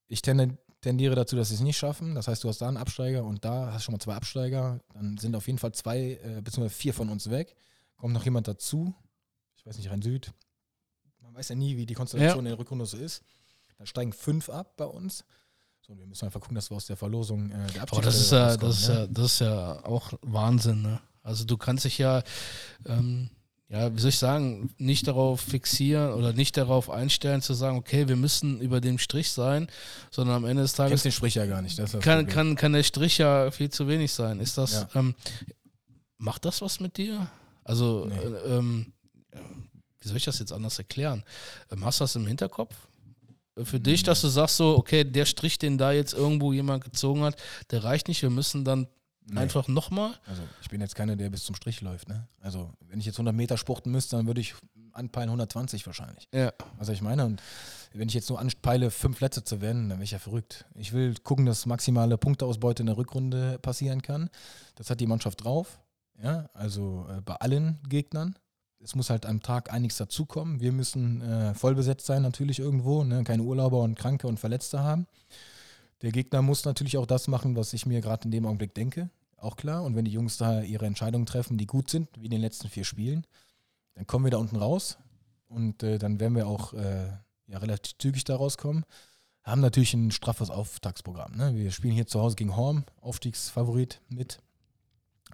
Ich 0.08 0.22
tende, 0.22 0.58
tendiere 0.82 1.16
dazu, 1.16 1.36
dass 1.36 1.50
sie 1.50 1.56
es 1.56 1.62
nicht 1.62 1.78
schaffen. 1.78 2.16
Das 2.16 2.28
heißt, 2.28 2.44
du 2.44 2.50
hast 2.50 2.62
da 2.62 2.68
einen 2.68 2.78
Absteiger 2.78 3.24
und 3.24 3.44
da 3.44 3.72
hast 3.74 3.82
du 3.82 3.86
schon 3.86 3.94
mal 3.94 4.00
zwei 4.00 4.16
Absteiger. 4.16 4.80
Dann 4.94 5.18
sind 5.18 5.36
auf 5.36 5.48
jeden 5.48 5.60
Fall 5.60 5.74
zwei 5.74 6.20
äh, 6.24 6.42
bzw. 6.42 6.70
vier 6.70 6.94
von 6.94 7.10
uns 7.10 7.30
weg. 7.30 7.56
Kommt 7.98 8.14
noch 8.14 8.24
jemand 8.24 8.48
dazu. 8.48 8.94
Ich 9.58 9.66
weiß 9.66 9.78
nicht, 9.78 9.90
Rhein-Süd. 9.90 10.32
Man 11.22 11.36
weiß 11.36 11.50
ja 11.50 11.56
nie, 11.56 11.78
wie 11.78 11.86
die 11.86 11.94
Konstellation 11.94 12.46
ja. 12.46 12.52
in 12.52 12.58
der 12.58 12.60
Rückrunde 12.60 12.86
so 12.86 12.98
ist. 12.98 13.24
Dann 13.78 13.88
steigen 13.88 14.14
fünf 14.14 14.50
ab 14.50 14.78
bei 14.78 14.86
uns. 14.86 15.26
So, 15.82 15.98
wir 15.98 16.06
müssen 16.06 16.26
einfach 16.26 16.40
gucken, 16.40 16.56
dass 16.56 16.70
wir 16.70 16.78
aus 16.78 16.86
der 16.86 16.98
Verlosung 16.98 17.52
äh, 17.52 17.68
der 17.74 17.82
Aber 17.84 18.02
das 18.02 18.20
ist 18.20 18.32
ja, 18.32 18.56
das 18.56 18.80
ist 18.80 18.88
ja, 18.88 19.08
das 19.08 19.26
ist 19.26 19.40
ja 19.40 19.84
auch 19.86 20.14
Wahnsinn. 20.22 20.82
Ne? 20.82 21.02
Also 21.24 21.46
du 21.46 21.58
kannst 21.58 21.86
dich 21.86 21.98
ja 21.98 22.24
ähm, 22.86 23.30
ja, 23.72 23.96
wie 23.96 24.00
soll 24.00 24.10
ich 24.10 24.18
sagen, 24.18 24.74
nicht 24.80 25.08
darauf 25.08 25.42
fixieren 25.42 26.14
oder 26.14 26.34
nicht 26.34 26.58
darauf 26.58 26.90
einstellen, 26.90 27.44
zu 27.44 27.54
sagen, 27.54 27.78
okay, 27.78 28.08
wir 28.08 28.16
müssen 28.16 28.60
über 28.62 28.82
dem 28.82 28.98
Strich 28.98 29.32
sein, 29.32 29.68
sondern 30.10 30.38
am 30.38 30.46
Ende 30.46 30.64
des 30.64 30.74
Tages. 30.74 30.90
Kennst 30.90 31.06
den 31.06 31.12
Strich 31.12 31.36
ja 31.36 31.46
gar 31.46 31.62
nicht. 31.62 31.80
kann, 32.02 32.26
kann, 32.26 32.56
kann 32.56 32.74
der 32.74 32.82
Strich 32.82 33.20
ja 33.20 33.52
viel 33.52 33.70
zu 33.70 33.88
wenig 33.88 34.12
sein. 34.12 34.40
Ist 34.40 34.58
das, 34.58 34.74
ja. 34.74 34.90
ähm, 34.96 35.14
macht 36.18 36.46
das 36.46 36.64
was 36.64 36.80
mit 36.80 36.98
dir? 36.98 37.30
Also, 37.64 38.08
nee. 38.10 38.16
äh, 38.16 38.58
ähm, 38.58 38.94
wie 40.02 40.08
soll 40.08 40.18
ich 40.18 40.26
das 40.26 40.40
jetzt 40.40 40.52
anders 40.52 40.80
erklären? 40.80 41.24
Ähm, 41.72 41.86
hast 41.86 42.00
du 42.00 42.06
das 42.06 42.16
im 42.16 42.26
Hinterkopf? 42.26 42.76
Für 43.62 43.80
dich, 43.80 44.02
dass 44.02 44.22
du 44.22 44.30
sagst 44.30 44.58
so, 44.58 44.78
okay, 44.78 45.04
der 45.04 45.26
Strich, 45.26 45.60
den 45.60 45.78
da 45.78 45.92
jetzt 45.92 46.14
irgendwo 46.14 46.54
jemand 46.54 46.84
gezogen 46.84 47.22
hat, 47.22 47.36
der 47.70 47.84
reicht 47.84 48.08
nicht, 48.08 48.24
wir 48.24 48.32
müssen 48.32 48.64
dann 48.64 48.88
Nee. 49.32 49.40
Einfach 49.40 49.68
nochmal? 49.68 50.14
Also 50.26 50.42
ich 50.62 50.70
bin 50.70 50.82
jetzt 50.82 50.96
keiner, 50.96 51.16
der 51.16 51.30
bis 51.30 51.44
zum 51.44 51.56
Strich 51.56 51.82
läuft. 51.82 52.10
Ne? 52.10 52.28
Also 52.42 52.72
wenn 52.88 53.00
ich 53.00 53.06
jetzt 53.06 53.16
100 53.16 53.36
Meter 53.36 53.58
spurten 53.58 53.92
müsste, 53.92 54.18
dann 54.18 54.28
würde 54.28 54.42
ich 54.42 54.56
anpeilen 54.94 55.30
120 55.30 55.86
wahrscheinlich. 55.86 56.28
Ja. 56.34 56.54
Was 56.78 56.90
ich 56.90 57.02
meine. 57.02 57.26
Und 57.26 57.42
wenn 57.94 58.08
ich 58.08 58.14
jetzt 58.14 58.30
nur 58.30 58.40
anpeile, 58.40 58.92
fünf 58.92 59.18
Plätze 59.18 59.44
zu 59.44 59.62
werden, 59.62 59.90
dann 59.90 60.00
wäre 60.00 60.04
ich 60.04 60.12
ja 60.12 60.20
verrückt. 60.20 60.66
Ich 60.76 60.94
will 60.94 61.16
gucken, 61.24 61.46
dass 61.46 61.66
maximale 61.66 62.18
Punkteausbeute 62.18 62.84
in 62.84 62.88
der 62.88 62.98
Rückrunde 62.98 63.60
passieren 63.60 64.02
kann. 64.02 64.30
Das 64.76 64.90
hat 64.90 65.00
die 65.00 65.08
Mannschaft 65.08 65.44
drauf. 65.44 65.80
Ja, 66.22 66.50
also 66.54 67.08
äh, 67.10 67.22
bei 67.22 67.36
allen 67.36 67.80
Gegnern. 67.88 68.36
Es 68.82 68.96
muss 68.96 69.10
halt 69.10 69.26
am 69.26 69.42
Tag 69.42 69.74
einiges 69.74 69.98
dazukommen. 69.98 70.62
Wir 70.62 70.72
müssen 70.72 71.22
äh, 71.22 71.54
voll 71.54 71.76
besetzt 71.76 72.06
sein, 72.06 72.22
natürlich 72.22 72.60
irgendwo. 72.60 73.04
Ne? 73.04 73.24
Keine 73.24 73.44
Urlauber 73.44 73.82
und 73.82 73.96
Kranke 73.96 74.28
und 74.28 74.40
Verletzte 74.40 74.84
haben. 74.84 75.08
Der 76.02 76.12
Gegner 76.12 76.42
muss 76.42 76.64
natürlich 76.64 76.98
auch 76.98 77.06
das 77.06 77.28
machen, 77.28 77.58
was 77.58 77.74
ich 77.74 77.86
mir 77.86 78.00
gerade 78.00 78.26
in 78.26 78.32
dem 78.32 78.46
Augenblick 78.46 78.74
denke 78.74 79.10
auch 79.42 79.56
klar. 79.56 79.84
Und 79.84 79.96
wenn 79.96 80.06
die 80.06 80.12
Jungs 80.12 80.38
da 80.38 80.62
ihre 80.62 80.86
Entscheidungen 80.86 81.26
treffen, 81.26 81.58
die 81.58 81.68
gut 81.68 81.90
sind, 81.90 82.10
wie 82.18 82.26
in 82.26 82.32
den 82.32 82.42
letzten 82.42 82.70
vier 82.70 82.84
Spielen, 82.84 83.26
dann 83.96 84.08
kommen 84.08 84.26
wir 84.26 84.32
da 84.32 84.38
unten 84.38 84.56
raus 84.56 84.98
und 85.48 85.84
äh, 85.84 85.98
dann 85.98 86.20
werden 86.20 86.36
wir 86.36 86.48
auch 86.48 86.74
äh, 86.74 87.08
ja, 87.48 87.58
relativ 87.58 87.98
zügig 87.98 88.24
da 88.24 88.36
rauskommen. 88.36 88.86
Haben 89.44 89.62
natürlich 89.62 89.94
ein 89.94 90.12
straffes 90.12 90.50
Auftaktsprogramm. 90.50 91.36
Ne? 91.36 91.56
Wir 91.56 91.72
spielen 91.72 91.94
hier 91.94 92.08
zu 92.08 92.22
Hause 92.22 92.36
gegen 92.36 92.56
Horm, 92.56 92.84
Aufstiegsfavorit 93.02 94.02
mit. 94.10 94.40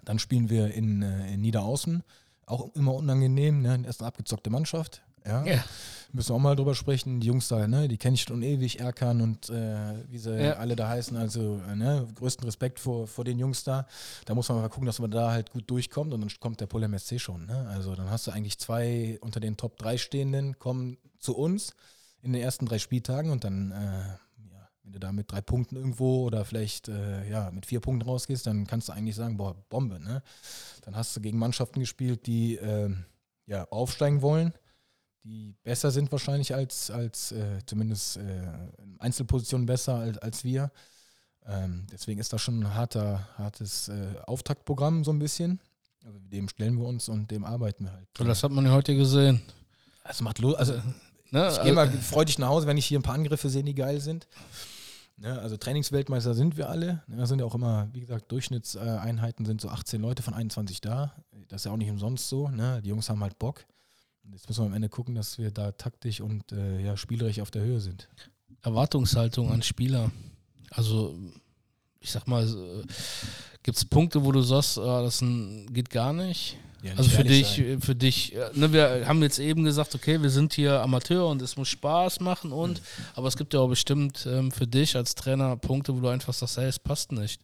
Dann 0.04 0.18
spielen 0.18 0.48
wir 0.48 0.72
in, 0.72 1.02
äh, 1.02 1.32
in 1.34 1.40
Niederaußen, 1.42 2.02
auch 2.46 2.74
immer 2.74 2.94
unangenehm, 2.94 3.60
ne? 3.62 3.82
erst 3.84 4.00
eine 4.00 4.08
abgezockte 4.08 4.50
Mannschaft. 4.50 5.02
Ja. 5.26 5.44
ja. 5.44 5.64
Müssen 6.12 6.30
wir 6.30 6.36
auch 6.36 6.40
mal 6.40 6.56
drüber 6.56 6.74
sprechen. 6.74 7.20
Die 7.20 7.26
Jungs 7.26 7.48
da, 7.48 7.66
ne, 7.66 7.88
die 7.88 7.98
kenne 7.98 8.14
ich 8.14 8.22
schon 8.22 8.42
ewig, 8.42 8.80
Erkan 8.80 9.20
und 9.20 9.50
äh, 9.50 10.08
wie 10.08 10.18
sie 10.18 10.34
ja. 10.40 10.54
alle 10.54 10.76
da 10.76 10.88
heißen. 10.88 11.16
Also, 11.16 11.60
äh, 11.68 11.76
ne, 11.76 12.06
größten 12.14 12.44
Respekt 12.44 12.78
vor, 12.78 13.06
vor 13.06 13.24
den 13.24 13.38
Jungs 13.38 13.64
da. 13.64 13.86
Da 14.24 14.34
muss 14.34 14.48
man 14.48 14.60
mal 14.60 14.68
gucken, 14.68 14.86
dass 14.86 14.98
man 14.98 15.10
da 15.10 15.32
halt 15.32 15.50
gut 15.50 15.68
durchkommt 15.68 16.14
und 16.14 16.20
dann 16.20 16.30
kommt 16.40 16.60
der 16.60 16.66
Pull 16.66 16.82
MSC 16.84 17.18
schon. 17.18 17.46
Ne? 17.46 17.68
Also, 17.68 17.94
dann 17.94 18.10
hast 18.10 18.26
du 18.26 18.30
eigentlich 18.30 18.58
zwei 18.58 19.18
unter 19.20 19.40
den 19.40 19.56
Top 19.56 19.76
3 19.78 19.98
Stehenden, 19.98 20.58
kommen 20.58 20.96
zu 21.18 21.36
uns 21.36 21.74
in 22.22 22.32
den 22.32 22.42
ersten 22.42 22.66
drei 22.66 22.78
Spieltagen 22.78 23.30
und 23.30 23.44
dann, 23.44 23.72
äh, 23.72 23.74
ja, 23.74 24.68
wenn 24.84 24.92
du 24.92 24.98
da 24.98 25.12
mit 25.12 25.30
drei 25.30 25.40
Punkten 25.40 25.76
irgendwo 25.76 26.24
oder 26.24 26.44
vielleicht 26.44 26.88
äh, 26.88 27.28
ja, 27.28 27.50
mit 27.50 27.66
vier 27.66 27.80
Punkten 27.80 28.08
rausgehst, 28.08 28.46
dann 28.46 28.66
kannst 28.66 28.88
du 28.88 28.92
eigentlich 28.92 29.16
sagen, 29.16 29.36
boah, 29.36 29.54
Bombe. 29.68 30.00
Ne? 30.00 30.22
Dann 30.82 30.96
hast 30.96 31.16
du 31.16 31.20
gegen 31.20 31.38
Mannschaften 31.38 31.80
gespielt, 31.80 32.26
die 32.26 32.56
ähm, 32.56 33.04
ja, 33.46 33.64
aufsteigen 33.70 34.22
wollen 34.22 34.54
die 35.26 35.54
besser 35.64 35.90
sind 35.90 36.12
wahrscheinlich 36.12 36.54
als, 36.54 36.90
als 36.90 37.32
äh, 37.32 37.58
zumindest 37.66 38.18
äh, 38.18 38.48
Einzelpositionen 38.98 39.66
besser 39.66 39.96
als, 39.96 40.18
als 40.18 40.44
wir. 40.44 40.70
Ähm, 41.46 41.86
deswegen 41.92 42.20
ist 42.20 42.32
das 42.32 42.40
schon 42.42 42.60
ein 42.60 42.74
harter, 42.74 43.28
hartes 43.36 43.88
äh, 43.88 44.14
Auftaktprogramm 44.26 45.04
so 45.04 45.12
ein 45.12 45.18
bisschen. 45.18 45.60
Also 46.04 46.18
dem 46.20 46.48
stellen 46.48 46.78
wir 46.78 46.86
uns 46.86 47.08
und 47.08 47.30
dem 47.30 47.44
arbeiten 47.44 47.84
wir 47.84 47.92
halt. 47.92 48.08
Und 48.20 48.28
das 48.28 48.42
hat 48.42 48.52
man 48.52 48.64
ja 48.64 48.72
heute 48.72 48.94
gesehen. 48.96 49.42
Das 50.04 50.20
macht 50.20 50.38
Lust. 50.38 50.58
Also, 50.58 50.74
Ne? 51.32 51.48
ich 51.50 51.60
gehe 51.60 51.72
mal 51.72 51.90
freudig 51.90 52.38
nach 52.38 52.48
Hause, 52.48 52.68
wenn 52.68 52.76
ich 52.76 52.86
hier 52.86 53.00
ein 53.00 53.02
paar 53.02 53.14
Angriffe 53.16 53.50
sehe, 53.50 53.64
die 53.64 53.74
geil 53.74 54.00
sind. 54.00 54.28
Ne, 55.16 55.36
also 55.40 55.56
Trainingsweltmeister 55.56 56.34
sind 56.34 56.56
wir 56.56 56.68
alle. 56.70 57.02
Ne, 57.08 57.16
Da 57.16 57.26
sind 57.26 57.40
ja 57.40 57.44
auch 57.46 57.54
immer, 57.56 57.88
wie 57.92 58.00
gesagt, 58.00 58.30
Durchschnittseinheiten 58.30 59.44
sind 59.44 59.60
so 59.60 59.68
18 59.68 60.00
Leute 60.00 60.22
von 60.22 60.34
21 60.34 60.80
da. 60.80 61.14
Das 61.48 61.62
ist 61.62 61.64
ja 61.64 61.72
auch 61.72 61.76
nicht 61.76 61.90
umsonst 61.90 62.28
so. 62.28 62.48
Ne? 62.48 62.80
Die 62.82 62.90
Jungs 62.90 63.08
haben 63.10 63.22
halt 63.22 63.38
Bock. 63.40 63.64
Jetzt 64.32 64.48
müssen 64.48 64.62
wir 64.62 64.66
am 64.66 64.74
Ende 64.74 64.88
gucken, 64.88 65.14
dass 65.14 65.38
wir 65.38 65.50
da 65.50 65.72
taktisch 65.72 66.20
und 66.20 66.52
äh, 66.52 66.80
ja, 66.84 66.96
spielerisch 66.96 67.40
auf 67.40 67.50
der 67.50 67.62
Höhe 67.62 67.80
sind. 67.80 68.08
Erwartungshaltung 68.62 69.50
an 69.50 69.62
Spieler. 69.62 70.10
Also, 70.70 71.16
ich 72.00 72.10
sag 72.10 72.26
mal, 72.26 72.46
gibt 73.62 73.78
es 73.78 73.84
Punkte, 73.84 74.24
wo 74.24 74.32
du 74.32 74.42
sagst, 74.42 74.78
ah, 74.78 75.02
das 75.02 75.20
ein, 75.22 75.72
geht 75.72 75.90
gar 75.90 76.12
nicht? 76.12 76.56
Ja, 76.82 76.92
Also 76.96 77.10
für 77.10 77.24
dich, 77.24 77.56
sein. 77.56 77.80
für 77.80 77.94
dich, 77.94 78.34
äh, 78.34 78.50
ne, 78.54 78.72
wir 78.72 79.06
haben 79.08 79.22
jetzt 79.22 79.38
eben 79.38 79.64
gesagt, 79.64 79.94
okay, 79.94 80.20
wir 80.20 80.30
sind 80.30 80.52
hier 80.52 80.80
Amateur 80.82 81.28
und 81.28 81.40
es 81.42 81.56
muss 81.56 81.68
Spaß 81.68 82.20
machen 82.20 82.52
und, 82.52 82.82
aber 83.14 83.28
es 83.28 83.36
gibt 83.36 83.54
ja 83.54 83.60
auch 83.60 83.68
bestimmt 83.68 84.26
ähm, 84.30 84.52
für 84.52 84.66
dich 84.66 84.94
als 84.94 85.14
Trainer 85.14 85.56
Punkte, 85.56 85.96
wo 85.96 86.00
du 86.00 86.08
einfach 86.08 86.34
sagst, 86.34 86.58
hey, 86.58 86.66
es 86.66 86.78
passt 86.78 87.12
nicht. 87.12 87.40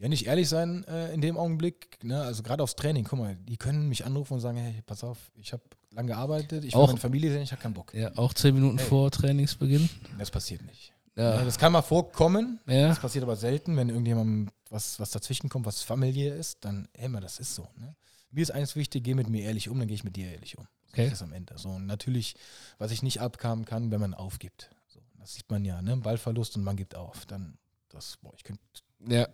Ja, 0.00 0.08
nicht 0.08 0.26
ehrlich 0.26 0.48
sein 0.48 0.84
äh, 0.84 1.12
in 1.14 1.20
dem 1.20 1.36
Augenblick. 1.36 1.98
Ne? 2.02 2.20
Also 2.22 2.42
gerade 2.42 2.62
aufs 2.62 2.74
Training, 2.76 3.04
guck 3.04 3.18
mal, 3.18 3.36
die 3.36 3.56
können 3.56 3.88
mich 3.88 4.04
anrufen 4.04 4.34
und 4.34 4.40
sagen, 4.40 4.58
hey, 4.58 4.82
pass 4.84 5.04
auf, 5.04 5.18
ich 5.36 5.52
habe 5.52 5.62
lange 5.92 6.08
gearbeitet, 6.08 6.64
ich 6.64 6.74
will 6.74 6.86
meine 6.86 6.98
Familie 6.98 7.30
sehen, 7.32 7.42
ich 7.42 7.52
habe 7.52 7.62
keinen 7.62 7.74
Bock. 7.74 7.94
Ja, 7.94 8.10
auch 8.16 8.34
zehn 8.34 8.54
Minuten 8.54 8.78
Hey. 8.78 8.86
vor 8.88 9.10
Trainingsbeginn. 9.10 9.88
Das 10.18 10.30
passiert 10.30 10.62
nicht. 10.64 10.92
Ja. 11.16 11.36
Ja, 11.36 11.44
das 11.44 11.58
kann 11.58 11.70
mal 11.70 11.82
vorkommen, 11.82 12.58
Ja, 12.66 12.88
Das 12.88 12.98
passiert 12.98 13.22
aber 13.22 13.36
selten, 13.36 13.76
wenn 13.76 13.88
irgendjemandem 13.88 14.50
was, 14.70 14.98
was 14.98 15.10
dazwischen 15.12 15.48
kommt, 15.48 15.64
was 15.66 15.82
familiär 15.82 16.34
ist, 16.34 16.64
dann, 16.64 16.88
ey, 16.94 17.08
mal, 17.08 17.20
das 17.20 17.38
ist 17.38 17.54
so. 17.54 17.68
Ne? 17.78 17.94
Mir 18.32 18.42
ist 18.42 18.50
eins 18.50 18.74
wichtig, 18.74 19.04
geh 19.04 19.14
mit 19.14 19.28
mir 19.28 19.42
ehrlich 19.44 19.68
um, 19.68 19.78
dann 19.78 19.86
gehe 19.86 19.94
ich 19.94 20.02
mit 20.02 20.16
dir 20.16 20.32
ehrlich 20.32 20.58
um. 20.58 20.64
So 20.86 20.92
Okay. 20.94 21.04
ist 21.04 21.12
das 21.12 21.22
am 21.22 21.32
Ende. 21.32 21.54
So, 21.56 21.68
und 21.70 21.86
natürlich, 21.86 22.34
was 22.78 22.90
ich 22.90 23.04
nicht 23.04 23.20
abkamen 23.20 23.64
kann, 23.64 23.92
wenn 23.92 24.00
man 24.00 24.12
aufgibt. 24.14 24.70
So, 24.88 24.98
das 25.20 25.34
sieht 25.34 25.48
man 25.50 25.64
ja, 25.64 25.80
ne? 25.82 25.96
Ballverlust 25.98 26.56
und 26.56 26.64
man 26.64 26.76
gibt 26.76 26.96
auf. 26.96 27.26
Dann, 27.26 27.58
das, 27.90 28.16
boah, 28.20 28.32
ich 28.36 28.42
könnte 28.42 28.60
ja. 29.08 29.28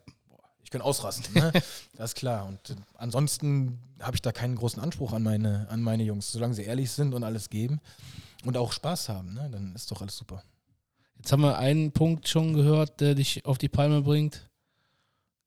Ich 0.71 0.73
könnte 0.73 0.85
ausrasten. 0.85 1.35
Ne? 1.35 1.51
das 1.97 2.11
ist 2.11 2.15
klar. 2.15 2.47
Und 2.47 2.71
äh, 2.71 2.77
ansonsten 2.95 3.81
habe 4.01 4.15
ich 4.15 4.23
da 4.23 4.31
keinen 4.31 4.55
großen 4.55 4.81
Anspruch 4.81 5.13
an 5.13 5.25
meine, 5.25 5.67
an 5.69 5.83
meine 5.83 6.05
Jungs. 6.05 6.31
Solange 6.31 6.55
sie 6.55 6.63
ehrlich 6.63 6.93
sind 6.93 7.13
und 7.13 7.25
alles 7.25 7.51
geben 7.51 7.81
und 8.45 8.57
auch 8.57 8.73
Spaß 8.73 9.09
haben, 9.09 9.35
ne? 9.35 9.49
dann 9.51 9.75
ist 9.75 9.91
doch 9.91 10.01
alles 10.01 10.17
super. 10.17 10.45
Jetzt 11.17 11.33
haben 11.33 11.43
wir 11.43 11.59
einen 11.59 11.91
Punkt 11.91 12.29
schon 12.29 12.55
gehört, 12.55 13.01
der 13.01 13.17
dich 13.17 13.45
auf 13.47 13.59
die 13.59 13.69
Palme 13.69 14.03
bringt. 14.03 14.49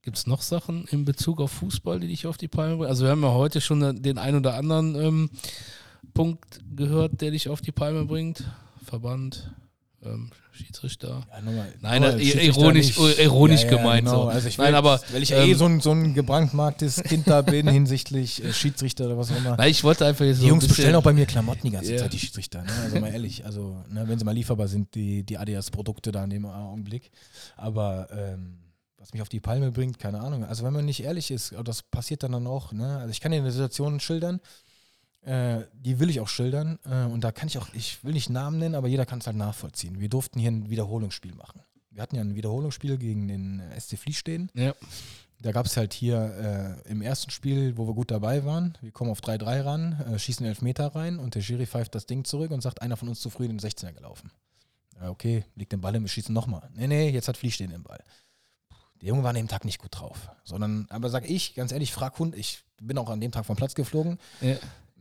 Gibt 0.01 0.17
es 0.17 0.27
noch 0.27 0.41
Sachen 0.41 0.87
in 0.87 1.05
Bezug 1.05 1.39
auf 1.39 1.51
Fußball, 1.51 2.01
die 2.01 2.09
dich 2.09 2.27
auf 2.27 2.35
die 2.35 2.49
Palme 2.49 2.75
bringen? 2.75 2.89
Also 2.89 3.05
wir 3.05 3.11
haben 3.11 3.23
ja 3.23 3.31
heute 3.31 3.61
schon 3.61 4.03
den 4.03 4.17
ein 4.17 4.35
oder 4.35 4.55
anderen 4.55 4.95
ähm, 4.95 5.29
Punkt 6.13 6.59
gehört, 6.75 7.21
der 7.21 7.31
dich 7.31 7.47
auf 7.47 7.61
die 7.61 7.71
Palme 7.71 8.03
bringt. 8.03 8.43
Verband, 8.83 9.53
ähm, 10.05 10.29
Schiedsrichter. 10.51 11.25
Ja, 11.31 11.41
nochmal, 11.41 11.73
Nein, 11.81 12.01
nochmal, 12.01 12.19
Schiedsrichter 12.19 12.61
ironisch- 12.61 12.97
nicht. 12.99 13.19
ironisch 13.19 13.67
gemeint 13.67 14.07
so. 14.07 14.23
Also 14.23 14.47
ich 14.47 14.57
Nein, 14.57 14.67
will, 14.67 14.75
aber, 14.75 15.01
weil 15.11 15.23
ich 15.23 15.29
ja 15.29 15.37
eh 15.43 15.51
ähm, 15.51 15.57
so 15.57 15.65
ein, 15.65 15.79
so 15.81 15.91
ein 15.91 16.13
gebrandmarktes 16.13 17.01
Kind 17.03 17.27
da 17.27 17.41
bin 17.41 17.67
hinsichtlich 17.67 18.43
äh, 18.43 18.53
Schiedsrichter 18.53 19.05
oder 19.05 19.17
was 19.17 19.31
auch 19.31 19.37
immer. 19.37 19.57
Nein, 19.57 19.71
ich 19.71 19.83
wollte 19.83 20.05
einfach 20.05 20.25
jetzt 20.25 20.37
Die 20.37 20.41
so 20.41 20.45
ein 20.45 20.49
Jungs 20.49 20.63
bisschen- 20.65 20.75
bestellen 20.77 20.95
auch 20.95 21.03
bei 21.03 21.13
mir 21.13 21.25
Klamotten 21.25 21.61
die 21.63 21.71
ganze 21.71 21.93
Ja. 21.93 21.97
Zeit, 21.99 22.13
die 22.13 22.19
Schiedsrichter. 22.19 22.61
Ne? 22.63 22.71
Also 22.83 22.99
mal 22.99 23.11
ehrlich, 23.11 23.45
also 23.45 23.83
ne, 23.89 24.07
wenn 24.07 24.19
sie 24.19 24.25
mal 24.25 24.33
lieferbar 24.33 24.67
sind, 24.67 24.93
die, 24.95 25.23
die 25.23 25.37
Adidas-Produkte 25.37 26.11
da 26.11 26.23
in 26.23 26.29
dem 26.29 26.45
Augenblick. 26.45 27.09
Aber 27.57 28.07
ähm, 28.11 28.59
was 28.97 29.11
mich 29.11 29.21
auf 29.21 29.29
die 29.29 29.39
Palme 29.39 29.71
bringt, 29.71 29.99
keine 29.99 30.21
Ahnung. 30.21 30.45
Also 30.45 30.63
wenn 30.63 30.71
man 30.73 30.85
nicht 30.85 31.03
ehrlich 31.03 31.29
ist, 31.31 31.53
das 31.65 31.81
passiert 31.81 32.23
dann, 32.23 32.31
dann 32.31 32.47
auch. 32.47 32.71
Ne? 32.71 32.99
Also 32.99 33.09
ich 33.11 33.19
kann 33.21 33.31
dir 33.31 33.39
eine 33.39 33.51
Situation 33.51 33.99
schildern, 33.99 34.39
äh, 35.25 35.61
die 35.73 35.99
will 35.99 36.09
ich 36.09 36.19
auch 36.19 36.27
schildern. 36.27 36.79
Äh, 36.85 37.05
und 37.05 37.23
da 37.23 37.31
kann 37.31 37.47
ich 37.47 37.57
auch, 37.57 37.67
ich 37.73 38.03
will 38.03 38.13
nicht 38.13 38.29
Namen 38.29 38.59
nennen, 38.59 38.75
aber 38.75 38.87
jeder 38.87 39.05
kann 39.05 39.19
es 39.19 39.27
halt 39.27 39.37
nachvollziehen. 39.37 39.99
Wir 39.99 40.09
durften 40.09 40.39
hier 40.39 40.51
ein 40.51 40.69
Wiederholungsspiel 40.69 41.35
machen. 41.35 41.61
Wir 41.91 42.01
hatten 42.01 42.15
ja 42.15 42.21
ein 42.21 42.35
Wiederholungsspiel 42.35 42.97
gegen 42.97 43.27
den 43.27 43.59
äh, 43.59 43.79
SC 43.79 43.97
Fließstehen. 43.97 44.49
Ja. 44.53 44.73
Da 45.41 45.51
gab 45.51 45.65
es 45.65 45.75
halt 45.75 45.93
hier 45.93 46.79
äh, 46.85 46.89
im 46.89 47.01
ersten 47.01 47.29
Spiel, 47.29 47.77
wo 47.77 47.85
wir 47.85 47.93
gut 47.93 48.11
dabei 48.11 48.45
waren, 48.45 48.77
wir 48.81 48.91
kommen 48.91 49.11
auf 49.11 49.19
3-3 49.19 49.65
ran, 49.65 50.01
äh, 50.13 50.17
schießen 50.17 50.45
Elfmeter 50.45 50.95
rein 50.95 51.19
und 51.19 51.35
der 51.35 51.41
Schiri 51.41 51.65
pfeift 51.65 51.95
das 51.95 52.05
Ding 52.05 52.23
zurück 52.23 52.51
und 52.51 52.61
sagt, 52.61 52.81
einer 52.81 52.95
von 52.95 53.09
uns 53.09 53.19
zu 53.19 53.29
früh 53.29 53.43
in 53.43 53.57
den 53.57 53.59
16er 53.59 53.91
gelaufen. 53.91 54.31
Ja, 55.01 55.09
okay, 55.09 55.43
liegt 55.55 55.73
den 55.73 55.81
Ball 55.81 55.95
im, 55.95 56.03
wir 56.03 56.09
schießen 56.09 56.33
nochmal. 56.33 56.69
Nee, 56.75 56.87
nee, 56.87 57.09
jetzt 57.09 57.27
hat 57.27 57.35
Fließstehen 57.35 57.71
den 57.71 57.83
Ball. 57.83 58.01
Der 59.01 59.09
Junge 59.09 59.23
war 59.23 59.31
an 59.31 59.35
dem 59.35 59.49
Tag 59.49 59.65
nicht 59.65 59.79
gut 59.79 59.99
drauf. 59.99 60.29
Sondern, 60.45 60.87
aber 60.89 61.09
sag 61.09 61.29
ich, 61.29 61.55
ganz 61.55 61.73
ehrlich, 61.73 61.91
frag 61.91 62.17
Hund, 62.19 62.37
ich 62.37 62.63
bin 62.81 62.97
auch 62.97 63.09
an 63.09 63.19
dem 63.19 63.33
Tag 63.33 63.45
vom 63.45 63.57
Platz 63.57 63.75
geflogen. 63.75 64.17
Ja. 64.39 64.55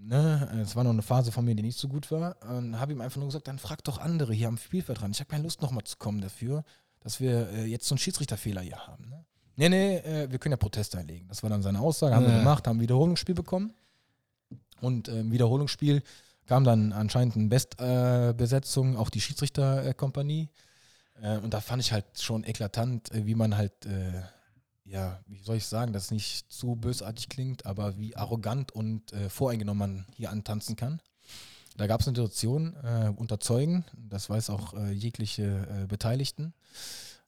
Ne, 0.04 0.60
es 0.62 0.74
war 0.74 0.82
noch 0.82 0.90
eine 0.90 1.02
Phase 1.02 1.30
von 1.30 1.44
mir, 1.44 1.54
die 1.54 1.62
nicht 1.62 1.78
so 1.78 1.86
gut 1.88 2.10
war. 2.10 2.36
Und 2.42 2.78
habe 2.80 2.92
ihm 2.92 3.00
einfach 3.00 3.18
nur 3.18 3.28
gesagt, 3.28 3.46
dann 3.46 3.58
frag 3.60 3.84
doch 3.84 3.98
andere 3.98 4.32
hier 4.34 4.48
am 4.48 4.58
Spielfeld 4.58 5.00
dran. 5.00 5.12
Ich 5.12 5.20
habe 5.20 5.30
keine 5.30 5.44
Lust 5.44 5.62
nochmal 5.62 5.84
zu 5.84 5.96
kommen 5.96 6.20
dafür, 6.20 6.64
dass 7.00 7.20
wir 7.20 7.48
äh, 7.50 7.64
jetzt 7.66 7.86
so 7.86 7.94
einen 7.94 7.98
Schiedsrichterfehler 8.00 8.62
hier 8.62 8.78
haben. 8.86 9.08
Ne? 9.08 9.24
Nee, 9.56 9.68
nee, 9.68 9.96
äh, 9.98 10.30
wir 10.30 10.38
können 10.40 10.52
ja 10.54 10.56
Protest 10.56 10.96
einlegen. 10.96 11.28
Das 11.28 11.42
war 11.44 11.50
dann 11.50 11.62
seine 11.62 11.78
Aussage, 11.80 12.14
haben 12.16 12.24
wir 12.26 12.32
Ja. 12.32 12.38
gemacht, 12.38 12.66
haben 12.66 12.78
ein 12.78 12.80
Wiederholungsspiel 12.80 13.34
bekommen. 13.36 13.74
Und 14.80 15.06
äh, 15.08 15.20
im 15.20 15.30
Wiederholungsspiel 15.30 16.02
kam 16.46 16.64
dann 16.64 16.92
anscheinend 16.92 17.36
eine 17.36 17.46
Bestbesetzung, 17.48 18.96
auch 18.96 19.08
die 19.10 19.20
Schiedsrichterkompanie. 19.20 20.48
Äh, 21.22 21.36
und 21.38 21.54
da 21.54 21.60
fand 21.60 21.80
ich 21.80 21.92
halt 21.92 22.06
schon 22.20 22.42
eklatant, 22.42 23.12
äh, 23.12 23.24
wie 23.26 23.36
man 23.36 23.56
halt, 23.56 23.86
äh, 23.86 24.22
ja, 24.84 25.20
wie 25.26 25.42
soll 25.42 25.56
ich 25.56 25.66
sagen, 25.66 25.92
dass 25.92 26.06
es 26.06 26.10
nicht 26.10 26.52
zu 26.52 26.76
bösartig 26.76 27.28
klingt, 27.28 27.66
aber 27.66 27.98
wie 27.98 28.16
arrogant 28.16 28.72
und 28.72 29.12
äh, 29.12 29.28
voreingenommen 29.28 29.78
man 29.78 30.06
hier 30.14 30.30
antanzen 30.30 30.76
kann. 30.76 31.00
Da 31.76 31.86
gab 31.86 32.00
es 32.00 32.08
eine 32.08 32.16
Situation 32.16 32.76
äh, 32.82 33.12
unter 33.16 33.40
Zeugen, 33.40 33.84
das 33.96 34.28
weiß 34.28 34.50
auch 34.50 34.74
äh, 34.74 34.90
jegliche 34.90 35.66
äh, 35.82 35.86
Beteiligten, 35.86 36.52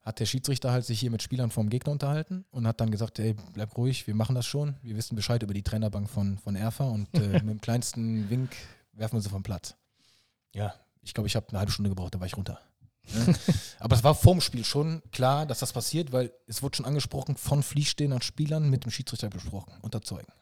hat 0.03 0.21
der 0.21 0.27
Schiedsrichter 0.27 0.71
halt 0.71 0.85
sich 0.85 1.01
hier 1.01 1.11
mit 1.11 1.23
Spielern 1.23 1.51
vom 1.51 1.71
Gegner 1.71 1.93
unterhalten 1.93 2.45
und 2.51 2.67
hat 2.67 2.81
dann 2.81 2.91
gesagt, 2.91 3.19
ey, 3.19 3.35
bleib 3.55 3.77
ruhig, 3.79 4.07
wir 4.07 4.15
machen 4.15 4.35
das 4.35 4.45
schon, 4.45 4.77
wir 4.83 4.97
wissen 4.97 5.17
Bescheid 5.17 5.43
über 5.43 5.55
die 5.55 5.63
Trainerbank 5.63 6.11
von, 6.11 6.39
von 6.39 6.57
Erfa 6.57 6.85
und 6.85 7.09
äh, 7.15 7.21
mit 7.33 7.49
dem 7.49 7.61
kleinsten 7.61 8.29
Wink 8.29 8.55
werfen 8.93 9.17
wir 9.17 9.23
sie 9.23 9.31
vom 9.31 9.43
Platz. 9.43 9.77
Ja, 10.55 10.75
ich 11.01 11.15
glaube, 11.15 11.27
ich 11.27 11.37
habe 11.37 11.49
eine 11.49 11.59
halbe 11.59 11.73
Stunde 11.73 11.89
gebraucht, 11.89 12.15
da 12.15 12.21
war 12.21 12.27
ich 12.27 12.37
runter. 12.37 12.61
Ne? 13.13 13.35
Aber 13.81 13.97
es 13.97 14.05
war 14.05 14.15
vorm 14.15 14.41
Spiel 14.41 14.65
schon 14.65 15.03
klar, 15.13 15.47
dass 15.47 15.61
das 15.61 15.73
passiert, 15.73 16.13
weil 16.13 16.33
es 16.47 16.63
wurde 16.63 16.77
schon 16.77 16.87
angesprochen 16.87 17.37
von 17.37 17.63
fließstehenden 17.63 18.23
Spielern 18.23 18.71
mit 18.71 18.85
dem 18.85 18.91
Schiedsrichter 18.91 19.29
besprochen, 19.29 19.73
unter 19.83 20.03
Zeugen. 20.03 20.33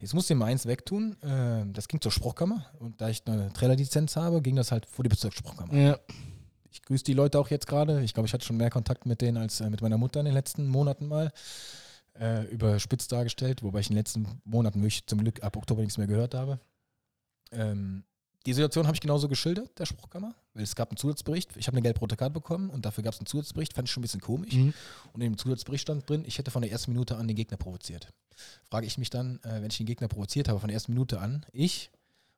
Jetzt 0.00 0.14
musste 0.14 0.34
ich 0.34 0.38
mal 0.38 0.46
eins 0.46 0.66
wegtun, 0.66 1.20
äh, 1.22 1.64
das 1.72 1.88
ging 1.88 2.00
zur 2.00 2.12
Spruchkammer 2.12 2.66
und 2.78 3.00
da 3.00 3.08
ich 3.08 3.22
eine 3.26 3.52
Trailerlizenz 3.52 4.16
habe, 4.16 4.42
ging 4.42 4.56
das 4.56 4.70
halt 4.70 4.86
vor 4.86 5.02
die 5.02 5.08
Bezirksspruchkammer. 5.08 5.74
Ja. 5.74 5.98
Ich 6.70 6.82
grüße 6.82 7.04
die 7.04 7.12
Leute 7.12 7.38
auch 7.38 7.50
jetzt 7.50 7.66
gerade. 7.66 8.02
Ich 8.02 8.14
glaube, 8.14 8.26
ich 8.26 8.32
hatte 8.32 8.44
schon 8.44 8.56
mehr 8.56 8.70
Kontakt 8.70 9.06
mit 9.06 9.20
denen 9.20 9.36
als 9.36 9.60
äh, 9.60 9.70
mit 9.70 9.80
meiner 9.80 9.98
Mutter 9.98 10.20
in 10.20 10.26
den 10.26 10.34
letzten 10.34 10.66
Monaten 10.66 11.06
mal. 11.06 11.32
Äh, 12.18 12.44
überspitzt 12.44 13.10
dargestellt, 13.10 13.64
wobei 13.64 13.80
ich 13.80 13.88
in 13.88 13.94
den 13.94 13.98
letzten 13.98 14.40
Monaten 14.44 14.80
wirklich 14.80 15.04
zum 15.06 15.18
Glück 15.18 15.42
ab 15.42 15.56
Oktober 15.56 15.82
nichts 15.82 15.98
mehr 15.98 16.06
gehört 16.06 16.34
habe. 16.34 16.60
Ähm, 17.50 18.04
die 18.46 18.52
Situation 18.52 18.86
habe 18.86 18.94
ich 18.94 19.00
genauso 19.00 19.28
geschildert, 19.28 19.78
der 19.78 19.86
Spruchkammer, 19.86 20.34
weil 20.52 20.62
es 20.62 20.74
gab 20.74 20.90
einen 20.90 20.98
Zusatzbericht. 20.98 21.56
Ich 21.56 21.66
habe 21.66 21.76
eine 21.76 21.82
gelb-rote 21.82 22.16
Karte 22.16 22.34
bekommen 22.34 22.68
und 22.68 22.84
dafür 22.84 23.02
gab 23.02 23.14
es 23.14 23.20
einen 23.20 23.26
Zusatzbericht, 23.26 23.72
fand 23.72 23.88
ich 23.88 23.92
schon 23.92 24.02
ein 24.02 24.02
bisschen 24.02 24.20
komisch. 24.20 24.54
Mhm. 24.54 24.74
Und 25.12 25.20
in 25.22 25.32
dem 25.32 25.38
Zusatzbericht 25.38 25.82
stand 25.82 26.08
drin, 26.08 26.24
ich 26.26 26.36
hätte 26.36 26.50
von 26.50 26.62
der 26.62 26.70
ersten 26.70 26.92
Minute 26.92 27.16
an 27.16 27.26
den 27.26 27.36
Gegner 27.36 27.56
provoziert. 27.56 28.12
Frage 28.68 28.86
ich 28.86 28.98
mich 28.98 29.10
dann, 29.10 29.40
äh, 29.44 29.62
wenn 29.62 29.70
ich 29.70 29.78
den 29.78 29.86
Gegner 29.86 30.08
provoziert 30.08 30.48
habe, 30.48 30.60
von 30.60 30.68
der 30.68 30.74
ersten 30.74 30.92
Minute 30.92 31.20
an, 31.20 31.46
ich, 31.52 31.90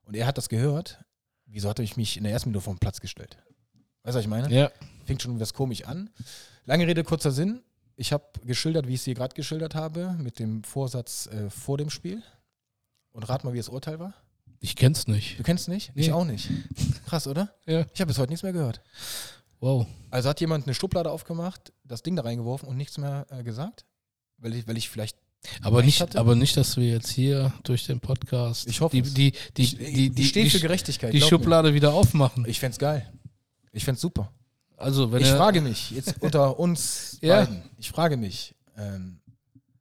und 0.03 0.15
er 0.15 0.25
hat 0.27 0.37
das 0.37 0.47
gehört, 0.47 1.03
wieso 1.45 1.69
hat 1.69 1.79
er 1.79 1.87
mich 1.97 2.15
in 2.15 2.23
der 2.23 2.31
ersten 2.31 2.49
Minute 2.49 2.63
vom 2.63 2.77
Platz 2.77 3.01
gestellt? 3.01 3.37
Weißt 4.03 4.15
du, 4.15 4.19
was 4.19 4.23
ich 4.23 4.29
meine? 4.29 4.49
Ja. 4.53 4.71
Fängt 5.05 5.21
schon 5.21 5.39
was 5.39 5.53
komisch 5.53 5.83
an. 5.83 6.09
Lange 6.65 6.87
Rede, 6.87 7.03
kurzer 7.03 7.31
Sinn. 7.31 7.61
Ich 7.97 8.13
habe 8.13 8.23
geschildert, 8.45 8.87
wie 8.87 8.93
ich 8.93 9.01
es 9.01 9.05
hier 9.05 9.15
gerade 9.15 9.35
geschildert 9.35 9.75
habe, 9.75 10.15
mit 10.19 10.39
dem 10.39 10.63
Vorsatz 10.63 11.27
äh, 11.27 11.49
vor 11.49 11.77
dem 11.77 11.89
Spiel. 11.89 12.23
Und 13.11 13.23
rat 13.23 13.43
mal, 13.43 13.53
wie 13.53 13.57
das 13.57 13.69
Urteil 13.69 13.99
war. 13.99 14.13
Ich 14.59 14.75
kenn's 14.75 15.07
nicht. 15.07 15.39
Du 15.39 15.43
kennst 15.43 15.67
nicht? 15.67 15.91
Nee. 15.95 16.01
Ich 16.01 16.11
auch 16.11 16.25
nicht. 16.25 16.49
Krass, 17.07 17.27
oder? 17.27 17.53
Ja. 17.65 17.85
Ich 17.93 18.01
habe 18.01 18.07
bis 18.07 18.17
heute 18.17 18.31
nichts 18.31 18.43
mehr 18.43 18.53
gehört. 18.53 18.81
Wow. 19.59 19.87
Also 20.09 20.29
hat 20.29 20.39
jemand 20.39 20.65
eine 20.65 20.73
Schublade 20.73 21.11
aufgemacht, 21.11 21.73
das 21.83 22.03
Ding 22.03 22.15
da 22.15 22.23
reingeworfen 22.23 22.67
und 22.69 22.77
nichts 22.77 22.97
mehr 22.97 23.25
äh, 23.29 23.43
gesagt? 23.43 23.85
Weil 24.37 24.55
ich, 24.55 24.67
weil 24.67 24.77
ich 24.77 24.89
vielleicht. 24.89 25.17
Aber 25.61 25.83
nicht, 25.83 26.01
hatte? 26.01 26.19
aber 26.19 26.35
nicht, 26.35 26.57
dass 26.57 26.77
wir 26.77 26.87
jetzt 26.87 27.09
hier 27.09 27.53
durch 27.63 27.85
den 27.85 27.99
Podcast 27.99 28.67
Ich 28.67 28.81
hoffe 28.81 28.95
die, 28.95 29.01
die, 29.03 29.31
die, 29.55 29.61
ich, 29.61 29.77
die, 29.77 30.09
die, 30.09 30.31
die, 30.31 30.49
für 30.49 30.59
Gerechtigkeit. 30.59 31.13
die 31.13 31.19
glaub 31.19 31.31
mir. 31.31 31.37
Schublade 31.37 31.73
wieder 31.73 31.93
aufmachen. 31.93 32.45
Ich 32.47 32.59
fänd's 32.59 32.77
geil. 32.79 33.11
Ich 33.71 33.85
fänd's 33.85 34.01
super. 34.01 34.31
Also 34.77 35.11
wenn 35.11 35.21
ich 35.21 35.29
frage 35.29 35.61
mich, 35.61 35.91
jetzt 35.91 36.21
unter 36.21 36.59
uns 36.59 37.17
Ja. 37.21 37.37
beiden, 37.41 37.63
ich 37.77 37.89
frage 37.89 38.17
mich, 38.17 38.55
ähm, 38.75 39.19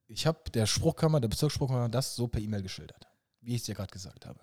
ich 0.09 0.27
habe 0.27 0.39
der 0.53 0.67
Spruchkammer, 0.67 1.21
der 1.21 1.29
Bezirksspruchkammer, 1.29 1.89
das 1.89 2.17
so 2.17 2.29
per 2.29 2.41
E-Mail 2.41 2.63
geschildert, 2.63 3.07
wie 3.41 3.55
ich 3.55 3.61
es 3.61 3.67
dir 3.67 3.75
gerade 3.75 3.93
gesagt 3.93 4.25
habe. 4.27 4.41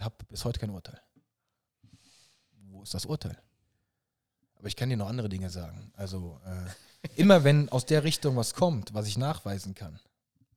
Und 0.00 0.04
habe 0.06 0.24
bis 0.30 0.46
heute 0.46 0.58
kein 0.58 0.70
Urteil. 0.70 0.98
Wo 2.70 2.82
ist 2.82 2.94
das 2.94 3.04
Urteil? 3.04 3.36
Aber 4.54 4.66
ich 4.66 4.74
kann 4.74 4.88
dir 4.88 4.96
noch 4.96 5.08
andere 5.08 5.28
Dinge 5.28 5.50
sagen. 5.50 5.92
Also 5.94 6.40
äh, 6.46 7.08
immer 7.16 7.44
wenn 7.44 7.68
aus 7.68 7.84
der 7.84 8.02
Richtung 8.02 8.34
was 8.34 8.54
kommt, 8.54 8.94
was 8.94 9.06
ich 9.06 9.18
nachweisen 9.18 9.74
kann, 9.74 10.00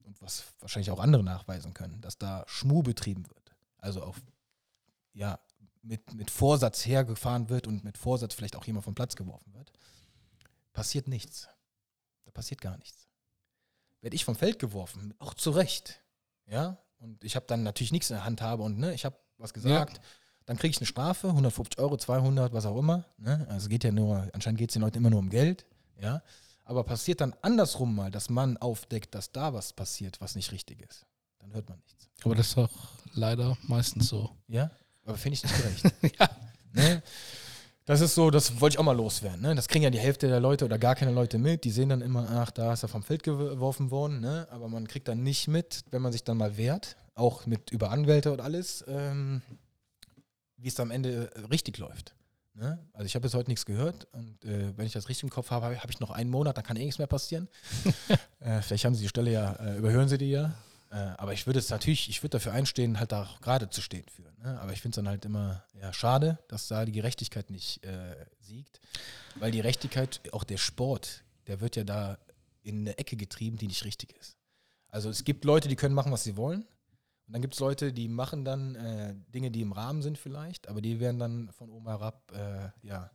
und 0.06 0.22
was 0.22 0.46
wahrscheinlich 0.62 0.92
auch 0.92 1.00
andere 1.02 1.24
nachweisen 1.24 1.74
können, 1.74 2.00
dass 2.00 2.18
da 2.18 2.46
Schmu 2.48 2.84
betrieben 2.84 3.28
wird. 3.28 3.54
Also 3.80 4.02
auf, 4.02 4.22
ja, 5.12 5.40
mit, 5.82 6.14
mit 6.14 6.32
Vorsatz 6.32 6.86
hergefahren 6.86 7.50
wird 7.50 7.68
und 7.68 7.84
mit 7.84 7.98
Vorsatz 7.98 8.34
vielleicht 8.34 8.56
auch 8.56 8.66
jemand 8.66 8.86
vom 8.86 8.96
Platz 8.96 9.18
geworfen 9.18 9.54
wird, 9.54 9.74
passiert 10.72 11.10
nichts. 11.10 11.50
Da 12.24 12.32
passiert 12.32 12.62
gar 12.62 12.78
nichts. 12.78 13.10
Werde 14.00 14.16
ich 14.16 14.24
vom 14.24 14.38
Feld 14.38 14.58
geworfen, 14.60 15.14
auch 15.20 15.34
zu 15.34 15.52
Recht. 15.52 16.02
Ja, 16.46 16.78
und 17.00 17.26
ich 17.26 17.36
habe 17.36 17.46
dann 17.46 17.64
natürlich 17.64 17.92
nichts 17.92 18.10
in 18.10 18.16
der 18.16 18.24
Hand 18.24 18.42
habe 18.42 18.64
und 18.64 18.78
ne, 18.78 18.94
ich 18.94 19.04
habe 19.04 19.18
was 19.38 19.54
gesagt. 19.54 19.98
Ja. 19.98 20.04
Dann 20.46 20.58
kriege 20.58 20.72
ich 20.72 20.78
eine 20.78 20.86
Strafe, 20.86 21.28
150 21.30 21.80
Euro, 21.80 21.96
200, 21.98 22.54
was 22.54 22.66
auch 22.66 22.78
immer. 22.78 23.06
Ne? 23.18 23.46
Also 23.50 23.70
geht 23.70 23.84
ja 23.84 23.92
nur, 23.92 24.28
anscheinend 24.34 24.60
geht 24.60 24.70
es 24.70 24.74
den 24.74 24.82
Leuten 24.82 24.98
immer 24.98 25.10
nur 25.10 25.20
um 25.20 25.30
Geld. 25.30 25.66
Ja, 26.02 26.22
aber 26.66 26.84
passiert 26.84 27.22
dann 27.22 27.34
andersrum 27.42 27.96
mal, 27.96 28.12
dass 28.12 28.30
man 28.30 28.58
aufdeckt, 28.58 29.16
dass 29.16 29.32
da 29.32 29.54
was 29.54 29.74
passiert, 29.74 30.20
was 30.20 30.36
nicht 30.36 30.52
richtig 30.52 30.82
ist, 30.82 31.06
dann 31.40 31.54
hört 31.54 31.70
man 31.70 31.80
nichts. 31.86 32.10
Aber 32.24 32.36
das 32.36 32.48
ist 32.48 32.58
doch 32.58 32.70
leider 33.14 33.58
meistens 33.64 34.08
so. 34.08 34.30
Ja, 34.48 34.72
aber 35.06 35.18
finde 35.18 35.36
ich 35.36 35.44
nicht 35.44 35.58
gerecht. 35.58 36.20
ja. 36.20 36.30
Ne? 36.74 37.04
Das 37.86 38.00
ist 38.00 38.16
so, 38.16 38.32
das 38.32 38.62
wollte 38.62 38.76
ich 38.76 38.80
auch 38.80 38.84
mal 38.84 38.96
loswerden. 38.96 39.42
Ne? 39.42 39.56
Das 39.56 39.68
kriegen 39.68 39.84
ja 39.84 39.90
die 39.90 40.00
Hälfte 40.00 40.30
der 40.30 40.40
Leute 40.40 40.64
oder 40.64 40.80
gar 40.80 40.96
keine 40.96 41.12
Leute 41.12 41.38
mit. 41.38 41.66
Die 41.66 41.70
sehen 41.70 41.90
dann 41.90 42.02
immer, 42.02 42.30
ach, 42.30 42.50
da 42.52 42.72
ist 42.72 42.84
er 42.84 42.88
vom 42.90 43.04
Feld 43.04 43.24
geworfen 43.24 43.92
worden. 43.92 44.22
Ne? 44.22 44.48
Aber 44.52 44.70
man 44.70 44.88
kriegt 44.88 45.10
dann 45.10 45.22
nicht 45.22 45.50
mit, 45.50 45.84
wenn 45.92 46.02
man 46.02 46.14
sich 46.14 46.24
dann 46.24 46.38
mal 46.38 46.56
wehrt, 46.56 46.96
auch 47.16 47.46
mit 47.46 47.72
über 47.72 47.92
Anwälte 47.92 48.32
und 48.32 48.42
alles, 48.42 48.84
ähm, 48.88 49.42
wie 50.58 50.68
es 50.68 50.80
am 50.80 50.92
Ende 50.92 51.30
richtig 51.50 51.78
läuft. 51.78 52.16
Ne? 52.56 52.80
Also 52.94 53.06
ich 53.06 53.16
habe 53.16 53.24
bis 53.24 53.34
heute 53.34 53.50
nichts 53.50 53.66
gehört 53.66 54.08
und 54.12 54.46
äh, 54.46 54.78
wenn 54.78 54.86
ich 54.86 54.94
das 54.94 55.10
richtig 55.10 55.24
im 55.24 55.30
Kopf 55.30 55.50
habe, 55.50 55.66
habe 55.66 55.92
ich 55.92 56.00
noch 56.00 56.12
einen 56.12 56.30
Monat, 56.30 56.56
dann 56.56 56.64
kann 56.64 56.78
eh 56.78 56.86
nichts 56.86 57.00
mehr 57.00 57.08
passieren. 57.08 57.48
äh, 58.40 58.62
vielleicht 58.62 58.86
haben 58.86 58.94
sie 58.94 59.02
die 59.02 59.10
Stelle 59.10 59.32
ja, 59.32 59.54
äh, 59.54 59.78
überhören 59.78 60.08
sie 60.08 60.18
die 60.18 60.30
ja. 60.30 60.54
Äh, 60.92 60.96
aber 61.18 61.34
ich 61.34 61.48
würde 61.48 61.58
es 61.58 61.70
natürlich, 61.72 62.08
ich 62.10 62.22
würde 62.22 62.38
dafür 62.38 62.54
einstehen, 62.54 63.00
halt 63.00 63.12
da 63.12 63.28
gerade 63.42 63.72
zu 63.72 63.82
stehen 63.82 64.06
für. 64.08 64.32
Ne? 64.44 64.60
Aber 64.62 64.72
ich 64.72 64.82
finde 64.82 64.94
es 64.94 64.96
dann 64.98 65.08
halt 65.08 65.26
immer 65.26 65.64
ja, 65.74 65.92
schade, 65.92 66.38
dass 66.48 66.68
da 66.68 66.86
die 66.86 66.92
Gerechtigkeit 66.92 67.50
nicht 67.50 67.84
äh, 67.84 68.16
siegt. 68.40 68.80
Weil 69.36 69.50
die 69.50 69.58
Gerechtigkeit, 69.58 70.22
auch 70.32 70.44
der 70.44 70.58
Sport, 70.58 71.24
der 71.48 71.60
wird 71.60 71.76
ja 71.76 71.84
da 71.84 72.20
in 72.62 72.82
eine 72.82 72.98
Ecke 73.00 73.16
getrieben, 73.16 73.58
die 73.58 73.68
nicht 73.68 73.84
richtig 73.84 74.16
ist. 74.20 74.38
Also 74.90 75.10
es 75.10 75.24
gibt 75.24 75.44
Leute, 75.44 75.68
die 75.68 75.76
können 75.76 75.96
machen, 75.96 76.12
was 76.12 76.24
sie 76.24 76.38
wollen. 76.38 76.68
Und 77.28 77.34
dann 77.34 77.42
gibt 77.42 77.54
es 77.54 77.60
Leute, 77.60 77.94
die 77.94 78.08
machen 78.08 78.44
dann 78.44 78.76
äh, 78.76 79.16
Dinge, 79.34 79.52
die 79.52 79.62
im 79.62 79.72
Rahmen 79.72 80.02
sind 80.02 80.18
vielleicht, 80.18 80.68
aber 80.68 80.82
die 80.82 81.00
werden 81.00 81.20
dann 81.20 81.50
von 81.52 81.70
oben 81.70 81.88
herab 81.88 82.32
äh, 82.34 82.70
ja, 82.86 83.10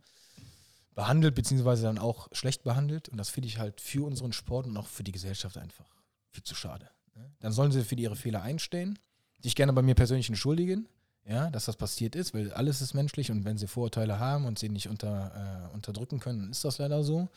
behandelt, 0.95 1.35
beziehungsweise 1.35 1.83
dann 1.85 1.99
auch 1.99 2.29
schlecht 2.33 2.65
behandelt. 2.65 3.09
Und 3.09 3.19
das 3.19 3.29
finde 3.29 3.49
ich 3.49 3.59
halt 3.59 3.81
für 3.81 4.07
unseren 4.07 4.33
Sport 4.33 4.67
und 4.67 4.77
auch 4.77 4.87
für 4.87 5.05
die 5.05 5.13
Gesellschaft 5.13 5.59
einfach 5.59 5.87
viel 6.31 6.43
zu 6.43 6.55
schade. 6.55 6.89
Ne? 7.15 7.31
Dann 7.41 7.53
sollen 7.53 7.71
sie 7.71 7.85
für 7.85 7.95
ihre 7.97 8.17
Fehler 8.17 8.43
einstehen, 8.43 8.99
sich 9.41 9.55
gerne 9.55 9.73
bei 9.73 9.83
mir 9.83 9.95
persönlich 9.95 10.29
entschuldigen, 10.29 10.89
ja, 11.25 11.51
dass 11.51 11.67
das 11.67 11.77
passiert 11.77 12.17
ist, 12.17 12.33
weil 12.33 12.53
alles 12.55 12.81
ist 12.81 12.95
menschlich 12.95 13.31
und 13.31 13.45
wenn 13.45 13.59
sie 13.59 13.67
Vorurteile 13.67 14.19
haben 14.19 14.47
und 14.47 14.59
sie 14.59 14.71
nicht 14.71 14.89
unter, 14.89 15.69
äh, 15.71 15.75
unterdrücken 15.75 16.21
können, 16.21 16.41
dann 16.41 16.51
ist 16.51 16.65
das 16.65 16.79
leider 16.79 17.05
so. 17.05 17.29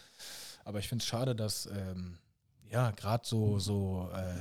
Aber 0.63 0.79
ich 0.79 0.87
finde 0.87 1.03
es 1.03 1.07
schade, 1.07 1.35
dass 1.35 1.65
ähm, 1.65 2.17
ja 2.69 2.91
gerade 2.91 3.27
so, 3.27 3.59
so 3.59 4.09
äh, 4.15 4.39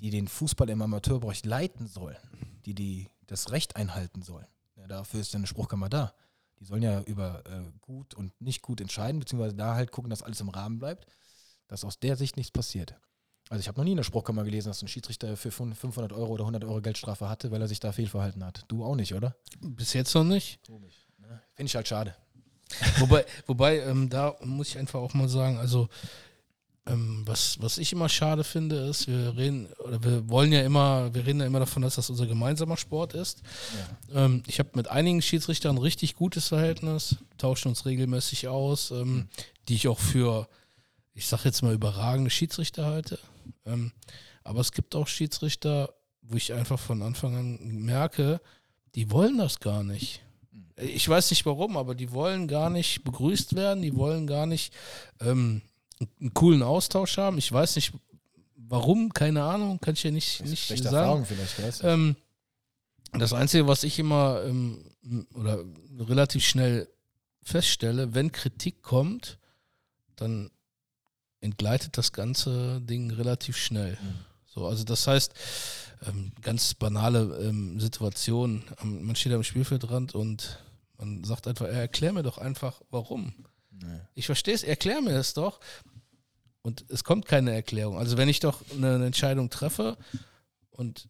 die 0.00 0.10
den 0.10 0.28
Fußball 0.28 0.68
im 0.70 0.82
Amateurbereich 0.82 1.44
leiten 1.44 1.86
sollen, 1.86 2.16
die, 2.64 2.74
die 2.74 3.08
das 3.26 3.50
Recht 3.50 3.76
einhalten 3.76 4.22
sollen. 4.22 4.46
Ja, 4.76 4.86
dafür 4.86 5.20
ist 5.20 5.32
ja 5.32 5.38
eine 5.38 5.46
Spruchkammer 5.46 5.88
da. 5.88 6.14
Die 6.60 6.64
sollen 6.64 6.82
ja 6.82 7.02
über 7.02 7.44
äh, 7.46 7.70
gut 7.80 8.14
und 8.14 8.38
nicht 8.40 8.62
gut 8.62 8.80
entscheiden, 8.80 9.20
beziehungsweise 9.20 9.54
da 9.54 9.74
halt 9.74 9.92
gucken, 9.92 10.10
dass 10.10 10.22
alles 10.22 10.40
im 10.40 10.48
Rahmen 10.48 10.78
bleibt, 10.78 11.06
dass 11.68 11.84
aus 11.84 12.00
der 12.00 12.16
Sicht 12.16 12.36
nichts 12.36 12.50
passiert. 12.50 12.96
Also 13.48 13.60
ich 13.60 13.68
habe 13.68 13.78
noch 13.78 13.84
nie 13.84 13.92
in 13.92 13.96
der 13.96 14.04
Spruchkammer 14.04 14.44
gelesen, 14.44 14.68
dass 14.68 14.82
ein 14.82 14.88
Schiedsrichter 14.88 15.36
für 15.36 15.50
500 15.50 16.12
Euro 16.12 16.32
oder 16.32 16.42
100 16.42 16.64
Euro 16.64 16.82
Geldstrafe 16.82 17.28
hatte, 17.28 17.50
weil 17.50 17.60
er 17.60 17.68
sich 17.68 17.80
da 17.80 17.92
fehlverhalten 17.92 18.44
hat. 18.44 18.64
Du 18.68 18.84
auch 18.84 18.94
nicht, 18.94 19.14
oder? 19.14 19.36
Bis 19.60 19.94
jetzt 19.94 20.14
noch 20.14 20.24
nicht. 20.24 20.60
Ne? 21.18 21.40
Finde 21.54 21.68
ich 21.68 21.76
halt 21.76 21.88
schade. 21.88 22.14
wobei, 22.98 23.24
wobei 23.46 23.78
ähm, 23.80 24.10
da 24.10 24.36
muss 24.44 24.68
ich 24.68 24.78
einfach 24.78 25.00
auch 25.00 25.14
mal 25.14 25.28
sagen, 25.28 25.56
also 25.56 25.88
ähm, 26.88 27.22
was, 27.26 27.60
was 27.60 27.78
ich 27.78 27.92
immer 27.92 28.08
schade 28.08 28.44
finde, 28.44 28.76
ist, 28.88 29.08
wir 29.08 29.36
reden, 29.36 29.66
oder 29.78 30.02
wir 30.02 30.28
wollen 30.28 30.52
ja 30.52 30.62
immer, 30.62 31.12
wir 31.14 31.26
reden 31.26 31.40
ja 31.40 31.46
immer 31.46 31.60
davon, 31.60 31.82
dass 31.82 31.96
das 31.96 32.10
unser 32.10 32.26
gemeinsamer 32.26 32.76
Sport 32.76 33.14
ist. 33.14 33.42
Ja. 34.12 34.24
Ähm, 34.24 34.42
ich 34.46 34.58
habe 34.58 34.70
mit 34.74 34.88
einigen 34.88 35.20
Schiedsrichtern 35.20 35.76
ein 35.76 35.82
richtig 35.82 36.14
gutes 36.14 36.48
Verhältnis, 36.48 37.16
tauschen 37.36 37.68
uns 37.68 37.84
regelmäßig 37.84 38.48
aus, 38.48 38.90
ähm, 38.90 38.98
mhm. 38.98 39.28
die 39.68 39.74
ich 39.74 39.88
auch 39.88 39.98
für, 39.98 40.48
ich 41.14 41.26
sage 41.26 41.44
jetzt 41.44 41.62
mal, 41.62 41.74
überragende 41.74 42.30
Schiedsrichter 42.30 42.86
halte. 42.86 43.18
Ähm, 43.66 43.92
aber 44.42 44.60
es 44.60 44.72
gibt 44.72 44.94
auch 44.94 45.08
Schiedsrichter, 45.08 45.92
wo 46.22 46.36
ich 46.36 46.52
einfach 46.52 46.78
von 46.78 47.02
Anfang 47.02 47.36
an 47.36 47.58
merke, 47.60 48.40
die 48.94 49.10
wollen 49.10 49.36
das 49.36 49.60
gar 49.60 49.82
nicht. 49.84 50.22
Mhm. 50.52 50.64
Ich 50.76 51.08
weiß 51.08 51.30
nicht 51.30 51.44
warum, 51.44 51.76
aber 51.76 51.94
die 51.94 52.12
wollen 52.12 52.48
gar 52.48 52.70
nicht 52.70 53.04
begrüßt 53.04 53.56
werden, 53.56 53.82
die 53.82 53.94
wollen 53.94 54.26
gar 54.26 54.46
nicht 54.46 54.72
ähm, 55.20 55.62
einen 56.20 56.34
coolen 56.34 56.62
Austausch 56.62 57.18
haben. 57.18 57.38
Ich 57.38 57.50
weiß 57.50 57.76
nicht, 57.76 57.92
warum, 58.56 59.12
keine 59.12 59.42
Ahnung, 59.42 59.80
kann 59.80 59.94
ich 59.94 60.02
ja 60.02 60.10
nicht, 60.10 60.44
nicht 60.44 60.68
sagen. 60.68 60.84
Erfahrung 60.84 61.24
vielleicht, 61.24 61.62
weißt 61.62 61.82
du? 61.82 61.86
ähm, 61.86 62.16
das 63.12 63.32
Einzige, 63.32 63.66
was 63.66 63.84
ich 63.84 63.98
immer 63.98 64.42
ähm, 64.44 64.84
oder 65.34 65.64
relativ 65.98 66.44
schnell 66.44 66.88
feststelle, 67.42 68.14
wenn 68.14 68.32
Kritik 68.32 68.82
kommt, 68.82 69.38
dann 70.16 70.50
entgleitet 71.40 71.96
das 71.96 72.12
ganze 72.12 72.80
Ding 72.82 73.10
relativ 73.10 73.56
schnell. 73.56 73.92
Mhm. 73.92 74.14
So, 74.46 74.66
also 74.66 74.84
das 74.84 75.06
heißt, 75.06 75.32
ähm, 76.06 76.32
ganz 76.42 76.74
banale 76.74 77.38
ähm, 77.42 77.80
Situation, 77.80 78.64
man 78.82 79.16
steht 79.16 79.32
am 79.32 79.42
Spielfeldrand 79.42 80.14
und 80.14 80.58
man 80.98 81.24
sagt 81.24 81.46
einfach, 81.46 81.66
erklär 81.66 82.12
mir 82.12 82.22
doch 82.22 82.38
einfach, 82.38 82.80
warum. 82.90 83.32
Nee. 83.82 84.00
Ich 84.14 84.26
verstehe 84.26 84.54
es, 84.54 84.62
erklär 84.62 85.00
mir 85.00 85.12
das 85.12 85.34
doch. 85.34 85.60
Und 86.62 86.84
es 86.88 87.04
kommt 87.04 87.26
keine 87.26 87.52
Erklärung. 87.54 87.98
Also 87.98 88.16
wenn 88.16 88.28
ich 88.28 88.40
doch 88.40 88.62
eine 88.72 89.04
Entscheidung 89.06 89.48
treffe 89.48 89.96
und 90.70 91.08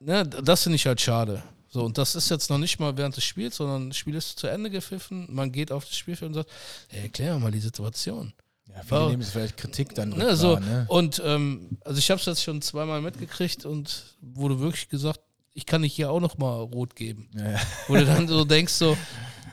ne, 0.00 0.24
das 0.26 0.62
finde 0.62 0.76
ich 0.76 0.86
halt 0.86 1.00
schade. 1.00 1.42
So, 1.68 1.84
und 1.84 1.98
das 1.98 2.14
ist 2.14 2.30
jetzt 2.30 2.48
noch 2.48 2.58
nicht 2.58 2.78
mal 2.78 2.96
während 2.96 3.16
des 3.16 3.24
Spiels, 3.24 3.56
sondern 3.56 3.90
das 3.90 3.98
Spiel 3.98 4.14
ist 4.14 4.38
zu 4.38 4.46
Ende 4.46 4.70
gepfiffen, 4.70 5.26
man 5.28 5.52
geht 5.52 5.72
auf 5.72 5.84
das 5.84 5.96
Spielfeld 5.96 6.30
und 6.30 6.34
sagt, 6.34 6.50
hey, 6.88 7.02
erklär 7.02 7.34
mir 7.34 7.40
mal 7.40 7.50
die 7.50 7.58
Situation. 7.58 8.32
Ja, 8.68 8.82
viele 8.82 8.90
War, 8.90 9.10
nehmen 9.10 9.22
es 9.22 9.30
vielleicht 9.30 9.56
Kritik 9.56 9.94
dann. 9.94 10.10
Ne, 10.10 10.36
so, 10.36 10.58
ne? 10.58 10.86
Und 10.88 11.20
ähm, 11.24 11.78
also 11.84 11.98
ich 11.98 12.10
habe 12.10 12.20
es 12.20 12.26
jetzt 12.26 12.42
schon 12.42 12.62
zweimal 12.62 13.00
mitgekriegt 13.00 13.64
und 13.64 14.16
wurde 14.20 14.60
wirklich 14.60 14.88
gesagt, 14.88 15.20
ich 15.56 15.64
kann 15.64 15.80
dich 15.82 15.94
hier 15.94 16.10
auch 16.10 16.20
noch 16.20 16.36
mal 16.36 16.60
rot 16.60 16.94
geben. 16.94 17.28
Ja, 17.34 17.52
ja. 17.52 17.60
Wo 17.88 17.94
du 17.94 18.04
dann 18.04 18.28
so 18.28 18.44
denkst 18.44 18.74
so, 18.74 18.96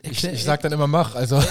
ich, 0.01 0.21
ich 0.21 0.43
sag 0.43 0.61
dann 0.61 0.73
immer 0.73 0.85
mach, 0.85 1.15
also. 1.15 1.37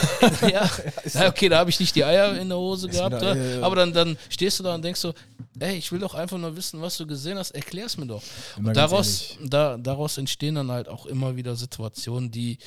ja, 0.42 0.68
ja 1.14 1.28
okay, 1.28 1.48
da 1.48 1.58
habe 1.58 1.70
ich 1.70 1.80
nicht 1.80 1.96
die 1.96 2.04
Eier 2.04 2.36
in 2.38 2.50
der 2.50 2.58
Hose 2.58 2.88
gehabt, 2.88 3.22
da, 3.22 3.34
ja, 3.34 3.62
aber 3.62 3.76
dann, 3.76 3.94
dann 3.94 4.18
stehst 4.28 4.58
du 4.58 4.62
da 4.62 4.74
und 4.74 4.84
denkst 4.84 5.00
so, 5.00 5.14
ey, 5.58 5.76
ich 5.76 5.90
will 5.90 6.00
doch 6.00 6.14
einfach 6.14 6.36
nur 6.36 6.54
wissen, 6.54 6.82
was 6.82 6.98
du 6.98 7.06
gesehen 7.06 7.38
hast, 7.38 7.52
erklär's 7.52 7.96
mir 7.96 8.06
doch. 8.06 8.22
Und 8.58 8.76
daraus, 8.76 9.38
da, 9.42 9.78
daraus 9.78 10.18
entstehen 10.18 10.56
dann 10.56 10.70
halt 10.70 10.86
auch 10.86 11.06
immer 11.06 11.34
wieder 11.34 11.56
Situationen, 11.56 12.30
die 12.30 12.58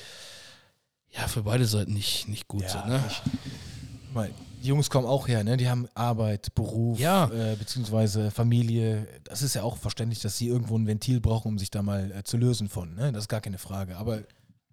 ja 1.11 1.27
für 1.27 1.43
beide 1.43 1.68
Seiten 1.68 1.93
nicht, 1.93 2.27
nicht 2.27 2.47
gut 2.47 2.68
sind. 2.68 2.88
Ne? 2.88 3.03
Ich, 3.07 4.14
mal, 4.14 4.31
die 4.65 4.69
Jungs 4.69 4.89
kommen 4.89 5.05
auch 5.05 5.27
her, 5.27 5.43
ne? 5.43 5.57
Die 5.57 5.69
haben 5.69 5.87
Arbeit, 5.93 6.55
Beruf, 6.55 6.99
ja. 6.99 7.29
äh, 7.29 7.55
beziehungsweise 7.55 8.31
Familie. 8.31 9.07
Das 9.23 9.43
ist 9.43 9.53
ja 9.53 9.61
auch 9.61 9.77
verständlich, 9.77 10.21
dass 10.21 10.39
sie 10.39 10.47
irgendwo 10.47 10.75
ein 10.75 10.87
Ventil 10.87 11.21
brauchen, 11.21 11.49
um 11.49 11.59
sich 11.59 11.69
da 11.69 11.83
mal 11.83 12.11
äh, 12.11 12.23
zu 12.23 12.35
lösen 12.35 12.67
von. 12.67 12.95
Ne? 12.95 13.11
Das 13.11 13.25
ist 13.25 13.27
gar 13.27 13.41
keine 13.41 13.59
Frage. 13.59 13.95
Aber 13.97 14.23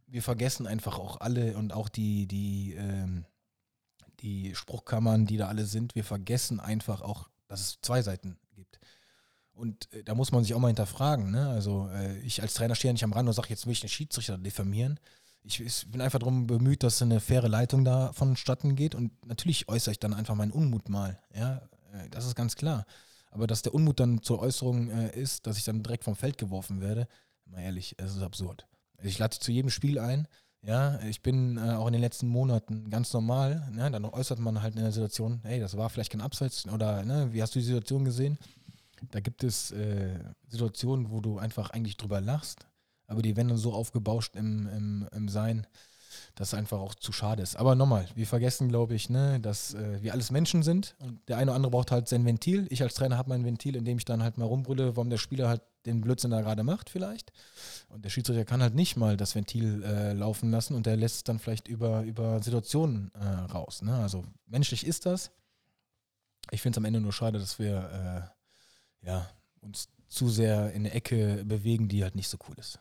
wir 0.07 0.23
vergessen 0.23 0.67
einfach 0.67 0.99
auch 0.99 1.21
alle 1.21 1.59
und 1.59 1.75
auch 1.75 1.91
die, 1.91 2.27
die, 2.27 2.75
ähm, 2.79 3.27
die 4.21 4.55
Spruchkammern, 4.55 5.27
die 5.27 5.37
da 5.37 5.49
alle 5.49 5.67
sind, 5.67 5.95
wir 5.95 6.05
vergessen 6.05 6.59
einfach 6.59 7.03
auch, 7.03 7.29
dass 7.47 7.61
es 7.61 7.79
zwei 7.83 8.01
Seiten 8.01 8.39
gibt. 8.55 8.79
Und 9.53 9.93
äh, 9.93 10.03
da 10.05 10.15
muss 10.15 10.33
man 10.33 10.43
sich 10.43 10.55
auch 10.55 10.59
mal 10.59 10.69
hinterfragen. 10.69 11.31
Ne? 11.31 11.51
Also 11.51 11.91
äh, 11.93 12.19
ich 12.21 12.41
als 12.41 12.55
Trainer 12.55 12.77
stehe 12.77 12.95
nicht 12.95 13.05
am 13.05 13.13
Rand 13.13 13.29
und 13.29 13.35
sage, 13.35 13.49
jetzt 13.51 13.67
will 13.67 13.73
ich 13.73 13.83
einen 13.83 13.91
Schiedsrichter 13.91 14.39
diffamieren. 14.39 14.99
Ich, 15.45 15.61
ich 15.61 15.91
bin 15.91 16.01
einfach 16.01 16.21
darum 16.21 16.47
bemüht, 16.47 16.83
dass 16.83 17.03
eine 17.03 17.21
faire 17.21 17.49
Leitung 17.49 17.85
da 17.85 18.13
vonstatten 18.13 18.77
geht. 18.77 18.95
Und 18.95 19.11
natürlich 19.27 19.69
äußere 19.69 19.93
ich 19.93 19.99
dann 19.99 20.15
einfach 20.15 20.35
meinen 20.35 20.53
Unmut 20.53 20.89
mal. 20.89 21.19
Ja, 21.35 21.57
äh, 21.93 22.09
das 22.11 22.27
ist 22.27 22.35
ganz 22.35 22.57
klar. 22.57 22.87
Aber 23.31 23.47
dass 23.47 23.63
der 23.63 23.75
Unmut 23.75 23.99
dann 23.99 24.23
zur 24.23 24.41
Äußerung 24.41 24.91
äh, 24.91 25.19
ist, 25.19 25.47
dass 25.47 25.57
ich 25.57 25.65
dann 25.65 25.83
direkt 25.83 26.05
vom 26.05 26.15
Feld 26.15 26.39
geworfen 26.39 26.81
werde, 26.81 27.09
mal 27.47 27.61
ehrlich, 27.61 27.95
es 27.99 28.15
ist 28.15 28.23
absurd. 28.23 28.67
Ich 29.03 29.19
lade 29.19 29.39
zu 29.39 29.51
jedem 29.51 29.71
Spiel 29.71 29.99
ein. 29.99 30.29
Ja, 30.65 31.01
ich 31.01 31.23
bin 31.23 31.57
äh, 31.57 31.73
auch 31.73 31.89
in 31.89 31.93
den 31.93 32.03
letzten 32.03 32.29
Monaten 32.29 32.89
ganz 32.89 33.13
normal. 33.13 33.69
Ne? 33.73 33.91
Dann 33.91 34.05
äußert 34.05 34.39
man 34.39 34.63
halt 34.63 34.77
in 34.77 34.83
der 34.83 34.93
Situation, 34.93 35.41
hey, 35.43 35.59
das 35.59 35.77
war 35.77 35.91
vielleicht 35.91 36.13
kein 36.13 36.21
Abseits 36.21 36.69
oder 36.69 37.05
ne, 37.05 37.33
wie 37.33 37.43
hast 37.43 37.55
du 37.55 37.59
die 37.59 37.65
Situation 37.65 38.05
gesehen? 38.05 38.39
Da 39.11 39.19
gibt 39.19 39.43
es 39.43 39.73
äh, 39.73 40.21
Situationen, 40.47 41.11
wo 41.11 41.21
du 41.21 41.39
einfach 41.39 41.71
eigentlich 41.71 41.97
drüber 41.97 42.21
lachst, 42.21 42.67
aber 43.13 43.23
die 43.23 43.37
werden 43.37 43.49
dann 43.49 43.59
so 43.59 43.73
aufgebauscht 43.73 44.35
im, 44.35 44.67
im, 44.69 45.09
im 45.13 45.29
Sein, 45.29 45.67
das 46.35 46.55
einfach 46.55 46.79
auch 46.79 46.95
zu 46.95 47.13
schade 47.13 47.43
ist. 47.43 47.57
Aber 47.57 47.75
nochmal, 47.75 48.07
wir 48.15 48.27
vergessen, 48.27 48.69
glaube 48.69 48.95
ich, 48.95 49.11
ne, 49.11 49.39
dass 49.41 49.75
äh, 49.75 50.03
wir 50.03 50.13
alles 50.13 50.31
Menschen 50.31 50.63
sind 50.63 50.97
und 50.99 51.27
der 51.29 51.37
eine 51.37 51.51
oder 51.51 51.57
andere 51.57 51.71
braucht 51.71 51.91
halt 51.91 52.09
sein 52.09 52.25
Ventil. 52.25 52.67
Ich 52.71 52.83
als 52.83 52.95
Trainer 52.95 53.19
habe 53.19 53.29
mein 53.29 53.45
Ventil, 53.45 53.77
in 53.77 53.85
dem 53.85 53.99
ich 53.99 54.05
dann 54.05 54.23
halt 54.23 54.39
mal 54.39 54.47
rumbrülle, 54.47 54.97
warum 54.97 55.11
der 55.11 55.19
Spieler 55.19 55.49
halt 55.49 55.63
den 55.85 56.01
Blödsinn 56.01 56.31
da 56.31 56.41
gerade 56.41 56.63
macht 56.63 56.91
vielleicht. 56.91 57.33
Und 57.89 58.05
der 58.05 58.11
Schiedsrichter 58.11 58.45
kann 58.45 58.63
halt 58.63 58.75
nicht 58.75 58.97
mal 58.97 59.17
das 59.17 59.35
Ventil 59.35 59.83
äh, 59.83 60.13
laufen 60.13 60.51
lassen 60.51 60.75
und 60.75 60.87
der 60.87 60.97
lässt 60.97 61.17
es 61.17 61.25
dann 61.25 61.39
vielleicht 61.39 61.69
über, 61.69 62.03
über 62.03 62.43
Situationen 62.43 63.11
äh, 63.15 63.53
raus. 63.53 63.83
Ne? 63.83 63.95
Also 63.95 64.25
menschlich 64.47 64.87
ist 64.87 65.07
das. 65.07 65.31
Ich 66.51 66.63
finde 66.63 66.77
es 66.77 66.79
am 66.79 66.85
Ende 66.85 67.01
nur 67.01 67.13
schade, 67.13 67.39
dass 67.39 67.59
wir 67.59 68.33
äh, 69.03 69.07
ja, 69.07 69.29
uns 69.61 69.89
zu 70.09 70.29
sehr 70.29 70.73
in 70.73 70.83
eine 70.83 70.93
Ecke 70.93 71.45
bewegen, 71.45 71.89
die 71.89 72.03
halt 72.03 72.15
nicht 72.15 72.29
so 72.29 72.39
cool 72.49 72.55
ist. 72.59 72.79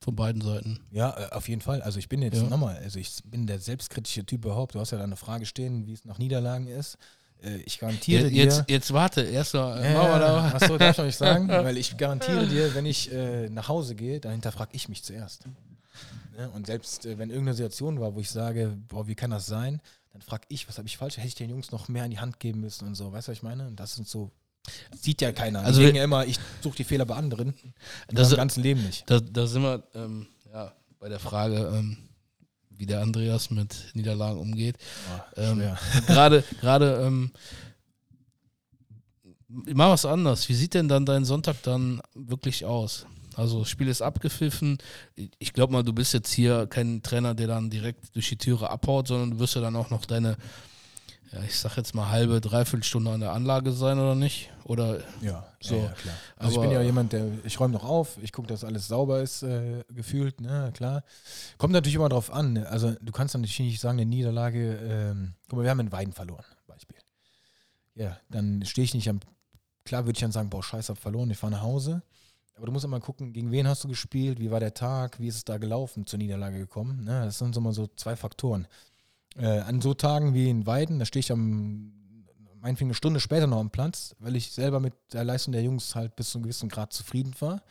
Von 0.00 0.16
beiden 0.16 0.42
Seiten. 0.42 0.80
Ja, 0.90 1.16
äh, 1.18 1.34
auf 1.34 1.48
jeden 1.48 1.60
Fall. 1.60 1.82
Also 1.82 1.98
ich 1.98 2.08
bin 2.08 2.22
jetzt 2.22 2.36
ja. 2.40 2.48
nochmal, 2.48 2.76
also 2.76 2.98
ich 2.98 3.18
bin 3.24 3.46
der 3.46 3.58
selbstkritische 3.58 4.24
Typ 4.24 4.44
überhaupt. 4.44 4.74
Du 4.74 4.80
hast 4.80 4.90
ja 4.90 4.98
da 4.98 5.04
eine 5.04 5.16
Frage 5.16 5.46
stehen, 5.46 5.86
wie 5.86 5.92
es 5.92 6.04
nach 6.04 6.18
Niederlagen 6.18 6.66
ist. 6.66 6.98
Äh, 7.42 7.56
ich 7.58 7.78
garantiere 7.78 8.28
dir. 8.28 8.44
Jetzt, 8.44 8.64
jetzt 8.68 8.92
warte, 8.92 9.22
erst 9.22 9.54
mal. 9.54 9.82
Äh, 9.82 9.92
ja, 9.92 10.52
Achso, 10.54 10.78
darf 10.78 10.92
ich 10.92 10.98
noch 10.98 11.04
nicht 11.06 11.16
sagen, 11.16 11.48
weil 11.48 11.76
ich 11.76 11.96
garantiere 11.96 12.46
dir, 12.46 12.74
wenn 12.74 12.86
ich 12.86 13.12
äh, 13.12 13.48
nach 13.48 13.68
Hause 13.68 13.94
gehe, 13.94 14.20
dahinter 14.20 14.52
frage 14.52 14.70
ich 14.74 14.88
mich 14.88 15.02
zuerst. 15.02 15.44
Ja, 16.38 16.48
und 16.48 16.66
selbst 16.66 17.06
äh, 17.06 17.18
wenn 17.18 17.30
irgendeine 17.30 17.54
Situation 17.54 18.00
war, 18.00 18.14
wo 18.14 18.20
ich 18.20 18.30
sage, 18.30 18.76
boah, 18.88 19.06
wie 19.06 19.14
kann 19.14 19.30
das 19.30 19.46
sein, 19.46 19.80
dann 20.12 20.22
frage 20.22 20.44
ich, 20.48 20.68
was 20.68 20.78
habe 20.78 20.88
ich 20.88 20.96
falsch? 20.96 21.16
Hätte 21.16 21.28
ich 21.28 21.34
den 21.34 21.50
Jungs 21.50 21.72
noch 21.72 21.88
mehr 21.88 22.04
in 22.04 22.10
die 22.10 22.18
Hand 22.18 22.40
geben 22.40 22.60
müssen 22.60 22.86
und 22.86 22.94
so. 22.94 23.12
Weißt 23.12 23.28
du, 23.28 23.32
was 23.32 23.38
ich 23.38 23.42
meine? 23.42 23.66
Und 23.66 23.80
das 23.80 23.94
sind 23.94 24.08
so 24.08 24.30
Sieht 25.00 25.20
ja 25.20 25.32
keiner. 25.32 25.60
Also 25.60 25.80
ich 25.82 25.94
ja 25.94 26.04
immer, 26.04 26.26
ich 26.26 26.38
suche 26.60 26.76
die 26.76 26.84
Fehler 26.84 27.06
bei 27.06 27.14
anderen. 27.14 27.54
Das 28.08 28.30
im 28.30 28.36
ganzen 28.36 28.62
Leben 28.62 28.82
nicht. 28.84 29.08
Da, 29.08 29.20
da 29.20 29.46
sind 29.46 29.62
wir 29.62 29.82
ähm, 29.94 30.26
ja, 30.52 30.72
bei 30.98 31.08
der 31.08 31.20
Frage, 31.20 31.72
ähm, 31.74 31.98
wie 32.70 32.86
der 32.86 33.00
Andreas 33.00 33.50
mit 33.50 33.76
Niederlagen 33.94 34.38
umgeht. 34.38 34.76
Oh, 35.36 35.40
ähm, 35.40 35.62
gerade, 36.06 36.44
gerade, 36.60 37.02
ähm, 37.06 37.30
mach 39.48 39.90
was 39.90 40.04
anders. 40.04 40.48
Wie 40.48 40.54
sieht 40.54 40.74
denn 40.74 40.88
dann 40.88 41.06
dein 41.06 41.24
Sonntag 41.24 41.62
dann 41.62 42.00
wirklich 42.14 42.64
aus? 42.64 43.06
Also 43.34 43.60
das 43.60 43.68
Spiel 43.68 43.88
ist 43.88 44.00
abgepfiffen. 44.00 44.78
Ich 45.38 45.52
glaube 45.52 45.72
mal, 45.72 45.82
du 45.82 45.92
bist 45.92 46.14
jetzt 46.14 46.32
hier 46.32 46.66
kein 46.66 47.02
Trainer, 47.02 47.34
der 47.34 47.46
dann 47.46 47.68
direkt 47.68 48.14
durch 48.14 48.30
die 48.30 48.38
Türe 48.38 48.70
abhaut, 48.70 49.08
sondern 49.08 49.32
du 49.32 49.38
wirst 49.38 49.54
ja 49.54 49.60
dann 49.60 49.76
auch 49.76 49.90
noch 49.90 50.06
deine 50.06 50.36
ja, 51.32 51.42
ich 51.42 51.58
sag 51.58 51.76
jetzt 51.76 51.94
mal 51.94 52.08
halbe, 52.08 52.40
dreiviertel 52.40 52.84
Stunde 52.84 53.10
an 53.10 53.20
der 53.20 53.32
Anlage 53.32 53.72
sein 53.72 53.98
oder 53.98 54.14
nicht? 54.14 54.50
Oder 54.64 55.00
ja, 55.20 55.46
so. 55.60 55.76
Ja, 55.76 55.84
ja, 55.84 55.90
klar. 55.90 56.14
Also 56.36 56.54
ich 56.54 56.60
bin 56.60 56.70
ja 56.70 56.82
jemand, 56.82 57.12
der, 57.12 57.26
ich 57.44 57.58
räume 57.58 57.74
noch 57.74 57.84
auf, 57.84 58.18
ich 58.22 58.32
gucke, 58.32 58.48
dass 58.48 58.64
alles 58.64 58.88
sauber 58.88 59.20
ist, 59.20 59.42
äh, 59.42 59.84
gefühlt, 59.88 60.40
ne, 60.40 60.72
klar. 60.74 61.02
Kommt 61.58 61.72
natürlich 61.72 61.96
immer 61.96 62.08
drauf 62.08 62.32
an. 62.32 62.54
Ne? 62.54 62.68
Also 62.68 62.94
du 63.00 63.12
kannst 63.12 63.34
natürlich 63.34 63.58
nicht 63.58 63.80
sagen, 63.80 63.98
eine 63.98 64.08
Niederlage, 64.08 64.76
ähm, 64.82 65.34
guck 65.48 65.58
mal, 65.58 65.62
wir 65.64 65.70
haben 65.70 65.80
in 65.80 65.92
Weiden 65.92 66.12
verloren, 66.12 66.44
Beispiel. 66.66 66.96
Ja, 67.94 68.18
dann 68.28 68.64
stehe 68.64 68.84
ich 68.84 68.94
nicht 68.94 69.08
am, 69.08 69.20
klar 69.84 70.04
würde 70.04 70.16
ich 70.16 70.20
dann 70.20 70.32
sagen, 70.32 70.50
boah, 70.50 70.62
scheiße, 70.62 70.92
hab 70.92 70.98
verloren, 70.98 71.30
ich 71.30 71.38
fahre 71.38 71.52
nach 71.52 71.62
Hause. 71.62 72.02
Aber 72.56 72.66
du 72.66 72.72
musst 72.72 72.84
immer 72.84 73.00
gucken, 73.00 73.32
gegen 73.32 73.50
wen 73.50 73.68
hast 73.68 73.84
du 73.84 73.88
gespielt, 73.88 74.40
wie 74.40 74.50
war 74.50 74.60
der 74.60 74.74
Tag, 74.74 75.20
wie 75.20 75.28
ist 75.28 75.36
es 75.36 75.44
da 75.44 75.58
gelaufen, 75.58 76.06
zur 76.06 76.18
Niederlage 76.18 76.58
gekommen. 76.58 77.04
Ne? 77.04 77.24
Das 77.24 77.38
sind 77.38 77.54
so 77.54 77.60
mal 77.60 77.72
so 77.72 77.86
zwei 77.96 78.16
Faktoren. 78.16 78.66
Äh, 79.36 79.60
an 79.60 79.80
so 79.80 79.94
Tagen 79.94 80.34
wie 80.34 80.48
in 80.48 80.66
Weiden, 80.66 80.98
da 80.98 81.04
stehe 81.04 81.20
ich 81.20 81.30
am, 81.30 81.92
meinetwegen 82.60 82.88
eine 82.88 82.94
Stunde 82.94 83.20
später 83.20 83.46
noch 83.46 83.58
am 83.58 83.70
Platz, 83.70 84.16
weil 84.18 84.34
ich 84.36 84.52
selber 84.52 84.80
mit 84.80 84.94
der 85.12 85.24
Leistung 85.24 85.52
der 85.52 85.62
Jungs 85.62 85.94
halt 85.94 86.16
bis 86.16 86.30
zu 86.30 86.38
einem 86.38 86.44
gewissen 86.44 86.68
Grad 86.68 86.92
zufrieden 86.92 87.34
war. 87.40 87.62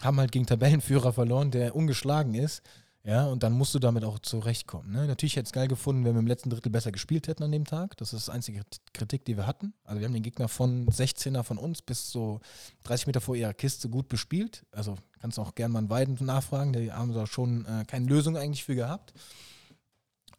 Haben 0.00 0.18
halt 0.18 0.32
gegen 0.32 0.46
Tabellenführer 0.46 1.12
verloren, 1.12 1.50
der 1.50 1.76
ungeschlagen 1.76 2.34
ist. 2.34 2.62
Ja, 3.04 3.26
und 3.26 3.42
dann 3.42 3.52
musst 3.52 3.74
du 3.74 3.80
damit 3.80 4.04
auch 4.04 4.20
zurechtkommen. 4.20 4.92
Ne? 4.92 5.08
Natürlich 5.08 5.34
hätte 5.34 5.46
es 5.46 5.52
geil 5.52 5.66
gefunden, 5.66 6.04
wenn 6.04 6.14
wir 6.14 6.20
im 6.20 6.26
letzten 6.28 6.50
Drittel 6.50 6.70
besser 6.70 6.92
gespielt 6.92 7.26
hätten 7.26 7.42
an 7.42 7.50
dem 7.50 7.64
Tag. 7.64 7.96
Das 7.96 8.12
ist 8.12 8.28
das 8.28 8.34
einzige 8.34 8.62
Kritik, 8.92 9.24
die 9.24 9.36
wir 9.36 9.44
hatten. 9.44 9.74
Also 9.82 9.98
wir 9.98 10.06
haben 10.06 10.14
den 10.14 10.22
Gegner 10.22 10.46
von 10.46 10.86
16er 10.86 11.42
von 11.42 11.58
uns 11.58 11.82
bis 11.82 12.12
so 12.12 12.38
30 12.84 13.08
Meter 13.08 13.20
vor 13.20 13.34
ihrer 13.34 13.54
Kiste 13.54 13.88
gut 13.88 14.08
bespielt. 14.08 14.64
Also 14.70 14.94
kannst 15.20 15.36
du 15.36 15.42
auch 15.42 15.56
gerne 15.56 15.72
mal 15.72 15.80
einen 15.80 15.90
Weiden 15.90 16.16
nachfragen. 16.24 16.72
Die 16.72 16.92
haben 16.92 17.12
da 17.12 17.26
schon 17.26 17.66
äh, 17.66 17.84
keine 17.86 18.06
Lösung 18.06 18.36
eigentlich 18.36 18.62
für 18.62 18.76
gehabt. 18.76 19.12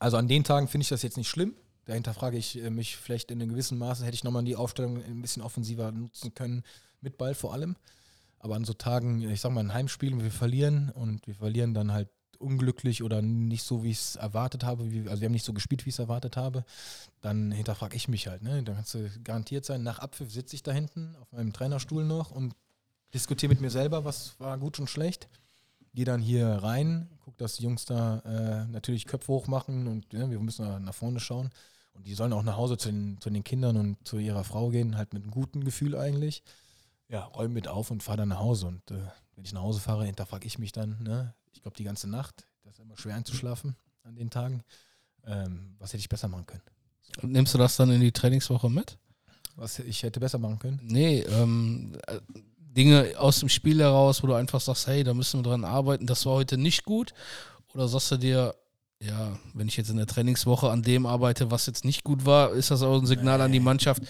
Also 0.03 0.17
an 0.17 0.27
den 0.27 0.43
Tagen 0.43 0.67
finde 0.67 0.84
ich 0.84 0.89
das 0.89 1.01
jetzt 1.01 1.15
nicht 1.15 1.30
schlimm. 1.30 1.53
Dahinter 1.85 2.13
frage 2.13 2.35
ich 2.35 2.61
äh, 2.61 2.69
mich 2.69 2.97
vielleicht 2.97 3.31
in 3.31 3.41
einem 3.41 3.51
gewissen 3.51 3.77
Maße, 3.77 4.03
hätte 4.03 4.15
ich 4.15 4.25
nochmal 4.25 4.43
die 4.43 4.57
Aufstellung 4.57 5.01
ein 5.01 5.21
bisschen 5.21 5.41
offensiver 5.41 5.93
nutzen 5.93 6.34
können, 6.34 6.63
mit 6.99 7.17
Ball 7.17 7.34
vor 7.34 7.53
allem. 7.53 7.77
Aber 8.38 8.55
an 8.55 8.65
so 8.65 8.73
Tagen, 8.73 9.21
ich 9.21 9.39
sag 9.39 9.53
mal, 9.53 9.61
ein 9.61 9.73
Heimspiel, 9.73 10.21
wir 10.21 10.30
verlieren 10.30 10.89
und 10.89 11.25
wir 11.25 11.35
verlieren 11.35 11.73
dann 11.73 11.93
halt 11.93 12.09
unglücklich 12.38 13.01
oder 13.01 13.21
nicht 13.21 13.63
so, 13.63 13.85
wie 13.85 13.91
ich 13.91 13.99
es 13.99 14.15
erwartet 14.17 14.65
habe, 14.65 14.91
wie, 14.91 15.07
also 15.07 15.21
wir 15.21 15.27
haben 15.27 15.31
nicht 15.31 15.45
so 15.45 15.53
gespielt, 15.53 15.85
wie 15.85 15.89
ich 15.89 15.95
es 15.95 15.99
erwartet 15.99 16.35
habe, 16.35 16.65
dann 17.21 17.53
hinterfrage 17.53 17.95
ich 17.95 18.09
mich 18.09 18.27
halt. 18.27 18.41
Ne? 18.41 18.61
Dann 18.61 18.75
kannst 18.75 18.93
du 18.95 19.09
garantiert 19.23 19.63
sein, 19.63 19.84
nach 19.84 19.99
Abpfiff 19.99 20.34
sitze 20.34 20.57
ich 20.57 20.63
da 20.63 20.73
hinten 20.73 21.15
auf 21.21 21.31
meinem 21.31 21.53
Trainerstuhl 21.53 22.03
noch 22.03 22.30
und 22.30 22.57
diskutiere 23.13 23.51
mit 23.53 23.61
mir 23.61 23.69
selber, 23.69 24.03
was 24.03 24.38
war 24.38 24.57
gut 24.57 24.81
und 24.81 24.89
schlecht 24.89 25.30
gehe 25.94 26.06
dann 26.06 26.22
hier 26.22 26.48
rein, 26.48 27.10
gucke, 27.20 27.38
dass 27.38 27.56
die 27.56 27.64
Jungs 27.64 27.86
da 27.86 28.20
äh, 28.20 28.65
natürlich 28.65 29.06
Köpfe 29.06 29.32
hoch 29.32 29.48
machen 29.48 29.88
und 29.88 30.11
ja, 30.14 30.30
wir 30.30 30.40
müssen 30.40 30.65
da 30.65 30.80
nach 30.80 30.94
vorne 30.94 31.20
schauen. 31.20 31.52
Und 31.94 32.07
die 32.07 32.15
sollen 32.15 32.34
auch 32.34 32.44
nach 32.44 32.57
Hause 32.57 32.78
zu 32.78 32.90
den, 32.90 33.22
zu 33.22 33.30
den 33.30 33.44
Kindern 33.44 33.78
und 33.78 34.07
zu 34.07 34.18
ihrer 34.18 34.44
Frau 34.44 34.70
gehen, 34.70 34.98
halt 34.98 35.14
mit 35.14 35.24
einem 35.24 35.32
guten 35.32 35.64
Gefühl 35.64 35.95
eigentlich. 35.95 36.44
Ja, 37.07 37.26
räume 37.26 37.53
mit 37.53 37.68
auf 37.68 37.91
und 37.91 38.02
fahre 38.02 38.18
dann 38.18 38.30
nach 38.30 38.40
Hause. 38.40 38.68
Und 38.68 38.90
äh, 38.90 38.95
wenn 39.36 39.45
ich 39.45 39.53
nach 39.53 39.61
Hause 39.61 39.80
fahre, 39.80 40.06
hinterfrage 40.06 40.48
ich 40.48 40.57
mich 40.57 40.72
dann, 40.72 41.02
ne? 41.03 41.36
ich 41.53 41.61
glaube, 41.61 41.78
die 41.78 41.84
ganze 41.84 42.10
Nacht, 42.10 42.48
das 42.64 42.74
ist 42.74 42.80
immer 42.80 42.98
schwer 42.98 43.15
einzuschlafen 43.15 43.76
an 44.02 44.15
den 44.15 44.32
Tagen. 44.32 44.64
Ähm, 45.26 45.76
was 45.78 45.94
hätte 45.94 45.99
ich 45.99 46.10
besser 46.10 46.28
machen 46.28 46.48
können? 46.48 46.64
Und 47.22 47.32
nimmst 47.32 47.53
du 47.53 47.60
das 47.60 47.78
dann 47.78 47.91
in 47.91 48.02
die 48.02 48.11
Trainingswoche 48.11 48.70
mit? 48.70 48.98
Was 49.56 49.78
ich 49.78 50.02
hätte 50.02 50.20
besser 50.20 50.40
machen 50.40 50.57
können? 50.57 50.80
Nee, 50.82 51.20
ähm, 51.20 51.95
Dinge 52.73 53.13
aus 53.17 53.39
dem 53.39 53.49
Spiel 53.49 53.79
heraus, 53.79 54.23
wo 54.23 54.27
du 54.27 54.33
einfach 54.33 54.61
sagst, 54.61 54.87
hey, 54.87 55.03
da 55.03 55.13
müssen 55.13 55.39
wir 55.39 55.49
dran 55.49 55.65
arbeiten, 55.65 56.07
das 56.07 56.25
war 56.25 56.33
heute 56.33 56.57
nicht 56.57 56.83
gut? 56.83 57.13
Oder 57.73 57.87
sagst 57.87 58.11
du 58.11 58.17
dir, 58.17 58.55
ja, 58.99 59.37
wenn 59.53 59.67
ich 59.67 59.75
jetzt 59.75 59.89
in 59.89 59.97
der 59.97 60.07
Trainingswoche 60.07 60.69
an 60.69 60.81
dem 60.81 61.05
arbeite, 61.05 61.51
was 61.51 61.65
jetzt 61.65 61.83
nicht 61.83 62.03
gut 62.03 62.25
war, 62.25 62.51
ist 62.53 62.71
das 62.71 62.83
auch 62.83 62.99
ein 62.99 63.05
Signal 63.05 63.41
an 63.41 63.51
die 63.51 63.59
Mannschaft? 63.59 64.01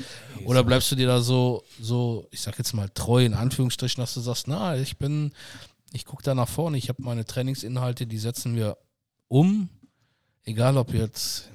Oder 0.46 0.64
bleibst 0.64 0.92
du 0.92 0.96
dir 0.96 1.08
da 1.08 1.22
so, 1.22 1.64
so, 1.80 2.28
ich 2.32 2.42
sag 2.42 2.58
jetzt 2.58 2.74
mal 2.74 2.90
treu 2.90 3.26
in 3.26 3.34
Anführungsstrichen, 3.34 4.02
dass 4.02 4.14
du 4.14 4.20
sagst, 4.20 4.48
na, 4.48 4.78
ich 4.78 4.98
bin, 4.98 5.32
ich 5.94 6.06
gucke 6.06 6.24
da 6.24 6.36
nach 6.36 6.48
vorne, 6.50 6.78
ich 6.78 6.90
habe 6.90 7.02
meine 7.02 7.26
Trainingsinhalte, 7.26 8.06
die 8.06 8.20
setzen 8.20 8.56
wir 8.56 8.78
um, 9.30 9.70
egal 10.44 10.78
ob 10.78 10.94
jetzt 10.94 11.50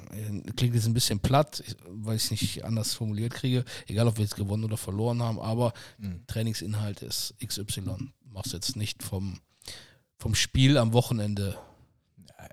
klingt 0.57 0.75
jetzt 0.75 0.87
ein 0.87 0.95
bisschen 0.95 1.21
platt, 1.21 1.63
weil 1.89 2.17
ich 2.17 2.25
es 2.25 2.31
nicht 2.31 2.65
anders 2.65 2.95
formuliert 2.95 3.35
kriege, 3.35 3.65
egal 3.87 4.09
ob 4.09 4.17
wir 4.17 4.25
jetzt 4.25 4.37
gewonnen 4.37 4.65
oder 4.65 4.77
verloren 4.77 5.23
haben, 5.23 5.39
aber 5.39 5.73
mhm. 5.99 6.25
Trainingsinhalt 6.27 7.03
ist 7.03 7.35
XY. 7.45 8.11
Machst 8.25 8.53
jetzt 8.53 8.77
nicht 8.77 9.03
vom, 9.03 9.41
vom 10.19 10.35
Spiel 10.35 10.79
am 10.79 10.93
Wochenende. 10.93 11.59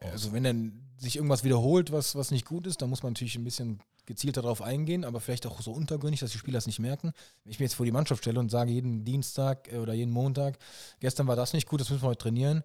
Also 0.02 0.34
wenn 0.34 0.44
dann 0.44 0.82
sich 0.98 1.18
irgendwas 1.18 1.44
wiederholt, 1.44 1.92
was, 1.92 2.16
was 2.16 2.32
nicht 2.32 2.46
gut 2.46 2.68
ist, 2.68 2.82
dann 2.82 2.90
muss 2.90 3.04
man 3.04 3.14
natürlich 3.14 3.36
ein 3.36 3.44
bisschen 3.44 3.80
gezielter 4.06 4.42
darauf 4.42 4.62
eingehen, 4.62 5.04
aber 5.04 5.20
vielleicht 5.20 5.48
auch 5.48 5.62
so 5.62 5.72
untergründig, 5.72 6.20
dass 6.20 6.32
die 6.32 6.38
Spieler 6.38 6.60
es 6.60 6.68
nicht 6.68 6.80
merken. 6.80 7.12
Wenn 7.44 7.52
ich 7.52 7.60
mir 7.60 7.66
jetzt 7.66 7.76
vor 7.76 7.86
die 7.86 7.92
Mannschaft 7.92 8.24
stelle 8.24 8.40
und 8.40 8.52
sage 8.52 8.72
jeden 8.72 9.04
Dienstag 9.04 9.72
äh, 9.72 9.78
oder 9.78 9.94
jeden 9.94 10.12
Montag, 10.12 10.58
gestern 11.00 11.28
war 11.28 11.36
das 11.36 11.54
nicht 11.54 11.68
gut, 11.68 11.82
das 11.82 11.90
müssen 11.90 12.04
wir 12.04 12.10
heute 12.10 12.24
trainieren, 12.24 12.64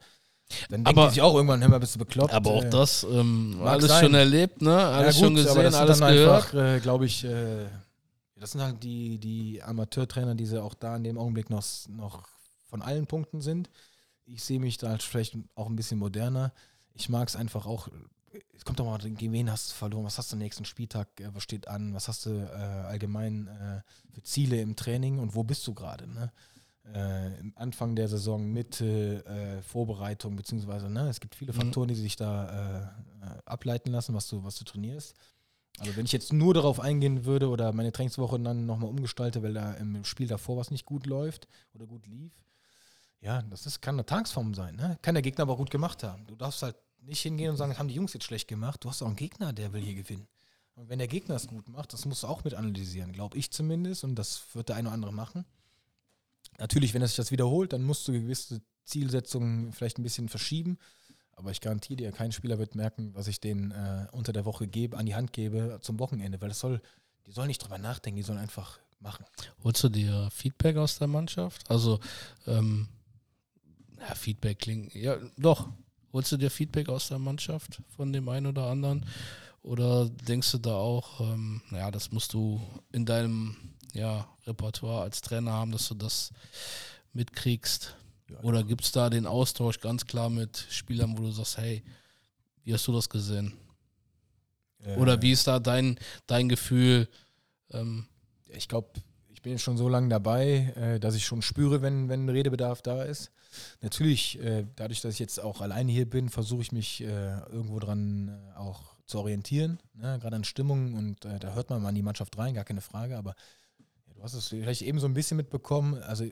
dann 0.69 0.87
aber, 0.87 1.11
sich 1.11 1.21
auch 1.23 1.35
irgendwann, 1.35 1.61
hör 1.61 1.69
mal, 1.69 1.81
bist 1.81 1.95
du 1.95 1.99
bekloppt. 1.99 2.33
Aber 2.33 2.51
auch 2.51 2.65
äh, 2.65 2.71
das, 2.71 3.05
ähm, 3.05 3.61
alles 3.65 3.89
sein. 3.89 4.05
schon 4.05 4.15
erlebt, 4.15 4.63
ne? 4.63 4.77
Alles 4.77 5.17
ja, 5.17 5.27
gut, 5.29 5.39
schon 5.39 5.45
gesehen, 5.45 5.75
alles 5.75 5.99
gehört. 6.01 6.55
Äh, 6.55 6.81
Glaube 6.81 7.07
ich, 7.07 7.25
äh, 7.25 7.67
das 8.37 8.53
sind 8.53 8.63
halt 8.63 8.83
die, 8.83 9.19
die 9.19 9.63
Amateurtrainer, 9.63 10.35
die 10.35 10.47
sie 10.47 10.63
auch 10.63 10.75
da 10.75 10.97
in 10.97 11.05
dem 11.05 11.19
Augenblick 11.19 11.51
noch, 11.51 11.65
noch 11.89 12.27
von 12.69 12.83
allen 12.83 13.07
Punkten 13.07 13.41
sind. 13.41 13.71
Ich 14.25 14.43
sehe 14.43 14.61
mich 14.61 14.79
da 14.79 14.91
halt 14.91 15.03
vielleicht 15.03 15.37
auch 15.55 15.69
ein 15.69 15.77
bisschen 15.77 15.99
moderner. 15.99 16.53
Ich 16.95 17.09
mag 17.09 17.29
es 17.29 17.37
einfach 17.37 17.67
auch, 17.67 17.89
es 18.55 18.65
kommt 18.65 18.81
doch 18.81 18.87
mal, 18.87 18.99
gegen 18.99 19.33
wen 19.33 19.51
hast 19.51 19.71
du 19.71 19.75
verloren, 19.75 20.05
was 20.05 20.19
hast 20.19 20.33
du 20.33 20.37
am 20.37 20.41
nächsten 20.41 20.65
Spieltag, 20.65 21.09
äh, 21.21 21.35
was 21.35 21.43
steht 21.43 21.69
an, 21.69 21.95
was 21.95 22.09
hast 22.09 22.27
du 22.27 22.31
äh, 22.31 22.87
allgemein 22.87 23.49
äh, 23.49 24.13
für 24.13 24.23
Ziele 24.23 24.61
im 24.61 24.77
Training 24.77 25.19
und 25.19 25.35
wo 25.35 25.43
bist 25.43 25.67
du 25.67 25.75
gerade, 25.75 26.07
ne? 26.09 26.33
Äh, 26.85 27.31
Anfang 27.55 27.95
der 27.95 28.09
Saison, 28.09 28.47
Mitte, 28.53 29.25
äh, 29.25 29.63
Vorbereitung, 29.63 30.37
beziehungsweise 30.37 30.89
ne, 30.91 31.09
es 31.09 31.21
gibt 31.21 31.35
viele 31.35 31.53
mhm. 31.53 31.57
Faktoren, 31.57 31.89
die 31.89 31.95
sich 31.95 32.17
da 32.17 32.49
äh, 32.49 33.27
äh, 33.27 33.39
ableiten 33.45 33.91
lassen, 33.91 34.15
was 34.15 34.29
du, 34.29 34.43
was 34.45 34.57
du 34.57 34.65
trainierst. 34.65 35.15
Also 35.79 35.97
wenn 35.97 36.05
ich 36.05 36.13
jetzt 36.13 36.33
nur 36.33 36.53
darauf 36.53 36.81
eingehen 36.81 37.25
würde 37.25 37.49
oder 37.49 37.73
meine 37.73 37.93
Trainingswoche 37.93 38.39
dann 38.41 38.67
nochmal 38.67 38.91
umgestalte, 38.91 39.43
weil 39.43 39.55
da 39.55 39.73
im 39.75 40.05
Spiel 40.05 40.27
davor 40.27 40.57
was 40.57 40.71
nicht 40.71 40.85
gut 40.85 41.07
läuft 41.07 41.49
oder 41.75 41.87
gut 41.87 42.07
lief, 42.07 42.33
ja, 43.21 43.43
das 43.43 43.67
ist, 43.67 43.81
kann 43.81 43.95
eine 43.95 44.07
Tagsform 44.07 44.55
sein. 44.55 44.77
Ne? 44.77 44.99
Kann 45.03 45.15
der 45.15 45.23
Gegner 45.23 45.43
aber 45.43 45.57
gut 45.57 45.71
gemacht 45.71 46.03
haben. 46.03 46.27
Du 46.27 46.35
darfst 46.35 46.63
halt 46.63 46.77
nicht 47.03 47.21
hingehen 47.21 47.51
und 47.51 47.57
sagen, 47.57 47.71
das 47.71 47.79
haben 47.79 47.89
die 47.89 47.95
Jungs 47.95 48.13
jetzt 48.13 48.25
schlecht 48.25 48.49
gemacht. 48.49 48.83
Du 48.83 48.89
hast 48.89 49.03
auch 49.03 49.07
einen 49.07 49.17
Gegner, 49.17 49.53
der 49.53 49.73
will 49.73 49.83
hier 49.83 49.95
gewinnen. 49.95 50.27
Und 50.75 50.89
wenn 50.89 50.99
der 50.99 51.09
Gegner 51.09 51.35
es 51.35 51.47
gut 51.47 51.69
macht, 51.69 51.93
das 51.93 52.07
musst 52.07 52.23
du 52.23 52.27
auch 52.27 52.45
mit 52.45 52.55
analysieren, 52.55 53.13
glaube 53.13 53.37
ich 53.37 53.51
zumindest. 53.51 54.05
Und 54.05 54.15
das 54.15 54.43
wird 54.55 54.69
der 54.69 54.77
eine 54.77 54.89
oder 54.89 54.95
andere 54.95 55.13
machen. 55.13 55.45
Natürlich, 56.61 56.95
wenn 56.95 57.03
es 57.03 57.11
sich 57.11 57.17
das 57.17 57.31
wiederholt, 57.31 57.73
dann 57.73 57.83
musst 57.83 58.07
du 58.07 58.13
gewisse 58.13 58.61
Zielsetzungen 58.85 59.73
vielleicht 59.73 59.99
ein 59.99 60.03
bisschen 60.03 60.29
verschieben. 60.29 60.79
Aber 61.33 61.51
ich 61.51 61.63
garantiere 61.63 61.97
dir, 61.97 62.13
kein 62.13 62.33
Spieler 62.33 62.59
wird 62.59 62.75
merken, 62.75 63.15
was 63.15 63.27
ich 63.27 63.41
denen 63.41 63.71
äh, 63.71 64.07
unter 64.13 64.33
der 64.33 64.45
Woche 64.45 64.67
gebe, 64.67 64.99
an 64.99 65.07
die 65.07 65.15
Hand 65.15 65.33
gebe 65.33 65.79
zum 65.81 65.99
Wochenende, 65.99 66.41
weil 66.41 66.51
das 66.51 66.61
soll, 66.61 66.83
die 67.27 67.33
sollen 67.33 67.49
nicht 67.49 67.63
drüber 67.63 67.79
nachdenken, 67.79 68.19
die 68.19 68.23
sollen 68.23 68.39
einfach 68.39 68.79
machen. 69.01 69.25
Holst 69.65 69.83
du 69.83 69.89
dir 69.89 70.29
Feedback 70.31 70.77
aus 70.77 70.99
der 70.99 71.09
Mannschaft? 71.09 71.71
Also, 71.71 71.99
ähm, 72.47 72.89
ja, 73.99 74.15
Feedback 74.15 74.59
klingt, 74.59 74.95
ja, 74.95 75.17
doch. 75.39 75.69
Holst 76.13 76.31
du 76.33 76.37
dir 76.37 76.51
Feedback 76.51 76.91
aus 76.91 77.09
der 77.09 77.19
Mannschaft 77.19 77.81
von 77.97 78.13
dem 78.13 78.29
einen 78.29 78.47
oder 78.47 78.67
anderen? 78.67 79.07
Oder 79.63 80.09
denkst 80.09 80.53
du 80.53 80.59
da 80.59 80.75
auch, 80.75 81.21
ähm, 81.21 81.63
ja, 81.71 81.91
das 81.91 82.13
musst 82.13 82.35
du 82.35 82.61
in 82.93 83.07
deinem 83.07 83.57
ja, 83.95 84.29
Repertoire 84.47 85.03
als 85.03 85.21
Trainer 85.21 85.53
haben, 85.53 85.73
dass 85.73 85.89
du 85.89 85.95
das 85.95 86.33
mitkriegst? 87.13 87.97
Ja, 88.29 88.41
Oder 88.41 88.63
gibt 88.63 88.85
es 88.85 88.93
da 88.93 89.11
den 89.11 89.27
Austausch 89.27 89.81
ganz 89.81 90.07
klar 90.07 90.31
mit 90.31 90.67
Spielern, 90.71 91.17
wo 91.19 91.23
du 91.23 91.31
sagst, 91.31 91.59
hey, 91.59 91.83
wie 92.65 92.73
hast 92.73 92.87
du 92.87 92.93
das 92.93 93.09
gesehen? 93.09 93.55
Äh, 94.85 94.97
Oder 94.97 95.21
wie 95.23 95.33
ist 95.33 95.47
da 95.47 95.59
dein, 95.59 95.99
dein 96.27 96.49
Gefühl? 96.49 97.09
Ähm, 97.71 98.07
ich 98.49 98.69
glaube, 98.69 98.91
ich 99.29 99.43
bin 99.43 99.59
schon 99.59 99.77
so 99.77 99.89
lange 99.89 100.09
dabei, 100.09 100.73
äh, 100.77 101.01
dass 101.01 101.15
ich 101.15 101.25
schon 101.25 101.43
spüre, 101.43 101.83
wenn, 101.83 102.09
wenn 102.09 102.29
Redebedarf 102.29 102.83
da 102.83 103.03
ist. 103.03 103.33
Natürlich, 103.81 104.39
äh, 104.41 104.67
dadurch, 104.77 105.01
dass 105.01 105.15
ich 105.15 105.19
jetzt 105.19 105.41
auch 105.41 105.61
alleine 105.61 105.91
hier 105.91 106.09
bin, 106.09 106.29
versuche 106.29 106.63
ich 106.63 106.73
mich 106.73 107.03
äh, 107.03 107.39
irgendwo 107.49 107.79
dran 107.79 108.29
äh, 108.29 108.57
auch 108.59 108.95
zu 109.07 109.19
orientieren, 109.19 109.81
ne? 109.95 110.19
gerade 110.21 110.37
an 110.37 110.45
Stimmung 110.45 110.95
und 110.95 111.25
äh, 111.25 111.41
da 111.41 111.55
hört 111.55 111.69
man 111.69 111.83
mal 111.83 111.89
in 111.89 111.97
die 111.97 112.03
Mannschaft 112.03 112.39
rein, 112.39 112.55
gar 112.55 112.65
keine 112.65 112.81
Frage, 112.81 113.19
aber 113.19 113.31
ja, 113.31 113.37
du 114.21 114.25
hast 114.25 114.35
es 114.35 114.49
vielleicht 114.49 114.83
eben 114.83 115.01
so 115.01 115.07
ein 115.07 115.15
bisschen 115.15 115.39
mitbekommen, 115.39 115.95
also 116.03 116.27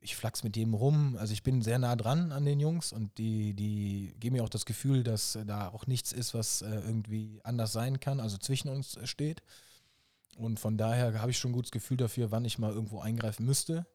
ich 0.00 0.16
flachs 0.16 0.42
mit 0.42 0.56
jedem 0.56 0.74
rum, 0.74 1.16
also 1.16 1.32
ich 1.32 1.44
bin 1.44 1.62
sehr 1.62 1.78
nah 1.78 1.94
dran 1.94 2.32
an 2.32 2.44
den 2.44 2.58
Jungs 2.58 2.92
und 2.92 3.16
die, 3.18 3.54
die 3.54 4.16
geben 4.18 4.34
mir 4.34 4.42
auch 4.42 4.48
das 4.48 4.66
Gefühl, 4.66 5.04
dass 5.04 5.38
da 5.46 5.68
auch 5.68 5.86
nichts 5.86 6.10
ist, 6.12 6.34
was 6.34 6.60
äh, 6.62 6.68
irgendwie 6.68 7.40
anders 7.44 7.72
sein 7.72 8.00
kann, 8.00 8.18
also 8.18 8.36
zwischen 8.36 8.68
uns 8.68 8.98
steht. 9.04 9.42
Und 10.36 10.58
von 10.58 10.76
daher 10.76 11.20
habe 11.20 11.30
ich 11.30 11.38
schon 11.38 11.52
ein 11.52 11.54
gutes 11.54 11.70
Gefühl 11.70 11.96
dafür, 11.96 12.32
wann 12.32 12.44
ich 12.44 12.58
mal 12.58 12.72
irgendwo 12.72 13.00
eingreifen 13.00 13.46
müsste. 13.46 13.86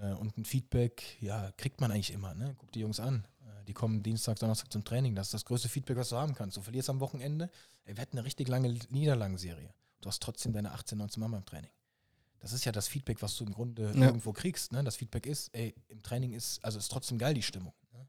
Äh, 0.00 0.12
und 0.14 0.38
ein 0.38 0.46
Feedback, 0.46 1.18
ja, 1.20 1.52
kriegt 1.58 1.82
man 1.82 1.92
eigentlich 1.92 2.14
immer. 2.14 2.34
Ne? 2.34 2.54
Guck 2.58 2.72
die 2.72 2.80
Jungs 2.80 2.98
an. 2.98 3.26
Äh, 3.42 3.64
die 3.66 3.74
kommen 3.74 4.02
Dienstag, 4.02 4.38
Donnerstag 4.38 4.72
zum 4.72 4.84
Training. 4.84 5.14
Das 5.14 5.28
ist 5.28 5.34
das 5.34 5.44
größte 5.44 5.68
Feedback, 5.68 5.98
was 5.98 6.08
du 6.08 6.16
haben 6.16 6.34
kannst. 6.34 6.56
Du 6.56 6.62
verlierst 6.62 6.88
am 6.88 7.00
Wochenende. 7.00 7.50
Ey, 7.84 7.96
wir 7.96 8.00
hatten 8.00 8.16
eine 8.16 8.24
richtig 8.24 8.48
lange 8.48 8.74
Niederlagenserie. 8.88 9.74
Du 10.00 10.08
hast 10.08 10.22
trotzdem 10.22 10.54
deine 10.54 10.72
18, 10.72 10.96
19 10.96 11.20
Mann 11.20 11.32
beim 11.32 11.44
Training. 11.44 11.70
Das 12.40 12.52
ist 12.52 12.64
ja 12.64 12.72
das 12.72 12.88
Feedback, 12.88 13.20
was 13.20 13.36
du 13.36 13.44
im 13.44 13.52
Grunde 13.52 13.92
ja. 13.94 14.06
irgendwo 14.06 14.32
kriegst. 14.32 14.72
Ne? 14.72 14.84
Das 14.84 14.96
Feedback 14.96 15.26
ist, 15.26 15.54
ey, 15.54 15.74
im 15.88 16.02
Training 16.02 16.32
ist, 16.32 16.64
also 16.64 16.78
ist 16.78 16.90
trotzdem 16.90 17.18
geil 17.18 17.34
die 17.34 17.42
Stimmung. 17.42 17.72
Ne? 17.92 18.06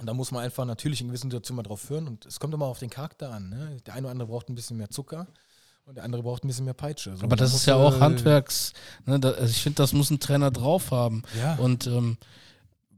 Und 0.00 0.06
da 0.06 0.14
muss 0.14 0.30
man 0.30 0.44
einfach 0.44 0.64
natürlich 0.64 1.00
in 1.00 1.08
gewissen 1.08 1.30
Situationen 1.30 1.56
mal 1.56 1.68
drauf 1.68 1.90
hören. 1.90 2.06
Und 2.06 2.26
es 2.26 2.38
kommt 2.38 2.54
immer 2.54 2.66
auf 2.66 2.78
den 2.78 2.90
Charakter 2.90 3.32
an. 3.32 3.50
Ne? 3.50 3.76
Der 3.86 3.94
eine 3.94 4.06
oder 4.06 4.12
andere 4.12 4.28
braucht 4.28 4.48
ein 4.48 4.54
bisschen 4.54 4.76
mehr 4.76 4.90
Zucker 4.90 5.26
und 5.84 5.96
der 5.96 6.04
andere 6.04 6.22
braucht 6.22 6.44
ein 6.44 6.48
bisschen 6.48 6.64
mehr 6.64 6.74
Peitsche. 6.74 7.16
So, 7.16 7.24
Aber 7.24 7.36
das 7.36 7.54
ist 7.54 7.66
ja 7.66 7.74
auch 7.74 8.00
Handwerks. 8.00 8.72
Ne, 9.04 9.18
da, 9.18 9.30
also 9.32 9.50
ich 9.50 9.62
finde, 9.62 9.76
das 9.76 9.92
muss 9.92 10.10
ein 10.10 10.20
Trainer 10.20 10.50
drauf 10.50 10.90
haben. 10.90 11.22
Ja. 11.38 11.56
Und 11.56 11.86
ähm, 11.86 12.18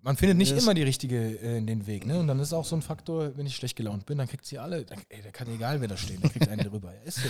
man 0.02 0.18
findet 0.18 0.36
nicht 0.36 0.52
immer 0.52 0.74
die 0.74 0.82
richtige 0.82 1.16
äh, 1.16 1.56
in 1.56 1.66
den 1.66 1.86
Weg, 1.86 2.04
ne? 2.04 2.18
Und 2.18 2.28
dann 2.28 2.38
ist 2.38 2.52
auch 2.52 2.66
so 2.66 2.76
ein 2.76 2.82
Faktor, 2.82 3.36
wenn 3.36 3.46
ich 3.46 3.56
schlecht 3.56 3.74
gelaunt 3.74 4.04
bin, 4.04 4.18
dann 4.18 4.28
kriegt 4.28 4.44
sie 4.44 4.58
alle, 4.58 4.84
dann, 4.84 4.98
ey, 5.08 5.22
da 5.22 5.30
kann 5.30 5.48
egal 5.48 5.80
wer 5.80 5.88
da 5.88 5.96
steht, 5.96 6.22
dann 6.22 6.30
kriegt 6.30 6.48
einen 6.48 6.68
drüber. 6.68 6.92
Ja, 6.92 7.00
ist 7.04 7.16
so. 7.16 7.28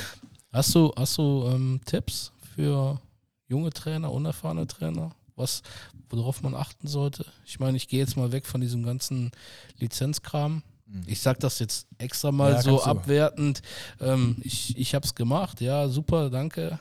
Hast 0.52 0.74
du, 0.74 0.92
hast 0.96 1.18
du 1.18 1.48
ähm, 1.52 1.80
Tipps 1.84 2.32
für 2.54 3.00
junge 3.48 3.70
Trainer, 3.70 4.12
unerfahrene 4.12 4.66
Trainer? 4.66 5.10
Was, 5.36 5.62
worauf 6.08 6.42
man 6.42 6.54
achten 6.54 6.86
sollte? 6.86 7.26
Ich 7.44 7.58
meine, 7.58 7.76
ich 7.76 7.88
gehe 7.88 7.98
jetzt 7.98 8.16
mal 8.16 8.30
weg 8.30 8.46
von 8.46 8.60
diesem 8.60 8.84
ganzen 8.84 9.32
Lizenzkram. 9.78 10.62
Mhm. 10.86 11.02
Ich 11.06 11.20
sage 11.20 11.40
das 11.40 11.58
jetzt 11.58 11.88
extra 11.98 12.30
mal 12.30 12.52
ja, 12.52 12.62
so 12.62 12.82
abwertend. 12.82 13.62
Ähm, 14.00 14.36
ich 14.42 14.78
ich 14.78 14.94
habe 14.94 15.04
es 15.04 15.14
gemacht, 15.14 15.60
ja, 15.60 15.88
super, 15.88 16.30
danke. 16.30 16.78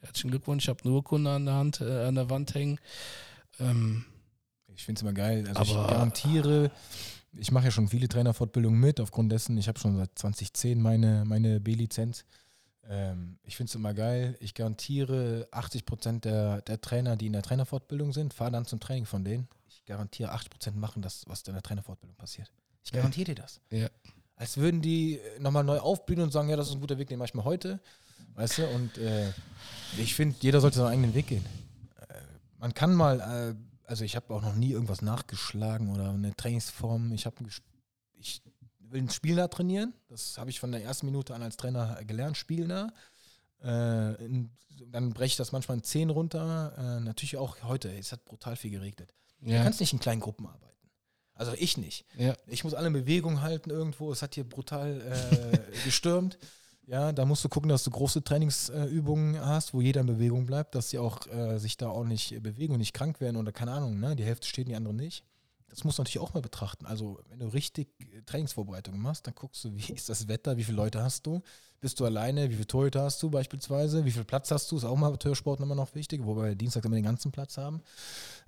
Herzlichen 0.00 0.30
Glückwunsch, 0.30 0.64
ich 0.64 0.68
habe 0.68 0.82
eine 0.82 0.94
Urkunde 0.94 1.30
an 1.30 1.46
der 1.46 1.54
Hand, 1.54 1.80
äh, 1.80 2.06
an 2.06 2.16
der 2.16 2.28
Wand 2.28 2.54
hängen. 2.54 2.80
Ähm, 3.60 4.04
ich 4.74 4.84
finde 4.84 4.98
es 4.98 5.02
immer 5.02 5.12
geil. 5.12 5.46
Also 5.54 5.62
ich 5.62 5.74
garantiere, 5.74 6.72
ich 7.34 7.52
mache 7.52 7.66
ja 7.66 7.70
schon 7.70 7.88
viele 7.88 8.08
Trainerfortbildungen 8.08 8.80
mit, 8.80 9.00
aufgrund 9.00 9.30
dessen, 9.30 9.56
ich 9.58 9.68
habe 9.68 9.78
schon 9.78 9.96
seit 9.96 10.10
2010 10.18 10.80
meine, 10.80 11.24
meine 11.24 11.60
B-Lizenz. 11.60 12.24
Ähm, 12.88 13.38
ich 13.44 13.56
finde 13.56 13.70
es 13.70 13.74
immer 13.74 13.94
geil. 13.94 14.36
Ich 14.40 14.54
garantiere 14.54 15.48
80 15.50 15.84
Prozent 15.84 16.24
der, 16.24 16.62
der 16.62 16.80
Trainer, 16.80 17.16
die 17.16 17.26
in 17.26 17.32
der 17.32 17.42
Trainerfortbildung 17.42 18.12
sind, 18.12 18.34
fahren 18.34 18.52
dann 18.52 18.66
zum 18.66 18.80
Training 18.80 19.06
von 19.06 19.24
denen. 19.24 19.48
Ich 19.68 19.84
garantiere 19.84 20.32
80 20.32 20.50
Prozent 20.50 20.76
machen 20.76 21.02
das, 21.02 21.24
was 21.26 21.42
in 21.42 21.54
der 21.54 21.62
Trainerfortbildung 21.62 22.16
passiert. 22.16 22.52
Ich 22.84 22.92
garantiere 22.92 23.26
dir 23.26 23.42
das. 23.42 23.60
Ja. 23.70 23.88
Als 24.36 24.56
würden 24.56 24.82
die 24.82 25.20
nochmal 25.38 25.62
neu 25.62 25.78
aufblühen 25.78 26.22
und 26.22 26.32
sagen, 26.32 26.48
ja, 26.48 26.56
das 26.56 26.68
ist 26.68 26.74
ein 26.74 26.80
guter 26.80 26.98
Weg, 26.98 27.08
den 27.08 27.18
mache 27.18 27.26
ich 27.26 27.34
mal 27.34 27.44
heute. 27.44 27.80
Weißt 28.34 28.58
du? 28.58 28.66
Und 28.66 28.98
äh, 28.98 29.30
ich 29.98 30.14
finde, 30.14 30.36
jeder 30.40 30.60
sollte 30.60 30.78
seinen 30.78 30.92
eigenen 30.92 31.14
Weg 31.14 31.28
gehen. 31.28 31.44
Äh, 32.08 32.14
man 32.58 32.74
kann 32.74 32.94
mal, 32.94 33.20
äh, 33.20 33.54
also 33.88 34.04
ich 34.04 34.16
habe 34.16 34.34
auch 34.34 34.42
noch 34.42 34.54
nie 34.54 34.72
irgendwas 34.72 35.02
nachgeschlagen 35.02 35.90
oder 35.90 36.10
eine 36.10 36.34
Trainingsform. 36.34 37.12
Ich 37.12 37.26
habe 37.26 37.36
ich 38.18 38.42
will 38.92 39.10
Spielnah 39.10 39.48
trainieren. 39.48 39.94
Das 40.08 40.38
habe 40.38 40.50
ich 40.50 40.60
von 40.60 40.72
der 40.72 40.82
ersten 40.82 41.06
Minute 41.06 41.34
an 41.34 41.42
als 41.42 41.56
Trainer 41.56 41.98
gelernt, 42.04 42.36
Spielnah. 42.36 42.92
Äh, 43.62 44.24
in, 44.24 44.50
dann 44.86 45.12
breche 45.12 45.32
ich 45.32 45.36
das 45.36 45.52
manchmal 45.52 45.78
in 45.78 45.84
10 45.84 46.10
runter. 46.10 46.74
Äh, 46.76 47.00
natürlich 47.00 47.36
auch 47.36 47.56
heute, 47.62 47.90
es 47.92 48.12
hat 48.12 48.24
brutal 48.24 48.56
viel 48.56 48.70
geregnet. 48.70 49.14
Ja. 49.40 49.58
Du 49.58 49.64
kannst 49.64 49.80
nicht 49.80 49.92
in 49.92 50.00
kleinen 50.00 50.20
Gruppen 50.20 50.46
arbeiten. 50.46 50.72
Also 51.34 51.52
ich 51.56 51.76
nicht. 51.76 52.04
Ja. 52.16 52.34
Ich 52.46 52.62
muss 52.64 52.74
alle 52.74 52.88
in 52.88 52.92
Bewegung 52.92 53.40
halten 53.40 53.70
irgendwo. 53.70 54.12
Es 54.12 54.22
hat 54.22 54.34
hier 54.34 54.44
brutal 54.44 55.00
äh, 55.00 55.58
gestürmt. 55.84 56.38
Ja, 56.86 57.12
da 57.12 57.24
musst 57.24 57.44
du 57.44 57.48
gucken, 57.48 57.68
dass 57.68 57.84
du 57.84 57.90
große 57.90 58.24
Trainingsübungen 58.24 59.40
hast, 59.40 59.72
wo 59.72 59.80
jeder 59.80 60.00
in 60.00 60.06
Bewegung 60.08 60.46
bleibt, 60.46 60.74
dass 60.74 60.90
sie 60.90 60.98
auch 60.98 61.26
äh, 61.28 61.58
sich 61.58 61.76
da 61.76 61.88
ordentlich 61.88 62.36
bewegen 62.42 62.74
und 62.74 62.80
nicht 62.80 62.92
krank 62.92 63.20
werden 63.20 63.36
oder 63.36 63.52
keine 63.52 63.72
Ahnung, 63.72 64.00
ne? 64.00 64.16
Die 64.16 64.24
Hälfte 64.24 64.48
steht, 64.48 64.66
die 64.68 64.74
andere 64.74 64.92
nicht. 64.92 65.24
Das 65.72 65.84
musst 65.84 65.96
du 65.96 66.02
natürlich 66.02 66.18
auch 66.18 66.34
mal 66.34 66.42
betrachten. 66.42 66.84
Also, 66.84 67.18
wenn 67.30 67.38
du 67.38 67.46
richtig 67.46 67.88
Trainingsvorbereitungen 68.26 69.00
machst, 69.00 69.26
dann 69.26 69.34
guckst 69.34 69.64
du, 69.64 69.74
wie 69.74 69.92
ist 69.94 70.10
das 70.10 70.28
Wetter, 70.28 70.58
wie 70.58 70.64
viele 70.64 70.76
Leute 70.76 71.02
hast 71.02 71.26
du, 71.26 71.40
bist 71.80 71.98
du 71.98 72.04
alleine, 72.04 72.50
wie 72.50 72.54
viele 72.54 72.66
Torhüter 72.66 73.02
hast 73.02 73.22
du 73.22 73.30
beispielsweise, 73.30 74.04
wie 74.04 74.10
viel 74.10 74.24
Platz 74.24 74.50
hast 74.50 74.70
du, 74.70 74.76
ist 74.76 74.84
auch 74.84 74.96
mal 74.96 75.06
Amateursport 75.06 75.60
immer 75.60 75.74
noch 75.74 75.94
wichtig, 75.94 76.24
wobei 76.24 76.50
wir 76.50 76.54
Dienstag 76.54 76.84
immer 76.84 76.94
den 76.94 77.04
ganzen 77.04 77.32
Platz 77.32 77.56
haben. 77.56 77.80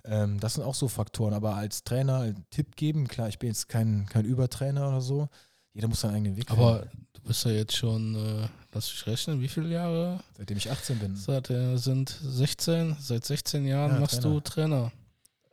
Ähm, 0.03 0.39
das 0.39 0.53
sind 0.53 0.63
auch 0.63 0.75
so 0.75 0.87
Faktoren. 0.87 1.33
Aber 1.33 1.55
als 1.55 1.83
Trainer 1.83 2.19
einen 2.19 2.45
Tipp 2.51 2.75
geben, 2.75 3.07
klar, 3.07 3.27
ich 3.27 3.39
bin 3.39 3.49
jetzt 3.49 3.69
kein, 3.69 4.05
kein 4.05 4.25
Übertrainer 4.25 4.87
oder 4.87 5.01
so. 5.01 5.27
Jeder 5.73 5.87
muss 5.87 6.01
seinen 6.01 6.13
eigenen 6.13 6.37
Weg 6.37 6.47
finden. 6.47 6.61
Aber 6.61 6.87
du 7.13 7.21
bist 7.23 7.43
ja 7.43 7.51
jetzt 7.51 7.75
schon, 7.75 8.15
äh, 8.15 8.47
lass 8.71 8.91
mich 8.91 9.07
rechnen, 9.07 9.41
wie 9.41 9.49
viele 9.49 9.69
Jahre? 9.69 10.19
Seitdem 10.37 10.57
ich 10.57 10.71
18 10.71 10.99
bin. 10.99 11.15
Seit 11.15 11.49
äh, 11.49 11.75
sind 11.77 12.17
16, 12.23 12.97
seit 12.99 13.25
16 13.25 13.65
Jahren 13.65 13.93
ja, 13.93 13.99
machst 13.99 14.21
Trainer. 14.21 14.33
du 14.35 14.39
Trainer. 14.41 14.91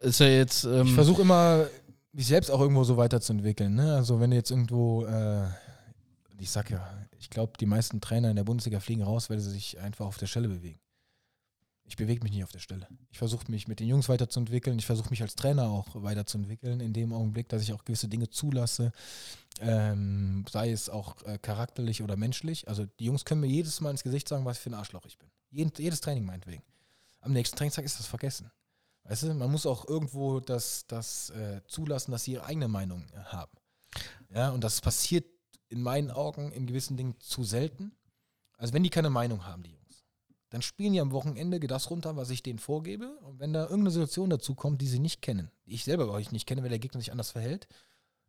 Ist 0.02 0.20
ja 0.20 0.26
jetzt. 0.26 0.64
Ähm, 0.64 0.86
ich 0.86 0.92
versuche 0.94 1.22
immer, 1.22 1.66
mich 2.12 2.26
selbst 2.26 2.50
auch 2.50 2.60
irgendwo 2.60 2.84
so 2.84 2.96
weiterzuentwickeln. 2.96 3.74
Ne? 3.74 3.94
Also 3.94 4.20
wenn 4.20 4.30
du 4.30 4.36
jetzt 4.36 4.50
irgendwo, 4.50 5.04
äh, 5.06 5.46
ich 6.38 6.50
sag 6.50 6.70
ja, 6.70 6.86
ich 7.18 7.30
glaube, 7.30 7.52
die 7.58 7.66
meisten 7.66 8.00
Trainer 8.00 8.30
in 8.30 8.36
der 8.36 8.44
Bundesliga 8.44 8.80
fliegen 8.80 9.02
raus, 9.02 9.30
weil 9.30 9.38
sie 9.38 9.50
sich 9.50 9.80
einfach 9.80 10.06
auf 10.06 10.18
der 10.18 10.26
Stelle 10.26 10.48
bewegen 10.48 10.82
ich 11.92 11.96
bewege 11.96 12.22
mich 12.22 12.32
nicht 12.32 12.42
auf 12.42 12.52
der 12.52 12.58
Stelle. 12.58 12.88
Ich 13.10 13.18
versuche 13.18 13.50
mich 13.50 13.68
mit 13.68 13.78
den 13.78 13.86
Jungs 13.86 14.08
weiterzuentwickeln. 14.08 14.78
Ich 14.78 14.86
versuche 14.86 15.10
mich 15.10 15.20
als 15.20 15.34
Trainer 15.34 15.68
auch 15.68 15.88
weiterzuentwickeln, 15.92 16.80
in 16.80 16.94
dem 16.94 17.12
Augenblick, 17.12 17.50
dass 17.50 17.60
ich 17.60 17.74
auch 17.74 17.84
gewisse 17.84 18.08
Dinge 18.08 18.30
zulasse, 18.30 18.92
ähm, 19.60 20.46
sei 20.50 20.70
es 20.70 20.88
auch 20.88 21.22
äh, 21.26 21.36
charakterlich 21.36 22.02
oder 22.02 22.16
menschlich. 22.16 22.66
Also 22.66 22.86
die 22.98 23.04
Jungs 23.04 23.26
können 23.26 23.42
mir 23.42 23.48
jedes 23.48 23.82
Mal 23.82 23.90
ins 23.90 24.02
Gesicht 24.02 24.26
sagen, 24.26 24.46
was 24.46 24.56
für 24.56 24.70
ein 24.70 24.74
Arschloch 24.74 25.04
ich 25.04 25.18
bin. 25.18 25.28
Jeden, 25.50 25.70
jedes 25.76 26.00
Training 26.00 26.24
meinetwegen. 26.24 26.62
Am 27.20 27.32
nächsten 27.34 27.58
Trainingstag 27.58 27.84
ist 27.84 27.98
das 27.98 28.06
vergessen. 28.06 28.50
Weißt 29.04 29.24
du, 29.24 29.34
man 29.34 29.50
muss 29.50 29.66
auch 29.66 29.88
irgendwo 29.88 30.40
das, 30.40 30.86
das 30.86 31.30
äh, 31.30 31.60
zulassen, 31.66 32.12
dass 32.12 32.24
sie 32.24 32.32
ihre 32.32 32.44
eigene 32.44 32.68
Meinung 32.68 33.06
äh, 33.12 33.18
haben. 33.24 33.52
Ja, 34.30 34.50
und 34.50 34.62
das 34.62 34.80
passiert 34.80 35.26
in 35.68 35.82
meinen 35.82 36.10
Augen 36.10 36.52
in 36.52 36.66
gewissen 36.66 36.96
Dingen 36.96 37.18
zu 37.18 37.44
selten. 37.44 37.92
Also 38.56 38.74
wenn 38.74 38.82
die 38.82 38.90
keine 38.90 39.10
Meinung 39.10 39.44
haben, 39.44 39.62
die 39.62 39.76
dann 40.52 40.60
spielen 40.60 40.92
die 40.92 41.00
am 41.00 41.12
Wochenende 41.12 41.58
das 41.60 41.88
runter, 41.88 42.14
was 42.16 42.28
ich 42.28 42.42
denen 42.42 42.58
vorgebe. 42.58 43.18
Und 43.20 43.40
wenn 43.40 43.54
da 43.54 43.62
irgendeine 43.62 43.90
Situation 43.90 44.28
dazu 44.28 44.54
kommt, 44.54 44.82
die 44.82 44.86
sie 44.86 44.98
nicht 44.98 45.22
kennen, 45.22 45.50
die 45.64 45.72
ich 45.72 45.84
selber 45.84 46.10
euch 46.10 46.30
nicht 46.30 46.46
kenne, 46.46 46.62
weil 46.62 46.68
der 46.68 46.78
Gegner 46.78 47.00
sich 47.00 47.10
anders 47.10 47.30
verhält, 47.30 47.66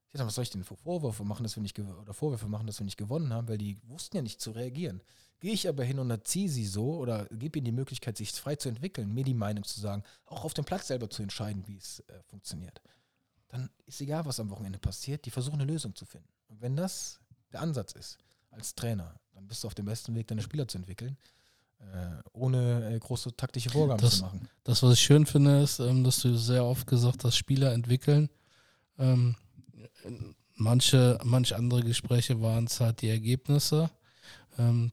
ich 0.09 0.17
sage, 0.17 0.27
was 0.27 0.35
soll 0.35 0.43
ich 0.43 0.49
denn 0.49 0.63
für 0.63 0.77
Vorwürfe 0.77 1.25
machen, 1.25 1.43
dass 1.43 1.57
wir 1.57 1.63
nicht 1.63 1.77
oder 1.77 2.13
Vorwürfe 2.13 2.47
machen, 2.47 2.65
dass 2.65 2.79
wir 2.79 2.85
nicht 2.85 2.95
gewonnen 2.95 3.33
haben, 3.33 3.49
weil 3.49 3.57
die 3.57 3.77
wussten 3.89 4.15
ja 4.15 4.21
nicht 4.21 4.39
zu 4.39 4.51
reagieren. 4.51 5.01
Gehe 5.43 5.51
ich 5.51 5.67
aber 5.67 5.83
hin 5.83 5.99
und 5.99 6.09
erziehe 6.09 6.47
sie 6.47 6.65
so 6.65 6.95
oder 6.95 7.25
gebe 7.25 7.59
ihnen 7.59 7.65
die 7.65 7.73
Möglichkeit, 7.73 8.15
sich 8.15 8.31
frei 8.31 8.55
zu 8.55 8.69
entwickeln, 8.69 9.13
mir 9.13 9.25
die 9.25 9.33
Meinung 9.33 9.65
zu 9.65 9.77
sagen, 9.77 10.01
auch 10.25 10.45
auf 10.45 10.53
dem 10.53 10.63
Platz 10.63 10.87
selber 10.87 11.09
zu 11.09 11.21
entscheiden, 11.21 11.67
wie 11.67 11.75
es 11.75 11.99
äh, 12.07 12.23
funktioniert. 12.29 12.81
Dann 13.49 13.69
ist 13.85 13.99
egal, 13.99 14.23
was 14.23 14.39
am 14.39 14.49
Wochenende 14.51 14.79
passiert, 14.79 15.25
die 15.25 15.31
versuchen 15.31 15.59
eine 15.59 15.69
Lösung 15.69 15.93
zu 15.95 16.05
finden. 16.05 16.29
Und 16.47 16.61
wenn 16.61 16.77
das 16.77 17.19
der 17.51 17.59
Ansatz 17.59 17.91
ist, 17.91 18.19
als 18.51 18.73
Trainer, 18.73 19.19
dann 19.33 19.45
bist 19.45 19.61
du 19.65 19.67
auf 19.67 19.75
dem 19.75 19.83
besten 19.83 20.15
Weg, 20.15 20.27
deine 20.27 20.41
Spieler 20.41 20.65
zu 20.65 20.77
entwickeln. 20.77 21.17
Äh, 21.79 22.23
ohne 22.31 22.93
äh, 22.95 22.97
große 22.97 23.35
taktische 23.35 23.69
Vorgaben 23.69 24.01
das, 24.01 24.19
zu 24.19 24.23
machen. 24.23 24.47
Das, 24.63 24.81
was 24.81 24.93
ich 24.93 25.01
schön 25.01 25.25
finde, 25.25 25.61
ist, 25.61 25.79
ähm, 25.79 26.05
dass 26.05 26.21
du 26.21 26.37
sehr 26.37 26.63
oft 26.63 26.87
gesagt 26.87 27.25
hast, 27.25 27.35
Spieler 27.35 27.73
entwickeln. 27.73 28.29
Ähm, 28.97 29.35
manche, 30.55 31.19
manche 31.25 31.57
andere 31.57 31.83
Gespräche 31.83 32.41
waren 32.41 32.63
es 32.63 32.79
halt 32.79 33.01
die 33.01 33.09
Ergebnisse. 33.09 33.89
Ähm, 34.57 34.89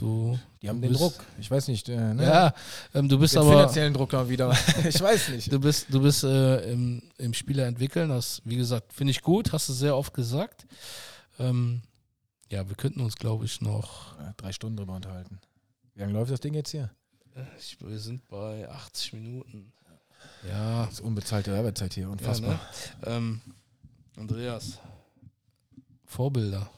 du, 0.00 0.38
Die 0.62 0.68
haben 0.68 0.80
den 0.80 0.90
bist- 0.90 1.00
Druck. 1.02 1.24
Ich 1.38 1.50
weiß 1.50 1.68
nicht. 1.68 1.88
Äh, 1.88 2.14
ne? 2.14 2.22
Ja, 2.24 2.54
ähm, 2.94 3.08
du 3.08 3.18
bist 3.18 3.34
den 3.34 3.40
aber 3.42 3.50
finanziellen 3.52 3.92
Druck 3.94 4.14
auch 4.14 4.28
wieder. 4.28 4.56
ich 4.88 5.00
weiß 5.00 5.30
nicht. 5.30 5.52
du 5.52 5.58
bist, 5.60 5.86
du 5.90 6.00
bist 6.00 6.22
äh, 6.24 6.70
im, 6.72 7.02
im 7.18 7.34
Spieler 7.34 7.66
entwickeln. 7.66 8.08
Das, 8.10 8.40
wie 8.44 8.56
gesagt, 8.56 8.92
finde 8.92 9.10
ich 9.10 9.22
gut, 9.22 9.52
hast 9.52 9.68
du 9.68 9.72
sehr 9.72 9.96
oft 9.96 10.14
gesagt. 10.14 10.66
Ähm, 11.38 11.82
ja, 12.50 12.68
wir 12.68 12.76
könnten 12.76 13.00
uns, 13.00 13.16
glaube 13.16 13.44
ich, 13.44 13.60
noch. 13.60 14.18
Ja, 14.18 14.32
drei 14.36 14.52
Stunden 14.52 14.76
drüber 14.76 14.94
unterhalten. 14.94 15.40
Wie 15.94 16.00
lange 16.00 16.12
läuft 16.12 16.30
das 16.30 16.40
Ding 16.40 16.54
jetzt 16.54 16.70
hier? 16.70 16.90
Ich, 17.58 17.76
wir 17.80 17.98
sind 17.98 18.26
bei 18.28 18.68
80 18.68 19.12
Minuten. 19.14 19.72
Ja, 20.48 20.84
Das 20.84 20.94
ist 20.94 21.00
unbezahlte 21.00 21.52
Werbezeit 21.52 21.94
hier, 21.94 22.08
unfassbar. 22.08 22.60
Ja, 23.04 23.10
ne? 23.10 23.16
ähm, 23.16 23.40
Andreas, 24.16 24.78
Vorbilder. 26.04 26.70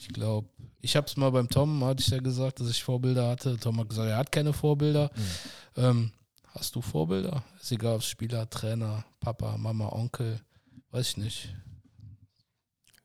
Ich 0.00 0.08
glaube, 0.08 0.48
ich 0.80 0.96
habe 0.96 1.06
es 1.06 1.16
mal 1.16 1.30
beim 1.30 1.48
Tom, 1.48 1.84
hatte 1.84 2.00
ich 2.00 2.08
ja 2.08 2.18
gesagt, 2.18 2.60
dass 2.60 2.70
ich 2.70 2.82
Vorbilder 2.82 3.28
hatte. 3.28 3.58
Tom 3.58 3.78
hat 3.78 3.88
gesagt, 3.90 4.08
er 4.08 4.16
hat 4.16 4.32
keine 4.32 4.54
Vorbilder. 4.54 5.10
Mhm. 5.14 5.82
Ähm, 5.82 6.12
hast 6.48 6.74
du 6.74 6.80
Vorbilder? 6.80 7.44
Ist 7.60 7.70
egal, 7.72 7.96
ob 7.96 8.02
Spieler, 8.02 8.48
Trainer, 8.48 9.04
Papa, 9.20 9.58
Mama, 9.58 9.90
Onkel, 9.92 10.40
weiß 10.90 11.10
ich 11.10 11.16
nicht. 11.18 11.54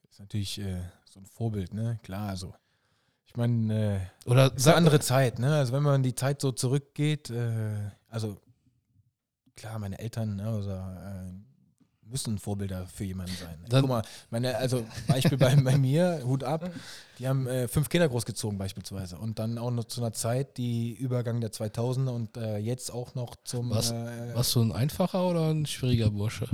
Ist 0.09 0.19
natürlich 0.19 0.57
äh, 0.59 0.83
so 1.05 1.19
ein 1.19 1.25
Vorbild, 1.25 1.73
ne? 1.73 1.99
Klar, 2.01 2.29
also. 2.29 2.53
Ich 3.25 3.35
meine, 3.35 4.09
äh, 4.25 4.29
Oder 4.29 4.55
ist 4.55 4.65
eine 4.65 4.77
andere 4.77 5.01
Zeit, 5.01 5.39
ne? 5.39 5.55
Also 5.55 5.73
wenn 5.73 5.83
man 5.83 6.01
die 6.01 6.15
Zeit 6.15 6.39
so 6.39 6.53
zurückgeht, 6.53 7.29
äh, 7.29 7.91
also 8.07 8.39
klar, 9.57 9.79
meine 9.79 9.99
Eltern, 9.99 10.37
ne, 10.37 10.47
also, 10.47 10.69
äh, 10.69 11.33
müssen 12.07 12.37
Vorbilder 12.37 12.85
für 12.87 13.03
jemanden 13.03 13.33
sein. 13.35 13.55
Dann- 13.69 13.81
Guck 13.81 13.89
mal, 13.89 14.01
meine, 14.29 14.55
also 14.57 14.85
Beispiel 15.07 15.37
bei, 15.37 15.55
bei 15.55 15.77
mir, 15.77 16.21
Hut 16.25 16.43
ab, 16.43 16.69
die 17.19 17.27
haben 17.27 17.47
äh, 17.47 17.67
fünf 17.67 17.89
Kinder 17.89 18.07
großgezogen 18.07 18.57
beispielsweise 18.57 19.17
und 19.17 19.39
dann 19.39 19.57
auch 19.57 19.71
noch 19.71 19.85
zu 19.85 20.01
einer 20.01 20.13
Zeit, 20.13 20.57
die 20.57 20.93
Übergang 20.93 21.41
der 21.41 21.51
2000er 21.51 22.09
und 22.09 22.37
äh, 22.37 22.57
jetzt 22.57 22.91
auch 22.91 23.15
noch 23.15 23.35
zum 23.43 23.69
Was- 23.71 23.91
äh, 23.91 24.35
warst 24.35 24.53
du 24.55 24.61
ein 24.61 24.71
einfacher 24.71 25.27
oder 25.27 25.49
ein 25.49 25.65
schwieriger 25.65 26.09
Bursche? 26.11 26.47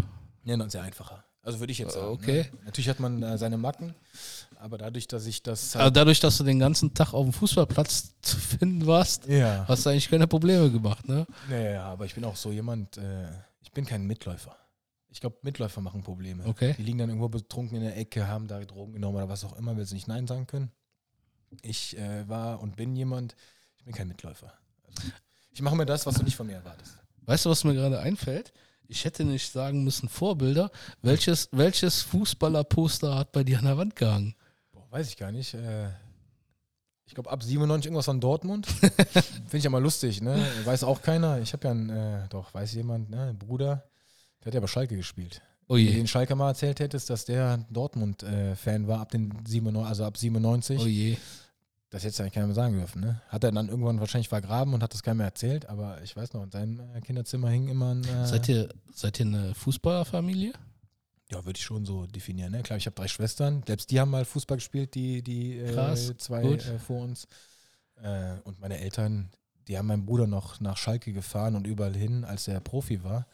Ja, 0.45 0.57
noch 0.57 0.69
sehr 0.69 0.83
einfacher. 0.83 1.23
Also 1.43 1.59
würde 1.59 1.71
ich 1.71 1.79
jetzt 1.79 1.93
sagen. 1.93 2.07
okay. 2.07 2.43
Ne? 2.53 2.59
Natürlich 2.65 2.87
hat 2.89 2.99
man 2.99 3.21
äh, 3.23 3.35
seine 3.37 3.57
Macken, 3.57 3.95
aber 4.59 4.77
dadurch, 4.77 5.07
dass 5.07 5.25
ich 5.25 5.41
das 5.41 5.75
Aber 5.75 5.89
dadurch, 5.89 6.19
dass 6.19 6.37
du 6.37 6.43
den 6.43 6.59
ganzen 6.59 6.93
Tag 6.93 7.13
auf 7.13 7.23
dem 7.25 7.33
Fußballplatz 7.33 8.13
zu 8.21 8.37
finden 8.37 8.85
warst, 8.85 9.25
ja. 9.27 9.65
hast 9.67 9.85
du 9.85 9.89
eigentlich 9.89 10.09
keine 10.09 10.27
Probleme 10.27 10.69
gemacht, 10.71 11.07
ne? 11.07 11.25
Naja, 11.49 11.83
aber 11.85 12.05
ich 12.05 12.13
bin 12.13 12.23
auch 12.25 12.35
so 12.35 12.51
jemand, 12.51 12.97
äh, 12.97 13.27
ich 13.63 13.71
bin 13.71 13.85
kein 13.85 14.05
Mitläufer. 14.05 14.55
Ich 15.11 15.19
glaube, 15.19 15.38
Mitläufer 15.41 15.81
machen 15.81 16.03
Probleme. 16.03 16.45
Okay. 16.45 16.73
Die 16.77 16.83
liegen 16.83 16.97
dann 16.97 17.09
irgendwo 17.09 17.27
betrunken 17.27 17.75
in 17.77 17.83
der 17.83 17.97
Ecke, 17.97 18.27
haben 18.27 18.47
da 18.47 18.59
Drogen 18.61 18.93
genommen 18.93 19.17
oder 19.17 19.27
was 19.27 19.43
auch 19.43 19.57
immer, 19.57 19.75
weil 19.75 19.85
sie 19.85 19.95
nicht 19.95 20.07
Nein 20.07 20.25
sagen 20.25 20.47
können. 20.47 20.71
Ich 21.61 21.97
äh, 21.97 22.27
war 22.29 22.61
und 22.61 22.77
bin 22.77 22.95
jemand, 22.95 23.35
ich 23.77 23.83
bin 23.83 23.93
kein 23.93 24.07
Mitläufer. 24.07 24.53
Also, 24.88 25.11
ich 25.51 25.61
mache 25.61 25.75
mir 25.75 25.85
das, 25.85 26.05
was 26.05 26.15
du 26.15 26.23
nicht 26.23 26.38
von 26.38 26.47
mir 26.47 26.55
erwartest. 26.55 26.97
Weißt 27.23 27.45
du, 27.45 27.49
was 27.49 27.65
mir 27.65 27.73
gerade 27.73 27.99
einfällt? 27.99 28.53
Ich 28.88 29.03
hätte 29.03 29.25
nicht 29.25 29.51
sagen 29.51 29.83
müssen 29.83 30.07
Vorbilder. 30.07 30.71
Welches, 31.01 31.49
welches 31.51 32.01
Fußballerposter 32.03 33.15
hat 33.15 33.33
bei 33.33 33.43
dir 33.43 33.59
an 33.59 33.65
der 33.65 33.77
Wand 33.77 33.97
gehangen? 33.97 34.35
Boah, 34.71 34.89
weiß 34.91 35.09
ich 35.09 35.17
gar 35.17 35.33
nicht. 35.33 35.53
Äh, 35.53 35.89
ich 37.05 37.15
glaube, 37.15 37.29
ab 37.29 37.43
97 37.43 37.88
irgendwas 37.88 38.05
von 38.05 38.21
Dortmund. 38.21 38.65
Finde 38.67 39.57
ich 39.57 39.63
ja 39.65 39.69
mal 39.69 39.83
lustig, 39.83 40.21
ne? 40.21 40.45
Weiß 40.63 40.85
auch 40.85 41.01
keiner. 41.01 41.39
Ich 41.39 41.51
habe 41.51 41.65
ja 41.65 41.71
einen, 41.71 41.89
äh, 41.89 42.27
doch, 42.29 42.53
weiß 42.53 42.73
jemand, 42.73 43.09
ne? 43.09 43.29
Ein 43.29 43.38
Bruder, 43.38 43.90
der 44.41 44.47
hat 44.47 44.53
ja 44.53 44.59
bei 44.59 44.68
Schalke 44.68 44.95
gespielt. 44.95 45.41
Oh 45.68 45.76
Wenn 45.76 45.85
du 45.85 45.93
den 45.93 46.07
Schalke 46.07 46.35
mal 46.35 46.49
erzählt 46.49 46.80
hättest, 46.80 47.09
dass 47.09 47.26
der 47.26 47.65
Dortmund-Fan 47.69 48.88
war, 48.88 48.99
ab 48.99 49.11
den 49.11 49.31
97, 49.45 49.88
also 49.88 50.03
ab 50.05 50.18
97. 50.18 50.80
Oh 50.81 50.85
je. 50.88 51.18
Das 51.89 52.03
hätte 52.03 52.18
ja 52.18 52.22
eigentlich 52.23 52.34
keiner 52.34 52.47
mehr 52.47 52.55
sagen 52.55 52.76
dürfen, 52.77 53.01
ne? 53.01 53.22
Hat 53.27 53.43
er 53.43 53.51
dann 53.51 53.68
irgendwann 53.68 53.99
wahrscheinlich 53.99 54.30
vergraben 54.30 54.73
und 54.73 54.81
hat 54.81 54.93
das 54.93 55.03
keinem 55.03 55.18
mehr 55.18 55.27
erzählt, 55.27 55.65
aber 55.68 56.01
ich 56.03 56.15
weiß 56.15 56.31
noch, 56.34 56.43
in 56.43 56.51
seinem 56.51 56.80
äh, 56.95 57.01
Kinderzimmer 57.01 57.49
hing 57.49 57.68
immer 57.68 57.93
ein. 57.93 58.03
Äh, 58.05 58.26
Seid 58.27 58.47
ihr, 58.47 58.69
seid 58.93 59.19
ihr 59.19 59.26
eine 59.26 59.53
Fußballerfamilie? 59.55 60.53
ja, 61.31 61.45
würde 61.45 61.57
ich 61.57 61.63
schon 61.63 61.85
so 61.85 62.07
definieren, 62.07 62.51
ne? 62.51 62.61
Klar, 62.61 62.77
ich 62.77 62.85
habe 62.85 62.95
drei 62.95 63.07
Schwestern, 63.07 63.63
selbst 63.65 63.89
die 63.91 63.99
haben 64.01 64.09
mal 64.11 64.26
Fußball 64.26 64.57
gespielt, 64.57 64.95
die, 64.95 65.22
die 65.22 65.57
äh, 65.59 65.73
Krass, 65.73 66.13
zwei 66.18 66.41
gut. 66.41 66.65
äh, 66.65 66.77
vor 66.80 67.01
uns. 67.03 67.26
Äh, 68.01 68.34
und 68.43 68.59
meine 68.59 68.80
Eltern, 68.80 69.30
die 69.68 69.77
haben 69.77 69.88
meinen 69.88 70.05
Bruder 70.05 70.27
noch 70.27 70.59
nach 70.59 70.76
Schalke 70.77 71.13
gefahren 71.13 71.55
und 71.55 71.68
überall 71.68 71.95
hin, 71.95 72.26
als 72.26 72.47
er 72.49 72.59
Profi 72.59 73.03
war. 73.03 73.27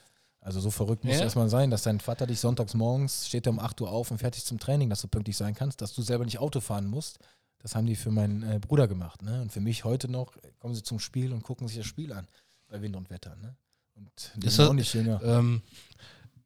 Also 0.47 0.61
so 0.61 0.71
verrückt 0.71 1.03
muss 1.03 1.15
Ja. 1.15 1.23
erstmal 1.23 1.49
sein, 1.49 1.69
dass 1.71 1.83
dein 1.83 1.99
Vater 1.99 2.25
dich 2.25 2.39
sonntags 2.39 2.73
morgens, 2.73 3.27
steht 3.27 3.45
er 3.47 3.51
um 3.51 3.59
8 3.59 3.81
Uhr 3.81 3.91
auf 3.91 4.11
und 4.11 4.19
fertig 4.19 4.45
zum 4.45 4.59
Training, 4.59 4.89
dass 4.89 5.01
du 5.01 5.09
pünktlich 5.09 5.35
sein 5.35 5.53
kannst, 5.53 5.81
dass 5.81 5.93
du 5.93 6.01
selber 6.01 6.23
nicht 6.23 6.39
Auto 6.39 6.61
fahren 6.61 6.87
musst. 6.87 7.19
Das 7.59 7.75
haben 7.75 7.85
die 7.85 7.97
für 7.97 8.11
meinen 8.11 8.43
äh, 8.43 8.57
Bruder 8.59 8.87
gemacht. 8.87 9.21
Ne? 9.23 9.41
Und 9.41 9.51
für 9.51 9.59
mich 9.59 9.83
heute 9.83 10.09
noch 10.09 10.37
kommen 10.59 10.73
sie 10.73 10.83
zum 10.83 10.99
Spiel 10.99 11.33
und 11.33 11.43
gucken 11.43 11.67
sich 11.67 11.75
das 11.75 11.85
Spiel 11.85 12.13
an, 12.13 12.27
bei 12.69 12.81
Wind 12.81 12.95
und 12.95 13.09
Wetter. 13.09 13.35
Ne? 13.35 13.57
Und 13.95 14.31
die 14.37 14.47
Ist 14.47 14.57
das- 14.57 14.69
auch 14.69 14.73
nicht 14.73 14.93
jünger. 14.93 15.21
Ähm, 15.21 15.61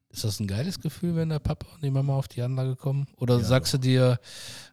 ist 0.10 0.24
das 0.24 0.40
ein 0.40 0.48
geiles 0.48 0.80
Gefühl, 0.80 1.16
wenn 1.16 1.30
der 1.30 1.38
Papa 1.40 1.68
und 1.76 1.84
die 1.84 1.92
Mama 1.92 2.16
auf 2.16 2.28
die 2.28 2.42
Anlage 2.42 2.76
kommen? 2.76 3.08
Oder 3.18 3.38
Ja, 3.38 3.44
sagst 3.44 3.74
du 3.74 3.78
dir, 3.78 4.20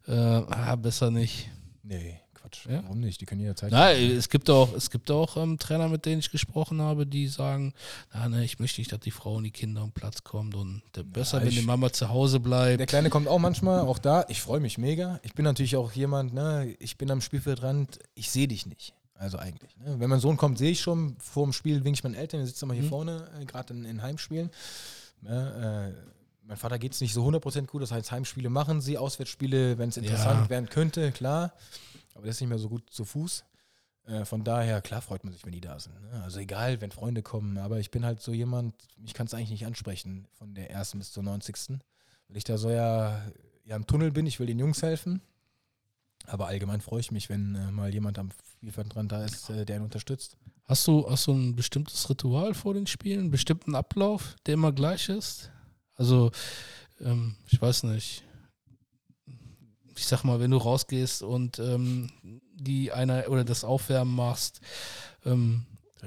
äh, 0.07 0.13
ah, 0.15 0.75
besser 0.77 1.11
nicht? 1.11 1.51
Nee, 1.83 2.19
Quatsch. 2.51 2.67
Ja? 2.67 2.83
Warum 2.85 3.01
nicht? 3.01 3.21
Die 3.21 3.27
können 3.27 3.41
jederzeit. 3.41 3.71
Nein, 3.71 4.11
es 4.13 4.29
gibt 4.29 4.49
auch, 4.51 4.73
es 4.75 4.91
gibt 4.91 5.11
auch 5.11 5.37
ähm, 5.37 5.59
Trainer, 5.59 5.89
mit 5.89 6.07
denen 6.07 6.21
ich 6.21 6.31
gesprochen 6.31 6.81
habe, 6.81 7.07
die 7.07 7.27
sagen, 7.29 7.75
ah, 8.11 8.29
ne, 8.29 8.45
ich 8.45 8.59
möchte 8.59 8.81
nicht, 8.81 8.93
dass 8.93 9.01
die 9.01 9.11
Frau 9.11 9.35
und 9.37 9.45
die 9.45 9.51
Kinder 9.51 9.83
am 9.83 9.93
Platz 9.93 10.25
kommt 10.25 10.55
und 10.55 10.83
der, 10.95 11.03
besser, 11.03 11.41
wenn 11.41 11.49
ich- 11.49 11.57
die 11.59 11.63
Mama 11.67 11.93
zu 11.93 12.09
Hause 12.09 12.41
bleibt. 12.41 12.81
Der 12.81 12.87
Kleine 12.87 13.11
kommt 13.11 13.29
auch 13.29 13.39
manchmal, 13.39 13.81
auch 13.81 13.99
da. 13.99 14.25
Ich 14.29 14.41
freue 14.41 14.61
mich 14.61 14.79
mega. 14.79 15.21
Ich 15.23 15.35
bin 15.35 15.45
natürlich 15.45 15.77
auch 15.77 15.93
jemand, 15.93 16.35
ne, 16.35 16.75
ich 16.79 16.97
bin 16.97 17.11
am 17.11 17.21
Spielfeldrand, 17.21 17.99
ich 18.15 18.31
sehe 18.31 18.49
dich 18.49 18.67
nicht. 18.67 18.95
Also 19.15 19.37
eigentlich. 19.39 19.77
Ne? 19.79 19.97
Wenn 19.99 20.09
mein 20.11 20.21
Sohn 20.21 20.37
kommt, 20.37 20.59
sehe 20.59 20.71
ich 20.71 20.81
schon. 20.81 21.17
Vor 21.19 21.45
dem 21.45 21.53
Spiel 21.53 21.83
winke 21.85 21.99
ich 21.99 22.05
meinen 22.05 22.15
Eltern, 22.15 22.39
der 22.41 22.47
sitzt 22.47 22.63
immer 22.63 22.75
hier 22.75 22.85
Mhm. 22.85 22.89
vorne, 22.89 23.29
äh, 23.41 23.45
gerade 23.45 23.75
in, 23.75 23.85
in 23.85 24.01
Heimspielen. 24.03 24.51
Ne, 25.23 25.93
äh, 25.97 26.09
mein 26.47 26.57
Vater 26.57 26.79
geht 26.79 26.93
es 26.93 27.01
nicht 27.01 27.13
so 27.13 27.25
100% 27.25 27.67
gut, 27.67 27.83
das 27.83 27.91
heißt, 27.91 28.11
Heimspiele 28.13 28.49
machen 28.49 28.81
sie, 28.81 28.97
Auswärtsspiele, 28.97 29.77
wenn 29.77 29.89
es 29.91 29.97
interessant 29.97 30.45
Ja. 30.45 30.49
werden 30.51 30.69
könnte, 30.71 31.11
klar. 31.13 31.53
Aber 32.19 32.25
der 32.25 32.33
ist 32.33 32.41
nicht 32.41 32.49
mehr 32.49 32.59
so 32.59 32.69
gut 32.69 32.91
zu 32.91 33.05
Fuß. 33.05 33.45
Äh, 34.07 34.25
von 34.25 34.43
daher, 34.43 34.83
klar 34.83 35.01
freut 35.01 35.23
man 35.23 35.33
sich, 35.33 35.47
wenn 35.47 35.53
die 35.53 35.61
da 35.61 35.79
sind. 35.79 35.95
Ne? 36.03 36.21
Also 36.25 36.41
egal, 36.41 36.81
wenn 36.81 36.91
Freunde 36.91 37.23
kommen. 37.23 37.59
Aber 37.59 37.79
ich 37.79 37.93
bin 37.93 38.05
halt 38.05 38.21
so 38.21 38.33
jemand, 38.33 38.75
ich 39.05 39.15
kann 39.15 39.29
es 39.29 39.35
eigentlich 39.35 39.51
nicht 39.51 39.67
ansprechen, 39.67 40.27
von 40.33 40.53
der 40.53 40.69
ersten 40.69 40.99
bis 40.99 41.13
zur 41.13 41.23
90. 41.23 41.79
Weil 42.27 42.37
ich 42.37 42.43
da 42.43 42.59
so 42.59 42.71
ja, 42.71 43.23
ja 43.65 43.77
im 43.77 43.87
Tunnel 43.87 44.11
bin, 44.11 44.27
ich 44.27 44.41
will 44.41 44.49
den 44.49 44.59
Jungs 44.59 44.83
helfen. 44.83 45.23
Aber 46.27 46.49
allgemein 46.49 46.81
freue 46.81 46.99
ich 46.99 47.13
mich, 47.13 47.29
wenn 47.29 47.55
äh, 47.55 47.71
mal 47.71 47.95
jemand 47.95 48.19
am 48.19 48.31
Spielfeldrand 48.57 49.13
da 49.13 49.25
ist, 49.25 49.49
äh, 49.51 49.65
der 49.65 49.77
ihn 49.77 49.83
unterstützt. 49.83 50.37
Hast 50.65 50.89
du, 50.89 51.09
hast 51.09 51.29
du 51.29 51.35
ein 51.35 51.55
bestimmtes 51.55 52.11
Ritual 52.11 52.53
vor 52.53 52.75
den 52.75 52.89
Spielen, 52.89 53.21
einen 53.21 53.31
bestimmten 53.31 53.77
Ablauf, 53.77 54.35
der 54.45 54.55
immer 54.55 54.73
gleich 54.73 55.09
ist? 55.09 55.53
Also, 55.95 56.33
ähm, 57.01 57.37
ich 57.47 57.63
weiß 57.63 57.85
nicht. 57.85 58.25
Ich 59.99 60.07
sag 60.07 60.25
mal, 60.25 60.41
wenn 60.41 60.51
du 60.51 60.57
rausgehst 60.57 61.23
und 61.23 61.59
ähm, 61.59 62.11
die 62.55 62.93
einer 62.93 63.29
oder 63.29 63.45
das 63.45 63.65
Aufwärmen 63.65 64.15
machst, 64.15 64.61
ähm. 65.25 65.65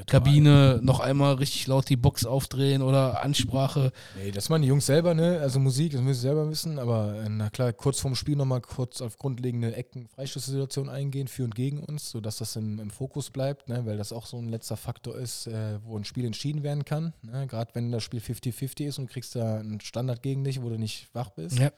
Kabine 0.07 0.79
noch 0.81 1.01
einmal 1.01 1.33
richtig 1.35 1.67
laut 1.67 1.89
die 1.89 1.97
Box 1.97 2.25
aufdrehen 2.25 2.81
oder 2.81 3.23
Ansprache. 3.23 3.91
Nee, 4.17 4.31
das 4.31 4.47
machen 4.47 4.61
die 4.61 4.69
Jungs 4.69 4.85
selber, 4.85 5.13
ne? 5.13 5.39
Also 5.41 5.59
Musik, 5.59 5.91
das 5.91 6.01
müssen 6.01 6.21
sie 6.21 6.27
selber 6.27 6.49
wissen, 6.49 6.79
aber 6.79 7.15
äh, 7.21 7.27
na 7.29 7.49
klar, 7.49 7.73
kurz 7.73 7.99
vorm 7.99 8.15
Spiel 8.15 8.37
nochmal 8.37 8.61
kurz 8.61 9.01
auf 9.01 9.17
grundlegende 9.17 9.75
Ecken, 9.75 10.07
Freistoßsituation 10.07 10.87
eingehen, 10.87 11.27
für 11.27 11.43
und 11.43 11.55
gegen 11.55 11.83
uns, 11.83 12.09
sodass 12.09 12.37
das 12.37 12.55
im, 12.55 12.79
im 12.79 12.89
Fokus 12.89 13.31
bleibt, 13.31 13.67
ne? 13.67 13.85
weil 13.85 13.97
das 13.97 14.13
auch 14.13 14.25
so 14.25 14.37
ein 14.37 14.47
letzter 14.47 14.77
Faktor 14.77 15.17
ist, 15.17 15.47
äh, 15.47 15.79
wo 15.83 15.97
ein 15.97 16.05
Spiel 16.05 16.25
entschieden 16.25 16.63
werden 16.63 16.85
kann. 16.85 17.13
Ne? 17.21 17.45
Gerade 17.47 17.71
wenn 17.75 17.91
das 17.91 18.03
Spiel 18.03 18.21
50-50 18.21 18.85
ist 18.85 18.97
und 18.97 19.09
du 19.09 19.13
kriegst 19.13 19.35
da 19.35 19.59
einen 19.59 19.81
Standard 19.81 20.23
gegen 20.23 20.45
dich, 20.45 20.61
wo 20.61 20.69
du 20.69 20.77
nicht 20.77 21.09
wach 21.13 21.31
bist. 21.31 21.59
Ja. 21.59 21.69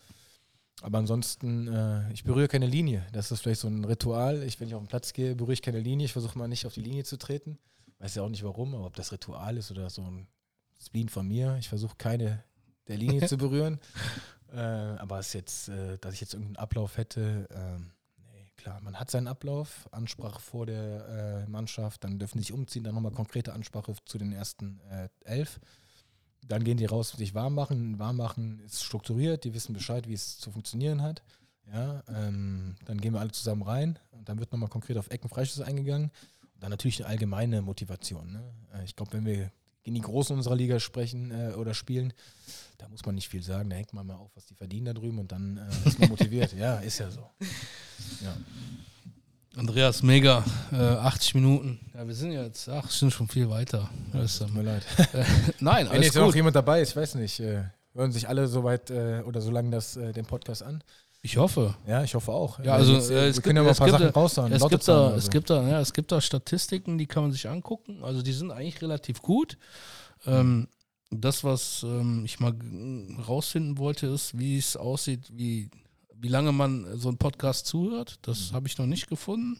Aber 0.84 0.98
ansonsten, 0.98 1.70
äh, 1.70 2.12
ich 2.12 2.26
berühre 2.26 2.50
keine 2.50 2.68
Linie. 2.68 3.08
Das 3.14 3.32
ist 3.32 3.40
vielleicht 3.42 3.62
so 3.62 3.70
ein 3.70 3.86
Ritual. 3.86 4.44
Ich, 4.44 4.60
wenn 4.60 4.68
ich 4.68 4.76
auf 4.76 4.82
den 4.82 4.90
Platz 4.90 5.14
gehe, 5.14 5.34
berühre 5.34 5.54
ich 5.54 5.62
keine 5.62 5.80
Linie. 5.80 6.06
Ich 6.06 6.12
versuche 6.12 6.38
mal 6.38 6.50
nicht 6.50 6.66
auf 6.66 6.74
die 6.74 6.82
Linie 6.82 7.06
zu 7.06 7.18
treten. 7.18 7.58
Weiß 8.00 8.16
ja 8.16 8.24
auch 8.24 8.30
nicht 8.30 8.44
warum, 8.44 8.76
aber 8.76 8.88
ob 8.88 8.96
das 8.98 9.14
Ritual 9.14 9.56
ist 9.56 9.72
oder 9.72 9.90
so 9.90 10.02
ein 10.02 10.28
Spleen 10.78 11.08
von 11.08 11.26
mir. 11.26 11.56
Ich 11.58 11.70
versuche 11.70 11.96
keine 11.98 12.44
der 12.90 12.98
Linie 12.98 13.26
zu 13.30 13.38
berühren. 13.38 13.80
Äh, 14.52 14.58
aber 14.58 15.20
es 15.20 15.28
ist 15.28 15.34
jetzt, 15.34 15.70
äh, 15.70 15.98
dass 16.00 16.16
ich 16.16 16.22
jetzt 16.22 16.34
irgendeinen 16.34 16.58
Ablauf 16.58 16.98
hätte, 16.98 17.48
ähm, 17.50 17.94
nee, 18.34 18.52
klar, 18.58 18.82
man 18.82 19.00
hat 19.00 19.10
seinen 19.10 19.28
Ablauf, 19.28 19.88
Ansprache 19.92 20.42
vor 20.42 20.66
der 20.66 21.46
äh, 21.46 21.50
Mannschaft, 21.50 22.04
dann 22.04 22.20
dürfen 22.20 22.40
sie 22.40 22.48
sich 22.48 22.54
umziehen, 22.54 22.84
dann 22.84 22.94
nochmal 22.94 23.14
konkrete 23.14 23.54
Ansprache 23.54 23.96
zu 24.04 24.18
den 24.18 24.34
ersten 24.34 24.82
äh, 24.92 25.08
elf. 25.24 25.62
Dann 26.48 26.64
gehen 26.64 26.78
die 26.78 26.86
raus, 26.86 27.11
sich 27.11 27.34
warm 27.34 27.56
machen. 27.56 27.99
Warm 27.99 28.18
machen 28.18 28.60
ist 28.65 28.84
strukturiert, 28.84 29.44
die 29.44 29.53
wissen 29.53 29.74
Bescheid, 29.74 30.07
wie 30.07 30.14
es 30.14 30.38
zu 30.40 30.52
funktionieren 30.52 31.02
hat. 31.02 31.22
Ja, 31.72 32.03
ähm, 32.10 32.76
dann 32.86 32.99
gehen 32.99 33.14
wir 33.14 33.22
alle 33.22 33.32
zusammen 33.32 33.61
rein 33.61 33.98
und 34.11 34.28
dann 34.28 34.40
wird 34.40 34.52
nochmal 34.52 34.70
konkret 34.70 34.98
auf 34.98 35.10
Ecken 35.10 35.32
eingegangen. 35.64 36.11
Und 36.56 36.64
dann 36.64 36.72
natürlich 36.72 36.99
eine 36.99 37.10
allgemeine 37.10 37.61
Motivation. 37.61 38.34
Ne? 38.34 38.44
Äh, 38.74 38.84
Ich 38.84 38.95
glaube, 38.95 39.14
wenn 39.14 39.26
wir 39.26 39.52
gegen 39.84 39.95
die 39.95 40.02
Großen 40.02 40.36
unserer 40.36 40.56
Liga 40.56 40.80
sprechen 40.80 41.32
äh, 41.32 41.53
oder 41.53 41.74
spielen. 41.74 42.14
Da 42.78 42.88
muss 42.88 43.06
man 43.06 43.15
nicht 43.15 43.30
viel 43.30 43.44
sagen, 43.44 43.70
da 43.70 43.76
hängt 43.76 43.94
man 43.94 44.07
mal 44.07 44.15
auf, 44.15 44.32
was 44.36 44.45
die 44.45 44.56
verdienen 44.56 44.86
da 44.86 44.94
drüben 44.94 45.20
und 45.20 45.32
dann 45.32 45.57
äh, 45.57 45.88
ist 45.88 45.99
man 45.99 46.10
motiviert. 46.10 46.53
ja, 46.57 46.78
ist 46.78 46.99
ja 46.99 47.11
so. 47.11 47.30
Ja. 48.22 48.36
Andreas, 49.56 50.02
mega. 50.02 50.44
Äh, 50.72 50.78
80 50.78 51.36
Minuten. 51.36 51.80
Ja, 51.94 52.08
wir 52.08 52.16
sind 52.16 52.32
jetzt, 52.32 52.68
ach, 52.70 52.90
sind 52.90 53.14
schon 53.14 53.28
viel 53.28 53.50
weiter. 53.50 53.90
Ja, 54.12 54.22
das, 54.22 54.40
tut 54.40 54.54
mir 54.54 54.64
leid. 54.64 54.84
nein, 55.60 55.88
alles 55.88 55.92
Wenn 55.92 56.02
jetzt 56.02 56.14
gut. 56.16 56.24
noch 56.24 56.36
jemand 56.36 56.56
dabei 56.56 56.82
ist, 56.82 56.92
ich 56.92 56.96
weiß 56.96 57.16
nicht, 57.16 57.40
äh, 57.40 57.64
hören 57.94 58.12
sich 58.12 58.28
alle 58.28 58.48
soweit 58.48 58.90
äh, 58.90 59.22
oder 59.26 59.42
so 59.42 59.52
lange 59.52 59.70
das, 59.70 59.96
äh, 59.96 60.12
den 60.12 60.26
Podcast 60.26 60.64
an? 60.64 60.84
Ich 61.22 61.38
hoffe. 61.38 61.76
Ja, 61.88 62.04
ich 62.04 62.16
hoffe 62.16 62.32
auch. 62.32 62.60
Ja, 62.64 62.74
also 62.74 62.96
jetzt, 62.96 63.12
äh, 63.12 63.28
es 63.28 63.38
wir 63.38 63.44
können 63.44 63.58
ja 63.58 63.64
mal 63.64 63.70
ein 63.70 63.76
paar 63.76 63.90
Sachen 63.90 64.10
raushauen. 64.10 64.52
Es 64.52 64.68
gibt, 64.68 64.88
da, 64.88 65.16
es, 65.16 65.30
gibt 65.30 65.50
da, 65.50 65.68
ja, 65.70 65.80
es 65.80 65.94
gibt 65.94 66.12
da 66.12 66.20
Statistiken, 66.20 66.98
die 66.98 67.06
kann 67.06 67.24
man 67.24 67.32
sich 67.32 67.48
angucken. 67.48 68.04
Also 68.04 68.24
die 68.24 68.34
sind 68.34 68.52
eigentlich 68.52 68.82
relativ 68.82 69.22
gut. 69.22 69.58
Ähm, 70.26 70.68
das, 71.12 71.44
was 71.44 71.84
ähm, 71.84 72.24
ich 72.26 72.40
mal 72.40 72.54
rausfinden 73.28 73.78
wollte, 73.78 74.08
ist, 74.08 74.38
wie 74.38 74.58
es 74.58 74.76
aussieht, 74.76 75.30
wie 75.32 75.70
wie 76.24 76.30
lange 76.30 76.54
man 76.54 76.98
so 76.98 77.10
einen 77.10 77.18
Podcast 77.18 77.68
zuhört. 77.68 78.18
Das 78.22 78.52
mhm. 78.52 78.56
habe 78.56 78.68
ich 78.68 78.78
noch 78.78 78.86
nicht 78.86 79.08
gefunden. 79.08 79.60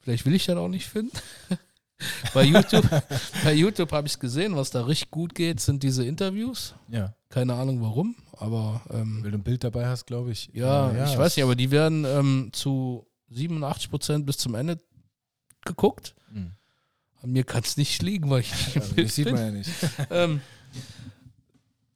Vielleicht 0.00 0.26
will 0.26 0.34
ich 0.34 0.44
das 0.44 0.56
auch 0.56 0.68
nicht 0.68 0.86
finden. 0.86 1.16
bei 2.34 2.42
YouTube, 2.42 2.84
bei 3.44 3.54
YouTube 3.54 3.92
habe 3.92 4.08
ich 4.08 4.14
es 4.14 4.18
gesehen, 4.18 4.56
was 4.56 4.70
da 4.70 4.84
richtig 4.84 5.12
gut 5.12 5.34
geht, 5.36 5.60
sind 5.60 5.84
diese 5.84 6.04
Interviews. 6.04 6.74
Ja. 6.88 7.14
Keine 7.28 7.54
Ahnung 7.54 7.80
warum, 7.82 8.16
aber. 8.32 8.82
Ähm, 8.90 9.22
Weil 9.22 9.30
du 9.30 9.38
ein 9.38 9.44
Bild 9.44 9.62
dabei 9.62 9.86
hast, 9.86 10.06
glaube 10.06 10.32
ich. 10.32 10.50
Ja, 10.52 10.92
ja, 10.92 11.04
ich 11.04 11.16
weiß 11.16 11.36
nicht, 11.36 11.44
aber 11.44 11.54
die 11.54 11.70
werden 11.70 12.04
ähm, 12.04 12.50
zu 12.52 13.06
87 13.30 13.88
Prozent 13.88 14.26
bis 14.26 14.38
zum 14.38 14.56
Ende 14.56 14.80
geguckt. 15.64 16.16
Mhm. 16.32 16.50
An 17.22 17.30
mir 17.30 17.44
kann 17.44 17.62
es 17.62 17.76
nicht 17.76 18.02
liegen, 18.02 18.28
weil 18.28 18.40
ich 18.40 18.50
nicht 18.50 18.76
also, 18.76 18.94
Das 18.94 19.14
sieht 19.14 19.30
man 19.30 19.36
ja 19.36 19.50
nicht. 19.52 19.70
ähm, 20.10 20.40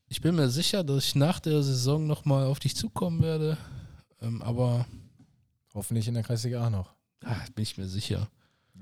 ich 0.09 0.21
bin 0.21 0.37
mir 0.37 0.49
sicher, 0.49 0.85
dass 0.85 1.07
ich 1.07 1.15
nach 1.17 1.41
der 1.41 1.65
Saison 1.65 2.07
nochmal 2.07 2.47
auf 2.47 2.61
dich 2.61 2.77
zukommen 2.77 3.21
werde. 3.23 3.59
Ähm, 4.21 4.43
aber. 4.43 4.87
Hoffentlich 5.73 6.09
in 6.09 6.15
der 6.15 6.25
Kreisliga 6.25 6.67
A 6.67 6.71
noch. 6.71 6.93
Ach, 7.25 7.49
bin 7.51 7.63
ich 7.63 7.79
mir 7.79 7.87
sicher. 7.87 8.29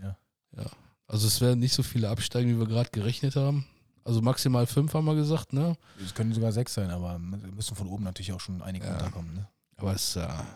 Ja. 0.00 0.16
Ja. 0.56 0.64
Also 1.06 1.26
es 1.26 1.40
werden 1.40 1.60
nicht 1.60 1.74
so 1.74 1.82
viele 1.82 2.08
absteigen, 2.08 2.50
wie 2.50 2.58
wir 2.58 2.66
gerade 2.66 2.88
gerechnet 2.90 3.36
haben. 3.36 3.66
Also 4.04 4.22
maximal 4.22 4.66
fünf 4.66 4.94
haben 4.94 5.04
wir 5.04 5.14
gesagt, 5.14 5.52
ne? 5.52 5.76
Es 6.02 6.14
können 6.14 6.32
sogar 6.32 6.50
sechs 6.50 6.72
sein, 6.72 6.88
aber 6.88 7.18
müssen 7.18 7.76
von 7.76 7.88
oben 7.88 8.04
natürlich 8.04 8.32
auch 8.32 8.40
schon 8.40 8.62
einige 8.62 8.86
ja. 8.86 8.94
unterkommen, 8.94 9.34
ne? 9.34 9.48
Aber 9.76 9.92
es 9.92 10.08
ist 10.08 10.16
ja 10.16 10.46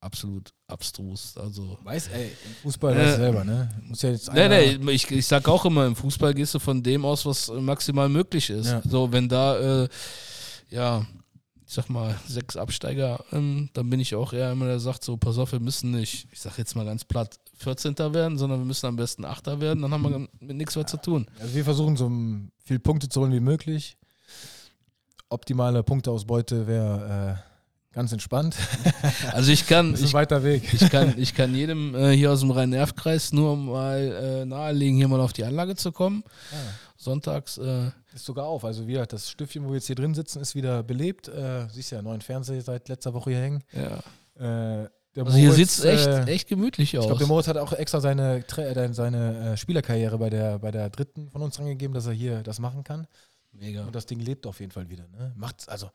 absolut 0.00 0.52
abstrus. 0.66 1.36
Also 1.36 1.78
weiß, 1.82 2.08
ey, 2.08 2.32
im 2.46 2.54
Fußball 2.62 2.96
äh, 2.96 3.16
selber, 3.16 3.44
ne? 3.44 3.68
Muss 3.82 4.00
ja 4.00 4.10
jetzt 4.10 4.32
nee, 4.32 4.48
nee, 4.48 4.92
ich, 4.92 5.10
ich 5.10 5.26
sag 5.26 5.46
auch 5.46 5.66
immer, 5.66 5.86
im 5.86 5.94
Fußball 5.96 6.32
gehst 6.32 6.54
du 6.54 6.58
von 6.58 6.82
dem 6.82 7.04
aus, 7.04 7.26
was 7.26 7.48
maximal 7.48 8.08
möglich 8.08 8.48
ist. 8.48 8.68
Ja. 8.68 8.82
So, 8.82 9.12
wenn 9.12 9.28
da, 9.28 9.82
äh, 9.82 9.88
ja, 10.70 11.06
ich 11.74 11.82
sag 11.82 11.90
mal, 11.90 12.14
sechs 12.28 12.56
Absteiger, 12.56 13.24
ähm, 13.32 13.68
dann 13.72 13.90
bin 13.90 13.98
ich 13.98 14.14
auch 14.14 14.32
eher 14.32 14.52
immer 14.52 14.66
der 14.66 14.78
sagt, 14.78 15.02
so, 15.02 15.16
pass 15.16 15.38
auf, 15.38 15.50
wir 15.50 15.58
müssen 15.58 15.90
nicht, 15.90 16.28
ich 16.30 16.40
sag 16.40 16.56
jetzt 16.56 16.76
mal 16.76 16.84
ganz 16.84 17.04
platt, 17.04 17.40
14. 17.56 17.98
werden, 18.14 18.38
sondern 18.38 18.60
wir 18.60 18.64
müssen 18.64 18.86
am 18.86 18.94
besten 18.94 19.24
8. 19.24 19.58
werden, 19.58 19.82
dann 19.82 19.92
haben 19.92 20.02
wir 20.04 20.28
mit 20.38 20.56
nichts 20.56 20.76
mehr 20.76 20.86
zu 20.86 20.98
tun. 20.98 21.26
Also 21.40 21.52
wir 21.52 21.64
versuchen 21.64 21.96
so 21.96 22.08
viele 22.64 22.78
Punkte 22.78 23.08
zu 23.08 23.20
holen 23.20 23.32
wie 23.32 23.40
möglich. 23.40 23.96
Optimale 25.30 25.82
Punkteausbeute 25.82 26.68
wäre 26.68 27.40
äh, 27.40 27.94
ganz 27.94 28.12
entspannt. 28.12 28.56
Also 29.32 29.50
ich 29.50 29.66
kann. 29.66 29.94
ich, 29.94 30.14
weiter 30.14 30.44
Weg. 30.44 30.72
Ich 30.72 30.90
kann, 30.90 31.14
ich 31.16 31.34
kann 31.34 31.56
jedem 31.56 31.96
äh, 31.96 32.12
hier 32.12 32.30
aus 32.30 32.40
dem 32.40 32.52
Rhein-Nerv-Kreis 32.52 33.32
nur 33.32 33.56
mal 33.56 33.98
äh, 33.98 34.44
nahelegen, 34.44 34.96
hier 34.96 35.08
mal 35.08 35.20
auf 35.20 35.32
die 35.32 35.42
Anlage 35.42 35.74
zu 35.74 35.90
kommen. 35.90 36.22
Ah. 36.52 36.56
Sonntags. 36.96 37.58
Ist 38.14 38.24
sogar 38.24 38.46
auf. 38.46 38.64
Also 38.64 38.86
wieder 38.86 39.04
das 39.06 39.28
Stiftchen, 39.28 39.64
wo 39.64 39.68
wir 39.68 39.74
jetzt 39.74 39.86
hier 39.86 39.96
drin 39.96 40.14
sitzen, 40.14 40.40
ist 40.40 40.54
wieder 40.54 40.82
belebt. 40.82 41.28
Äh, 41.28 41.68
siehst 41.68 41.90
ja, 41.90 42.00
neuen 42.00 42.20
Fernseher 42.20 42.62
seit 42.62 42.88
letzter 42.88 43.12
Woche 43.12 43.30
hier 43.30 43.40
hängen. 43.40 43.64
Ja. 43.72 44.82
Äh, 44.82 44.88
also 45.16 45.30
Moritz, 45.30 45.36
hier 45.36 45.52
sieht 45.52 45.68
es 45.68 45.84
echt, 45.84 46.06
äh, 46.06 46.24
echt 46.24 46.48
gemütlich 46.48 46.96
aus. 46.98 47.04
Ich 47.04 47.08
glaube, 47.08 47.18
der 47.18 47.28
Moritz 47.28 47.46
hat 47.46 47.56
auch 47.56 47.72
extra 47.72 48.00
seine, 48.00 48.44
äh, 48.56 48.92
seine 48.92 49.52
äh, 49.52 49.56
Spielerkarriere 49.56 50.18
bei 50.18 50.30
der, 50.30 50.58
bei 50.58 50.70
der 50.70 50.90
dritten 50.90 51.30
von 51.30 51.42
uns 51.42 51.58
angegeben, 51.58 51.94
dass 51.94 52.06
er 52.06 52.12
hier 52.12 52.42
das 52.42 52.58
machen 52.58 52.82
kann. 52.82 53.06
Mega. 53.52 53.84
Und 53.84 53.94
das 53.94 54.06
Ding 54.06 54.18
lebt 54.18 54.46
auf 54.46 54.58
jeden 54.60 54.72
Fall 54.72 54.88
wieder. 54.88 55.06
Ne? 55.08 55.32
Macht's, 55.36 55.68
also 55.68 55.90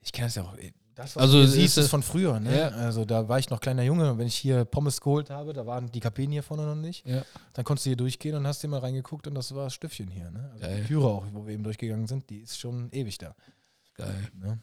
ich 0.00 0.12
kenne 0.12 0.28
es 0.28 0.34
ja 0.34 0.42
auch. 0.42 0.54
Das, 0.98 1.14
was 1.14 1.22
also, 1.22 1.42
du 1.42 1.46
siehst, 1.46 1.78
ist 1.78 1.90
von 1.90 2.02
früher. 2.02 2.40
Ne? 2.40 2.58
Ja. 2.58 2.68
Also 2.70 3.04
da 3.04 3.28
war 3.28 3.38
ich 3.38 3.48
noch 3.50 3.60
kleiner 3.60 3.84
Junge. 3.84 4.18
Wenn 4.18 4.26
ich 4.26 4.34
hier 4.34 4.64
Pommes 4.64 5.00
geholt 5.00 5.30
habe, 5.30 5.52
da 5.52 5.64
waren 5.64 5.88
die 5.92 6.00
Kapinen 6.00 6.32
hier 6.32 6.42
vorne 6.42 6.64
noch 6.64 6.74
nicht. 6.74 7.06
Ja. 7.06 7.22
Dann 7.52 7.64
konntest 7.64 7.86
du 7.86 7.90
hier 7.90 7.96
durchgehen 7.96 8.34
und 8.34 8.44
hast 8.48 8.64
dir 8.64 8.68
mal 8.68 8.80
reingeguckt 8.80 9.28
und 9.28 9.36
das 9.36 9.54
war 9.54 9.66
das 9.66 9.74
Stiftchen 9.74 10.08
hier. 10.08 10.28
Ne? 10.32 10.50
Also 10.54 10.66
die 10.66 10.88
Türe 10.88 11.06
auch, 11.06 11.24
wo 11.32 11.46
wir 11.46 11.54
eben 11.54 11.62
durchgegangen 11.62 12.08
sind, 12.08 12.28
die 12.28 12.38
ist 12.38 12.58
schon 12.58 12.90
ewig 12.90 13.16
da. 13.16 13.32
Geil. 13.94 14.28
Ne? 14.34 14.58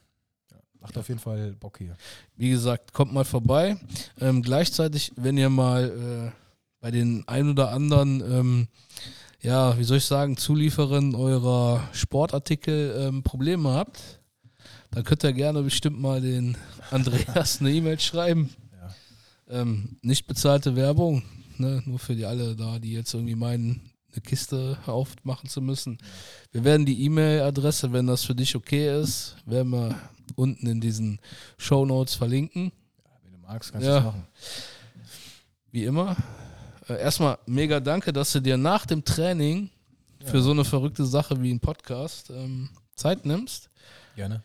Ja. 0.52 0.58
Macht 0.82 0.98
auf 0.98 1.08
jeden 1.08 1.22
Fall 1.22 1.54
Bock 1.54 1.78
hier. 1.78 1.96
Wie 2.36 2.50
gesagt, 2.50 2.92
kommt 2.92 3.14
mal 3.14 3.24
vorbei. 3.24 3.78
Ähm, 4.20 4.42
gleichzeitig, 4.42 5.14
wenn 5.16 5.38
ihr 5.38 5.50
mal 5.50 5.86
äh, 5.86 6.32
bei 6.82 6.92
den 6.92 7.26
ein 7.30 7.50
oder 7.50 7.72
anderen 7.72 8.20
ähm, 8.20 8.68
ja, 9.40 9.78
wie 9.78 9.86
soll 9.86 9.98
ich 9.98 10.06
sagen, 10.06 10.36
Zulieferern 10.36 11.16
eurer 11.16 11.88
Sportartikel 11.94 12.94
ähm, 12.98 13.24
Probleme 13.24 13.70
habt, 13.70 14.02
dann 14.96 15.04
könnt 15.04 15.24
ihr 15.26 15.34
gerne 15.34 15.62
bestimmt 15.62 16.00
mal 16.00 16.22
den 16.22 16.58
Andreas 16.90 17.60
eine 17.60 17.72
E-Mail 17.72 18.00
schreiben. 18.00 18.50
Ja. 18.72 19.62
Ähm, 19.62 19.98
nicht 20.02 20.26
bezahlte 20.26 20.78
Werbung, 20.78 21.24
ne? 21.58 21.84
nur 21.86 22.00
für 22.00 22.16
die 22.16 22.26
alle 22.26 22.56
da, 22.56 22.80
die 22.80 22.94
jetzt 22.94 23.14
irgendwie 23.14 23.36
meinen, 23.36 23.92
eine 24.14 24.22
Kiste 24.22 24.78
aufmachen 24.86 25.50
zu 25.50 25.62
müssen. 25.62 25.98
Wir 26.54 26.64
werden 26.64 26.86
die 26.86 27.04
E-Mail-Adresse, 27.04 27.92
wenn 27.92 28.08
das 28.08 28.24
für 28.24 28.36
dich 28.36 28.56
okay 28.56 29.02
ist, 29.02 29.36
werden 29.46 29.74
wir 29.74 30.00
unten 30.36 30.66
in 30.66 30.80
diesen 30.80 31.20
Show 31.58 31.86
Notes 31.86 32.16
verlinken. 32.16 32.72
Ja, 33.04 33.12
wenn 33.24 33.32
du 33.34 33.40
magst, 33.40 33.74
kannst 33.74 33.86
ja. 33.86 33.94
du 33.94 34.00
es 34.00 34.06
machen. 34.06 34.28
Wie 35.72 35.84
immer. 35.84 36.16
Äh, 36.88 37.02
erstmal 37.02 37.38
mega 37.46 37.82
danke, 37.82 38.14
dass 38.14 38.32
du 38.32 38.40
dir 38.40 38.56
nach 38.56 38.86
dem 38.86 39.04
Training 39.04 39.70
für 40.24 40.42
so 40.42 40.52
eine 40.52 40.64
verrückte 40.64 41.06
Sache 41.06 41.42
wie 41.42 41.54
ein 41.54 41.60
Podcast 41.60 42.30
ähm, 42.30 42.70
Zeit 42.96 43.26
nimmst. 43.26 43.70
Gerne. 44.16 44.42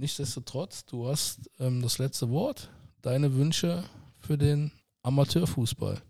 Nichtsdestotrotz, 0.00 0.86
du 0.86 1.08
hast 1.08 1.50
ähm, 1.58 1.82
das 1.82 1.98
letzte 1.98 2.30
Wort. 2.30 2.70
Deine 3.02 3.34
Wünsche 3.34 3.84
für 4.18 4.38
den 4.38 4.72
Amateurfußball. 5.02 6.00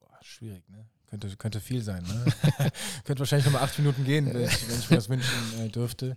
Boah, 0.00 0.18
schwierig, 0.22 0.66
ne? 0.70 0.88
Könnte, 1.04 1.36
könnte 1.36 1.60
viel 1.60 1.82
sein, 1.82 2.02
ne? 2.04 2.24
könnte 3.04 3.20
wahrscheinlich 3.20 3.44
nochmal 3.44 3.64
acht 3.64 3.78
Minuten 3.78 4.02
gehen, 4.04 4.32
wenn 4.32 4.44
ich, 4.44 4.66
wenn 4.66 4.78
ich 4.78 4.88
mir 4.88 4.96
das 4.96 5.10
wünschen 5.10 5.60
äh, 5.60 5.68
dürfte. 5.68 6.16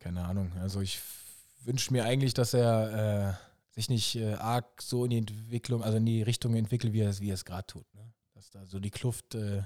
Keine 0.00 0.24
Ahnung. 0.24 0.50
Also 0.58 0.80
ich 0.80 0.98
wünsche 1.62 1.92
mir 1.92 2.04
eigentlich, 2.04 2.34
dass 2.34 2.52
er 2.52 3.38
äh, 3.70 3.72
sich 3.72 3.88
nicht 3.88 4.16
äh, 4.16 4.34
arg 4.34 4.82
so 4.82 5.04
in 5.04 5.10
die 5.10 5.18
Entwicklung, 5.18 5.84
also 5.84 5.98
in 5.98 6.06
die 6.06 6.22
Richtung 6.22 6.56
entwickelt, 6.56 6.92
wie 6.92 7.02
er, 7.02 7.16
wie 7.20 7.30
er 7.30 7.34
es 7.34 7.44
gerade 7.44 7.68
tut. 7.68 7.86
Ne? 7.94 8.12
Dass 8.34 8.50
da 8.50 8.66
so 8.66 8.80
die 8.80 8.90
Kluft 8.90 9.36
äh, 9.36 9.62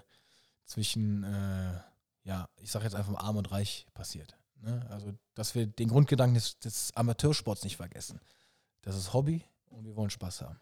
zwischen, 0.67 1.25
äh, 1.25 1.81
ja, 2.25 2.51
ich 2.61 2.71
sage 2.71 2.85
jetzt 2.85 2.95
einfach 2.95 3.13
mal 3.13 3.21
arm 3.21 3.39
und 3.39 3.51
reich 3.51 3.87
passiert. 3.95 4.37
Ne? 4.62 4.87
Also, 4.91 5.12
dass 5.35 5.55
wir 5.55 5.66
den 5.66 5.89
Grundgedanken 5.89 6.35
des, 6.35 6.59
des, 6.59 6.95
Amateursports 6.95 7.65
nicht 7.65 7.77
vergessen. 7.77 8.20
Das 8.83 8.97
ist 8.97 9.12
Hobby 9.12 9.45
und 9.66 9.85
wir 9.85 9.97
wollen 9.97 10.11
Spaß 10.11 10.43
haben. 10.43 10.59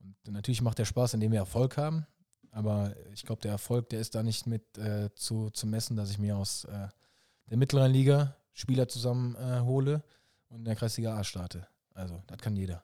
Und 0.00 0.32
natürlich 0.32 0.62
macht 0.62 0.78
der 0.78 0.84
Spaß, 0.84 1.14
indem 1.14 1.32
wir 1.32 1.40
Erfolg 1.40 1.76
haben, 1.76 2.06
aber 2.52 2.94
ich 3.12 3.24
glaube, 3.24 3.42
der 3.42 3.52
Erfolg, 3.52 3.88
der 3.90 4.00
ist 4.00 4.14
da 4.14 4.22
nicht 4.22 4.46
mit 4.46 4.78
äh, 4.78 5.14
zu, 5.14 5.50
zu 5.50 5.66
messen, 5.66 5.96
dass 5.96 6.10
ich 6.10 6.18
mir 6.18 6.36
aus 6.36 6.64
äh, 6.64 6.88
der 7.48 7.56
mittleren 7.56 7.92
Liga 7.92 8.36
Spieler 8.52 8.88
zusammen 8.88 9.36
äh, 9.36 9.60
und 9.60 10.02
in 10.58 10.64
der 10.64 10.76
Kreisliga 10.76 11.16
A 11.16 11.24
starte. 11.24 11.66
Also, 11.94 12.22
das 12.26 12.38
kann 12.38 12.56
jeder. 12.56 12.82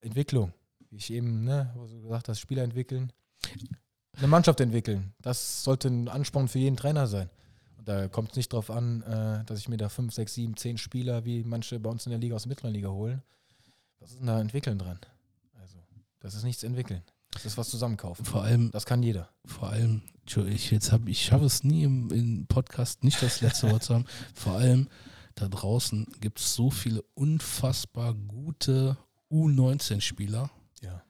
Entwicklung, 0.00 0.52
wie 0.90 0.96
ich 0.96 1.12
eben, 1.12 1.44
ne, 1.44 1.74
gesagt 2.02 2.28
hast, 2.28 2.40
Spieler 2.40 2.62
entwickeln, 2.62 3.12
eine 4.16 4.26
Mannschaft 4.26 4.60
entwickeln. 4.60 5.14
Das 5.20 5.64
sollte 5.64 5.88
ein 5.88 6.08
Ansporn 6.08 6.48
für 6.48 6.58
jeden 6.58 6.76
Trainer 6.76 7.06
sein. 7.06 7.30
Da 7.84 8.08
kommt 8.08 8.30
es 8.30 8.36
nicht 8.36 8.52
darauf 8.52 8.70
an, 8.70 9.02
äh, 9.02 9.44
dass 9.44 9.58
ich 9.58 9.68
mir 9.68 9.76
da 9.76 9.88
fünf, 9.88 10.14
sechs, 10.14 10.34
sieben, 10.34 10.56
zehn 10.56 10.78
Spieler, 10.78 11.24
wie 11.24 11.42
manche 11.44 11.80
bei 11.80 11.90
uns 11.90 12.06
in 12.06 12.10
der 12.10 12.18
Liga 12.18 12.36
aus 12.36 12.42
der 12.42 12.50
mittleren 12.50 12.74
Liga 12.74 12.88
holen. 12.88 13.22
Was 14.00 14.10
ist 14.10 14.20
denn 14.20 14.26
da 14.26 14.40
entwickeln 14.40 14.78
dran? 14.78 14.98
Also, 15.60 15.78
das 16.20 16.34
ist 16.34 16.44
nichts 16.44 16.62
entwickeln. 16.62 17.02
Das 17.32 17.46
ist 17.46 17.56
was 17.56 17.70
zusammenkaufen. 17.70 18.24
Vor 18.24 18.42
allem. 18.42 18.70
Das 18.70 18.84
kann 18.84 19.02
jeder. 19.02 19.30
Vor 19.44 19.70
allem, 19.70 20.02
ich, 20.48 20.70
jetzt 20.70 20.92
hab, 20.92 21.08
ich 21.08 21.24
schaffe 21.24 21.46
es 21.46 21.64
nie 21.64 21.82
im, 21.82 22.10
im 22.10 22.46
Podcast 22.46 23.04
nicht 23.04 23.22
das 23.22 23.40
letzte 23.40 23.70
Wort 23.70 23.82
zu 23.82 23.94
haben. 23.94 24.04
Vor 24.34 24.54
allem, 24.54 24.88
da 25.34 25.48
draußen 25.48 26.06
gibt 26.20 26.40
es 26.40 26.54
so 26.54 26.70
viele 26.70 27.02
unfassbar 27.14 28.14
gute 28.14 28.98
U19-Spieler. 29.30 30.50
Ja. 30.82 31.02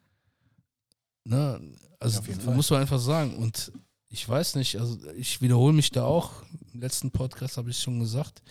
Ne, 1.24 1.60
also 1.98 2.20
ja, 2.22 2.50
muss 2.52 2.70
man 2.70 2.80
einfach 2.80 3.00
sagen. 3.00 3.36
Und 3.36 3.72
ich 4.08 4.28
weiß 4.28 4.54
nicht, 4.54 4.78
also 4.78 4.98
ich 5.12 5.40
wiederhole 5.40 5.72
mich 5.72 5.90
da 5.90 6.04
auch. 6.04 6.44
Im 6.74 6.80
letzten 6.80 7.10
Podcast 7.10 7.58
habe 7.58 7.68
ich 7.68 7.78
schon 7.78 8.00
gesagt. 8.00 8.42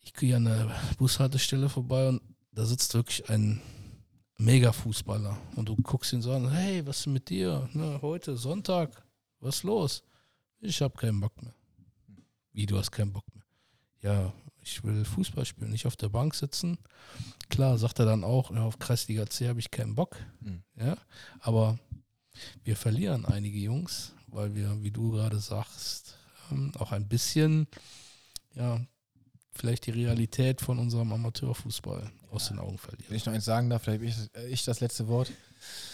Ich 0.00 0.14
gehe 0.14 0.34
an 0.36 0.46
der 0.46 0.74
Bushaltestelle 0.96 1.68
vorbei 1.68 2.08
und 2.08 2.22
da 2.52 2.64
sitzt 2.64 2.94
wirklich 2.94 3.28
ein 3.28 3.60
Mega-Fußballer. 4.38 5.36
Und 5.56 5.68
du 5.68 5.76
guckst 5.76 6.14
ihn 6.14 6.22
so 6.22 6.32
an, 6.32 6.50
hey, 6.50 6.86
was 6.86 7.00
ist 7.00 7.06
mit 7.08 7.28
dir? 7.28 7.68
Ne, 7.74 7.98
heute 8.00 8.38
Sonntag, 8.38 9.02
was 9.40 9.56
ist 9.56 9.62
los? 9.64 10.02
Ich 10.60 10.80
habe 10.80 10.96
keinen 10.96 11.20
Bock 11.20 11.42
mehr. 11.42 11.54
Wie, 12.52 12.64
du 12.64 12.78
hast 12.78 12.90
keinen 12.90 13.12
Bock 13.12 13.24
mehr? 13.34 13.44
Ja, 14.00 14.32
ich 14.62 14.82
will 14.82 15.04
Fußball 15.04 15.44
spielen, 15.44 15.70
nicht 15.70 15.86
auf 15.86 15.96
der 15.96 16.08
Bank 16.08 16.34
sitzen. 16.34 16.78
Klar, 17.50 17.76
sagt 17.76 17.98
er 17.98 18.06
dann 18.06 18.24
auch, 18.24 18.50
ja, 18.50 18.62
auf 18.62 18.78
Kreisliga 18.78 19.26
C 19.26 19.48
habe 19.48 19.60
ich 19.60 19.70
keinen 19.70 19.94
Bock. 19.94 20.16
Mhm. 20.40 20.62
Ja, 20.76 20.96
aber 21.40 21.78
wir 22.64 22.76
verlieren 22.76 23.26
einige 23.26 23.58
Jungs, 23.58 24.14
weil 24.28 24.54
wir, 24.54 24.82
wie 24.82 24.90
du 24.90 25.10
gerade 25.10 25.38
sagst, 25.38 26.17
auch 26.78 26.92
ein 26.92 27.08
bisschen, 27.08 27.66
ja, 28.54 28.80
vielleicht 29.52 29.86
die 29.86 29.90
Realität 29.90 30.60
von 30.60 30.78
unserem 30.78 31.12
Amateurfußball 31.12 32.10
aus 32.30 32.48
den 32.48 32.58
Augen 32.58 32.78
verlieren. 32.78 33.06
Wenn 33.08 33.16
ich 33.16 33.26
noch 33.26 33.32
eins 33.32 33.44
sagen 33.44 33.70
darf, 33.70 33.82
vielleicht 33.82 34.16
habe 34.34 34.46
ich, 34.46 34.52
ich 34.52 34.64
das 34.64 34.80
letzte 34.80 35.08
Wort. 35.08 35.30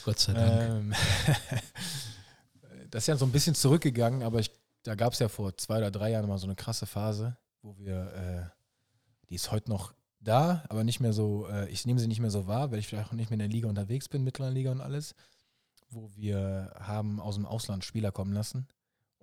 Gott 0.05 0.18
sei 0.18 0.35
Dank. 0.35 0.70
Ähm, 0.70 0.94
das 2.90 3.05
ist 3.05 3.06
ja 3.06 3.16
so 3.16 3.24
ein 3.24 3.32
bisschen 3.32 3.55
zurückgegangen, 3.55 4.22
aber 4.22 4.40
ich, 4.40 4.51
da 4.82 4.94
gab 4.94 5.14
es 5.14 5.18
ja 5.18 5.28
vor 5.28 5.56
zwei 5.56 5.78
oder 5.78 5.90
drei 5.90 6.10
Jahren 6.10 6.28
mal 6.28 6.39
so 6.39 6.47
eine 6.47 6.56
krasse 6.56 6.86
Phase, 6.86 7.36
wo 7.62 7.76
wir, 7.78 8.12
äh, 8.12 9.26
die 9.31 9.36
ist 9.36 9.51
heute 9.51 9.70
noch 9.70 9.94
da, 10.20 10.64
aber 10.68 10.85
nicht 10.85 11.01
mehr 11.01 11.12
so, 11.12 11.47
äh, 11.48 11.68
ich 11.70 11.86
nehme 11.86 12.01
sie 12.01 12.09
nicht 12.09 12.20
mehr 12.20 12.31
so 12.31 12.47
wahr, 12.47 12.70
weil 12.70 12.78
ich 12.78 12.86
vielleicht 12.86 13.09
auch 13.09 13.12
nicht 13.12 13.31
mehr 13.31 13.36
in 13.36 13.40
der 13.40 13.48
Liga 13.48 13.68
unterwegs 13.68 14.09
bin, 14.09 14.24
mittleren 14.24 14.55
Liga 14.55 14.70
und 14.70 14.81
alles, 14.81 15.14
wo 15.89 16.10
wir 16.14 16.74
haben 16.78 17.20
aus 17.20 17.36
dem 17.36 17.47
Ausland 17.47 17.85
Spieler 17.85 18.12
kommen 18.12 18.32
lassen 18.32 18.68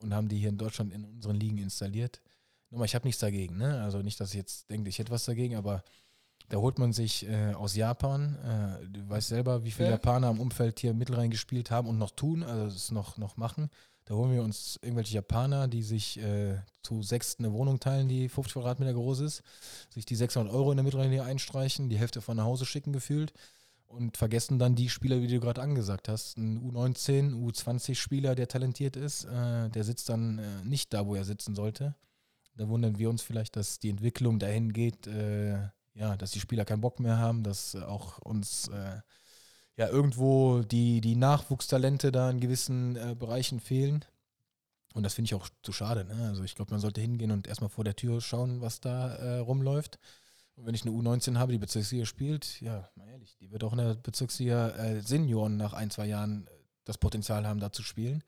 und 0.01 0.13
haben 0.13 0.27
die 0.27 0.37
hier 0.37 0.49
in 0.49 0.57
Deutschland 0.57 0.93
in 0.93 1.03
unseren 1.05 1.35
Ligen 1.35 1.57
installiert. 1.57 2.21
Nochmal, 2.69 2.85
ich 2.85 2.95
habe 2.95 3.07
nichts 3.07 3.19
dagegen, 3.19 3.57
ne? 3.57 3.81
Also 3.81 3.99
nicht, 3.99 4.19
dass 4.19 4.29
ich 4.29 4.35
jetzt 4.37 4.69
denke, 4.69 4.89
ich 4.89 4.99
hätte 4.99 5.11
was 5.11 5.25
dagegen, 5.25 5.55
aber 5.55 5.83
da 6.49 6.57
holt 6.57 6.79
man 6.79 6.93
sich 6.93 7.27
äh, 7.27 7.53
aus 7.53 7.75
Japan, 7.75 8.35
äh, 8.43 8.87
du 8.87 9.09
weißt 9.09 9.29
selber, 9.29 9.63
wie 9.63 9.71
viele 9.71 9.87
Ja. 9.87 9.93
Japaner 9.93 10.29
im 10.29 10.39
Umfeld 10.39 10.79
hier 10.79 10.93
Mittelrhein 10.93 11.29
gespielt 11.31 11.71
haben 11.71 11.87
und 11.87 11.97
noch 11.97 12.11
tun, 12.11 12.43
also 12.43 12.75
es 12.75 12.91
noch, 12.91 13.17
noch 13.17 13.37
machen. 13.37 13.69
Da 14.05 14.15
holen 14.15 14.33
wir 14.33 14.41
uns 14.41 14.79
irgendwelche 14.81 15.15
Japaner, 15.15 15.67
die 15.67 15.83
sich 15.83 16.19
äh, 16.19 16.57
zu 16.81 17.03
sechs 17.03 17.37
eine 17.39 17.53
Wohnung 17.53 17.79
teilen, 17.79 18.09
die 18.09 18.27
50 18.27 18.53
Quadratmeter 18.53 18.93
groß 18.93 19.21
ist, 19.21 19.43
sich 19.93 20.05
die 20.05 20.15
600 20.15 20.53
Euro 20.53 20.71
in 20.71 20.77
der 20.77 20.83
Mittellinie 20.83 21.23
einstreichen, 21.23 21.87
die 21.87 21.97
Hälfte 21.99 22.21
von 22.21 22.35
nach 22.35 22.45
Hause 22.45 22.65
schicken 22.65 22.91
gefühlt 22.91 23.31
und 23.91 24.17
vergessen 24.17 24.59
dann 24.59 24.75
die 24.75 24.89
Spieler, 24.89 25.21
wie 25.21 25.27
du 25.27 25.39
gerade 25.39 25.61
angesagt 25.61 26.09
hast. 26.09 26.37
Ein 26.37 26.59
U19, 26.59 27.33
U20-Spieler, 27.33 28.35
der 28.35 28.47
talentiert 28.47 28.95
ist, 28.95 29.25
äh, 29.25 29.69
der 29.69 29.83
sitzt 29.83 30.09
dann 30.09 30.39
äh, 30.39 30.63
nicht 30.63 30.93
da, 30.93 31.05
wo 31.05 31.15
er 31.15 31.25
sitzen 31.25 31.55
sollte. 31.55 31.95
Da 32.55 32.67
wundern 32.67 32.97
wir 32.97 33.09
uns 33.09 33.21
vielleicht, 33.21 33.55
dass 33.55 33.79
die 33.79 33.89
Entwicklung 33.89 34.39
dahin 34.39 34.73
geht, 34.73 35.07
äh, 35.07 35.57
ja, 35.93 36.15
dass 36.17 36.31
die 36.31 36.39
Spieler 36.39 36.65
keinen 36.65 36.81
Bock 36.81 36.99
mehr 36.99 37.17
haben, 37.17 37.43
dass 37.43 37.75
auch 37.75 38.19
uns 38.19 38.67
äh, 38.69 39.01
ja 39.77 39.87
irgendwo 39.89 40.61
die, 40.61 41.01
die 41.01 41.15
Nachwuchstalente 41.15 42.11
da 42.11 42.29
in 42.29 42.39
gewissen 42.39 42.95
äh, 42.95 43.15
Bereichen 43.17 43.59
fehlen. 43.59 44.05
Und 44.93 45.03
das 45.03 45.13
finde 45.13 45.27
ich 45.27 45.35
auch 45.35 45.47
zu 45.63 45.71
schade. 45.71 46.05
Ne? 46.05 46.27
Also 46.27 46.43
ich 46.43 46.55
glaube, 46.55 46.71
man 46.71 46.81
sollte 46.81 47.01
hingehen 47.01 47.31
und 47.31 47.47
erstmal 47.47 47.69
vor 47.69 47.83
der 47.83 47.95
Tür 47.95 48.19
schauen, 48.19 48.61
was 48.61 48.81
da 48.81 49.15
äh, 49.15 49.37
rumläuft. 49.39 49.99
Und 50.55 50.65
wenn 50.65 50.75
ich 50.75 50.83
eine 50.83 50.91
U19 50.91 51.37
habe, 51.37 51.51
die 51.51 51.57
Bezirksliga 51.57 52.05
spielt, 52.05 52.61
ja, 52.61 52.89
mal 52.95 53.07
ehrlich, 53.07 53.35
die 53.37 53.51
wird 53.51 53.63
auch 53.63 53.71
in 53.71 53.79
der 53.79 53.95
Bezirksliga 53.95 54.69
äh, 54.69 55.01
Senioren 55.01 55.57
nach 55.57 55.73
ein, 55.73 55.89
zwei 55.89 56.05
Jahren 56.05 56.47
äh, 56.47 56.51
das 56.83 56.97
Potenzial 56.97 57.47
haben, 57.47 57.59
da 57.59 57.71
zu 57.71 57.83
spielen. 57.83 58.23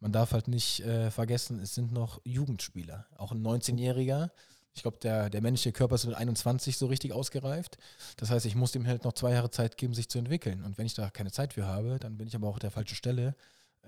Man 0.00 0.12
darf 0.12 0.32
halt 0.32 0.48
nicht 0.48 0.80
äh, 0.80 1.10
vergessen, 1.10 1.60
es 1.60 1.74
sind 1.74 1.92
noch 1.92 2.20
Jugendspieler. 2.24 3.06
Auch 3.16 3.32
ein 3.32 3.42
19-Jähriger. 3.42 4.30
Ich 4.74 4.82
glaube, 4.82 4.98
der, 4.98 5.30
der 5.30 5.40
menschliche 5.40 5.72
Körper 5.72 5.94
ist 5.94 6.04
mit 6.04 6.14
21 6.14 6.76
so 6.76 6.86
richtig 6.86 7.12
ausgereift. 7.12 7.78
Das 8.18 8.30
heißt, 8.30 8.44
ich 8.44 8.54
muss 8.54 8.72
dem 8.72 8.86
halt 8.86 9.04
noch 9.04 9.14
zwei 9.14 9.32
Jahre 9.32 9.50
Zeit 9.50 9.78
geben, 9.78 9.94
sich 9.94 10.10
zu 10.10 10.18
entwickeln. 10.18 10.64
Und 10.64 10.76
wenn 10.76 10.84
ich 10.84 10.94
da 10.94 11.08
keine 11.08 11.32
Zeit 11.32 11.54
für 11.54 11.66
habe, 11.66 11.98
dann 11.98 12.18
bin 12.18 12.28
ich 12.28 12.36
aber 12.36 12.48
auch 12.48 12.58
der 12.58 12.70
falschen 12.70 12.94
Stelle, 12.94 13.34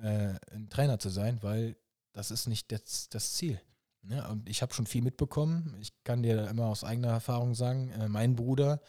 äh, 0.02 0.35
ein 0.51 0.69
Trainer 0.70 0.98
zu 0.98 1.10
sein, 1.10 1.43
weil 1.43 1.77
das 2.15 2.31
ist 2.31 2.47
nicht 2.48 2.73
das, 2.73 3.10
das 3.10 3.35
Ziel. 3.35 3.60
Ne? 4.09 4.27
Und 4.29 4.49
ich 4.49 4.63
habe 4.63 4.73
schon 4.73 4.87
viel 4.87 5.03
mitbekommen. 5.03 5.77
Ich 5.81 5.93
kann 6.03 6.23
dir 6.23 6.49
immer 6.49 6.67
aus 6.67 6.83
eigener 6.83 7.09
Erfahrung 7.09 7.55
sagen, 7.55 7.91
äh, 7.91 8.09
mein 8.09 8.37
Bruder, 8.37 8.81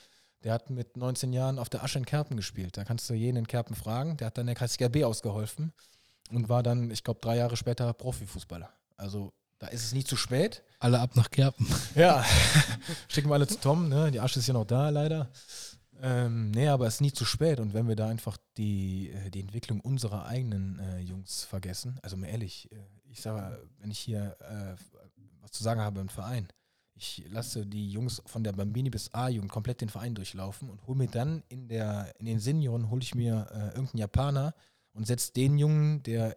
der 0.44 0.54
hat 0.54 0.70
mit 0.70 0.96
19 0.96 1.34
Jahren 1.34 1.60
auf 1.60 1.68
der 1.68 1.84
Asche 1.84 2.00
in 2.00 2.06
Kerpen 2.06 2.38
gespielt. 2.38 2.78
Da 2.78 2.86
kannst 2.86 3.10
du 3.10 3.14
jeden 3.14 3.38
in 3.38 3.48
Kerpen 3.48 3.76
fragen. 3.76 4.16
Der 4.18 4.28
hat 4.28 4.38
dann 4.38 4.46
der 4.46 4.56
Kreisliga 4.56 4.88
B 4.88 5.04
ausgeholfen 5.04 5.74
und 6.32 6.48
war 6.48 6.64
dann, 6.64 6.90
ich 6.91 7.04
glaube, 7.04 7.20
drei 7.20 7.36
Jahre 7.36 7.58
später 7.58 7.91
Profifußballer. 7.91 8.70
Also 8.96 9.34
da 9.60 9.68
ist 9.68 9.84
es 9.84 9.94
nie 9.94 10.06
zu 10.06 10.16
spät. 10.16 10.64
Alle 10.80 11.02
ab 11.02 11.18
nach 11.18 11.30
Kerpen. 11.30 11.68
Ja, 11.96 12.24
schicken 13.10 13.30
wir 13.30 13.34
alle 13.34 13.48
zu 13.48 13.60
Tom, 13.60 13.90
ne? 13.90 14.12
Die 14.12 14.22
Asche 14.22 14.40
ist 14.40 14.48
ja 14.48 14.54
noch 14.54 14.66
da, 14.66 14.90
leider. 14.90 15.30
Ähm, 16.02 16.52
nee, 16.52 16.70
aber 16.70 16.88
es 16.88 16.96
ist 16.96 17.02
nie 17.02 17.12
zu 17.12 17.26
spät. 17.26 17.60
Und 17.60 17.74
wenn 17.74 17.90
wir 17.90 17.98
da 17.98 18.08
einfach 18.08 18.38
die, 18.56 19.10
äh, 19.10 19.30
die 19.30 19.41
Entwicklung 19.41 19.82
unserer 19.82 20.26
eigenen 20.26 20.80
äh, 20.80 21.00
Jungs 21.00 21.44
vergessen, 21.44 22.00
also 22.02 22.16
mal 22.16 22.28
ehrlich, 22.28 22.72
äh, 22.72 22.78
ich 23.12 23.22
sage, 23.22 23.68
wenn 23.80 23.91
ich 23.91 24.00
hier 24.00 24.38
äh, 24.40 24.76
was 25.49 25.57
zu 25.57 25.63
sagen 25.63 25.81
habe 25.81 25.99
im 25.99 26.09
Verein, 26.09 26.47
ich 26.93 27.23
lasse 27.30 27.65
die 27.65 27.91
Jungs 27.91 28.21
von 28.26 28.43
der 28.43 28.51
Bambini 28.51 28.89
bis 28.89 29.13
A-Jugend 29.13 29.51
komplett 29.51 29.81
den 29.81 29.89
Verein 29.89 30.15
durchlaufen 30.15 30.69
und 30.69 30.85
hole 30.85 30.97
mir 30.97 31.07
dann 31.07 31.43
in, 31.47 31.67
der, 31.67 32.13
in 32.19 32.26
den 32.26 32.39
Senioren, 32.39 32.89
hole 32.89 33.01
ich 33.01 33.15
mir 33.15 33.47
äh, 33.51 33.67
irgendeinen 33.69 33.99
Japaner 33.99 34.53
und 34.93 35.07
setze 35.07 35.31
den 35.34 35.57
Jungen, 35.57 36.03
der 36.03 36.35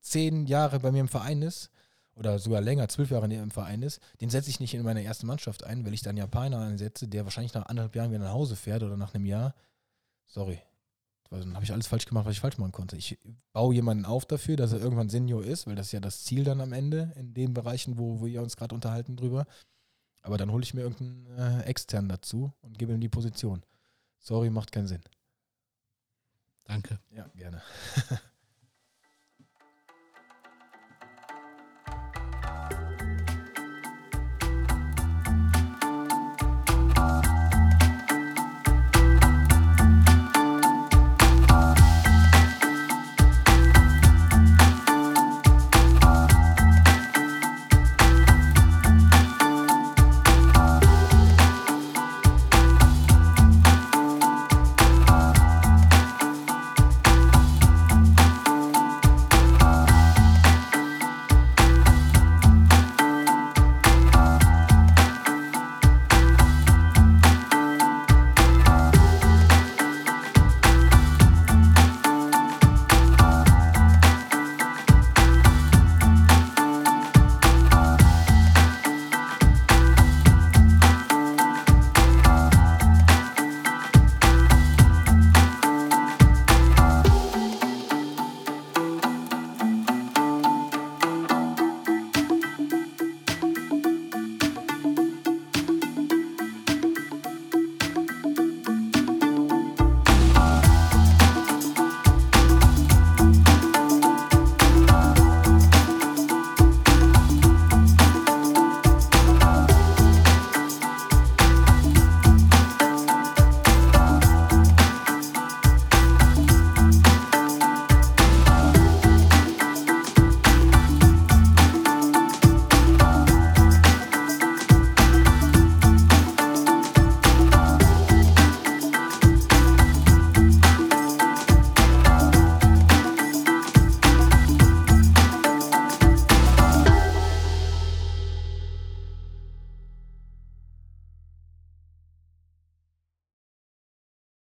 zehn 0.00 0.46
Jahre 0.46 0.80
bei 0.80 0.90
mir 0.90 1.00
im 1.00 1.08
Verein 1.08 1.42
ist, 1.42 1.70
oder 2.14 2.38
sogar 2.38 2.60
länger, 2.60 2.88
zwölf 2.88 3.10
Jahre 3.10 3.32
im 3.32 3.50
Verein 3.50 3.82
ist, 3.82 4.00
den 4.20 4.28
setze 4.28 4.50
ich 4.50 4.60
nicht 4.60 4.74
in 4.74 4.82
meine 4.82 5.02
erste 5.02 5.24
Mannschaft 5.24 5.64
ein, 5.64 5.84
weil 5.86 5.94
ich 5.94 6.02
dann 6.02 6.16
Japaner 6.16 6.60
einsetze, 6.60 7.08
der 7.08 7.24
wahrscheinlich 7.24 7.54
nach 7.54 7.66
anderthalb 7.66 7.96
Jahren 7.96 8.10
wieder 8.10 8.24
nach 8.24 8.34
Hause 8.34 8.56
fährt 8.56 8.82
oder 8.82 8.96
nach 8.96 9.14
einem 9.14 9.24
Jahr. 9.24 9.54
Sorry. 10.26 10.60
Also 11.32 11.46
dann 11.46 11.54
habe 11.54 11.64
ich 11.64 11.72
alles 11.72 11.86
falsch 11.86 12.04
gemacht, 12.04 12.26
was 12.26 12.32
ich 12.32 12.40
falsch 12.40 12.58
machen 12.58 12.72
konnte. 12.72 12.96
Ich 12.96 13.18
baue 13.52 13.74
jemanden 13.74 14.04
auf 14.04 14.26
dafür, 14.26 14.56
dass 14.56 14.72
er 14.72 14.80
irgendwann 14.80 15.08
Senior 15.08 15.42
ist, 15.44 15.66
weil 15.66 15.74
das 15.74 15.86
ist 15.86 15.92
ja 15.92 16.00
das 16.00 16.24
Ziel 16.24 16.44
dann 16.44 16.60
am 16.60 16.72
Ende 16.72 17.12
in 17.16 17.32
den 17.32 17.54
Bereichen, 17.54 17.98
wo, 17.98 18.20
wo 18.20 18.26
wir 18.26 18.42
uns 18.42 18.56
gerade 18.56 18.74
unterhalten 18.74 19.16
drüber. 19.16 19.46
Aber 20.22 20.36
dann 20.36 20.52
hole 20.52 20.62
ich 20.62 20.74
mir 20.74 20.82
irgendeinen 20.82 21.26
äh, 21.38 21.62
externen 21.62 22.08
dazu 22.08 22.52
und 22.60 22.78
gebe 22.78 22.92
ihm 22.92 23.00
die 23.00 23.08
Position. 23.08 23.62
Sorry, 24.18 24.50
macht 24.50 24.72
keinen 24.72 24.86
Sinn. 24.86 25.02
Danke. 26.64 27.00
Ja, 27.10 27.26
gerne. 27.34 27.62